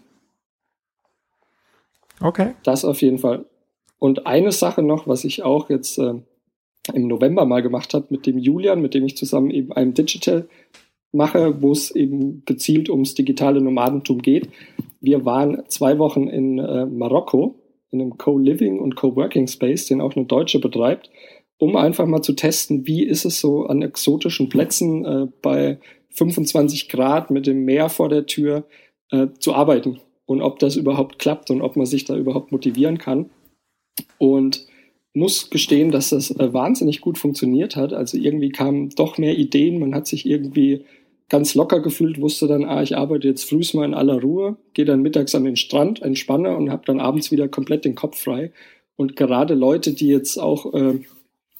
Okay. 2.20 2.54
Das 2.62 2.84
auf 2.84 3.02
jeden 3.02 3.18
Fall. 3.18 3.44
Und 3.98 4.26
eine 4.26 4.52
Sache 4.52 4.82
noch, 4.82 5.08
was 5.08 5.24
ich 5.24 5.42
auch 5.42 5.68
jetzt 5.68 5.98
äh, 5.98 6.14
im 6.92 7.08
November 7.08 7.44
mal 7.44 7.62
gemacht 7.62 7.94
habe 7.94 8.06
mit 8.10 8.26
dem 8.26 8.38
Julian, 8.38 8.80
mit 8.80 8.94
dem 8.94 9.04
ich 9.04 9.16
zusammen 9.16 9.50
eben 9.50 9.72
ein 9.72 9.94
Digital 9.94 10.48
mache, 11.12 11.62
wo 11.62 11.72
es 11.72 11.90
eben 11.90 12.44
gezielt 12.44 12.90
ums 12.90 13.14
digitale 13.14 13.60
Nomadentum 13.60 14.20
geht. 14.20 14.48
Wir 15.00 15.24
waren 15.24 15.62
zwei 15.68 15.98
Wochen 15.98 16.28
in 16.28 16.58
äh, 16.58 16.86
Marokko 16.86 17.56
in 17.94 18.00
einem 18.00 18.18
Co-Living 18.18 18.80
und 18.80 18.96
Co-Working 18.96 19.46
Space, 19.46 19.86
den 19.86 20.00
auch 20.00 20.16
eine 20.16 20.26
Deutsche 20.26 20.58
betreibt, 20.58 21.10
um 21.58 21.76
einfach 21.76 22.06
mal 22.06 22.22
zu 22.22 22.34
testen, 22.34 22.86
wie 22.86 23.04
ist 23.04 23.24
es 23.24 23.40
so 23.40 23.66
an 23.66 23.82
exotischen 23.82 24.48
Plätzen 24.48 25.04
äh, 25.04 25.26
bei 25.40 25.78
25 26.10 26.88
Grad 26.88 27.30
mit 27.30 27.46
dem 27.46 27.64
Meer 27.64 27.88
vor 27.88 28.08
der 28.08 28.26
Tür 28.26 28.64
äh, 29.10 29.28
zu 29.38 29.54
arbeiten 29.54 30.00
und 30.26 30.42
ob 30.42 30.58
das 30.58 30.76
überhaupt 30.76 31.18
klappt 31.18 31.50
und 31.50 31.62
ob 31.62 31.76
man 31.76 31.86
sich 31.86 32.04
da 32.04 32.16
überhaupt 32.16 32.52
motivieren 32.52 32.98
kann. 32.98 33.30
Und 34.18 34.66
muss 35.14 35.48
gestehen, 35.48 35.92
dass 35.92 36.10
das 36.10 36.32
äh, 36.32 36.52
wahnsinnig 36.52 37.00
gut 37.00 37.18
funktioniert 37.18 37.76
hat. 37.76 37.92
Also 37.92 38.18
irgendwie 38.18 38.50
kamen 38.50 38.90
doch 38.90 39.16
mehr 39.16 39.38
Ideen, 39.38 39.78
man 39.78 39.94
hat 39.94 40.08
sich 40.08 40.26
irgendwie 40.26 40.84
ganz 41.28 41.54
locker 41.54 41.80
gefühlt, 41.80 42.20
wusste 42.20 42.46
dann, 42.46 42.64
ah, 42.64 42.82
ich 42.82 42.96
arbeite 42.96 43.28
jetzt 43.28 43.48
frühs 43.48 43.74
mal 43.74 43.84
in 43.84 43.94
aller 43.94 44.20
Ruhe, 44.20 44.56
gehe 44.74 44.84
dann 44.84 45.02
mittags 45.02 45.34
an 45.34 45.44
den 45.44 45.56
Strand, 45.56 46.02
entspanne 46.02 46.56
und 46.56 46.70
habe 46.70 46.82
dann 46.86 47.00
abends 47.00 47.30
wieder 47.30 47.48
komplett 47.48 47.84
den 47.84 47.94
Kopf 47.94 48.20
frei. 48.20 48.52
Und 48.96 49.16
gerade 49.16 49.54
Leute, 49.54 49.92
die 49.92 50.08
jetzt 50.08 50.38
auch 50.38 50.72
äh, 50.74 51.00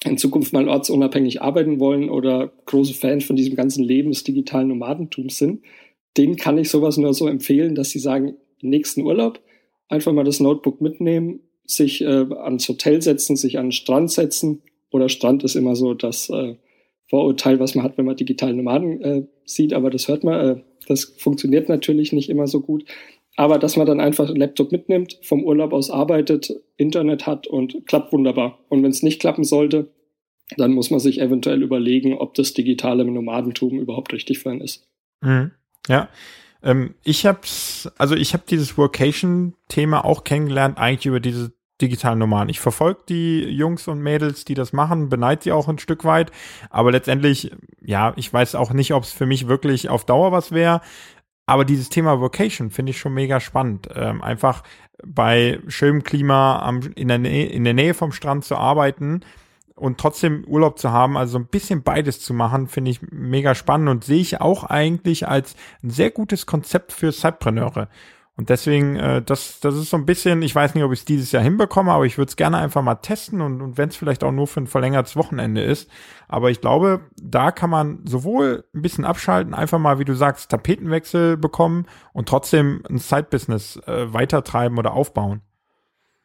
in 0.05 0.19
Zukunft 0.19 0.53
mal 0.53 0.69
ortsunabhängig 0.69 1.43
arbeiten 1.43 1.81
wollen 1.81 2.11
oder 2.11 2.53
große 2.67 2.95
Fans 2.95 3.25
von 3.25 3.37
diesem 3.37 3.57
ganzen 3.57 3.83
Leben 3.83 4.11
des 4.11 4.23
digitalen 4.23 4.69
Nomadentums 4.69 5.39
sind, 5.39 5.63
denen 6.17 6.37
kann 6.37 6.59
ich 6.59 6.69
sowas 6.69 6.97
nur 6.97 7.15
so 7.15 7.27
empfehlen, 7.27 7.75
dass 7.75 7.91
sie 7.91 7.99
sagen, 7.99 8.37
nächsten 8.61 9.03
Urlaub 9.03 9.41
einfach 9.89 10.13
mal 10.13 10.25
das 10.25 10.41
Notebook 10.41 10.81
mitnehmen, 10.81 11.41
sich 11.65 12.03
äh, 12.03 12.27
ans 12.35 12.69
Hotel 12.69 13.03
setzen, 13.03 13.37
sich 13.37 13.59
an 13.59 13.67
den 13.67 13.73
Strand 13.73 14.11
setzen. 14.11 14.63
Oder 14.91 15.09
Strand 15.09 15.43
ist 15.43 15.57
immer 15.57 15.75
so 15.75 15.95
das 15.95 16.29
äh, 16.31 16.55
Vorurteil, 17.15 17.61
was 17.61 17.77
man 17.77 17.85
hat, 17.85 17.97
wenn 17.97 18.07
man 18.07 18.17
digitale 18.17 18.55
Nomaden 18.55 19.01
äh, 19.01 19.23
sieht, 19.45 19.73
aber 19.73 19.89
das 19.89 20.09
hört 20.09 20.25
man, 20.25 20.35
äh, 20.35 20.61
das 20.89 21.15
funktioniert 21.17 21.69
natürlich 21.69 22.13
nicht 22.13 22.29
immer 22.29 22.49
so 22.49 22.61
gut. 22.61 22.85
Aber 23.37 23.61
dass 23.61 23.77
man 23.77 23.87
dann 23.87 24.01
einfach 24.01 24.27
einen 24.27 24.39
Laptop 24.39 24.73
mitnimmt, 24.73 25.21
vom 25.23 25.45
Urlaub 25.45 25.73
aus 25.73 25.91
arbeitet, 25.91 26.53
Internet 26.77 27.25
hat 27.25 27.47
und 27.47 27.87
klappt 27.87 28.13
wunderbar. 28.13 28.59
Und 28.69 28.83
wenn 28.83 28.91
es 28.91 29.05
nicht 29.05 29.21
klappen 29.21 29.45
sollte, 29.45 29.93
dann 30.57 30.73
muss 30.73 30.91
man 30.91 30.99
sich 30.99 31.21
eventuell 31.21 31.63
überlegen, 31.63 32.15
ob 32.15 32.35
das 32.35 32.53
digitale 32.53 33.05
Nomadentum 33.05 33.79
überhaupt 33.79 34.13
richtig 34.13 34.41
für 34.41 34.51
einen 34.51 34.61
ist. 34.61 34.89
Mhm. 35.21 35.53
Ja. 35.87 36.09
Ähm, 36.65 36.95
ich 37.05 37.27
hab's, 37.27 37.89
also 37.97 38.17
ich 38.17 38.33
habe 38.33 38.43
dieses 38.51 38.77
Workation-Thema 38.77 40.05
auch 40.05 40.25
kennengelernt, 40.25 40.79
eigentlich 40.79 41.07
über 41.07 41.21
diese 41.21 41.53
digitalen 41.81 42.19
Nomaden. 42.19 42.49
Ich 42.49 42.61
verfolge 42.61 43.01
die 43.09 43.41
Jungs 43.45 43.89
und 43.89 44.01
Mädels, 44.01 44.45
die 44.45 44.55
das 44.55 44.73
machen, 44.73 45.09
beneid 45.09 45.43
sie 45.43 45.53
auch 45.53 45.69
ein 45.69 45.79
Stück 45.79 46.05
weit, 46.05 46.31
aber 46.71 46.93
letztendlich, 46.93 47.51
ja, 47.81 48.13
ich 48.17 48.33
weiß 48.33 48.55
auch 48.55 48.73
nicht, 48.73 48.95
ob 48.95 49.03
es 49.03 49.13
für 49.13 49.27
mich 49.27 49.49
wirklich 49.49 49.89
auf 49.89 50.05
Dauer 50.05 50.33
was 50.33 50.53
wäre. 50.53 50.81
Aber 51.47 51.65
dieses 51.65 51.91
Thema 51.91 52.21
Vocation 52.21 52.71
finde 52.71 52.91
ich 52.91 52.99
schon 52.99 53.13
mega 53.13 53.39
spannend. 53.39 53.89
Ähm, 53.95 54.23
einfach 54.23 54.63
bei 55.05 55.61
schönem 55.69 56.03
Klima 56.03 56.61
am, 56.61 56.81
in, 56.95 57.09
der 57.09 57.19
Nähe, 57.19 57.47
in 57.47 57.65
der 57.65 57.75
Nähe 57.75 57.93
vom 57.93 58.13
Strand 58.13 58.45
zu 58.45 58.57
arbeiten 58.57 59.21
und 59.75 59.99
trotzdem 59.99 60.45
Urlaub 60.47 60.79
zu 60.79 60.91
haben, 60.91 61.17
also 61.17 61.39
ein 61.39 61.47
bisschen 61.47 61.83
beides 61.83 62.21
zu 62.21 62.33
machen, 62.33 62.69
finde 62.69 62.93
ich 62.93 63.01
mega 63.03 63.55
spannend 63.55 63.89
und 63.89 64.05
sehe 64.05 64.21
ich 64.21 64.41
auch 64.41 64.65
eigentlich 64.65 65.29
als 65.29 65.57
ein 65.83 65.91
sehr 65.91 66.11
gutes 66.11 66.47
Konzept 66.47 66.93
für 66.93 67.13
Zeitpreneure. 67.13 67.89
Und 68.37 68.51
deswegen, 68.51 68.97
äh, 68.97 69.23
das, 69.23 69.61
das 69.61 69.77
ist 69.77 69.91
so 69.91 69.97
ein 69.97 70.07
bisschen, 70.07 70.43
ich 70.43 70.55
weiß 70.55 70.75
nicht, 70.75 70.83
ob 70.83 70.93
ich 70.93 71.01
es 71.01 71.05
dieses 71.05 71.31
Jahr 71.31 71.43
hinbekomme, 71.43 71.93
aber 71.93 72.05
ich 72.05 72.19
würde 72.19 72.31
es 72.31 72.37
gerne 72.37 72.59
einfach 72.59 72.83
mal 72.83 72.97
testen 72.97 73.41
und, 73.41 73.63
und 73.63 73.79
wenn 73.79 73.91
es 73.91 73.97
vielleicht 73.97 74.25
auch 74.25 74.33
nur 74.33 74.49
für 74.49 74.61
ein 74.61 74.67
verlängertes 74.67 75.15
Wochenende 75.15 75.63
ist. 75.63 75.89
Aber 76.27 76.51
ich 76.51 76.61
glaube, 76.61 77.03
da 77.23 77.53
kann 77.53 77.71
man 77.71 78.01
sowohl 78.05 78.65
ein 78.75 78.83
bisschen 78.83 79.05
abschalten, 79.05 79.55
einfach 79.55 79.79
mal, 79.79 80.01
wie 80.01 80.05
du 80.05 80.15
sagst, 80.15 80.51
Tapetenwechsel 80.51 81.37
bekommen 81.37 81.87
und 82.13 82.29
trotzdem 82.29 82.83
ein 82.91 82.99
Side-Business 82.99 83.81
äh, 83.87 84.13
weitertreiben 84.13 84.79
oder 84.79 84.95
aufbauen. 84.95 85.43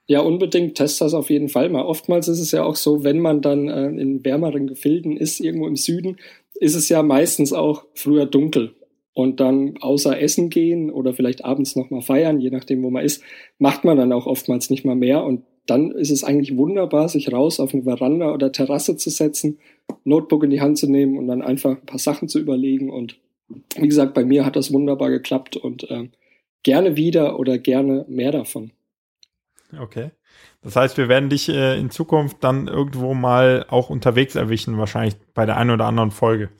Ja, 0.08 0.22
unbedingt 0.22 0.76
test 0.76 1.02
das 1.02 1.14
auf 1.14 1.30
jeden 1.30 1.50
Fall 1.50 1.70
mal. 1.70 1.84
Oftmals 1.84 2.28
ist 2.28 2.40
es 2.40 2.52
ja 2.52 2.64
auch 2.64 2.76
so, 2.76 3.04
wenn 3.04 3.20
man 3.20 3.44
dann 3.44 3.68
äh, 3.68 3.86
in 3.86 4.26
wärmeren 4.26 4.66
Gefilden 4.66 5.16
ist, 5.16 5.40
irgendwo 5.40 5.68
im 5.68 5.76
Süden, 5.76 6.18
ist 6.56 6.74
es 6.74 6.90
ja 6.90 7.04
meistens 7.04 7.54
auch 7.54 7.86
früher 7.94 8.26
dunkel. 8.26 8.74
Und 9.20 9.42
dann 9.42 9.76
außer 9.82 10.18
Essen 10.18 10.50
gehen 10.50 10.90
oder 10.90 11.14
vielleicht 11.14 11.44
abends 11.44 11.76
nochmal 11.76 12.02
feiern, 12.02 12.40
je 12.40 12.52
nachdem, 12.52 12.84
wo 12.84 12.90
man 12.90 13.04
ist, 13.04 13.22
macht 13.58 13.84
man 13.84 13.98
dann 13.98 14.14
auch 14.14 14.28
oftmals 14.28 14.70
nicht 14.70 14.86
mal 14.86 14.96
mehr. 14.96 15.26
Und 15.26 15.44
dann 15.66 15.92
ist 15.92 16.10
es 16.10 16.24
eigentlich 16.24 16.56
wunderbar, 16.56 17.10
sich 17.10 17.30
raus 17.30 17.60
auf 17.60 17.74
eine 17.74 17.84
Veranda 17.84 18.34
oder 18.34 18.54
Terrasse 18.54 18.96
zu 18.96 19.10
setzen, 19.10 19.60
Notebook 20.06 20.46
in 20.46 20.52
die 20.52 20.62
Hand 20.62 20.78
zu 20.78 20.90
nehmen 20.90 21.18
und 21.18 21.28
dann 21.28 21.42
einfach 21.42 21.72
ein 21.72 21.86
paar 21.86 22.00
Sachen 22.00 22.30
zu 22.30 22.40
überlegen. 22.40 22.90
Und 22.90 23.18
wie 23.76 23.90
gesagt, 23.90 24.14
bei 24.14 24.24
mir 24.24 24.46
hat 24.46 24.56
das 24.56 24.72
wunderbar 24.72 25.10
geklappt 25.10 25.58
und 25.58 25.92
äh, 25.92 26.08
gerne 26.64 26.96
wieder 26.96 27.38
oder 27.40 27.58
gerne 27.58 28.06
mehr 28.08 28.32
davon. 28.32 28.72
Okay. 29.78 30.12
Das 30.62 30.78
heißt, 30.78 30.98
wir 30.98 31.10
werden 31.10 31.30
dich 31.30 31.50
äh, 31.50 31.78
in 31.78 31.90
Zukunft 31.90 32.38
dann 32.40 32.70
irgendwo 32.70 33.14
mal 33.14 33.66
auch 33.68 33.90
unterwegs 33.90 34.36
erwischen, 34.36 34.78
wahrscheinlich 34.78 35.16
bei 35.34 35.46
der 35.46 35.58
einen 35.58 35.72
oder 35.72 35.88
anderen 35.88 36.12
Folge. 36.12 36.52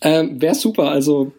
Ähm, 0.00 0.40
Wäre 0.40 0.54
super. 0.54 0.90
Also 0.90 1.32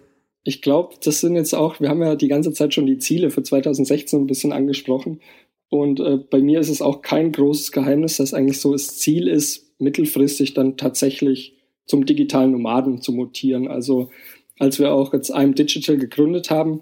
ich 0.44 0.62
glaube, 0.62 0.96
das 1.04 1.20
sind 1.20 1.36
jetzt 1.36 1.54
auch, 1.54 1.80
wir 1.80 1.90
haben 1.90 2.02
ja 2.02 2.16
die 2.16 2.28
ganze 2.28 2.54
Zeit 2.54 2.74
schon 2.74 2.86
die 2.86 2.98
Ziele 2.98 3.30
für 3.30 3.44
2016 3.44 4.22
ein 4.22 4.28
bisschen 4.28 4.52
angesprochen. 4.52 5.22
Und 5.70 6.00
äh, 6.00 6.18
bei 6.18 6.42
mir 6.42 6.60
ist 6.60 6.70
es 6.70 6.82
auch 6.82 7.02
kein 7.02 7.32
großes 7.32 7.72
Geheimnis, 7.72 8.18
dass 8.18 8.34
eigentlich 8.34 8.60
so 8.60 8.72
das 8.72 8.98
Ziel 8.98 9.28
ist, 9.28 9.68
mittelfristig 9.80 10.54
dann 10.54 10.78
tatsächlich 10.78 11.56
zum 11.86 12.06
digitalen 12.06 12.52
Nomaden 12.52 13.02
zu 13.02 13.12
mutieren. 13.12 13.68
Also 13.68 14.10
als 14.58 14.80
wir 14.80 14.92
auch 14.92 15.14
jetzt 15.14 15.32
einem 15.32 15.56
Digital 15.56 15.98
gegründet 15.98 16.50
haben, 16.50 16.82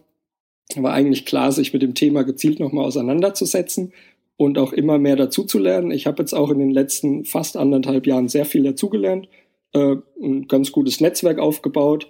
war 0.75 0.93
eigentlich 0.93 1.25
klar, 1.25 1.51
sich 1.51 1.73
mit 1.73 1.81
dem 1.81 1.93
Thema 1.93 2.23
gezielt 2.23 2.59
nochmal 2.59 2.85
auseinanderzusetzen 2.85 3.93
und 4.35 4.57
auch 4.57 4.73
immer 4.73 4.97
mehr 4.97 5.15
dazuzulernen. 5.15 5.91
Ich 5.91 6.07
habe 6.07 6.21
jetzt 6.21 6.33
auch 6.33 6.49
in 6.49 6.59
den 6.59 6.71
letzten 6.71 7.25
fast 7.25 7.55
anderthalb 7.55 8.05
Jahren 8.05 8.27
sehr 8.27 8.45
viel 8.45 8.63
dazugelernt, 8.63 9.29
äh, 9.77 9.97
ein 10.21 10.47
ganz 10.47 10.71
gutes 10.71 11.01
Netzwerk 11.01 11.39
aufgebaut 11.39 12.09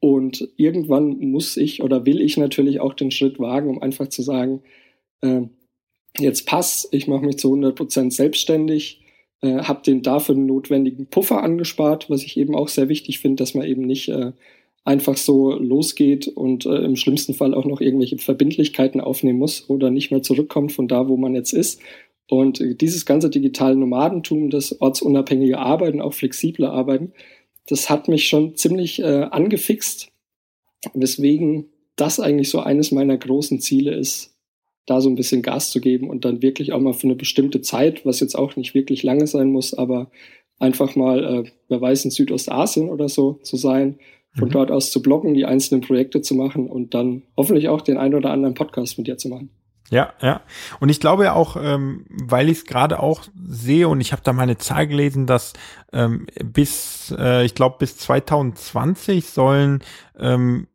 und 0.00 0.48
irgendwann 0.56 1.18
muss 1.18 1.56
ich 1.56 1.82
oder 1.82 2.06
will 2.06 2.20
ich 2.20 2.36
natürlich 2.36 2.80
auch 2.80 2.94
den 2.94 3.10
Schritt 3.10 3.38
wagen, 3.38 3.68
um 3.68 3.82
einfach 3.82 4.08
zu 4.08 4.22
sagen, 4.22 4.62
äh, 5.22 5.42
jetzt 6.18 6.46
pass, 6.46 6.88
ich 6.92 7.08
mache 7.08 7.24
mich 7.24 7.38
zu 7.38 7.48
100 7.48 7.74
Prozent 7.74 8.12
selbstständig, 8.12 9.02
äh, 9.40 9.58
habe 9.58 9.82
den 9.82 10.02
dafür 10.02 10.34
notwendigen 10.34 11.06
Puffer 11.06 11.42
angespart, 11.42 12.10
was 12.10 12.22
ich 12.22 12.36
eben 12.36 12.54
auch 12.54 12.68
sehr 12.68 12.88
wichtig 12.88 13.18
finde, 13.18 13.42
dass 13.42 13.54
man 13.54 13.66
eben 13.66 13.82
nicht 13.82 14.08
äh, 14.08 14.32
einfach 14.84 15.16
so 15.16 15.52
losgeht 15.52 16.28
und 16.28 16.64
äh, 16.64 16.76
im 16.78 16.96
schlimmsten 16.96 17.34
Fall 17.34 17.54
auch 17.54 17.66
noch 17.66 17.80
irgendwelche 17.80 18.18
Verbindlichkeiten 18.18 19.00
aufnehmen 19.00 19.38
muss 19.38 19.68
oder 19.68 19.90
nicht 19.90 20.10
mehr 20.10 20.22
zurückkommt 20.22 20.72
von 20.72 20.88
da, 20.88 21.08
wo 21.08 21.16
man 21.16 21.34
jetzt 21.34 21.52
ist. 21.52 21.80
Und 22.28 22.62
dieses 22.80 23.06
ganze 23.06 23.30
digitale 23.30 23.76
Nomadentum, 23.76 24.50
das 24.50 24.80
ortsunabhängige 24.80 25.58
Arbeiten, 25.58 26.02
auch 26.02 26.12
flexible 26.12 26.66
Arbeiten, 26.66 27.12
das 27.66 27.88
hat 27.90 28.08
mich 28.08 28.28
schon 28.28 28.54
ziemlich 28.54 29.00
äh, 29.00 29.28
angefixt, 29.30 30.10
weswegen 30.94 31.66
das 31.96 32.20
eigentlich 32.20 32.50
so 32.50 32.60
eines 32.60 32.92
meiner 32.92 33.16
großen 33.16 33.60
Ziele 33.60 33.94
ist, 33.94 34.34
da 34.86 35.00
so 35.00 35.08
ein 35.08 35.16
bisschen 35.16 35.42
Gas 35.42 35.70
zu 35.70 35.80
geben 35.80 36.08
und 36.08 36.24
dann 36.24 36.42
wirklich 36.42 36.72
auch 36.72 36.80
mal 36.80 36.94
für 36.94 37.06
eine 37.06 37.16
bestimmte 37.16 37.60
Zeit, 37.60 38.06
was 38.06 38.20
jetzt 38.20 38.36
auch 38.38 38.56
nicht 38.56 38.74
wirklich 38.74 39.02
lange 39.02 39.26
sein 39.26 39.50
muss, 39.50 39.74
aber 39.74 40.10
einfach 40.58 40.96
mal, 40.96 41.24
äh, 41.24 41.50
wer 41.68 41.80
weiß, 41.80 42.04
in 42.04 42.10
Südostasien 42.10 42.88
oder 42.88 43.08
so 43.08 43.34
zu 43.42 43.56
sein 43.56 43.98
von 44.34 44.48
mhm. 44.48 44.52
dort 44.52 44.70
aus 44.70 44.90
zu 44.90 45.02
bloggen, 45.02 45.34
die 45.34 45.44
einzelnen 45.44 45.80
Projekte 45.80 46.20
zu 46.20 46.34
machen 46.34 46.68
und 46.68 46.94
dann 46.94 47.22
hoffentlich 47.36 47.68
auch 47.68 47.80
den 47.80 47.96
ein 47.96 48.14
oder 48.14 48.30
anderen 48.30 48.54
Podcast 48.54 48.98
mit 48.98 49.06
dir 49.06 49.16
zu 49.16 49.28
machen. 49.28 49.50
Ja, 49.90 50.12
ja. 50.20 50.42
Und 50.80 50.90
ich 50.90 51.00
glaube 51.00 51.24
ja 51.24 51.32
auch, 51.32 51.56
ähm, 51.58 52.04
weil 52.08 52.48
ich 52.48 52.58
es 52.58 52.64
gerade 52.66 53.00
auch 53.00 53.22
sehe 53.34 53.88
und 53.88 54.00
ich 54.00 54.12
habe 54.12 54.22
da 54.22 54.32
mal 54.32 54.42
eine 54.42 54.58
Zahl 54.58 54.86
gelesen, 54.86 55.26
dass 55.26 55.54
ähm, 55.92 56.26
bis, 56.44 57.14
äh, 57.18 57.44
ich 57.44 57.54
glaube, 57.54 57.76
bis 57.78 57.96
2020 57.96 59.26
sollen, 59.30 59.82
ähm, 60.18 60.68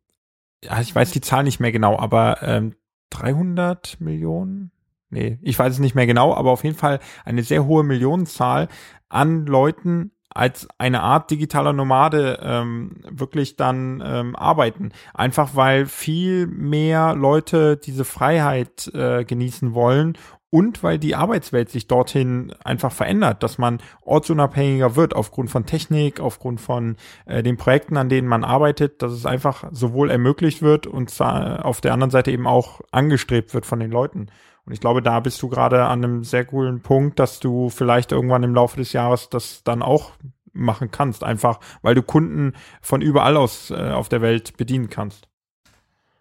ja, 0.64 0.82
ich 0.82 0.96
weiß 0.96 1.12
die 1.12 1.22
Zahl 1.22 1.44
nicht 1.44 1.60
mehr 1.60 1.72
genau, 1.72 1.98
aber 2.00 2.42
ähm, 2.42 2.76
300 3.12 4.02
Millionen? 4.02 4.72
Nee, 5.10 5.38
ich 5.44 5.60
weiß 5.60 5.74
es 5.74 5.80
nicht 5.80 5.94
mehr 5.94 6.08
genau, 6.08 6.34
aber 6.34 6.50
auf 6.50 6.64
jeden 6.64 6.76
Fall 6.76 7.00
eine 7.24 7.44
sehr 7.44 7.66
hohe 7.66 7.84
Millionenzahl 7.84 8.68
an 9.10 9.46
Leuten 9.46 10.13
als 10.34 10.68
eine 10.78 11.02
Art 11.02 11.32
digitaler 11.32 11.74
Nomade 11.74 12.40
ähm, 12.42 12.98
wirklich 13.10 13.56
dann 13.56 14.02
ähm, 14.06 14.36
arbeiten. 14.36 14.92
Einfach 15.14 15.56
weil 15.56 15.86
viel 15.86 16.48
mehr 16.48 17.16
Leute 17.16 17.78
diese 17.78 18.06
Freiheit 18.06 18.92
äh, 18.94 19.24
genießen 19.24 19.74
wollen 19.74 20.18
und 20.54 20.84
weil 20.84 21.00
die 21.00 21.16
Arbeitswelt 21.16 21.72
sich 21.72 21.88
dorthin 21.88 22.54
einfach 22.64 22.92
verändert, 22.92 23.42
dass 23.42 23.58
man 23.58 23.80
ortsunabhängiger 24.04 24.96
wird 24.96 25.16
aufgrund 25.16 25.50
von 25.50 25.66
Technik, 25.66 26.20
aufgrund 26.20 26.62
von 26.62 26.96
äh, 27.26 27.42
den 27.42 27.58
Projekten, 27.58 27.98
an 27.98 28.08
denen 28.08 28.28
man 28.28 28.44
arbeitet, 28.44 29.02
dass 29.02 29.14
es 29.14 29.26
einfach 29.26 29.64
sowohl 29.72 30.12
ermöglicht 30.12 30.62
wird 30.62 30.86
und 30.86 31.20
auf 31.20 31.82
der 31.82 31.94
anderen 31.94 32.12
Seite 32.12 32.30
eben 32.30 32.46
auch 32.46 32.82
angestrebt 32.92 33.56
wird 33.56 33.66
von 33.66 33.80
den 33.80 33.90
Leuten. 33.90 34.28
Und 34.66 34.74
ich 34.74 34.80
glaube, 34.80 35.02
da 35.02 35.20
bist 35.20 35.42
du 35.42 35.50
gerade 35.50 35.84
an 35.86 36.04
einem 36.04 36.24
sehr 36.24 36.46
coolen 36.46 36.82
Punkt, 36.82 37.20
dass 37.20 37.40
du 37.40 37.70
vielleicht 37.70 38.12
irgendwann 38.12 38.44
im 38.44 38.56
Laufe 38.56 38.78
des 38.78 38.94
Jahres 38.94 39.30
das 39.30 39.64
dann 39.64 39.82
auch 39.82 40.12
machen 40.54 40.92
kannst, 40.92 41.24
einfach 41.24 41.60
weil 41.82 41.96
du 41.96 42.04
Kunden 42.04 42.54
von 42.82 43.02
überall 43.02 43.38
aus 43.38 43.72
äh, 43.72 43.92
auf 43.92 44.08
der 44.08 44.22
Welt 44.22 44.56
bedienen 44.56 44.90
kannst. 44.90 45.28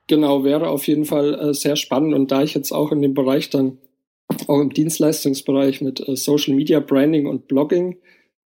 Genau, 0.09 0.43
wäre 0.43 0.69
auf 0.71 0.87
jeden 0.89 1.05
Fall 1.05 1.35
äh, 1.35 1.55
sehr 1.55 1.77
spannend. 1.77 2.15
Und 2.15 2.33
da 2.33 2.43
ich 2.43 2.55
jetzt 2.55 2.73
auch 2.73 2.93
in 2.93 3.03
dem 3.03 3.15
Bereich 3.15 3.51
dann, 3.51 3.79
auch 4.49 4.61
im 4.61 4.71
Dienstleistungsbereich 4.71 5.81
mit 5.83 6.07
äh, 6.07 6.17
Social 6.17 6.55
Media 6.55 6.81
Branding 6.81 7.27
und 7.27 7.47
Blogging 7.47 7.99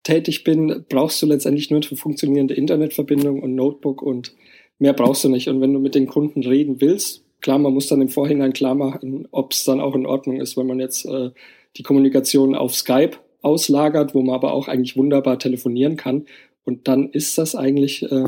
tätig 0.03 0.45
bin, 0.45 0.85
brauchst 0.89 1.21
du 1.23 1.27
letztendlich 1.27 1.71
nur 1.71 1.81
eine 1.81 1.97
funktionierende 1.97 2.55
Internetverbindung 2.55 3.43
und 3.43 3.55
Notebook 3.55 4.03
und 4.03 4.35
mehr 4.79 4.93
brauchst 4.93 5.25
du 5.25 5.29
nicht. 5.29 5.49
Und 5.49 5.61
wenn 5.61 5.73
du 5.73 5.81
mit 5.81 5.95
den 5.95 6.07
Kunden 6.07 6.43
reden 6.43 6.81
willst, 6.81 7.26
Klar, 7.41 7.59
man 7.59 7.75
muss 7.75 7.89
dann 7.89 8.01
im 8.01 8.09
Vorhinein 8.09 8.53
klar 8.53 8.75
machen, 8.75 9.29
ob 9.31 9.53
es 9.53 9.65
dann 9.65 9.81
auch 9.81 9.95
in 9.95 10.07
Ordnung 10.07 10.41
ist, 10.41 10.57
wenn 10.57 10.67
man 10.67 10.81
jetzt 10.81 11.05
äh, 11.07 11.31
die 11.77 11.83
Kommunikation 11.83 12.55
auf 12.55 12.75
Skype 12.75 13.19
auslagert, 13.43 14.15
wo 14.15 14.23
man 14.23 14.35
aber 14.35 14.53
auch 14.53 14.69
eigentlich 14.69 14.97
wunderbar 14.97 15.39
telefonieren 15.39 15.97
kann. 15.97 16.27
Und 16.65 16.89
dann 16.89 17.11
ist 17.11 17.39
das 17.39 17.55
eigentlich 17.55 18.03
äh, 18.11 18.25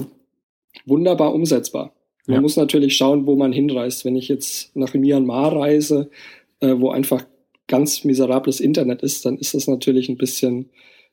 wunderbar 0.87 1.35
umsetzbar. 1.35 1.93
Man 2.27 2.37
ja. 2.37 2.41
muss 2.43 2.57
natürlich 2.57 2.97
schauen, 2.97 3.27
wo 3.27 3.37
man 3.37 3.53
hinreist. 3.53 4.05
Wenn 4.05 4.17
ich 4.17 4.29
jetzt 4.29 4.77
nach 4.77 4.95
Myanmar 4.95 5.57
reise, 5.57 6.11
äh, 6.61 6.75
wo 6.77 6.91
einfach 6.91 7.25
ganz 7.67 8.05
miserables 8.05 8.61
Internet 8.61 9.03
ist, 9.03 9.25
dann 9.25 9.39
ist 9.39 9.55
das 9.55 9.67
natürlich 9.67 10.09
ein 10.09 10.19
bisschen 10.19 10.71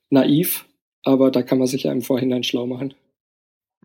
naiv, 0.10 0.66
aber 1.04 1.32
da 1.32 1.42
kann 1.42 1.58
man 1.58 1.68
sich 1.68 1.84
ja 1.84 1.92
im 1.92 2.02
Vorhinein 2.02 2.44
schlau 2.44 2.68
machen. 2.68 2.94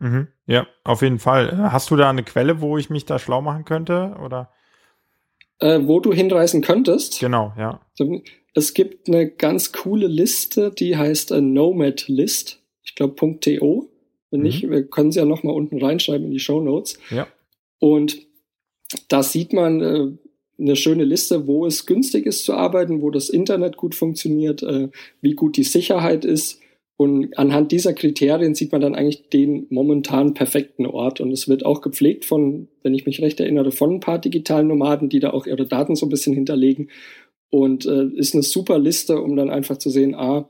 Mhm. 0.00 0.28
Ja, 0.46 0.66
auf 0.82 1.02
jeden 1.02 1.18
Fall. 1.18 1.70
Hast 1.72 1.90
du 1.90 1.96
da 1.96 2.10
eine 2.10 2.24
Quelle, 2.24 2.60
wo 2.60 2.76
ich 2.78 2.90
mich 2.90 3.04
da 3.04 3.18
schlau 3.18 3.40
machen 3.42 3.64
könnte? 3.64 4.16
Oder? 4.24 4.50
Äh, 5.60 5.80
wo 5.84 6.00
du 6.00 6.12
hinreisen 6.12 6.62
könntest? 6.62 7.20
Genau, 7.20 7.52
ja. 7.56 7.80
Es 8.54 8.74
gibt 8.74 9.08
eine 9.08 9.30
ganz 9.30 9.72
coole 9.72 10.06
Liste, 10.06 10.72
die 10.72 10.96
heißt 10.96 11.30
äh, 11.30 11.40
Nomad 11.40 12.08
List. 12.08 12.60
Ich 12.82 12.94
glaube 12.94 13.14
.to. 13.40 13.90
Wenn 14.30 14.40
mhm. 14.40 14.46
nicht, 14.46 14.68
wir 14.68 14.88
können 14.88 15.12
sie 15.12 15.20
ja 15.20 15.24
noch 15.24 15.42
mal 15.42 15.52
unten 15.52 15.82
reinschreiben 15.82 16.26
in 16.26 16.32
die 16.32 16.40
Show 16.40 16.60
Notes. 16.60 16.98
Ja. 17.10 17.26
Und 17.78 18.18
da 19.08 19.22
sieht 19.22 19.52
man 19.52 19.80
äh, 19.82 20.18
eine 20.58 20.76
schöne 20.76 21.04
Liste, 21.04 21.46
wo 21.46 21.66
es 21.66 21.86
günstig 21.86 22.26
ist 22.26 22.44
zu 22.44 22.54
arbeiten, 22.54 23.02
wo 23.02 23.10
das 23.10 23.28
Internet 23.28 23.76
gut 23.76 23.94
funktioniert, 23.94 24.62
äh, 24.62 24.88
wie 25.20 25.34
gut 25.34 25.56
die 25.56 25.64
Sicherheit 25.64 26.24
ist. 26.24 26.60
Und 27.00 27.38
anhand 27.38 27.72
dieser 27.72 27.94
Kriterien 27.94 28.54
sieht 28.54 28.72
man 28.72 28.82
dann 28.82 28.94
eigentlich 28.94 29.30
den 29.30 29.66
momentan 29.70 30.34
perfekten 30.34 30.84
Ort. 30.84 31.22
Und 31.22 31.32
es 31.32 31.48
wird 31.48 31.64
auch 31.64 31.80
gepflegt 31.80 32.26
von, 32.26 32.68
wenn 32.82 32.92
ich 32.92 33.06
mich 33.06 33.22
recht 33.22 33.40
erinnere, 33.40 33.72
von 33.72 33.94
ein 33.94 34.00
paar 34.00 34.18
digitalen 34.18 34.66
Nomaden, 34.66 35.08
die 35.08 35.18
da 35.18 35.30
auch 35.30 35.46
ihre 35.46 35.64
Daten 35.64 35.96
so 35.96 36.04
ein 36.04 36.10
bisschen 36.10 36.34
hinterlegen. 36.34 36.90
Und 37.48 37.86
äh, 37.86 38.04
ist 38.16 38.34
eine 38.34 38.42
super 38.42 38.78
Liste, 38.78 39.18
um 39.18 39.34
dann 39.34 39.48
einfach 39.48 39.78
zu 39.78 39.88
sehen, 39.88 40.14
ah, 40.14 40.46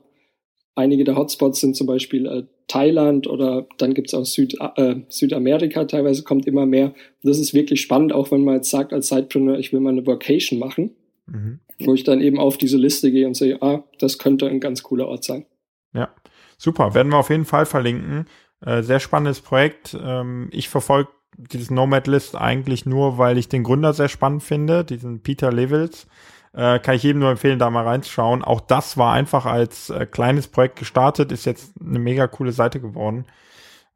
einige 0.75 1.05
der 1.05 1.15
Hotspots 1.15 1.61
sind 1.61 1.77
zum 1.77 1.87
Beispiel 1.87 2.25
äh, 2.25 2.43
Thailand 2.67 3.27
oder 3.27 3.65
dann 3.77 3.93
gibt's 3.93 4.13
auch 4.13 4.25
Süd, 4.25 4.57
äh, 4.75 4.95
Südamerika, 5.07 5.85
teilweise 5.85 6.23
kommt 6.23 6.47
immer 6.47 6.65
mehr. 6.65 6.93
Das 7.23 7.39
ist 7.39 7.53
wirklich 7.53 7.79
spannend, 7.79 8.11
auch 8.11 8.29
wenn 8.29 8.43
man 8.43 8.55
jetzt 8.55 8.71
sagt 8.71 8.91
als 8.91 9.07
Sidepreneur, 9.07 9.57
ich 9.57 9.71
will 9.71 9.79
mal 9.79 9.91
eine 9.91 10.05
Vacation 10.05 10.59
machen, 10.59 10.91
mhm. 11.27 11.61
wo 11.79 11.93
ich 11.93 12.03
dann 12.03 12.19
eben 12.19 12.39
auf 12.39 12.57
diese 12.57 12.77
Liste 12.77 13.09
gehe 13.09 13.25
und 13.25 13.35
sehe, 13.35 13.61
ah, 13.61 13.85
das 13.99 14.17
könnte 14.17 14.49
ein 14.49 14.59
ganz 14.59 14.83
cooler 14.83 15.07
Ort 15.07 15.23
sein. 15.23 15.45
Ja, 15.93 16.13
super, 16.61 16.93
werden 16.93 17.11
wir 17.11 17.17
auf 17.17 17.31
jeden 17.31 17.45
Fall 17.45 17.65
verlinken. 17.65 18.27
Äh, 18.63 18.83
sehr 18.83 18.99
spannendes 18.99 19.41
Projekt. 19.41 19.97
Ähm, 19.99 20.49
ich 20.51 20.69
verfolge 20.69 21.09
dieses 21.35 21.71
Nomad 21.71 22.05
List 22.07 22.35
eigentlich 22.35 22.85
nur, 22.85 23.17
weil 23.17 23.37
ich 23.37 23.49
den 23.49 23.63
Gründer 23.63 23.93
sehr 23.93 24.09
spannend 24.09 24.43
finde, 24.43 24.85
diesen 24.85 25.23
Peter 25.23 25.51
Levels. 25.51 26.05
Äh, 26.53 26.79
kann 26.79 26.95
ich 26.95 27.03
jedem 27.03 27.19
nur 27.19 27.31
empfehlen, 27.31 27.57
da 27.57 27.69
mal 27.69 27.87
reinzuschauen. 27.87 28.43
Auch 28.43 28.61
das 28.61 28.97
war 28.97 29.13
einfach 29.13 29.45
als 29.45 29.89
äh, 29.89 30.05
kleines 30.05 30.47
Projekt 30.47 30.77
gestartet, 30.77 31.31
ist 31.31 31.45
jetzt 31.45 31.73
eine 31.79 31.99
mega 31.99 32.27
coole 32.27 32.51
Seite 32.51 32.79
geworden. 32.79 33.25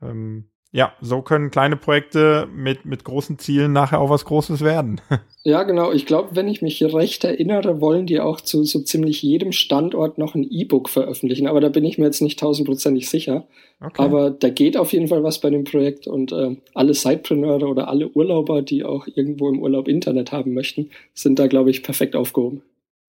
Ähm, 0.02 0.50
ja, 0.76 0.92
so 1.00 1.22
können 1.22 1.52
kleine 1.52 1.78
Projekte 1.78 2.50
mit, 2.54 2.84
mit 2.84 3.06
großen 3.06 3.40
Zielen 3.40 3.72
nachher 3.72 4.02
auch 4.02 4.10
was 4.10 4.26
Großes 4.26 4.62
werden. 4.62 5.00
Ja, 5.48 5.62
genau. 5.62 5.92
Ich 5.92 6.08
glaube, 6.08 6.30
wenn 6.32 6.48
ich 6.48 6.64
mich 6.64 6.84
recht 6.84 7.24
erinnere, 7.24 7.80
wollen 7.80 8.08
die 8.08 8.20
auch 8.20 8.42
zu 8.42 8.64
so 8.64 8.80
ziemlich 8.80 9.22
jedem 9.22 9.52
Standort 9.52 10.18
noch 10.18 10.34
ein 10.34 10.44
E-Book 10.50 10.90
veröffentlichen. 10.90 11.46
Aber 11.46 11.62
da 11.62 11.70
bin 11.70 11.86
ich 11.86 12.00
mir 12.00 12.06
jetzt 12.06 12.24
nicht 12.24 12.40
tausendprozentig 12.40 13.08
sicher. 13.08 13.46
Okay. 13.80 14.02
Aber 14.02 14.32
da 14.32 14.50
geht 14.50 14.76
auf 14.76 14.92
jeden 14.92 15.08
Fall 15.08 15.22
was 15.22 15.40
bei 15.42 15.52
dem 15.52 15.64
Projekt 15.64 16.08
und 16.08 16.32
äh, 16.32 16.58
alle 16.74 16.96
Sidepreneure 16.96 17.68
oder 17.68 17.90
alle 17.90 18.10
Urlauber, 18.10 18.64
die 18.64 18.84
auch 18.84 19.06
irgendwo 19.06 19.48
im 19.50 19.62
Urlaub 19.62 19.88
Internet 19.88 20.32
haben 20.32 20.56
möchten, 20.56 20.90
sind 21.14 21.38
da, 21.38 21.46
glaube 21.46 21.70
ich, 21.70 21.84
perfekt 21.84 22.16
aufgehoben. 22.16 22.64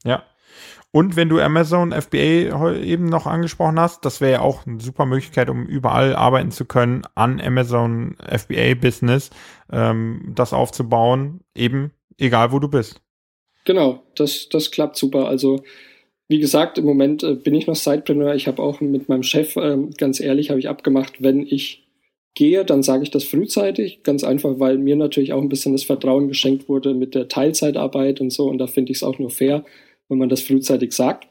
Ja, 0.05 0.23
und 0.97 1.14
wenn 1.14 1.28
du 1.28 1.38
Amazon 1.38 1.92
FBA 1.92 2.78
eben 2.80 3.05
noch 3.05 3.26
angesprochen 3.26 3.78
hast, 3.78 4.07
das 4.07 4.22
wäre 4.22 4.32
ja 4.32 4.40
auch 4.40 4.66
eine 4.66 4.80
super 4.80 5.05
Möglichkeit, 5.05 5.51
um 5.51 5.66
überall 5.66 6.16
arbeiten 6.16 6.51
zu 6.51 6.64
können 6.64 7.03
an 7.14 7.38
Amazon 7.38 8.16
FBA 8.26 8.76
Business, 8.80 9.28
ähm, 9.70 10.32
das 10.34 10.55
aufzubauen, 10.55 11.40
eben 11.55 11.92
egal 12.16 12.51
wo 12.51 12.61
du 12.61 12.68
bist. 12.68 13.03
Genau, 13.66 14.05
das, 14.14 14.49
das 14.49 14.70
klappt 14.70 14.97
super. 14.97 15.26
Also 15.26 15.62
wie 16.28 16.38
gesagt, 16.38 16.78
im 16.78 16.86
Moment 16.86 17.22
äh, 17.22 17.34
bin 17.34 17.55
ich 17.55 17.66
noch 17.66 17.76
Sidepreneur. 17.76 18.34
Ich 18.34 18.49
habe 18.49 18.62
auch 18.62 18.80
mit 18.80 19.11
meinem 19.11 19.22
Chef, 19.22 19.55
äh, 19.57 19.76
ganz 19.99 20.18
ehrlich, 20.18 20.49
habe 20.49 20.61
ich 20.61 20.70
abgemacht, 20.70 21.22
wenn 21.22 21.42
ich 21.47 21.86
gehe, 22.34 22.64
dann 22.64 22.82
sage 22.82 23.03
ich 23.03 23.11
das 23.11 23.24
frühzeitig. 23.24 24.03
Ganz 24.03 24.24
einfach, 24.24 24.59
weil 24.61 24.78
mir 24.78 24.97
natürlich 24.97 25.34
auch 25.34 25.42
ein 25.42 25.51
bisschen 25.51 25.72
das 25.72 25.84
Vertrauen 25.84 26.28
geschenkt 26.28 26.70
wurde 26.70 26.94
mit 26.94 27.14
der 27.14 27.28
Teilzeitarbeit 27.28 28.22
und 28.22 28.30
so. 28.30 28.49
Und 28.49 28.57
da 28.57 28.66
finde 28.66 28.92
ich 28.92 28.99
es 28.99 29.03
auch 29.03 29.18
nur 29.18 29.28
fair, 29.28 29.62
wenn 30.09 30.18
man 30.18 30.28
das 30.28 30.42
frühzeitig 30.42 30.92
sagt. 30.92 31.28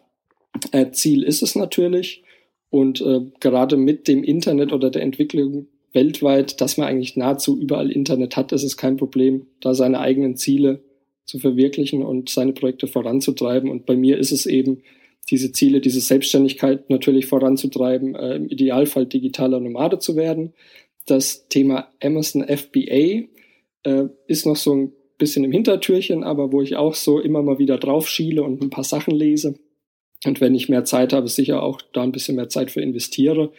Äh, 0.72 0.92
Ziel 0.92 1.24
ist 1.24 1.42
es 1.42 1.56
natürlich. 1.56 2.24
Und 2.70 3.02
äh, 3.02 3.22
gerade 3.40 3.78
mit 3.78 4.08
dem 4.08 4.24
Internet 4.24 4.74
oder 4.74 4.90
der 4.90 5.02
Entwicklung 5.02 5.68
weltweit, 5.94 6.60
dass 6.60 6.78
man 6.78 6.88
eigentlich 6.88 7.16
nahezu 7.16 7.60
überall 7.60 7.92
Internet 7.92 8.36
hat, 8.36 8.52
ist 8.52 8.64
es 8.64 8.76
kein 8.76 8.98
Problem, 8.98 9.48
da 9.62 9.74
seine 9.74 10.00
eigenen 10.00 10.36
Ziele 10.36 10.84
zu 11.24 11.40
verwirklichen 11.40 12.04
und 12.04 12.30
seine 12.30 12.54
Projekte 12.54 12.88
voranzutreiben. 12.88 13.70
Und 13.70 13.86
bei 13.86 13.96
mir 13.96 14.18
ist 14.18 14.32
es 14.32 14.46
eben, 14.46 14.84
diese 15.32 15.52
Ziele, 15.52 15.82
diese 15.82 16.02
Selbstständigkeit 16.02 16.90
natürlich 16.90 17.26
voranzutreiben, 17.26 18.16
äh, 18.16 18.36
im 18.36 18.48
Idealfall 18.48 19.08
digitaler 19.08 19.60
Nomade 19.60 19.98
zu 20.00 20.16
werden. 20.16 20.54
Das 21.08 21.48
Thema 21.48 21.90
Amazon 22.04 22.44
FBA 22.44 23.28
äh, 23.84 24.08
ist 24.28 24.46
noch 24.46 24.56
so 24.56 24.76
ein 24.76 24.92
bisschen 25.18 25.44
im 25.44 25.52
Hintertürchen, 25.52 26.24
aber 26.24 26.52
wo 26.52 26.62
ich 26.62 26.76
auch 26.76 26.94
so 26.94 27.20
immer 27.20 27.42
mal 27.42 27.60
wieder 27.60 27.78
drauf 27.78 28.08
schiele 28.08 28.44
und 28.44 28.62
ein 28.62 28.70
paar 28.70 28.84
Sachen 28.84 29.16
lese. 29.16 29.56
Und 30.26 30.42
wenn 30.42 30.56
ich 30.56 30.70
mehr 30.70 30.86
Zeit 30.86 31.14
habe, 31.14 31.28
sicher 31.28 31.62
auch 31.64 31.82
da 31.94 32.04
ein 32.04 32.12
bisschen 32.12 32.36
mehr 32.36 32.50
Zeit 32.50 32.72
für 32.72 32.82
investiere. 32.82 33.52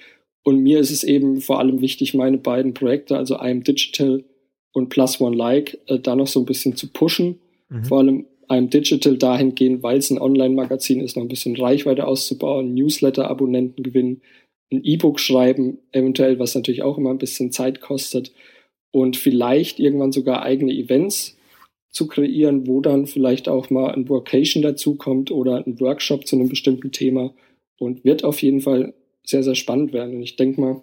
Und 0.43 0.61
mir 0.63 0.81
ist 0.81 0.91
es 0.91 1.05
eben 1.05 1.41
vor 1.41 1.59
allem 1.59 1.81
wichtig, 1.81 2.15
meine 2.15 2.39
beiden 2.39 2.75
Projekte, 2.75 3.17
also 3.17 3.37
IM 3.39 3.65
Digital 3.65 4.25
und 4.73 4.89
Plus 4.91 5.21
One 5.21 5.37
Like, 5.37 5.79
äh, 5.87 5.99
da 5.99 6.15
noch 6.15 6.27
so 6.27 6.41
ein 6.41 6.47
bisschen 6.47 6.77
zu 6.77 6.93
pushen. 6.93 7.41
Mhm. 7.69 7.85
Vor 7.85 7.99
allem 7.99 8.27
IM 8.49 8.71
Digital 8.71 9.17
dahingehend, 9.17 9.83
weil 9.83 9.99
es 9.99 10.11
ein 10.11 10.21
Online-Magazin 10.21 11.01
ist, 11.01 11.17
noch 11.17 11.25
ein 11.25 11.29
bisschen 11.29 11.57
Reichweite 11.57 12.07
auszubauen, 12.07 12.75
Newsletter-Abonnenten 12.75 13.83
gewinnen, 13.83 14.23
ein 14.73 14.85
E-Book 14.85 15.21
schreiben, 15.21 15.79
eventuell, 15.93 16.39
was 16.39 16.55
natürlich 16.55 16.83
auch 16.83 16.99
immer 16.99 17.11
ein 17.11 17.19
bisschen 17.19 17.53
Zeit 17.53 17.81
kostet 17.81 18.33
und 18.93 19.17
vielleicht 19.17 19.79
irgendwann 19.79 20.13
sogar 20.13 20.43
eigene 20.43 20.73
Events 20.73 21.36
zu 21.97 22.07
kreieren, 22.07 22.67
wo 22.67 22.83
dann 22.83 23.07
vielleicht 23.07 23.49
auch 23.49 23.71
mal 23.71 23.91
ein 23.95 24.09
Workation 24.11 24.63
dazukommt 24.63 25.31
oder 25.31 25.67
ein 25.67 25.81
Workshop 25.81 26.27
zu 26.27 26.37
einem 26.37 26.51
bestimmten 26.51 26.93
Thema 26.93 27.33
und 27.79 28.05
wird 28.05 28.23
auf 28.23 28.43
jeden 28.43 28.61
Fall 28.61 28.93
sehr, 29.25 29.43
sehr 29.43 29.55
spannend 29.55 29.95
werden. 29.95 30.17
Und 30.17 30.23
ich 30.23 30.37
denke 30.37 30.61
mal, 30.61 30.83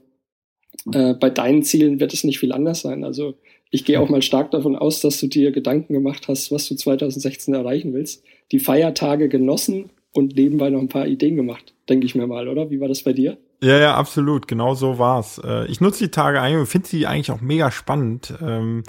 äh, 0.91 1.13
bei 1.13 1.29
deinen 1.29 1.61
Zielen 1.61 1.99
wird 1.99 2.13
es 2.15 2.23
nicht 2.23 2.39
viel 2.39 2.51
anders 2.51 2.81
sein. 2.81 3.03
Also 3.03 3.35
ich 3.69 3.85
gehe 3.85 4.01
auch 4.01 4.09
mal 4.13 4.23
stark 4.23 4.49
davon 4.49 4.75
aus, 4.75 5.01
dass 5.01 5.19
du 5.19 5.27
dir 5.27 5.51
Gedanken 5.51 5.93
gemacht 5.93 6.27
hast, 6.27 6.51
was 6.51 6.67
du 6.67 6.73
2016 6.73 7.53
erreichen 7.53 7.93
willst. 7.93 8.23
Die 8.51 8.59
Feiertage 8.59 9.29
genossen 9.29 9.91
und 10.13 10.35
nebenbei 10.35 10.71
noch 10.71 10.81
ein 10.81 10.89
paar 10.89 11.07
Ideen 11.07 11.35
gemacht, 11.35 11.75
denke 11.89 12.07
ich 12.07 12.15
mir 12.15 12.25
mal, 12.25 12.47
oder? 12.47 12.71
Wie 12.71 12.79
war 12.79 12.87
das 12.87 13.03
bei 13.03 13.13
dir? 13.13 13.37
Ja, 13.63 13.77
ja, 13.77 13.95
absolut. 13.95 14.49
Genau 14.49 14.75
so 14.75 14.99
war's. 14.99 15.39
Äh, 15.41 15.67
ich 15.67 15.79
nutze 15.79 16.03
die 16.03 16.11
Tage 16.11 16.41
eigentlich 16.41 16.59
und 16.59 16.65
finde 16.65 16.85
sie 16.89 17.07
eigentlich 17.07 17.31
auch 17.31 17.39
mega 17.39 17.71
spannend, 17.71 18.33
ähm, 18.41 18.83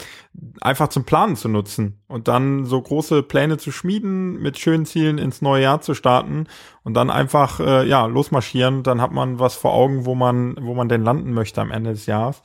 einfach 0.61 0.89
zum 0.89 1.05
Planen 1.05 1.37
zu 1.37 1.49
nutzen 1.49 2.01
und 2.09 2.27
dann 2.27 2.65
so 2.65 2.83
große 2.83 3.23
Pläne 3.23 3.57
zu 3.57 3.71
schmieden, 3.71 4.43
mit 4.43 4.59
schönen 4.59 4.85
Zielen 4.85 5.19
ins 5.19 5.43
neue 5.43 5.63
Jahr 5.63 5.81
zu 5.81 5.95
starten 5.95 6.49
und 6.83 6.95
dann 6.95 7.11
einfach 7.11 7.61
äh, 7.61 7.87
ja 7.87 8.07
losmarschieren. 8.07 8.83
Dann 8.83 9.01
hat 9.01 9.13
man 9.13 9.39
was 9.39 9.55
vor 9.55 9.73
Augen, 9.75 10.07
wo 10.07 10.17
man 10.17 10.57
wo 10.61 10.75
man 10.75 10.89
denn 10.89 11.05
landen 11.05 11.35
möchte 11.35 11.61
am 11.61 11.71
Ende 11.71 11.93
des 11.93 12.07
Jahres. 12.07 12.43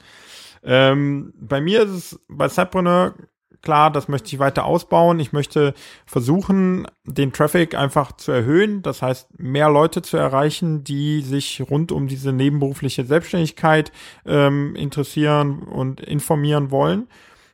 Ähm, 0.63 1.33
bei 1.39 1.61
mir 1.61 1.81
ist 1.81 1.89
es 1.89 2.19
bei 2.27 2.47
Cypreneur 2.47 3.15
klar, 3.61 3.91
das 3.91 4.07
möchte 4.07 4.27
ich 4.27 4.39
weiter 4.39 4.65
ausbauen. 4.65 5.19
Ich 5.19 5.33
möchte 5.33 5.73
versuchen, 6.05 6.87
den 7.05 7.33
Traffic 7.33 7.75
einfach 7.75 8.13
zu 8.13 8.31
erhöhen. 8.31 8.81
Das 8.81 9.01
heißt, 9.01 9.39
mehr 9.39 9.69
Leute 9.69 10.01
zu 10.01 10.17
erreichen, 10.17 10.83
die 10.83 11.21
sich 11.21 11.61
rund 11.69 11.91
um 11.91 12.07
diese 12.07 12.33
nebenberufliche 12.33 13.05
Selbstständigkeit 13.05 13.91
ähm, 14.25 14.75
interessieren 14.75 15.63
und 15.63 16.01
informieren 16.01 16.71
wollen. 16.71 17.07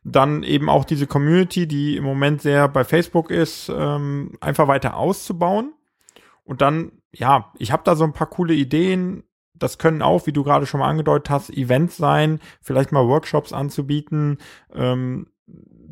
Dann 0.03 0.43
eben 0.43 0.69
auch 0.69 0.85
diese 0.85 1.07
Community, 1.07 1.67
die 1.67 1.97
im 1.97 2.03
Moment 2.03 2.41
sehr 2.41 2.67
bei 2.67 2.83
Facebook 2.83 3.31
ist, 3.31 3.71
ähm, 3.75 4.37
einfach 4.39 4.67
weiter 4.67 4.97
auszubauen. 4.97 5.73
Und 6.43 6.61
dann, 6.61 6.91
ja, 7.11 7.51
ich 7.57 7.71
habe 7.71 7.83
da 7.83 7.95
so 7.95 8.03
ein 8.03 8.13
paar 8.13 8.29
coole 8.29 8.53
Ideen. 8.53 9.23
Das 9.55 9.77
können 9.79 10.01
auch, 10.01 10.27
wie 10.27 10.31
du 10.31 10.43
gerade 10.43 10.65
schon 10.65 10.79
mal 10.79 10.89
angedeutet 10.89 11.29
hast, 11.29 11.49
Events 11.49 11.97
sein, 11.97 12.39
vielleicht 12.61 12.91
mal 12.91 13.07
Workshops 13.07 13.51
anzubieten. 13.51 14.37
Ähm, 14.73 15.27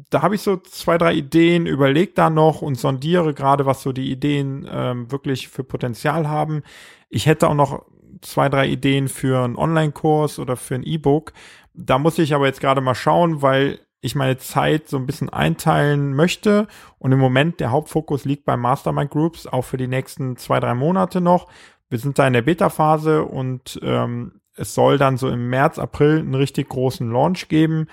da 0.09 0.21
habe 0.21 0.35
ich 0.35 0.41
so 0.41 0.57
zwei, 0.57 0.97
drei 0.97 1.13
Ideen, 1.13 1.65
überlege 1.65 2.13
da 2.13 2.29
noch 2.29 2.61
und 2.61 2.75
sondiere 2.75 3.33
gerade, 3.33 3.65
was 3.65 3.81
so 3.81 3.91
die 3.91 4.11
Ideen 4.11 4.67
ähm, 4.69 5.11
wirklich 5.11 5.47
für 5.47 5.63
Potenzial 5.63 6.27
haben. 6.27 6.63
Ich 7.09 7.25
hätte 7.25 7.47
auch 7.47 7.55
noch 7.55 7.85
zwei, 8.21 8.49
drei 8.49 8.67
Ideen 8.67 9.07
für 9.07 9.43
einen 9.43 9.55
Online-Kurs 9.55 10.39
oder 10.39 10.55
für 10.55 10.75
ein 10.75 10.83
E-Book. 10.83 11.33
Da 11.73 11.97
muss 11.97 12.19
ich 12.19 12.33
aber 12.33 12.45
jetzt 12.45 12.61
gerade 12.61 12.81
mal 12.81 12.95
schauen, 12.95 13.41
weil 13.41 13.79
ich 14.01 14.15
meine 14.15 14.37
Zeit 14.37 14.89
so 14.89 14.97
ein 14.97 15.05
bisschen 15.05 15.29
einteilen 15.29 16.13
möchte. 16.13 16.67
Und 16.99 17.11
im 17.11 17.19
Moment 17.19 17.59
der 17.59 17.71
Hauptfokus 17.71 18.25
liegt 18.25 18.45
bei 18.45 18.57
Mastermind 18.57 19.11
Groups, 19.11 19.47
auch 19.47 19.63
für 19.63 19.77
die 19.77 19.87
nächsten 19.87 20.37
zwei, 20.37 20.59
drei 20.59 20.73
Monate 20.73 21.21
noch. 21.21 21.47
Wir 21.89 21.99
sind 21.99 22.19
da 22.19 22.27
in 22.27 22.33
der 22.33 22.41
Beta-Phase 22.41 23.23
und 23.23 23.79
ähm, 23.81 24.41
es 24.55 24.73
soll 24.73 24.97
dann 24.97 25.17
so 25.17 25.29
im 25.29 25.49
März, 25.49 25.79
April 25.79 26.19
einen 26.19 26.35
richtig 26.35 26.69
großen 26.69 27.09
Launch 27.09 27.47
geben. 27.47 27.87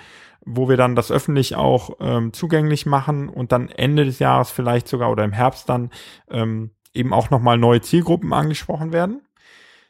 Wo 0.45 0.69
wir 0.69 0.77
dann 0.77 0.95
das 0.95 1.11
öffentlich 1.11 1.55
auch 1.55 1.97
ähm, 1.99 2.33
zugänglich 2.33 2.85
machen 2.85 3.29
und 3.29 3.51
dann 3.51 3.69
Ende 3.69 4.05
des 4.05 4.19
Jahres 4.19 4.51
vielleicht 4.51 4.87
sogar 4.87 5.11
oder 5.11 5.23
im 5.23 5.33
Herbst 5.33 5.69
dann 5.69 5.91
ähm, 6.29 6.71
eben 6.93 7.13
auch 7.13 7.29
nochmal 7.29 7.57
neue 7.57 7.81
Zielgruppen 7.81 8.33
angesprochen 8.33 8.91
werden. 8.91 9.21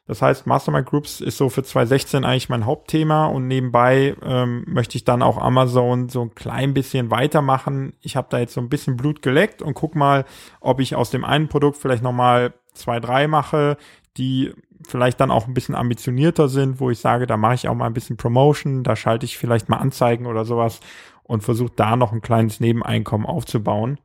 Das 0.07 0.22
heißt, 0.22 0.45
Mastermind 0.45 0.88
Groups 0.88 1.22
ist 1.22 1.38
so 1.38 1.48
für 1.49 1.64
2016 1.64 2.26
eigentlich 2.26 2.49
mein 2.49 2.65
Hauptthema 2.65 3.28
und 3.28 3.48
nebenbei 3.48 4.15
ähm, 4.23 4.65
möchte 4.68 4.98
ich 4.98 5.06
dann 5.06 5.22
auch 5.22 5.38
Amazon 5.38 6.10
so 6.10 6.23
ein 6.23 6.36
klein 6.36 6.73
bisschen 6.73 7.11
weitermachen. 7.11 7.94
Ich 8.02 8.15
habe 8.15 8.28
da 8.30 8.40
jetzt 8.40 8.53
so 8.53 8.61
ein 8.61 8.68
bisschen 8.68 8.98
Blut 8.98 9.22
geleckt 9.22 9.61
und 9.61 9.73
guck 9.73 9.95
mal, 9.95 10.26
ob 10.60 10.80
ich 10.80 10.95
aus 10.95 11.11
dem 11.11 11.23
einen 11.23 11.48
Produkt 11.48 11.78
vielleicht 11.78 12.03
nochmal 12.03 12.53
zwei, 12.73 12.99
drei 12.99 13.28
mache, 13.28 13.78
die 14.18 14.52
vielleicht 14.88 15.20
dann 15.20 15.32
auch 15.32 15.48
ein 15.48 15.53
bisschen 15.53 15.76
ambitionierter 15.76 16.48
sind, 16.49 16.80
wo 16.80 16.90
ich 16.90 16.99
sage, 16.99 17.28
da 17.28 17.38
mache 17.38 17.56
ich 17.56 17.68
auch 17.68 17.76
mal 17.76 17.88
ein 17.88 17.94
bisschen 17.94 18.18
Promotion, 18.18 18.84
da 18.84 18.95
schalte 18.95 19.26
ich 19.26 19.38
vielleicht 19.38 19.70
mal 19.70 19.78
Anzeigen 19.78 20.26
oder 20.26 20.45
sowas 20.45 20.80
und 21.24 21.44
versuche 21.44 21.74
da 21.76 21.95
noch 21.95 22.12
ein 22.12 22.22
kleines 22.22 22.60
Nebeneinkommen 22.60 23.26
aufzubauen. 23.26 23.99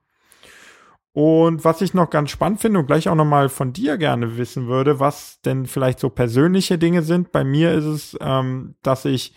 Und 1.12 1.64
was 1.64 1.80
ich 1.80 1.94
noch 1.94 2.10
ganz 2.10 2.30
spannend 2.30 2.60
finde 2.60 2.78
und 2.78 2.86
gleich 2.86 3.08
auch 3.08 3.14
nochmal 3.14 3.48
von 3.48 3.72
dir 3.72 3.96
gerne 3.96 4.36
wissen 4.36 4.66
würde, 4.66 5.00
was 5.00 5.40
denn 5.40 5.64
vielleicht 5.64 5.98
so 5.98 6.10
persönliche 6.10 6.76
Dinge 6.76 7.00
sind. 7.00 7.32
Bei 7.32 7.42
mir 7.42 7.72
ist 7.72 7.86
es, 7.86 8.18
ähm, 8.20 8.74
dass 8.82 9.06
ich 9.06 9.34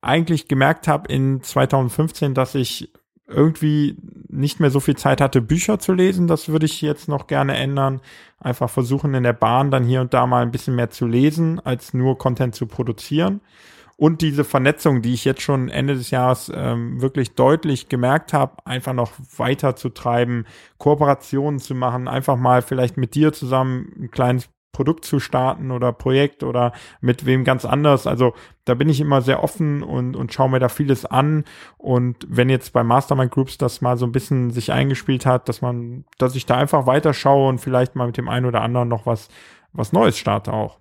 eigentlich 0.00 0.46
gemerkt 0.46 0.86
habe 0.86 1.12
in 1.12 1.42
2015, 1.42 2.34
dass 2.34 2.54
ich 2.54 2.92
irgendwie 3.28 3.96
nicht 4.28 4.58
mehr 4.58 4.70
so 4.70 4.80
viel 4.80 4.96
Zeit 4.96 5.20
hatte, 5.20 5.40
Bücher 5.40 5.78
zu 5.78 5.92
lesen. 5.92 6.26
Das 6.26 6.48
würde 6.48 6.66
ich 6.66 6.82
jetzt 6.82 7.08
noch 7.08 7.26
gerne 7.26 7.56
ändern. 7.56 8.00
Einfach 8.40 8.70
versuchen, 8.70 9.14
in 9.14 9.22
der 9.22 9.32
Bahn 9.32 9.70
dann 9.70 9.84
hier 9.84 10.00
und 10.00 10.14
da 10.14 10.26
mal 10.26 10.42
ein 10.42 10.50
bisschen 10.50 10.74
mehr 10.74 10.90
zu 10.90 11.06
lesen, 11.06 11.60
als 11.60 11.94
nur 11.94 12.18
Content 12.18 12.54
zu 12.54 12.66
produzieren 12.66 13.40
und 13.98 14.22
diese 14.22 14.44
Vernetzung, 14.44 15.02
die 15.02 15.12
ich 15.12 15.24
jetzt 15.24 15.42
schon 15.42 15.68
Ende 15.68 15.94
des 15.94 16.12
Jahres 16.12 16.52
ähm, 16.54 17.02
wirklich 17.02 17.34
deutlich 17.34 17.88
gemerkt 17.88 18.32
habe, 18.32 18.64
einfach 18.64 18.92
noch 18.92 19.10
weiter 19.36 19.74
zu 19.74 19.88
treiben, 19.88 20.46
Kooperationen 20.78 21.58
zu 21.58 21.74
machen, 21.74 22.06
einfach 22.06 22.36
mal 22.36 22.62
vielleicht 22.62 22.96
mit 22.96 23.16
dir 23.16 23.32
zusammen 23.32 23.92
ein 23.98 24.10
kleines 24.12 24.48
Produkt 24.72 25.04
zu 25.04 25.18
starten 25.18 25.70
oder 25.70 25.92
Projekt 25.92 26.42
oder 26.42 26.72
mit 27.00 27.26
wem 27.26 27.44
ganz 27.44 27.64
anders. 27.64 28.06
Also 28.06 28.34
da 28.64 28.74
bin 28.74 28.88
ich 28.88 29.00
immer 29.00 29.22
sehr 29.22 29.42
offen 29.42 29.82
und, 29.82 30.14
und 30.14 30.32
schaue 30.32 30.50
mir 30.50 30.60
da 30.60 30.68
vieles 30.68 31.04
an. 31.04 31.44
Und 31.78 32.16
wenn 32.28 32.48
jetzt 32.48 32.72
bei 32.72 32.84
Mastermind 32.84 33.30
Groups 33.30 33.58
das 33.58 33.80
mal 33.80 33.96
so 33.96 34.06
ein 34.06 34.12
bisschen 34.12 34.50
sich 34.50 34.70
eingespielt 34.72 35.26
hat, 35.26 35.48
dass 35.48 35.62
man, 35.62 36.04
dass 36.18 36.36
ich 36.36 36.46
da 36.46 36.56
einfach 36.56 36.86
weiterschaue 36.86 37.48
und 37.48 37.58
vielleicht 37.58 37.96
mal 37.96 38.06
mit 38.06 38.16
dem 38.16 38.28
einen 38.28 38.46
oder 38.46 38.62
anderen 38.62 38.88
noch 38.88 39.06
was, 39.06 39.28
was 39.72 39.92
Neues 39.92 40.18
starte 40.18 40.52
auch. 40.52 40.78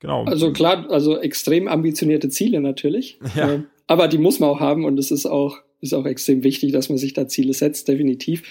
Genau. 0.00 0.24
Also 0.24 0.52
klar, 0.52 0.90
also 0.90 1.16
extrem 1.18 1.68
ambitionierte 1.68 2.28
Ziele 2.28 2.60
natürlich. 2.60 3.20
Ja. 3.36 3.52
Äh, 3.52 3.60
aber 3.86 4.08
die 4.08 4.18
muss 4.18 4.40
man 4.40 4.48
auch 4.48 4.60
haben 4.60 4.84
und 4.84 4.98
es 4.98 5.10
ist 5.10 5.26
auch, 5.26 5.58
ist 5.80 5.92
auch 5.92 6.06
extrem 6.06 6.42
wichtig, 6.44 6.72
dass 6.72 6.88
man 6.88 6.98
sich 6.98 7.12
da 7.12 7.28
Ziele 7.28 7.52
setzt, 7.52 7.88
definitiv. 7.88 8.42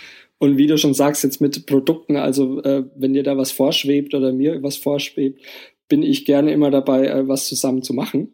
Und 0.41 0.57
wie 0.57 0.65
du 0.65 0.75
schon 0.79 0.95
sagst, 0.95 1.23
jetzt 1.23 1.39
mit 1.39 1.67
Produkten, 1.67 2.15
also 2.15 2.63
äh, 2.63 2.83
wenn 2.95 3.13
dir 3.13 3.21
da 3.21 3.37
was 3.37 3.51
vorschwebt 3.51 4.15
oder 4.15 4.33
mir 4.33 4.63
was 4.63 4.75
vorschwebt, 4.75 5.39
bin 5.87 6.01
ich 6.01 6.25
gerne 6.25 6.51
immer 6.51 6.71
dabei, 6.71 7.05
äh, 7.05 7.27
was 7.27 7.45
zusammen 7.47 7.83
zu 7.83 7.93
machen. 7.93 8.33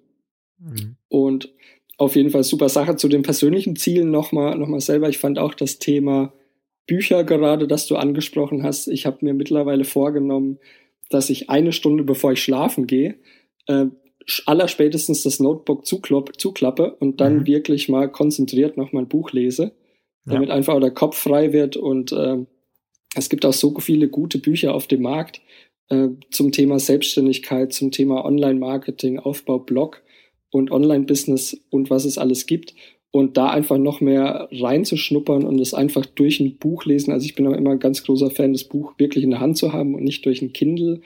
Mhm. 0.57 0.95
Und 1.09 1.53
auf 1.97 2.15
jeden 2.15 2.29
Fall 2.29 2.45
super 2.45 2.69
Sache 2.69 2.95
zu 2.95 3.09
den 3.09 3.23
persönlichen 3.23 3.75
Zielen 3.75 4.09
nochmal 4.09 4.57
noch 4.57 4.69
mal 4.69 4.79
selber. 4.79 5.09
Ich 5.09 5.17
fand 5.17 5.37
auch 5.37 5.53
das 5.53 5.79
Thema 5.79 6.31
Bücher 6.85 7.25
gerade, 7.25 7.67
das 7.67 7.87
du 7.87 7.97
angesprochen 7.97 8.63
hast. 8.63 8.87
Ich 8.87 9.05
habe 9.05 9.17
mir 9.25 9.33
mittlerweile 9.33 9.83
vorgenommen, 9.83 10.59
dass 11.09 11.29
ich 11.29 11.49
eine 11.49 11.73
Stunde 11.73 12.05
bevor 12.05 12.31
ich 12.31 12.41
schlafen 12.41 12.87
gehe, 12.87 13.15
äh, 13.65 13.87
allerspätestens 14.45 15.23
das 15.23 15.41
Notebook 15.41 15.85
zuklapp, 15.85 16.39
zuklappe 16.39 16.95
und 17.01 17.19
dann 17.19 17.39
mhm. 17.39 17.47
wirklich 17.47 17.89
mal 17.89 18.09
konzentriert 18.09 18.77
noch 18.77 18.93
mal 18.93 19.01
ein 19.01 19.09
Buch 19.09 19.33
lese, 19.33 19.73
damit 20.27 20.49
ja. 20.49 20.55
einfach 20.55 20.79
der 20.79 20.91
Kopf 20.91 21.17
frei 21.17 21.53
wird 21.53 21.77
und 21.77 22.11
äh, 22.11 22.37
es 23.15 23.29
gibt 23.29 23.45
auch 23.45 23.53
so 23.53 23.73
viele 23.79 24.09
gute 24.09 24.37
Bücher 24.37 24.75
auf 24.75 24.87
dem 24.87 25.01
Markt 25.01 25.41
äh, 25.89 26.09
zum 26.29 26.51
Thema 26.51 26.79
Selbstständigkeit, 26.79 27.73
zum 27.73 27.91
Thema 27.91 28.25
Online-Marketing, 28.25 29.19
Aufbau, 29.19 29.59
Blog 29.59 30.03
und 30.51 30.71
Online-Business 30.71 31.59
und 31.69 31.89
was 31.89 32.05
es 32.05 32.17
alles 32.17 32.45
gibt 32.45 32.75
und 33.11 33.37
da 33.37 33.49
einfach 33.49 33.77
noch 33.77 34.01
mehr 34.01 34.49
reinzuschnuppern 34.51 35.45
und 35.45 35.59
es 35.59 35.73
einfach 35.73 36.05
durch 36.05 36.39
ein 36.39 36.57
Buch 36.57 36.85
lesen. 36.85 37.11
Also 37.11 37.25
ich 37.25 37.35
bin 37.35 37.47
auch 37.47 37.55
immer 37.55 37.71
ein 37.71 37.79
ganz 37.79 38.03
großer 38.03 38.29
Fan, 38.29 38.53
das 38.53 38.65
Buch 38.65 38.93
wirklich 38.97 39.23
in 39.23 39.31
der 39.31 39.39
Hand 39.39 39.57
zu 39.57 39.73
haben 39.73 39.95
und 39.95 40.03
nicht 40.03 40.25
durch 40.25 40.41
ein 40.41 40.53
Kindle 40.53 41.01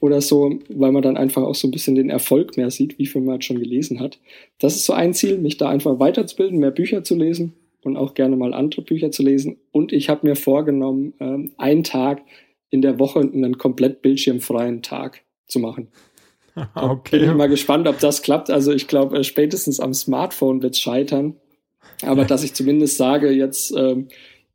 oder 0.00 0.20
so, 0.20 0.58
weil 0.70 0.92
man 0.92 1.02
dann 1.02 1.16
einfach 1.16 1.42
auch 1.42 1.54
so 1.54 1.68
ein 1.68 1.72
bisschen 1.72 1.94
den 1.94 2.08
Erfolg 2.08 2.56
mehr 2.56 2.70
sieht, 2.70 2.98
wie 2.98 3.06
viel 3.06 3.20
man 3.20 3.32
halt 3.32 3.44
schon 3.44 3.58
gelesen 3.58 4.00
hat. 4.00 4.18
Das 4.58 4.76
ist 4.76 4.86
so 4.86 4.92
ein 4.92 5.12
Ziel, 5.12 5.38
mich 5.38 5.58
da 5.58 5.68
einfach 5.68 5.98
weiterzubilden, 5.98 6.58
mehr 6.58 6.70
Bücher 6.70 7.04
zu 7.04 7.16
lesen 7.16 7.52
und 7.82 7.96
auch 7.96 8.14
gerne 8.14 8.36
mal 8.36 8.54
andere 8.54 8.82
Bücher 8.82 9.10
zu 9.10 9.22
lesen. 9.22 9.58
Und 9.72 9.92
ich 9.92 10.08
habe 10.08 10.26
mir 10.26 10.36
vorgenommen, 10.36 11.14
ähm, 11.20 11.52
einen 11.56 11.84
Tag 11.84 12.22
in 12.70 12.82
der 12.82 12.98
Woche 12.98 13.20
einen 13.20 13.58
komplett 13.58 14.02
bildschirmfreien 14.02 14.82
Tag 14.82 15.22
zu 15.46 15.58
machen. 15.58 15.88
Okay. 16.74 17.20
Bin 17.20 17.30
ich 17.30 17.36
mal 17.36 17.48
gespannt, 17.48 17.86
ob 17.86 18.00
das 18.00 18.22
klappt. 18.22 18.50
Also 18.50 18.72
ich 18.72 18.88
glaube, 18.88 19.18
äh, 19.18 19.24
spätestens 19.24 19.78
am 19.78 19.94
Smartphone 19.94 20.62
wird 20.62 20.74
es 20.74 20.80
scheitern. 20.80 21.36
Aber 22.02 22.24
dass 22.24 22.42
ich 22.42 22.54
zumindest 22.54 22.96
sage, 22.96 23.30
jetzt 23.30 23.74
ähm, 23.74 24.08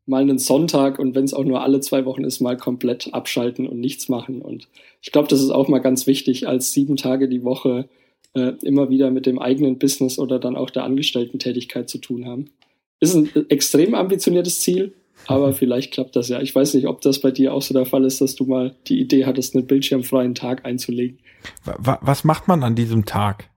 mal 0.06 0.22
einen 0.22 0.38
Sonntag 0.38 1.00
und 1.00 1.16
wenn 1.16 1.24
es 1.24 1.34
auch 1.34 1.44
nur 1.44 1.62
alle 1.62 1.80
zwei 1.80 2.06
Wochen 2.06 2.24
ist, 2.24 2.42
mal 2.42 2.58
komplett 2.58 3.14
abschalten 3.14 3.68
und 3.68 3.80
nichts 3.80 4.10
machen. 4.10 4.42
Und 4.42 4.68
ich 5.02 5.12
glaube, 5.12 5.28
das 5.28 5.42
ist 5.42 5.52
auch 5.52 5.68
mal 5.68 5.80
ganz 5.80 6.06
wichtig, 6.08 6.48
als 6.48 6.74
sieben 6.74 6.96
Tage 6.98 7.28
die 7.28 7.44
Woche 7.44 7.88
äh, 8.34 8.54
immer 8.62 8.90
wieder 8.90 9.12
mit 9.12 9.26
dem 9.26 9.40
eigenen 9.40 9.80
Business 9.80 10.20
oder 10.20 10.40
dann 10.40 10.56
auch 10.56 10.70
der 10.70 10.84
Angestellten-Tätigkeit 10.84 11.90
zu 11.90 11.98
tun 11.98 12.26
haben. 12.26 12.52
Ist 13.00 13.16
ein 13.16 13.30
extrem 13.50 13.94
ambitioniertes 13.94 14.62
Ziel, 14.62 14.94
aber 15.28 15.54
vielleicht 15.54 15.94
klappt 15.94 16.16
das 16.16 16.30
ja. 16.30 16.42
Ich 16.42 16.54
weiß 16.54 16.74
nicht, 16.76 16.88
ob 16.88 17.02
das 17.02 17.20
bei 17.20 17.32
dir 17.32 17.54
auch 17.54 17.62
so 17.62 17.74
der 17.74 17.86
Fall 17.86 18.06
ist, 18.06 18.22
dass 18.22 18.36
du 18.36 18.46
mal 18.46 18.76
die 18.88 19.00
Idee 19.00 19.26
hattest, 19.26 19.56
einen 19.56 19.68
bildschirmfreien 19.68 20.36
Tag 20.36 20.66
einzulegen. 20.66 21.20
Was 21.64 22.24
macht 22.24 22.48
man 22.48 22.64
an 22.64 22.76
diesem 22.76 23.06
Tag? 23.06 23.50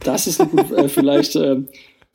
Das 0.00 0.26
ist 0.26 0.40
äh, 0.40 0.88
vielleicht 0.88 1.34
äh, 1.36 1.62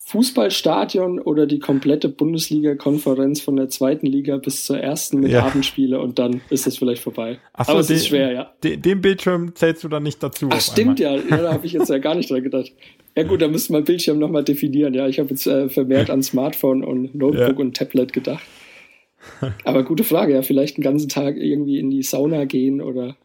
Fußballstadion 0.06 1.20
oder 1.20 1.46
die 1.46 1.60
komplette 1.60 2.10
Bundesliga-Konferenz 2.10 3.42
von 3.42 3.56
der 3.56 3.70
zweiten 3.70 4.06
Liga 4.06 4.38
bis 4.38 4.66
zur 4.66 4.78
ersten 4.80 5.20
mit 5.20 5.32
ja. 5.32 5.46
Abendspiele 5.46 6.00
und 6.00 6.20
dann 6.20 6.42
ist 6.50 6.68
es 6.68 6.78
vielleicht 6.78 7.02
vorbei. 7.02 7.40
Ach 7.54 7.66
so, 7.66 7.72
Aber 7.72 7.82
es 7.82 7.88
den, 7.88 7.98
ist 7.98 8.08
schwer, 8.08 8.32
ja. 8.32 8.54
Den, 8.64 8.82
den, 8.82 9.02
Bildschirm 9.02 9.56
zählst 9.56 9.84
du 9.84 9.88
dann 9.88 10.04
nicht 10.04 10.22
dazu. 10.22 10.50
Ach, 10.52 10.60
stimmt 10.60 11.02
einmal. 11.02 11.20
ja. 11.20 11.38
ja. 11.38 11.44
Da 11.44 11.54
habe 11.54 11.66
ich 11.66 11.74
jetzt 11.74 11.90
ja 11.90 11.98
gar 12.00 12.16
nicht 12.16 12.30
dran 12.30 12.44
gedacht. 12.44 12.72
Ja 13.16 13.24
gut, 13.24 13.42
da 13.42 13.48
müsste 13.48 13.74
man 13.74 13.84
Bildschirm 13.84 14.18
nochmal 14.20 14.44
definieren. 14.44 14.94
Ja, 14.94 15.08
ich 15.08 15.20
habe 15.20 15.30
jetzt 15.30 15.46
äh, 15.46 15.70
vermehrt 15.70 16.10
an 16.10 16.24
Smartphone 16.24 16.84
und 16.84 17.14
Notebook 17.14 17.60
ja. 17.60 17.66
und 17.66 17.78
Tablet 17.78 18.12
gedacht. 18.12 18.44
Aber 19.64 19.84
gute 19.84 20.04
Frage, 20.04 20.34
ja, 20.34 20.42
vielleicht 20.42 20.78
einen 20.78 20.84
ganzen 20.84 21.10
Tag 21.10 21.38
irgendwie 21.38 21.80
in 21.80 21.90
die 21.90 22.04
Sauna 22.04 22.46
gehen 22.46 22.82
oder 22.82 23.16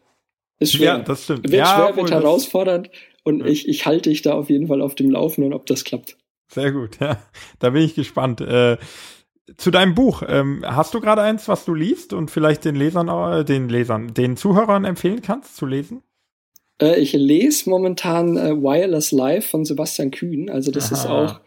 ist 0.59 0.73
schwer. 0.73 0.97
Ja, 0.97 0.99
das 0.99 1.23
stimmt. 1.23 1.43
Wird 1.43 1.53
ja, 1.53 1.65
schwer, 1.65 1.95
wird 1.95 2.11
herausfordernd 2.11 2.89
und 3.23 3.39
ja. 3.39 3.45
ich, 3.47 3.67
ich 3.67 3.85
halte 3.85 4.09
dich 4.09 4.21
da 4.21 4.33
auf 4.33 4.49
jeden 4.49 4.67
Fall 4.67 4.81
auf 4.81 4.95
dem 4.95 5.09
Laufenden, 5.09 5.53
ob 5.53 5.65
das 5.65 5.83
klappt. 5.83 6.17
Sehr 6.47 6.71
gut, 6.71 6.99
ja. 6.99 7.21
Da 7.59 7.71
bin 7.71 7.83
ich 7.83 7.95
gespannt. 7.95 8.41
Äh, 8.41 8.77
zu 9.57 9.71
deinem 9.71 9.95
Buch. 9.95 10.23
Ähm, 10.27 10.63
hast 10.65 10.93
du 10.93 11.01
gerade 11.01 11.21
eins, 11.21 11.47
was 11.47 11.65
du 11.65 11.73
liest 11.73 12.13
und 12.13 12.29
vielleicht 12.29 12.65
den 12.65 12.75
Lesern, 12.75 13.07
äh, 13.07 13.43
den 13.43 13.69
Lesern, 13.69 14.13
den 14.13 14.37
Zuhörern 14.37 14.85
empfehlen 14.85 15.21
kannst 15.21 15.55
zu 15.55 15.65
lesen? 15.65 16.03
Äh, 16.81 16.99
ich 16.99 17.13
lese 17.13 17.69
momentan 17.69 18.37
äh, 18.37 18.55
Wireless 18.55 19.11
Life 19.11 19.49
von 19.49 19.65
Sebastian 19.65 20.11
Kühn. 20.11 20.49
Also 20.49 20.71
das 20.71 20.91
Aha. 20.91 20.95
ist 20.95 21.05
auch 21.07 21.39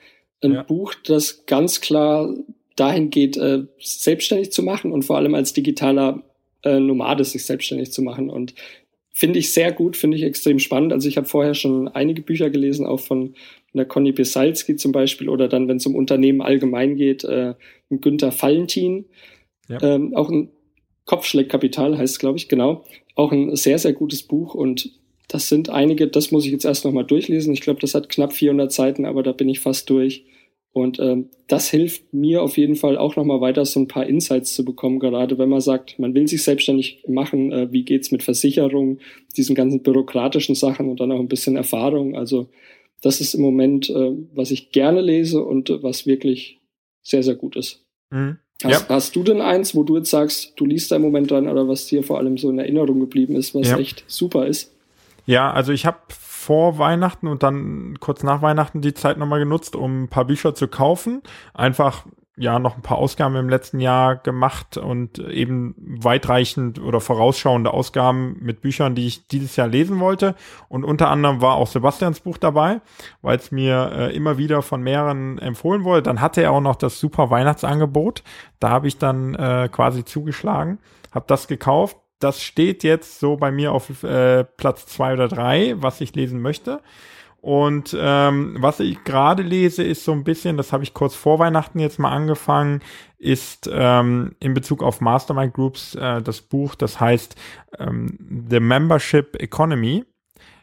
ein 0.43 0.53
ja. 0.55 0.63
Buch, 0.63 0.95
das 1.05 1.47
ganz 1.47 1.81
klar 1.81 2.35
dahin 2.77 3.11
geht, 3.11 3.37
äh, 3.37 3.65
selbstständig 3.79 4.53
zu 4.53 4.63
machen 4.63 4.93
und 4.93 5.05
vor 5.05 5.17
allem 5.17 5.35
als 5.35 5.53
digitaler 5.53 6.23
äh, 6.63 6.79
Nomade 6.79 7.25
sich 7.25 7.45
selbstständig 7.45 7.93
zu 7.93 8.03
machen. 8.03 8.31
Und 8.31 8.55
finde 9.13 9.39
ich 9.39 9.53
sehr 9.53 9.73
gut, 9.73 9.97
finde 9.97 10.17
ich 10.17 10.23
extrem 10.23 10.59
spannend. 10.59 10.93
Also 10.93 11.09
ich 11.09 11.17
habe 11.17 11.29
vorher 11.29 11.55
schon 11.55 11.89
einige 11.89 12.23
Bücher 12.23 12.51
gelesen, 12.51 12.87
auch 12.87 13.01
von 13.01 13.35
der 13.75 13.85
Conny 13.85 14.13
Pesalski 14.13 14.77
zum 14.77 14.93
Beispiel 14.93 15.29
oder 15.29 15.49
dann, 15.49 15.69
wenn 15.69 15.79
es 15.79 15.87
um 15.87 15.95
Unternehmen 15.95 16.43
allgemein 16.43 16.97
geht, 16.97 17.25
äh, 17.25 17.55
Günther 17.91 18.33
Valentin. 18.39 19.07
Ja. 19.69 19.83
Ähm, 19.83 20.15
auch 20.15 20.31
ein 20.31 20.51
Kopfschlägkapital 21.05 21.99
heißt 21.99 22.19
glaube 22.19 22.39
ich, 22.39 22.49
genau. 22.49 22.85
Auch 23.15 23.33
ein 23.33 23.55
sehr, 23.57 23.79
sehr 23.79 23.93
gutes 23.93 24.23
Buch 24.23 24.55
und 24.55 24.91
das 25.33 25.49
sind 25.49 25.71
einige, 25.71 26.09
das 26.09 26.31
muss 26.31 26.45
ich 26.45 26.53
jetzt 26.53 26.67
erst 26.67 26.85
nochmal 26.85 27.07
durchlesen. 27.07 27.55
Ich 27.55 27.63
glaube, 27.63 27.81
das 27.81 27.95
hat 27.95 28.11
knapp 28.11 28.35
400 28.35 28.71
Seiten, 28.71 29.07
aber 29.07 29.23
da 29.23 29.33
bin 29.33 29.49
ich 29.49 29.61
fast 29.61 29.89
durch. 29.89 30.27
Und 30.73 30.99
ähm, 31.01 31.31
das 31.49 31.71
hilft 31.71 32.13
mir 32.13 32.43
auf 32.43 32.59
jeden 32.59 32.77
Fall 32.77 32.99
auch 32.99 33.17
nochmal 33.17 33.41
weiter, 33.41 33.65
so 33.65 33.81
ein 33.81 33.89
paar 33.89 34.07
Insights 34.07 34.55
zu 34.55 34.65
bekommen, 34.65 35.01
gerade 35.01 35.39
wenn 35.39 35.49
man 35.49 35.61
sagt, 35.61 35.99
man 35.99 36.15
will 36.15 36.29
sich 36.29 36.43
selbstständig 36.43 37.05
machen, 37.09 37.51
äh, 37.51 37.73
wie 37.73 37.85
geht's 37.85 38.11
mit 38.11 38.23
Versicherungen, 38.23 39.01
diesen 39.37 39.55
ganzen 39.55 39.83
bürokratischen 39.83 40.55
Sachen 40.55 40.91
und 40.91 41.01
dann 41.01 41.13
auch 41.13 41.21
ein 41.21 41.29
bisschen 41.29 41.57
Erfahrung. 41.57 42.15
Also 42.15 42.49
das 43.01 43.21
ist 43.21 43.35
im 43.35 43.41
Moment, 43.41 43.89
äh, 43.89 44.13
was 44.35 44.51
ich 44.51 44.71
gerne 44.71 45.01
lese 45.01 45.43
und 45.43 45.71
äh, 45.71 45.83
was 45.83 46.07
wirklich 46.07 46.61
sehr, 47.03 47.23
sehr 47.23 47.37
gut 47.37 47.57
ist. 47.57 47.85
Mhm. 48.11 48.37
Hast, 48.65 48.89
ja. 48.89 48.95
hast, 48.95 49.17
du 49.17 49.23
denn 49.23 49.41
eins, 49.41 49.75
wo 49.75 49.83
du 49.83 49.97
jetzt 49.97 50.11
sagst, 50.11 50.53
du 50.57 50.67
liest 50.67 50.91
da 50.91 50.97
im 50.97 51.03
Moment 51.03 51.31
dran 51.31 51.49
oder 51.49 51.69
was 51.69 51.87
dir 51.87 52.03
vor 52.03 52.19
allem 52.19 52.37
so 52.37 52.51
in 52.51 52.59
Erinnerung 52.59 53.01
geblieben 53.01 53.35
ist, 53.35 53.55
was 53.55 53.71
ja. 53.71 53.79
echt 53.79 54.05
super 54.07 54.47
ist? 54.47 54.72
Ja, 55.25 55.53
also 55.53 55.73
ich 55.73 55.87
habe 55.87 55.99
vor 56.09 56.79
Weihnachten 56.79 57.29
und 57.29 57.43
dann 57.43 57.99
kurz 58.01 58.23
nach 58.23 58.43
Weihnachten 58.43 58.81
die 58.81 58.95
Zeit 58.95 59.17
nochmal 59.17 59.39
genutzt, 59.39 59.77
um 59.77 60.05
ein 60.05 60.09
paar 60.09 60.25
Bücher 60.25 60.55
zu 60.55 60.67
kaufen. 60.67 61.23
Einfach 61.55 62.05
ja 62.37 62.59
noch 62.59 62.77
ein 62.77 62.83
paar 62.83 62.99
Ausgaben 62.99 63.37
im 63.37 63.49
letzten 63.49 63.79
Jahr 63.79 64.17
gemacht 64.17 64.79
und 64.79 65.19
eben 65.19 65.75
weitreichend 65.77 66.81
oder 66.81 67.01
vorausschauende 67.01 67.73
Ausgaben 67.73 68.39
mit 68.41 68.63
Büchern, 68.63 68.95
die 68.95 69.07
ich 69.07 69.29
dieses 69.29 69.55
Jahr 69.57 69.69
lesen 69.69 70.01
wollte. 70.01 70.35
Und 70.69 70.85
unter 70.85 71.11
anderem 71.11 71.43
war 71.43 71.57
auch 71.57 71.67
Sebastians 71.67 72.21
Buch 72.21 72.39
dabei, 72.39 72.81
weil 73.21 73.37
es 73.37 73.53
mir 73.53 73.93
äh, 73.95 74.17
immer 74.17 74.39
wieder 74.39 74.63
von 74.63 74.83
mehreren 74.83 75.39
empfohlen 75.39 75.85
wurde. 75.85 76.03
Dann 76.03 76.21
hatte 76.21 76.43
er 76.43 76.53
auch 76.53 76.61
noch 76.61 76.77
das 76.77 76.99
super 76.99 77.31
Weihnachtsangebot. 77.31 78.23
Da 78.61 78.71
habe 78.71 78.89
ich 78.89 78.97
dann 78.99 79.35
äh, 79.35 79.69
quasi 79.71 80.05
zugeschlagen, 80.05 80.79
habe 81.13 81.27
das 81.29 81.49
gekauft. 81.49 81.97
Das 82.23 82.43
steht 82.43 82.85
jetzt 82.85 83.21
so 83.21 83.37
bei 83.37 83.51
mir 83.51 83.73
auf 83.73 84.03
äh, 84.05 84.45
Platz 84.45 84.87
zwei 84.87 85.13
oder 85.13 85.29
drei, 85.29 85.75
was 85.77 86.01
ich 86.01 86.15
lesen 86.15 86.41
möchte. 86.41 86.81
Und 87.43 87.97
ähm, 87.99 88.57
was 88.61 88.79
ich 88.79 89.03
gerade 89.03 89.43
lese, 89.43 89.83
ist 89.83 90.05
so 90.05 90.13
ein 90.13 90.23
bisschen, 90.23 90.57
das 90.57 90.73
habe 90.73 90.85
ich 90.85 90.95
kurz 90.95 91.17
vor 91.17 91.41
Weihnachten 91.41 91.81
jetzt 91.81 91.99
mal 91.99 92.13
angefangen, 92.13 92.83
ist 93.19 93.69
ähm, 93.73 94.37
in 94.39 94.55
Bezug 94.55 94.81
auf 94.81 95.01
Mastermind 95.01 95.53
Groups 95.53 95.97
äh, 95.97 96.23
das 96.23 96.41
Buch, 96.41 96.77
das 96.77 97.01
heißt 97.01 97.35
ähm, 97.81 98.17
The 98.49 98.61
Membership 98.61 99.43
Economy 99.43 100.05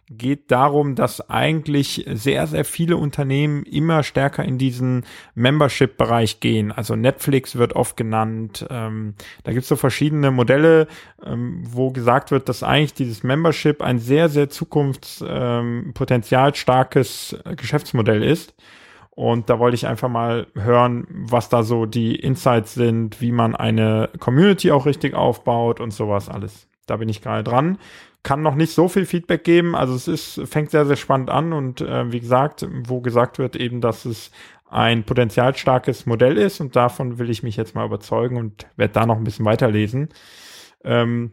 geht 0.10 0.50
darum, 0.50 0.96
dass 0.96 1.30
eigentlich 1.30 2.04
sehr, 2.12 2.48
sehr 2.48 2.66
viele 2.66 2.98
Unternehmen 2.98 3.62
immer 3.64 4.02
stärker 4.02 4.44
in 4.44 4.58
diesen 4.58 5.06
Membership-Bereich 5.36 6.40
gehen. 6.40 6.72
Also 6.72 6.96
Netflix 6.96 7.58
wird 7.58 7.76
oft 7.76 7.96
genannt. 7.96 8.66
Ähm, 8.72 9.14
da 9.44 9.52
gibt 9.52 9.62
es 9.64 9.70
so 9.70 9.76
verschiedene 9.76 10.32
Modelle, 10.32 10.88
ähm, 11.24 11.62
wo 11.64 11.92
gesagt 11.92 12.32
wird, 12.32 12.50
dass 12.50 12.64
eigentlich 12.64 12.96
dieses 12.96 13.22
Membership 13.24 13.84
ein 13.84 14.00
sehr, 14.00 14.30
sehr 14.30 14.50
zukunftspotenzialstarkes 14.50 17.38
ähm, 17.46 17.56
Geschäftsmodell 17.56 18.24
ist. 18.24 18.56
Und 19.12 19.48
da 19.50 19.60
wollte 19.60 19.76
ich 19.76 19.86
einfach 19.86 20.10
mal 20.10 20.48
hören, 20.56 21.06
was 21.10 21.50
da 21.50 21.62
so 21.62 21.86
die 21.86 22.16
Insights 22.16 22.74
sind, 22.74 23.22
wie 23.22 23.32
man 23.32 23.56
eine 23.56 24.10
Community 24.20 24.72
auch 24.72 24.88
richtig 24.88 25.14
aufbaut 25.14 25.80
und 25.80 25.92
sowas 25.92 26.30
alles. 26.30 26.68
Da 26.88 26.98
bin 26.98 27.10
ich 27.10 27.22
gerade 27.22 27.44
dran 27.44 27.78
kann 28.24 28.42
noch 28.42 28.56
nicht 28.56 28.74
so 28.74 28.88
viel 28.88 29.06
Feedback 29.06 29.44
geben. 29.44 29.76
Also 29.76 29.96
es 29.96 30.08
ist, 30.08 30.42
fängt 30.48 30.72
sehr, 30.72 30.86
sehr 30.86 30.96
spannend 30.96 31.30
an 31.30 31.54
und 31.54 31.82
äh, 31.82 32.12
wie 32.12 32.20
gesagt, 32.20 32.68
wo 32.86 33.02
gesagt 33.02 33.40
wird 33.40 33.56
eben, 33.56 33.82
dass 33.82 34.06
es 34.06 34.32
ein 34.70 35.04
potenzialstarkes 35.04 36.06
Modell 36.06 36.38
ist 36.38 36.60
und 36.60 36.76
davon 36.76 37.18
will 37.18 37.30
ich 37.30 37.44
mich 37.44 37.58
jetzt 37.58 37.76
mal 37.76 37.86
überzeugen 37.86 38.38
und 38.38 38.68
werde 38.76 38.94
da 38.94 39.06
noch 39.06 39.18
ein 39.18 39.24
bisschen 39.24 39.46
weiterlesen. 39.46 40.10
Ähm, 40.84 41.32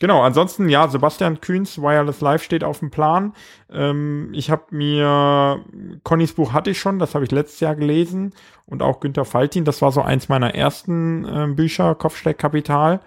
Genau, 0.00 0.22
ansonsten, 0.22 0.70
ja, 0.70 0.88
Sebastian 0.88 1.42
Kühns 1.42 1.76
Wireless 1.76 2.22
Live 2.22 2.42
steht 2.42 2.64
auf 2.64 2.78
dem 2.78 2.90
Plan. 2.90 3.34
Ähm, 3.70 4.30
ich 4.32 4.50
habe 4.50 4.64
mir, 4.70 5.62
Connys 6.04 6.32
Buch 6.32 6.54
hatte 6.54 6.70
ich 6.70 6.80
schon, 6.80 6.98
das 6.98 7.14
habe 7.14 7.26
ich 7.26 7.30
letztes 7.30 7.60
Jahr 7.60 7.76
gelesen. 7.76 8.32
Und 8.64 8.82
auch 8.82 9.00
Günter 9.00 9.26
Faltin, 9.26 9.66
das 9.66 9.82
war 9.82 9.92
so 9.92 10.00
eins 10.00 10.30
meiner 10.30 10.54
ersten 10.54 11.26
äh, 11.26 11.46
Bücher, 11.54 11.94
Kopfsteckkapital. 11.94 13.00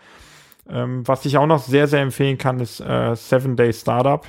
Ähm, 0.69 1.07
was 1.07 1.25
ich 1.25 1.37
auch 1.37 1.45
noch 1.45 1.59
sehr, 1.59 1.87
sehr 1.87 2.01
empfehlen 2.01 2.37
kann, 2.37 2.59
ist 2.59 2.79
äh, 2.79 3.15
Seven 3.15 3.55
Day 3.55 3.73
Startup. 3.73 4.25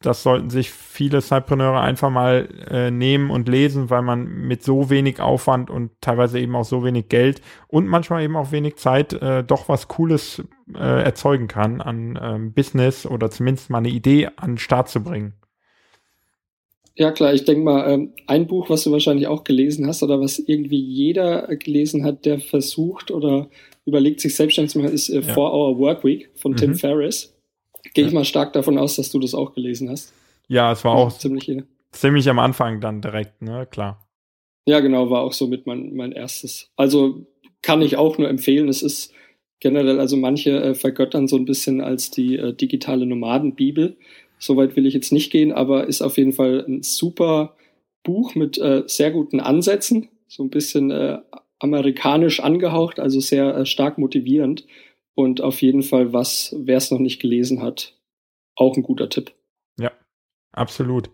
Das 0.00 0.22
sollten 0.22 0.50
sich 0.50 0.70
viele 0.70 1.22
Cypreneure 1.22 1.80
einfach 1.80 2.10
mal 2.10 2.48
äh, 2.70 2.90
nehmen 2.90 3.30
und 3.30 3.48
lesen, 3.48 3.88
weil 3.88 4.02
man 4.02 4.24
mit 4.24 4.62
so 4.62 4.90
wenig 4.90 5.20
Aufwand 5.20 5.70
und 5.70 5.92
teilweise 6.00 6.38
eben 6.38 6.54
auch 6.56 6.64
so 6.64 6.84
wenig 6.84 7.08
Geld 7.08 7.40
und 7.68 7.86
manchmal 7.86 8.22
eben 8.22 8.36
auch 8.36 8.52
wenig 8.52 8.76
Zeit 8.76 9.14
äh, 9.14 9.42
doch 9.42 9.68
was 9.68 9.88
Cooles 9.88 10.42
äh, 10.74 11.02
erzeugen 11.04 11.48
kann 11.48 11.80
an 11.80 12.18
ähm, 12.22 12.52
Business 12.52 13.06
oder 13.06 13.30
zumindest 13.30 13.70
mal 13.70 13.78
eine 13.78 13.88
Idee 13.88 14.28
an 14.36 14.52
den 14.52 14.58
Start 14.58 14.88
zu 14.88 15.02
bringen. 15.02 15.34
Ja, 16.96 17.10
klar, 17.10 17.34
ich 17.34 17.44
denke 17.44 17.64
mal, 17.64 17.90
ähm, 17.90 18.12
ein 18.28 18.46
Buch, 18.46 18.70
was 18.70 18.84
du 18.84 18.92
wahrscheinlich 18.92 19.26
auch 19.26 19.42
gelesen 19.42 19.86
hast 19.86 20.02
oder 20.02 20.20
was 20.20 20.38
irgendwie 20.38 20.80
jeder 20.80 21.48
gelesen 21.56 22.04
hat, 22.04 22.24
der 22.24 22.38
versucht 22.38 23.10
oder 23.10 23.48
überlegt, 23.86 24.20
sich 24.20 24.34
selbstständig 24.34 24.72
zu 24.72 24.78
machen, 24.78 24.92
ist 24.92 25.08
äh, 25.08 25.20
ja. 25.20 25.34
Four 25.34 25.52
Hour 25.52 25.78
Work 25.78 26.04
Week 26.04 26.30
von 26.36 26.52
mhm. 26.52 26.56
Tim 26.56 26.74
Ferriss. 26.74 27.34
Gehe 27.92 28.06
ich 28.06 28.12
mal 28.12 28.24
stark 28.24 28.52
davon 28.54 28.78
aus, 28.78 28.96
dass 28.96 29.10
du 29.10 29.18
das 29.18 29.34
auch 29.34 29.54
gelesen 29.54 29.90
hast. 29.90 30.12
Ja, 30.48 30.72
es 30.72 30.84
war 30.84 30.94
auch 30.94 31.16
ziemlich, 31.16 31.50
ziemlich 31.92 32.28
am 32.28 32.38
Anfang 32.38 32.80
dann 32.80 33.00
direkt, 33.00 33.42
ne, 33.42 33.66
klar. 33.70 34.06
Ja, 34.66 34.80
genau, 34.80 35.10
war 35.10 35.22
auch 35.22 35.32
so 35.32 35.46
mit 35.46 35.66
mein, 35.66 35.94
mein 35.94 36.12
erstes. 36.12 36.70
Also 36.76 37.26
kann 37.62 37.82
ich 37.82 37.96
auch 37.96 38.18
nur 38.18 38.28
empfehlen. 38.28 38.68
Es 38.68 38.82
ist 38.82 39.12
generell, 39.60 40.00
also 40.00 40.16
manche 40.16 40.62
äh, 40.62 40.74
vergöttern 40.74 41.28
so 41.28 41.36
ein 41.36 41.44
bisschen 41.44 41.80
als 41.80 42.10
die 42.10 42.36
äh, 42.36 42.54
digitale 42.54 43.06
Nomadenbibel. 43.06 43.96
Soweit 44.38 44.76
will 44.76 44.86
ich 44.86 44.94
jetzt 44.94 45.12
nicht 45.12 45.30
gehen, 45.30 45.52
aber 45.52 45.86
ist 45.86 46.02
auf 46.02 46.16
jeden 46.16 46.32
Fall 46.32 46.64
ein 46.66 46.82
super 46.82 47.56
Buch 48.02 48.34
mit 48.34 48.58
äh, 48.58 48.82
sehr 48.86 49.10
guten 49.10 49.40
Ansätzen. 49.40 50.08
So 50.28 50.42
ein 50.42 50.50
bisschen 50.50 50.90
äh, 50.90 51.18
amerikanisch 51.58 52.40
angehaucht, 52.40 53.00
also 53.00 53.20
sehr 53.20 53.56
äh, 53.56 53.66
stark 53.66 53.98
motivierend. 53.98 54.66
Und 55.14 55.40
auf 55.40 55.62
jeden 55.62 55.82
Fall, 55.82 56.12
was, 56.12 56.54
wer 56.58 56.76
es 56.76 56.90
noch 56.90 56.98
nicht 56.98 57.20
gelesen 57.20 57.62
hat, 57.62 57.96
auch 58.56 58.76
ein 58.76 58.82
guter 58.82 59.08
Tipp. 59.08 59.32
Ja, 59.78 59.92
absolut. 60.52 61.10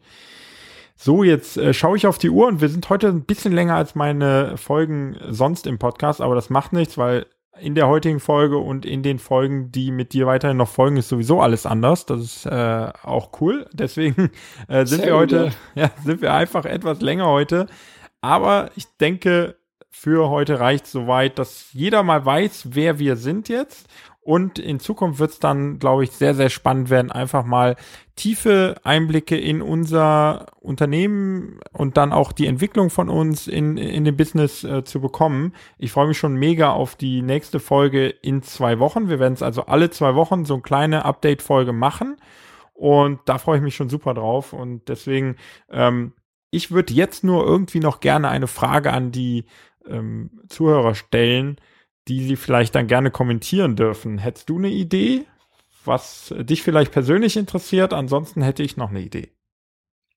So, 0.97 1.23
jetzt 1.23 1.57
äh, 1.57 1.73
schaue 1.73 1.97
ich 1.97 2.07
auf 2.07 2.19
die 2.19 2.31
Uhr 2.31 2.47
und 2.47 2.61
wir 2.61 2.69
sind 2.69 2.89
heute 2.91 3.09
ein 3.09 3.25
bisschen 3.25 3.53
länger 3.53 3.75
als 3.75 3.95
meine 3.95 4.57
Folgen 4.57 5.17
sonst 5.29 5.67
im 5.67 5.79
Podcast, 5.79 6.21
aber 6.21 6.35
das 6.35 6.51
macht 6.51 6.73
nichts, 6.73 6.99
weil 6.99 7.27
in 7.59 7.75
der 7.75 7.89
heutigen 7.89 8.21
Folge 8.21 8.59
und 8.59 8.87
in 8.87 9.03
den 9.03 9.19
Folgen, 9.19 9.71
die 9.73 9.91
mit 9.91 10.13
dir 10.13 10.27
weiterhin 10.27 10.57
noch 10.57 10.69
folgen, 10.69 10.97
ist 10.97 11.09
sowieso 11.09 11.41
alles 11.41 11.67
anders. 11.67 12.07
Das 12.07 12.21
ist 12.21 12.47
äh, 12.47 12.93
auch 13.03 13.41
cool. 13.41 13.67
Deswegen 13.73 14.31
äh, 14.69 14.87
sind 14.87 15.03
Sehr 15.03 15.07
wir 15.07 15.17
heute, 15.17 15.53
ja, 15.75 15.91
sind 16.05 16.23
wir 16.23 16.33
einfach 16.33 16.65
etwas 16.65 17.01
länger 17.01 17.27
heute. 17.27 17.67
Aber 18.21 18.71
ich 18.77 18.85
denke, 19.01 19.57
für 19.91 20.31
heute 20.31 20.61
reicht 20.61 20.87
soweit, 20.87 21.39
dass 21.39 21.73
jeder 21.73 22.03
mal 22.03 22.25
weiß, 22.25 22.69
wer 22.71 22.99
wir 22.99 23.17
sind 23.17 23.49
jetzt. 23.49 23.89
Und 24.23 24.59
in 24.59 24.81
Zukunft 24.81 25.19
wird 25.19 25.31
es 25.31 25.39
dann, 25.39 25.79
glaube 25.79 26.05
ich, 26.05 26.13
sehr, 26.13 26.35
sehr 26.35 26.51
spannend 26.51 26.91
werden, 26.91 27.11
einfach 27.11 27.45
mal 27.45 27.77
tiefe 28.17 28.77
Einblicke 28.85 29.37
in 29.37 29.63
unser 29.63 30.47
Unternehmen 30.61 31.59
und 31.73 31.97
dann 31.97 32.13
auch 32.13 32.33
die 32.33 32.47
Entwicklung 32.47 32.91
von 32.91 33.09
uns 33.09 33.49
in, 33.49 33.79
in 33.79 34.05
dem 34.05 34.17
Business 34.17 34.63
äh, 34.63 34.85
zu 34.85 35.01
bekommen. 35.01 35.55
Ich 35.79 35.93
freue 35.93 36.07
mich 36.07 36.19
schon 36.19 36.37
mega 36.37 36.71
auf 36.71 36.97
die 36.97 37.23
nächste 37.23 37.61
Folge 37.61 38.09
in 38.09 38.43
zwei 38.43 38.79
Wochen. 38.79 39.09
Wir 39.09 39.19
werden 39.19 39.35
es 39.35 39.43
also 39.43 39.65
alle 39.67 39.89
zwei 39.89 40.15
Wochen 40.15 40.45
so 40.45 40.55
eine 40.55 40.63
kleine 40.63 41.07
Update-Folge 41.07 41.73
machen. 41.73 42.17
Und 42.75 43.21
da 43.25 43.39
freue 43.39 43.57
ich 43.57 43.63
mich 43.63 43.75
schon 43.75 43.89
super 43.89 44.13
drauf. 44.13 44.53
Und 44.53 44.89
deswegen, 44.89 45.37
ähm, 45.71 46.13
ich 46.51 46.71
würde 46.71 46.93
jetzt 46.93 47.25
nur 47.25 47.45
irgendwie 47.47 47.81
noch 47.81 48.01
gerne 48.01 48.29
eine 48.29 48.49
Frage 48.49 48.93
an 48.93 49.13
die 49.13 49.47
ähm, 49.89 50.31
Zuhörer 50.49 50.95
stellen, 50.95 51.57
die 52.09 52.25
sie 52.25 52.37
vielleicht 52.37 52.75
dann 52.75 52.87
gerne 52.87 53.11
kommentieren 53.11 53.77
dürfen. 53.77 54.19
Hättest 54.19 54.49
du 54.49 54.59
eine 54.59 54.71
Idee, 54.71 55.25
was 55.85 56.35
dich 56.39 56.63
vielleicht 56.63 56.93
persönlich 56.93 57.37
interessiert? 57.37 57.93
Ansonsten 57.93 58.43
hätte 58.43 58.63
ich 58.63 58.77
noch 58.77 58.91
eine 58.91 59.01
Idee. 59.01 59.31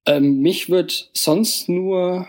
Ähm, 0.06 0.41
mich 0.41 0.69
wird 0.69 1.10
sonst 1.14 1.69
nur 1.69 2.27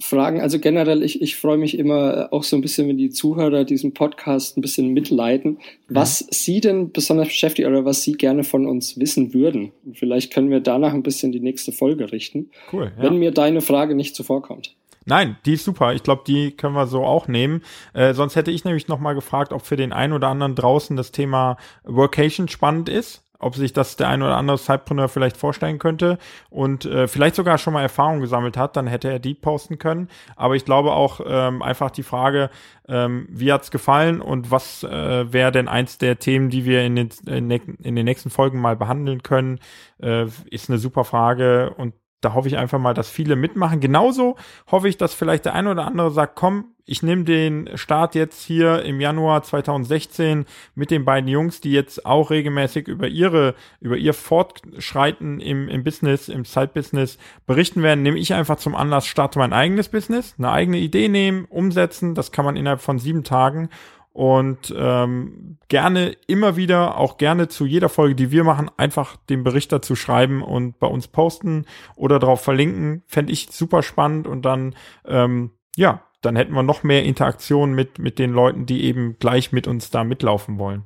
fragen, 0.00 0.40
also 0.40 0.58
generell, 0.58 1.02
ich, 1.02 1.22
ich 1.22 1.36
freue 1.36 1.56
mich 1.56 1.78
immer 1.78 2.28
auch 2.32 2.42
so 2.42 2.56
ein 2.56 2.62
bisschen, 2.62 2.88
wenn 2.88 2.98
die 2.98 3.10
Zuhörer 3.10 3.64
diesen 3.64 3.94
Podcast 3.94 4.56
ein 4.56 4.60
bisschen 4.60 4.92
mitleiten, 4.92 5.52
mhm. 5.52 5.58
was 5.88 6.26
sie 6.30 6.60
denn 6.60 6.90
besonders 6.92 7.28
beschäftigt 7.28 7.68
oder 7.68 7.84
was 7.84 8.02
sie 8.02 8.12
gerne 8.12 8.44
von 8.44 8.66
uns 8.66 8.98
wissen 8.98 9.32
würden. 9.32 9.72
Und 9.84 9.98
vielleicht 9.98 10.32
können 10.32 10.50
wir 10.50 10.60
danach 10.60 10.92
ein 10.92 11.02
bisschen 11.02 11.32
die 11.32 11.40
nächste 11.40 11.72
Folge 11.72 12.12
richten, 12.12 12.50
cool, 12.72 12.92
ja. 12.96 13.02
wenn 13.02 13.18
mir 13.18 13.30
deine 13.30 13.60
Frage 13.60 13.94
nicht 13.94 14.14
zuvorkommt. 14.14 14.74
Nein, 15.06 15.36
die 15.44 15.54
ist 15.54 15.64
super. 15.64 15.92
Ich 15.92 16.02
glaube, 16.02 16.22
die 16.26 16.56
können 16.56 16.74
wir 16.74 16.86
so 16.86 17.04
auch 17.04 17.28
nehmen. 17.28 17.62
Äh, 17.92 18.14
sonst 18.14 18.36
hätte 18.36 18.50
ich 18.50 18.64
nämlich 18.64 18.88
noch 18.88 18.98
mal 18.98 19.14
gefragt, 19.14 19.52
ob 19.52 19.62
für 19.62 19.76
den 19.76 19.92
einen 19.92 20.12
oder 20.12 20.28
anderen 20.28 20.54
draußen 20.54 20.96
das 20.96 21.12
Thema 21.12 21.56
Workation 21.84 22.48
spannend 22.48 22.88
ist 22.88 23.24
ob 23.44 23.56
sich 23.56 23.74
das 23.74 23.96
der 23.96 24.08
ein 24.08 24.22
oder 24.22 24.38
andere 24.38 24.56
Sidepreneur 24.56 25.08
vielleicht 25.08 25.36
vorstellen 25.36 25.78
könnte 25.78 26.18
und 26.48 26.86
äh, 26.86 27.06
vielleicht 27.06 27.34
sogar 27.34 27.58
schon 27.58 27.74
mal 27.74 27.82
Erfahrung 27.82 28.20
gesammelt 28.20 28.56
hat, 28.56 28.76
dann 28.76 28.86
hätte 28.86 29.10
er 29.10 29.18
die 29.18 29.34
posten 29.34 29.78
können. 29.78 30.08
Aber 30.34 30.56
ich 30.56 30.64
glaube 30.64 30.92
auch 30.92 31.20
ähm, 31.26 31.60
einfach 31.60 31.90
die 31.90 32.02
Frage, 32.02 32.48
ähm, 32.88 33.26
wie 33.30 33.52
hat's 33.52 33.70
gefallen 33.70 34.22
und 34.22 34.50
was 34.50 34.82
äh, 34.82 35.32
wäre 35.32 35.52
denn 35.52 35.68
eins 35.68 35.98
der 35.98 36.18
Themen, 36.18 36.48
die 36.48 36.64
wir 36.64 36.84
in 36.84 36.96
den, 36.96 37.10
in 37.26 37.96
den 37.96 38.04
nächsten 38.04 38.30
Folgen 38.30 38.60
mal 38.60 38.76
behandeln 38.76 39.22
können, 39.22 39.60
äh, 40.00 40.26
ist 40.50 40.70
eine 40.70 40.78
super 40.78 41.04
Frage 41.04 41.74
und 41.76 41.92
da 42.24 42.34
hoffe 42.34 42.48
ich 42.48 42.56
einfach 42.56 42.78
mal, 42.78 42.94
dass 42.94 43.08
viele 43.08 43.36
mitmachen. 43.36 43.80
Genauso 43.80 44.36
hoffe 44.70 44.88
ich, 44.88 44.96
dass 44.96 45.14
vielleicht 45.14 45.44
der 45.44 45.54
eine 45.54 45.70
oder 45.70 45.86
andere 45.86 46.10
sagt, 46.10 46.36
komm, 46.36 46.74
ich 46.86 47.02
nehme 47.02 47.24
den 47.24 47.70
Start 47.76 48.14
jetzt 48.14 48.42
hier 48.42 48.82
im 48.82 49.00
Januar 49.00 49.42
2016 49.42 50.44
mit 50.74 50.90
den 50.90 51.04
beiden 51.04 51.28
Jungs, 51.28 51.60
die 51.60 51.72
jetzt 51.72 52.04
auch 52.04 52.30
regelmäßig 52.30 52.88
über 52.88 53.08
ihre, 53.08 53.54
über 53.80 53.96
ihr 53.96 54.12
Fortschreiten 54.12 55.40
im, 55.40 55.68
im 55.68 55.82
Business, 55.82 56.28
im 56.28 56.44
Side-Business 56.44 57.18
berichten 57.46 57.82
werden, 57.82 58.02
nehme 58.02 58.18
ich 58.18 58.34
einfach 58.34 58.56
zum 58.56 58.74
Anlass, 58.74 59.06
starte 59.06 59.38
mein 59.38 59.54
eigenes 59.54 59.88
Business, 59.88 60.34
eine 60.36 60.50
eigene 60.50 60.78
Idee 60.78 61.08
nehmen, 61.08 61.46
umsetzen. 61.46 62.14
Das 62.14 62.32
kann 62.32 62.44
man 62.44 62.56
innerhalb 62.56 62.82
von 62.82 62.98
sieben 62.98 63.24
Tagen 63.24 63.70
Und 64.14 64.72
ähm, 64.78 65.58
gerne 65.66 66.16
immer 66.28 66.54
wieder, 66.54 66.98
auch 66.98 67.18
gerne 67.18 67.48
zu 67.48 67.66
jeder 67.66 67.88
Folge, 67.88 68.14
die 68.14 68.30
wir 68.30 68.44
machen, 68.44 68.70
einfach 68.76 69.16
den 69.16 69.42
Bericht 69.42 69.72
dazu 69.72 69.96
schreiben 69.96 70.40
und 70.40 70.78
bei 70.78 70.86
uns 70.86 71.08
posten 71.08 71.66
oder 71.96 72.20
darauf 72.20 72.40
verlinken. 72.40 73.02
Fände 73.08 73.32
ich 73.32 73.48
super 73.50 73.82
spannend 73.82 74.28
und 74.28 74.42
dann, 74.42 74.76
ähm, 75.04 75.50
ja, 75.74 76.04
dann 76.20 76.36
hätten 76.36 76.52
wir 76.52 76.62
noch 76.62 76.84
mehr 76.84 77.02
Interaktion 77.02 77.74
mit, 77.74 77.98
mit 77.98 78.20
den 78.20 78.30
Leuten, 78.30 78.66
die 78.66 78.84
eben 78.84 79.18
gleich 79.18 79.50
mit 79.50 79.66
uns 79.66 79.90
da 79.90 80.04
mitlaufen 80.04 80.60
wollen. 80.60 80.84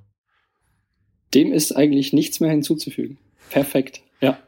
Dem 1.35 1.53
ist 1.53 1.73
eigentlich 1.73 2.15
nichts 2.15 2.41
mehr 2.41 2.51
hinzuzufügen. 2.51 3.19
Perfekt, 3.51 4.01
ja. 4.23 4.39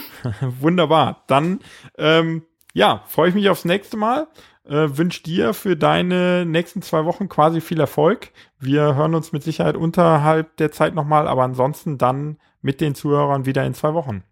Wunderbar. 0.60 1.24
Dann, 1.26 1.60
ähm, 1.96 2.42
ja, 2.74 3.02
freue 3.06 3.30
ich 3.30 3.34
mich 3.34 3.48
aufs 3.48 3.64
nächste 3.64 3.96
Mal 3.96 4.28
äh, 4.68 4.96
wünsche 4.96 5.22
dir 5.22 5.54
für 5.54 5.76
deine 5.76 6.44
nächsten 6.44 6.82
zwei 6.82 7.04
Wochen 7.04 7.28
quasi 7.28 7.60
viel 7.60 7.80
Erfolg. 7.80 8.32
Wir 8.58 8.94
hören 8.96 9.14
uns 9.14 9.32
mit 9.32 9.42
Sicherheit 9.42 9.76
unterhalb 9.76 10.56
der 10.56 10.72
Zeit 10.72 10.94
nochmal, 10.94 11.28
aber 11.28 11.42
ansonsten 11.42 11.98
dann 11.98 12.38
mit 12.62 12.80
den 12.80 12.94
Zuhörern 12.94 13.46
wieder 13.46 13.64
in 13.64 13.74
zwei 13.74 13.94
Wochen. 13.94 14.22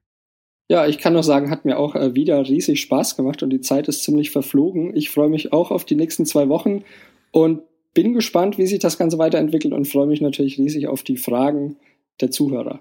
Ja, 0.69 0.87
ich 0.87 0.99
kann 0.99 1.13
nur 1.13 1.23
sagen, 1.23 1.51
hat 1.51 1.65
mir 1.65 1.79
auch 1.79 1.95
äh, 1.95 2.15
wieder 2.15 2.41
riesig 2.47 2.81
Spaß 2.81 3.17
gemacht 3.17 3.43
und 3.43 3.51
die 3.51 3.61
Zeit 3.61 3.87
ist 3.89 4.03
ziemlich 4.03 4.31
verflogen. 4.31 4.97
Ich 4.97 5.11
freue 5.11 5.29
mich 5.29 5.53
auch 5.53 5.71
auf 5.71 5.85
die 5.85 5.95
nächsten 5.95 6.25
zwei 6.25 6.49
Wochen 6.49 6.85
und 7.33 7.63
bin 7.93 8.13
gespannt, 8.13 8.59
wie 8.59 8.67
sich 8.67 8.81
das 8.81 8.99
Ganze 8.99 9.19
weiterentwickelt 9.19 9.73
und 9.73 9.87
freue 9.87 10.07
mich 10.07 10.21
natürlich 10.21 10.59
riesig 10.59 10.89
auf 10.89 11.03
die 11.03 11.17
Fragen 11.17 11.77
der 12.21 12.31
Zuhörer. 12.31 12.81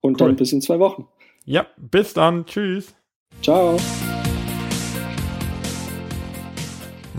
Und 0.00 0.20
cool. 0.20 0.28
dann 0.28 0.36
bis 0.36 0.52
in 0.52 0.62
zwei 0.62 0.78
Wochen. 0.78 1.06
Ja, 1.44 1.66
bis 1.76 2.14
dann. 2.14 2.46
Tschüss. 2.46 2.94
Ciao. 3.42 3.76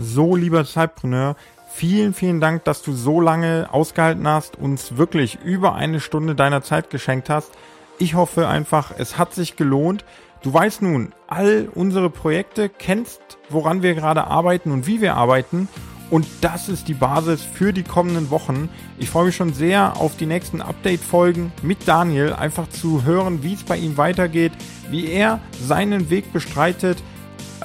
So, 0.08 0.36
lieber 0.36 0.64
Zeitpreneur, 0.64 1.36
vielen, 1.68 2.14
vielen 2.14 2.40
Dank, 2.40 2.64
dass 2.64 2.80
du 2.80 2.94
so 2.94 3.20
lange 3.20 3.68
ausgehalten 3.70 4.26
hast, 4.26 4.56
uns 4.56 4.96
wirklich 4.96 5.38
über 5.44 5.74
eine 5.74 6.00
Stunde 6.00 6.34
deiner 6.34 6.62
Zeit 6.62 6.88
geschenkt 6.88 7.28
hast. 7.28 7.50
Ich 7.98 8.14
hoffe 8.14 8.48
einfach, 8.48 8.92
es 8.96 9.18
hat 9.18 9.34
sich 9.34 9.56
gelohnt. 9.56 10.06
Du 10.42 10.54
weißt 10.54 10.80
nun 10.80 11.12
all 11.26 11.68
unsere 11.74 12.08
Projekte, 12.08 12.70
kennst, 12.70 13.20
woran 13.50 13.82
wir 13.82 13.94
gerade 13.94 14.26
arbeiten 14.28 14.70
und 14.70 14.86
wie 14.86 15.02
wir 15.02 15.14
arbeiten. 15.14 15.68
Und 16.08 16.26
das 16.40 16.70
ist 16.70 16.88
die 16.88 16.94
Basis 16.94 17.42
für 17.42 17.74
die 17.74 17.82
kommenden 17.82 18.30
Wochen. 18.30 18.70
Ich 18.96 19.10
freue 19.10 19.26
mich 19.26 19.36
schon 19.36 19.52
sehr 19.52 19.98
auf 19.98 20.16
die 20.16 20.24
nächsten 20.24 20.62
Update-Folgen 20.62 21.52
mit 21.60 21.86
Daniel, 21.86 22.32
einfach 22.32 22.70
zu 22.70 23.04
hören, 23.04 23.42
wie 23.42 23.52
es 23.52 23.62
bei 23.62 23.76
ihm 23.76 23.98
weitergeht, 23.98 24.52
wie 24.88 25.06
er 25.10 25.40
seinen 25.60 26.08
Weg 26.08 26.32
bestreitet, 26.32 26.96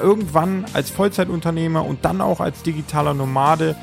irgendwann 0.02 0.66
als 0.74 0.90
Vollzeitunternehmer 0.90 1.86
und 1.86 2.06
dann 2.06 2.22
auch 2.22 2.40
als 2.40 2.64
digitaler 2.64 3.14
Nomade 3.14 3.76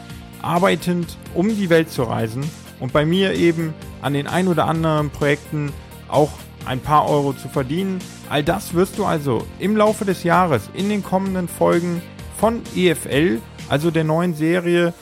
arbeitend 0.43 1.17
um 1.35 1.49
die 1.49 1.71
Welt 1.71 1.91
zu 1.91 2.03
reisen 2.03 2.49
und 2.81 2.93
bei 2.93 3.05
mir 3.05 3.35
eben 3.35 3.75
an 4.03 4.15
den 4.15 4.27
ein 4.27 4.49
oder 4.49 4.67
anderen 4.67 5.11
Projekten 5.11 5.73
auch 6.09 6.31
ein 6.67 6.81
paar 6.81 7.09
Euro 7.09 7.33
zu 7.33 7.49
verdienen. 7.49 7.99
All 8.29 8.43
das 8.43 8.75
wirst 8.75 8.99
du 8.99 9.05
also 9.05 9.47
im 9.59 9.77
Laufe 9.77 10.05
des 10.05 10.25
Jahres 10.25 10.71
in 10.75 10.89
den 10.89 11.03
kommenden 11.03 11.49
Folgen 11.49 12.03
von 12.39 12.63
EFL, 12.75 13.41
also 13.69 13.91
der 13.91 14.05
neuen 14.05 14.35
Serie, 14.35 14.95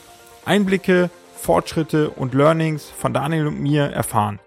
Einblicke, 0.44 1.10
Fortschritte 1.36 2.10
und 2.10 2.34
Learnings 2.34 2.84
von 2.84 3.12
Daniel 3.12 3.46
und 3.46 3.60
mir 3.60 3.84
erfahren. 3.84 4.40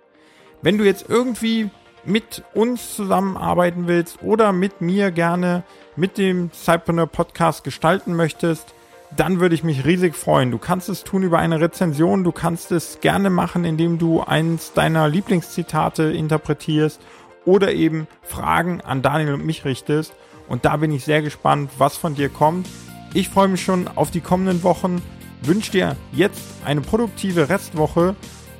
Wenn 0.61 0.77
du 0.77 0.83
jetzt 0.83 1.05
irgendwie 1.07 1.69
mit 2.03 2.43
uns 2.53 2.95
zusammenarbeiten 2.95 3.87
willst 3.87 4.21
oder 4.23 4.51
mit 4.51 4.81
mir 4.81 5.11
gerne 5.11 5.63
mit 5.95 6.17
dem 6.17 6.51
Cypreneur 6.53 7.07
Podcast 7.07 7.63
gestalten 7.63 8.15
möchtest, 8.15 8.73
dann 9.15 9.39
würde 9.39 9.55
ich 9.55 9.63
mich 9.63 9.85
riesig 9.85 10.15
freuen. 10.15 10.51
Du 10.51 10.57
kannst 10.57 10.89
es 10.89 11.03
tun 11.03 11.23
über 11.23 11.39
eine 11.39 11.59
Rezension, 11.59 12.23
du 12.23 12.31
kannst 12.31 12.71
es 12.71 12.99
gerne 13.01 13.29
machen, 13.29 13.65
indem 13.65 13.97
du 13.97 14.21
eins 14.21 14.73
deiner 14.73 15.07
Lieblingszitate 15.09 16.03
interpretierst 16.03 17.01
oder 17.45 17.73
eben 17.73 18.07
Fragen 18.21 18.81
an 18.81 19.01
Daniel 19.01 19.33
und 19.33 19.45
mich 19.45 19.65
richtest. 19.65 20.13
Und 20.47 20.65
da 20.65 20.77
bin 20.77 20.91
ich 20.91 21.03
sehr 21.03 21.21
gespannt, 21.21 21.71
was 21.77 21.97
von 21.97 22.15
dir 22.15 22.29
kommt. 22.29 22.67
Ich 23.13 23.29
freue 23.29 23.49
mich 23.49 23.63
schon 23.63 23.89
auf 23.95 24.11
die 24.11 24.21
kommenden 24.21 24.63
Wochen, 24.63 25.01
wünsche 25.41 25.71
dir 25.71 25.97
jetzt 26.13 26.41
eine 26.63 26.81
produktive 26.81 27.49
Restwoche 27.49 28.15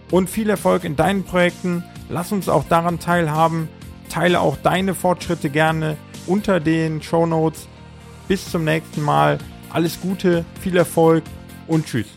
und 0.10 0.30
viel 0.30 0.50
Erfolg 0.50 0.84
in 0.84 0.96
deinen 0.96 1.24
Projekten. 1.24 1.84
Lass 2.12 2.34
uns 2.34 2.50
auch 2.50 2.66
daran 2.66 3.00
teilhaben. 3.00 3.70
Teile 4.10 4.42
auch 4.42 4.58
deine 4.58 4.94
Fortschritte 4.94 5.50
gerne 5.50 5.96
unter 6.28 6.60
den 6.60 7.02
Show 7.02 7.26
Notes. 7.26 7.68
Bis 8.28 8.52
zum 8.52 8.66
nächsten 8.66 9.02
Mal. 9.02 9.38
Alles 9.70 10.02
Gute, 10.02 10.44
viel 10.60 10.76
Erfolg 10.76 11.24
und 11.68 11.86
tschüss. 11.86 12.08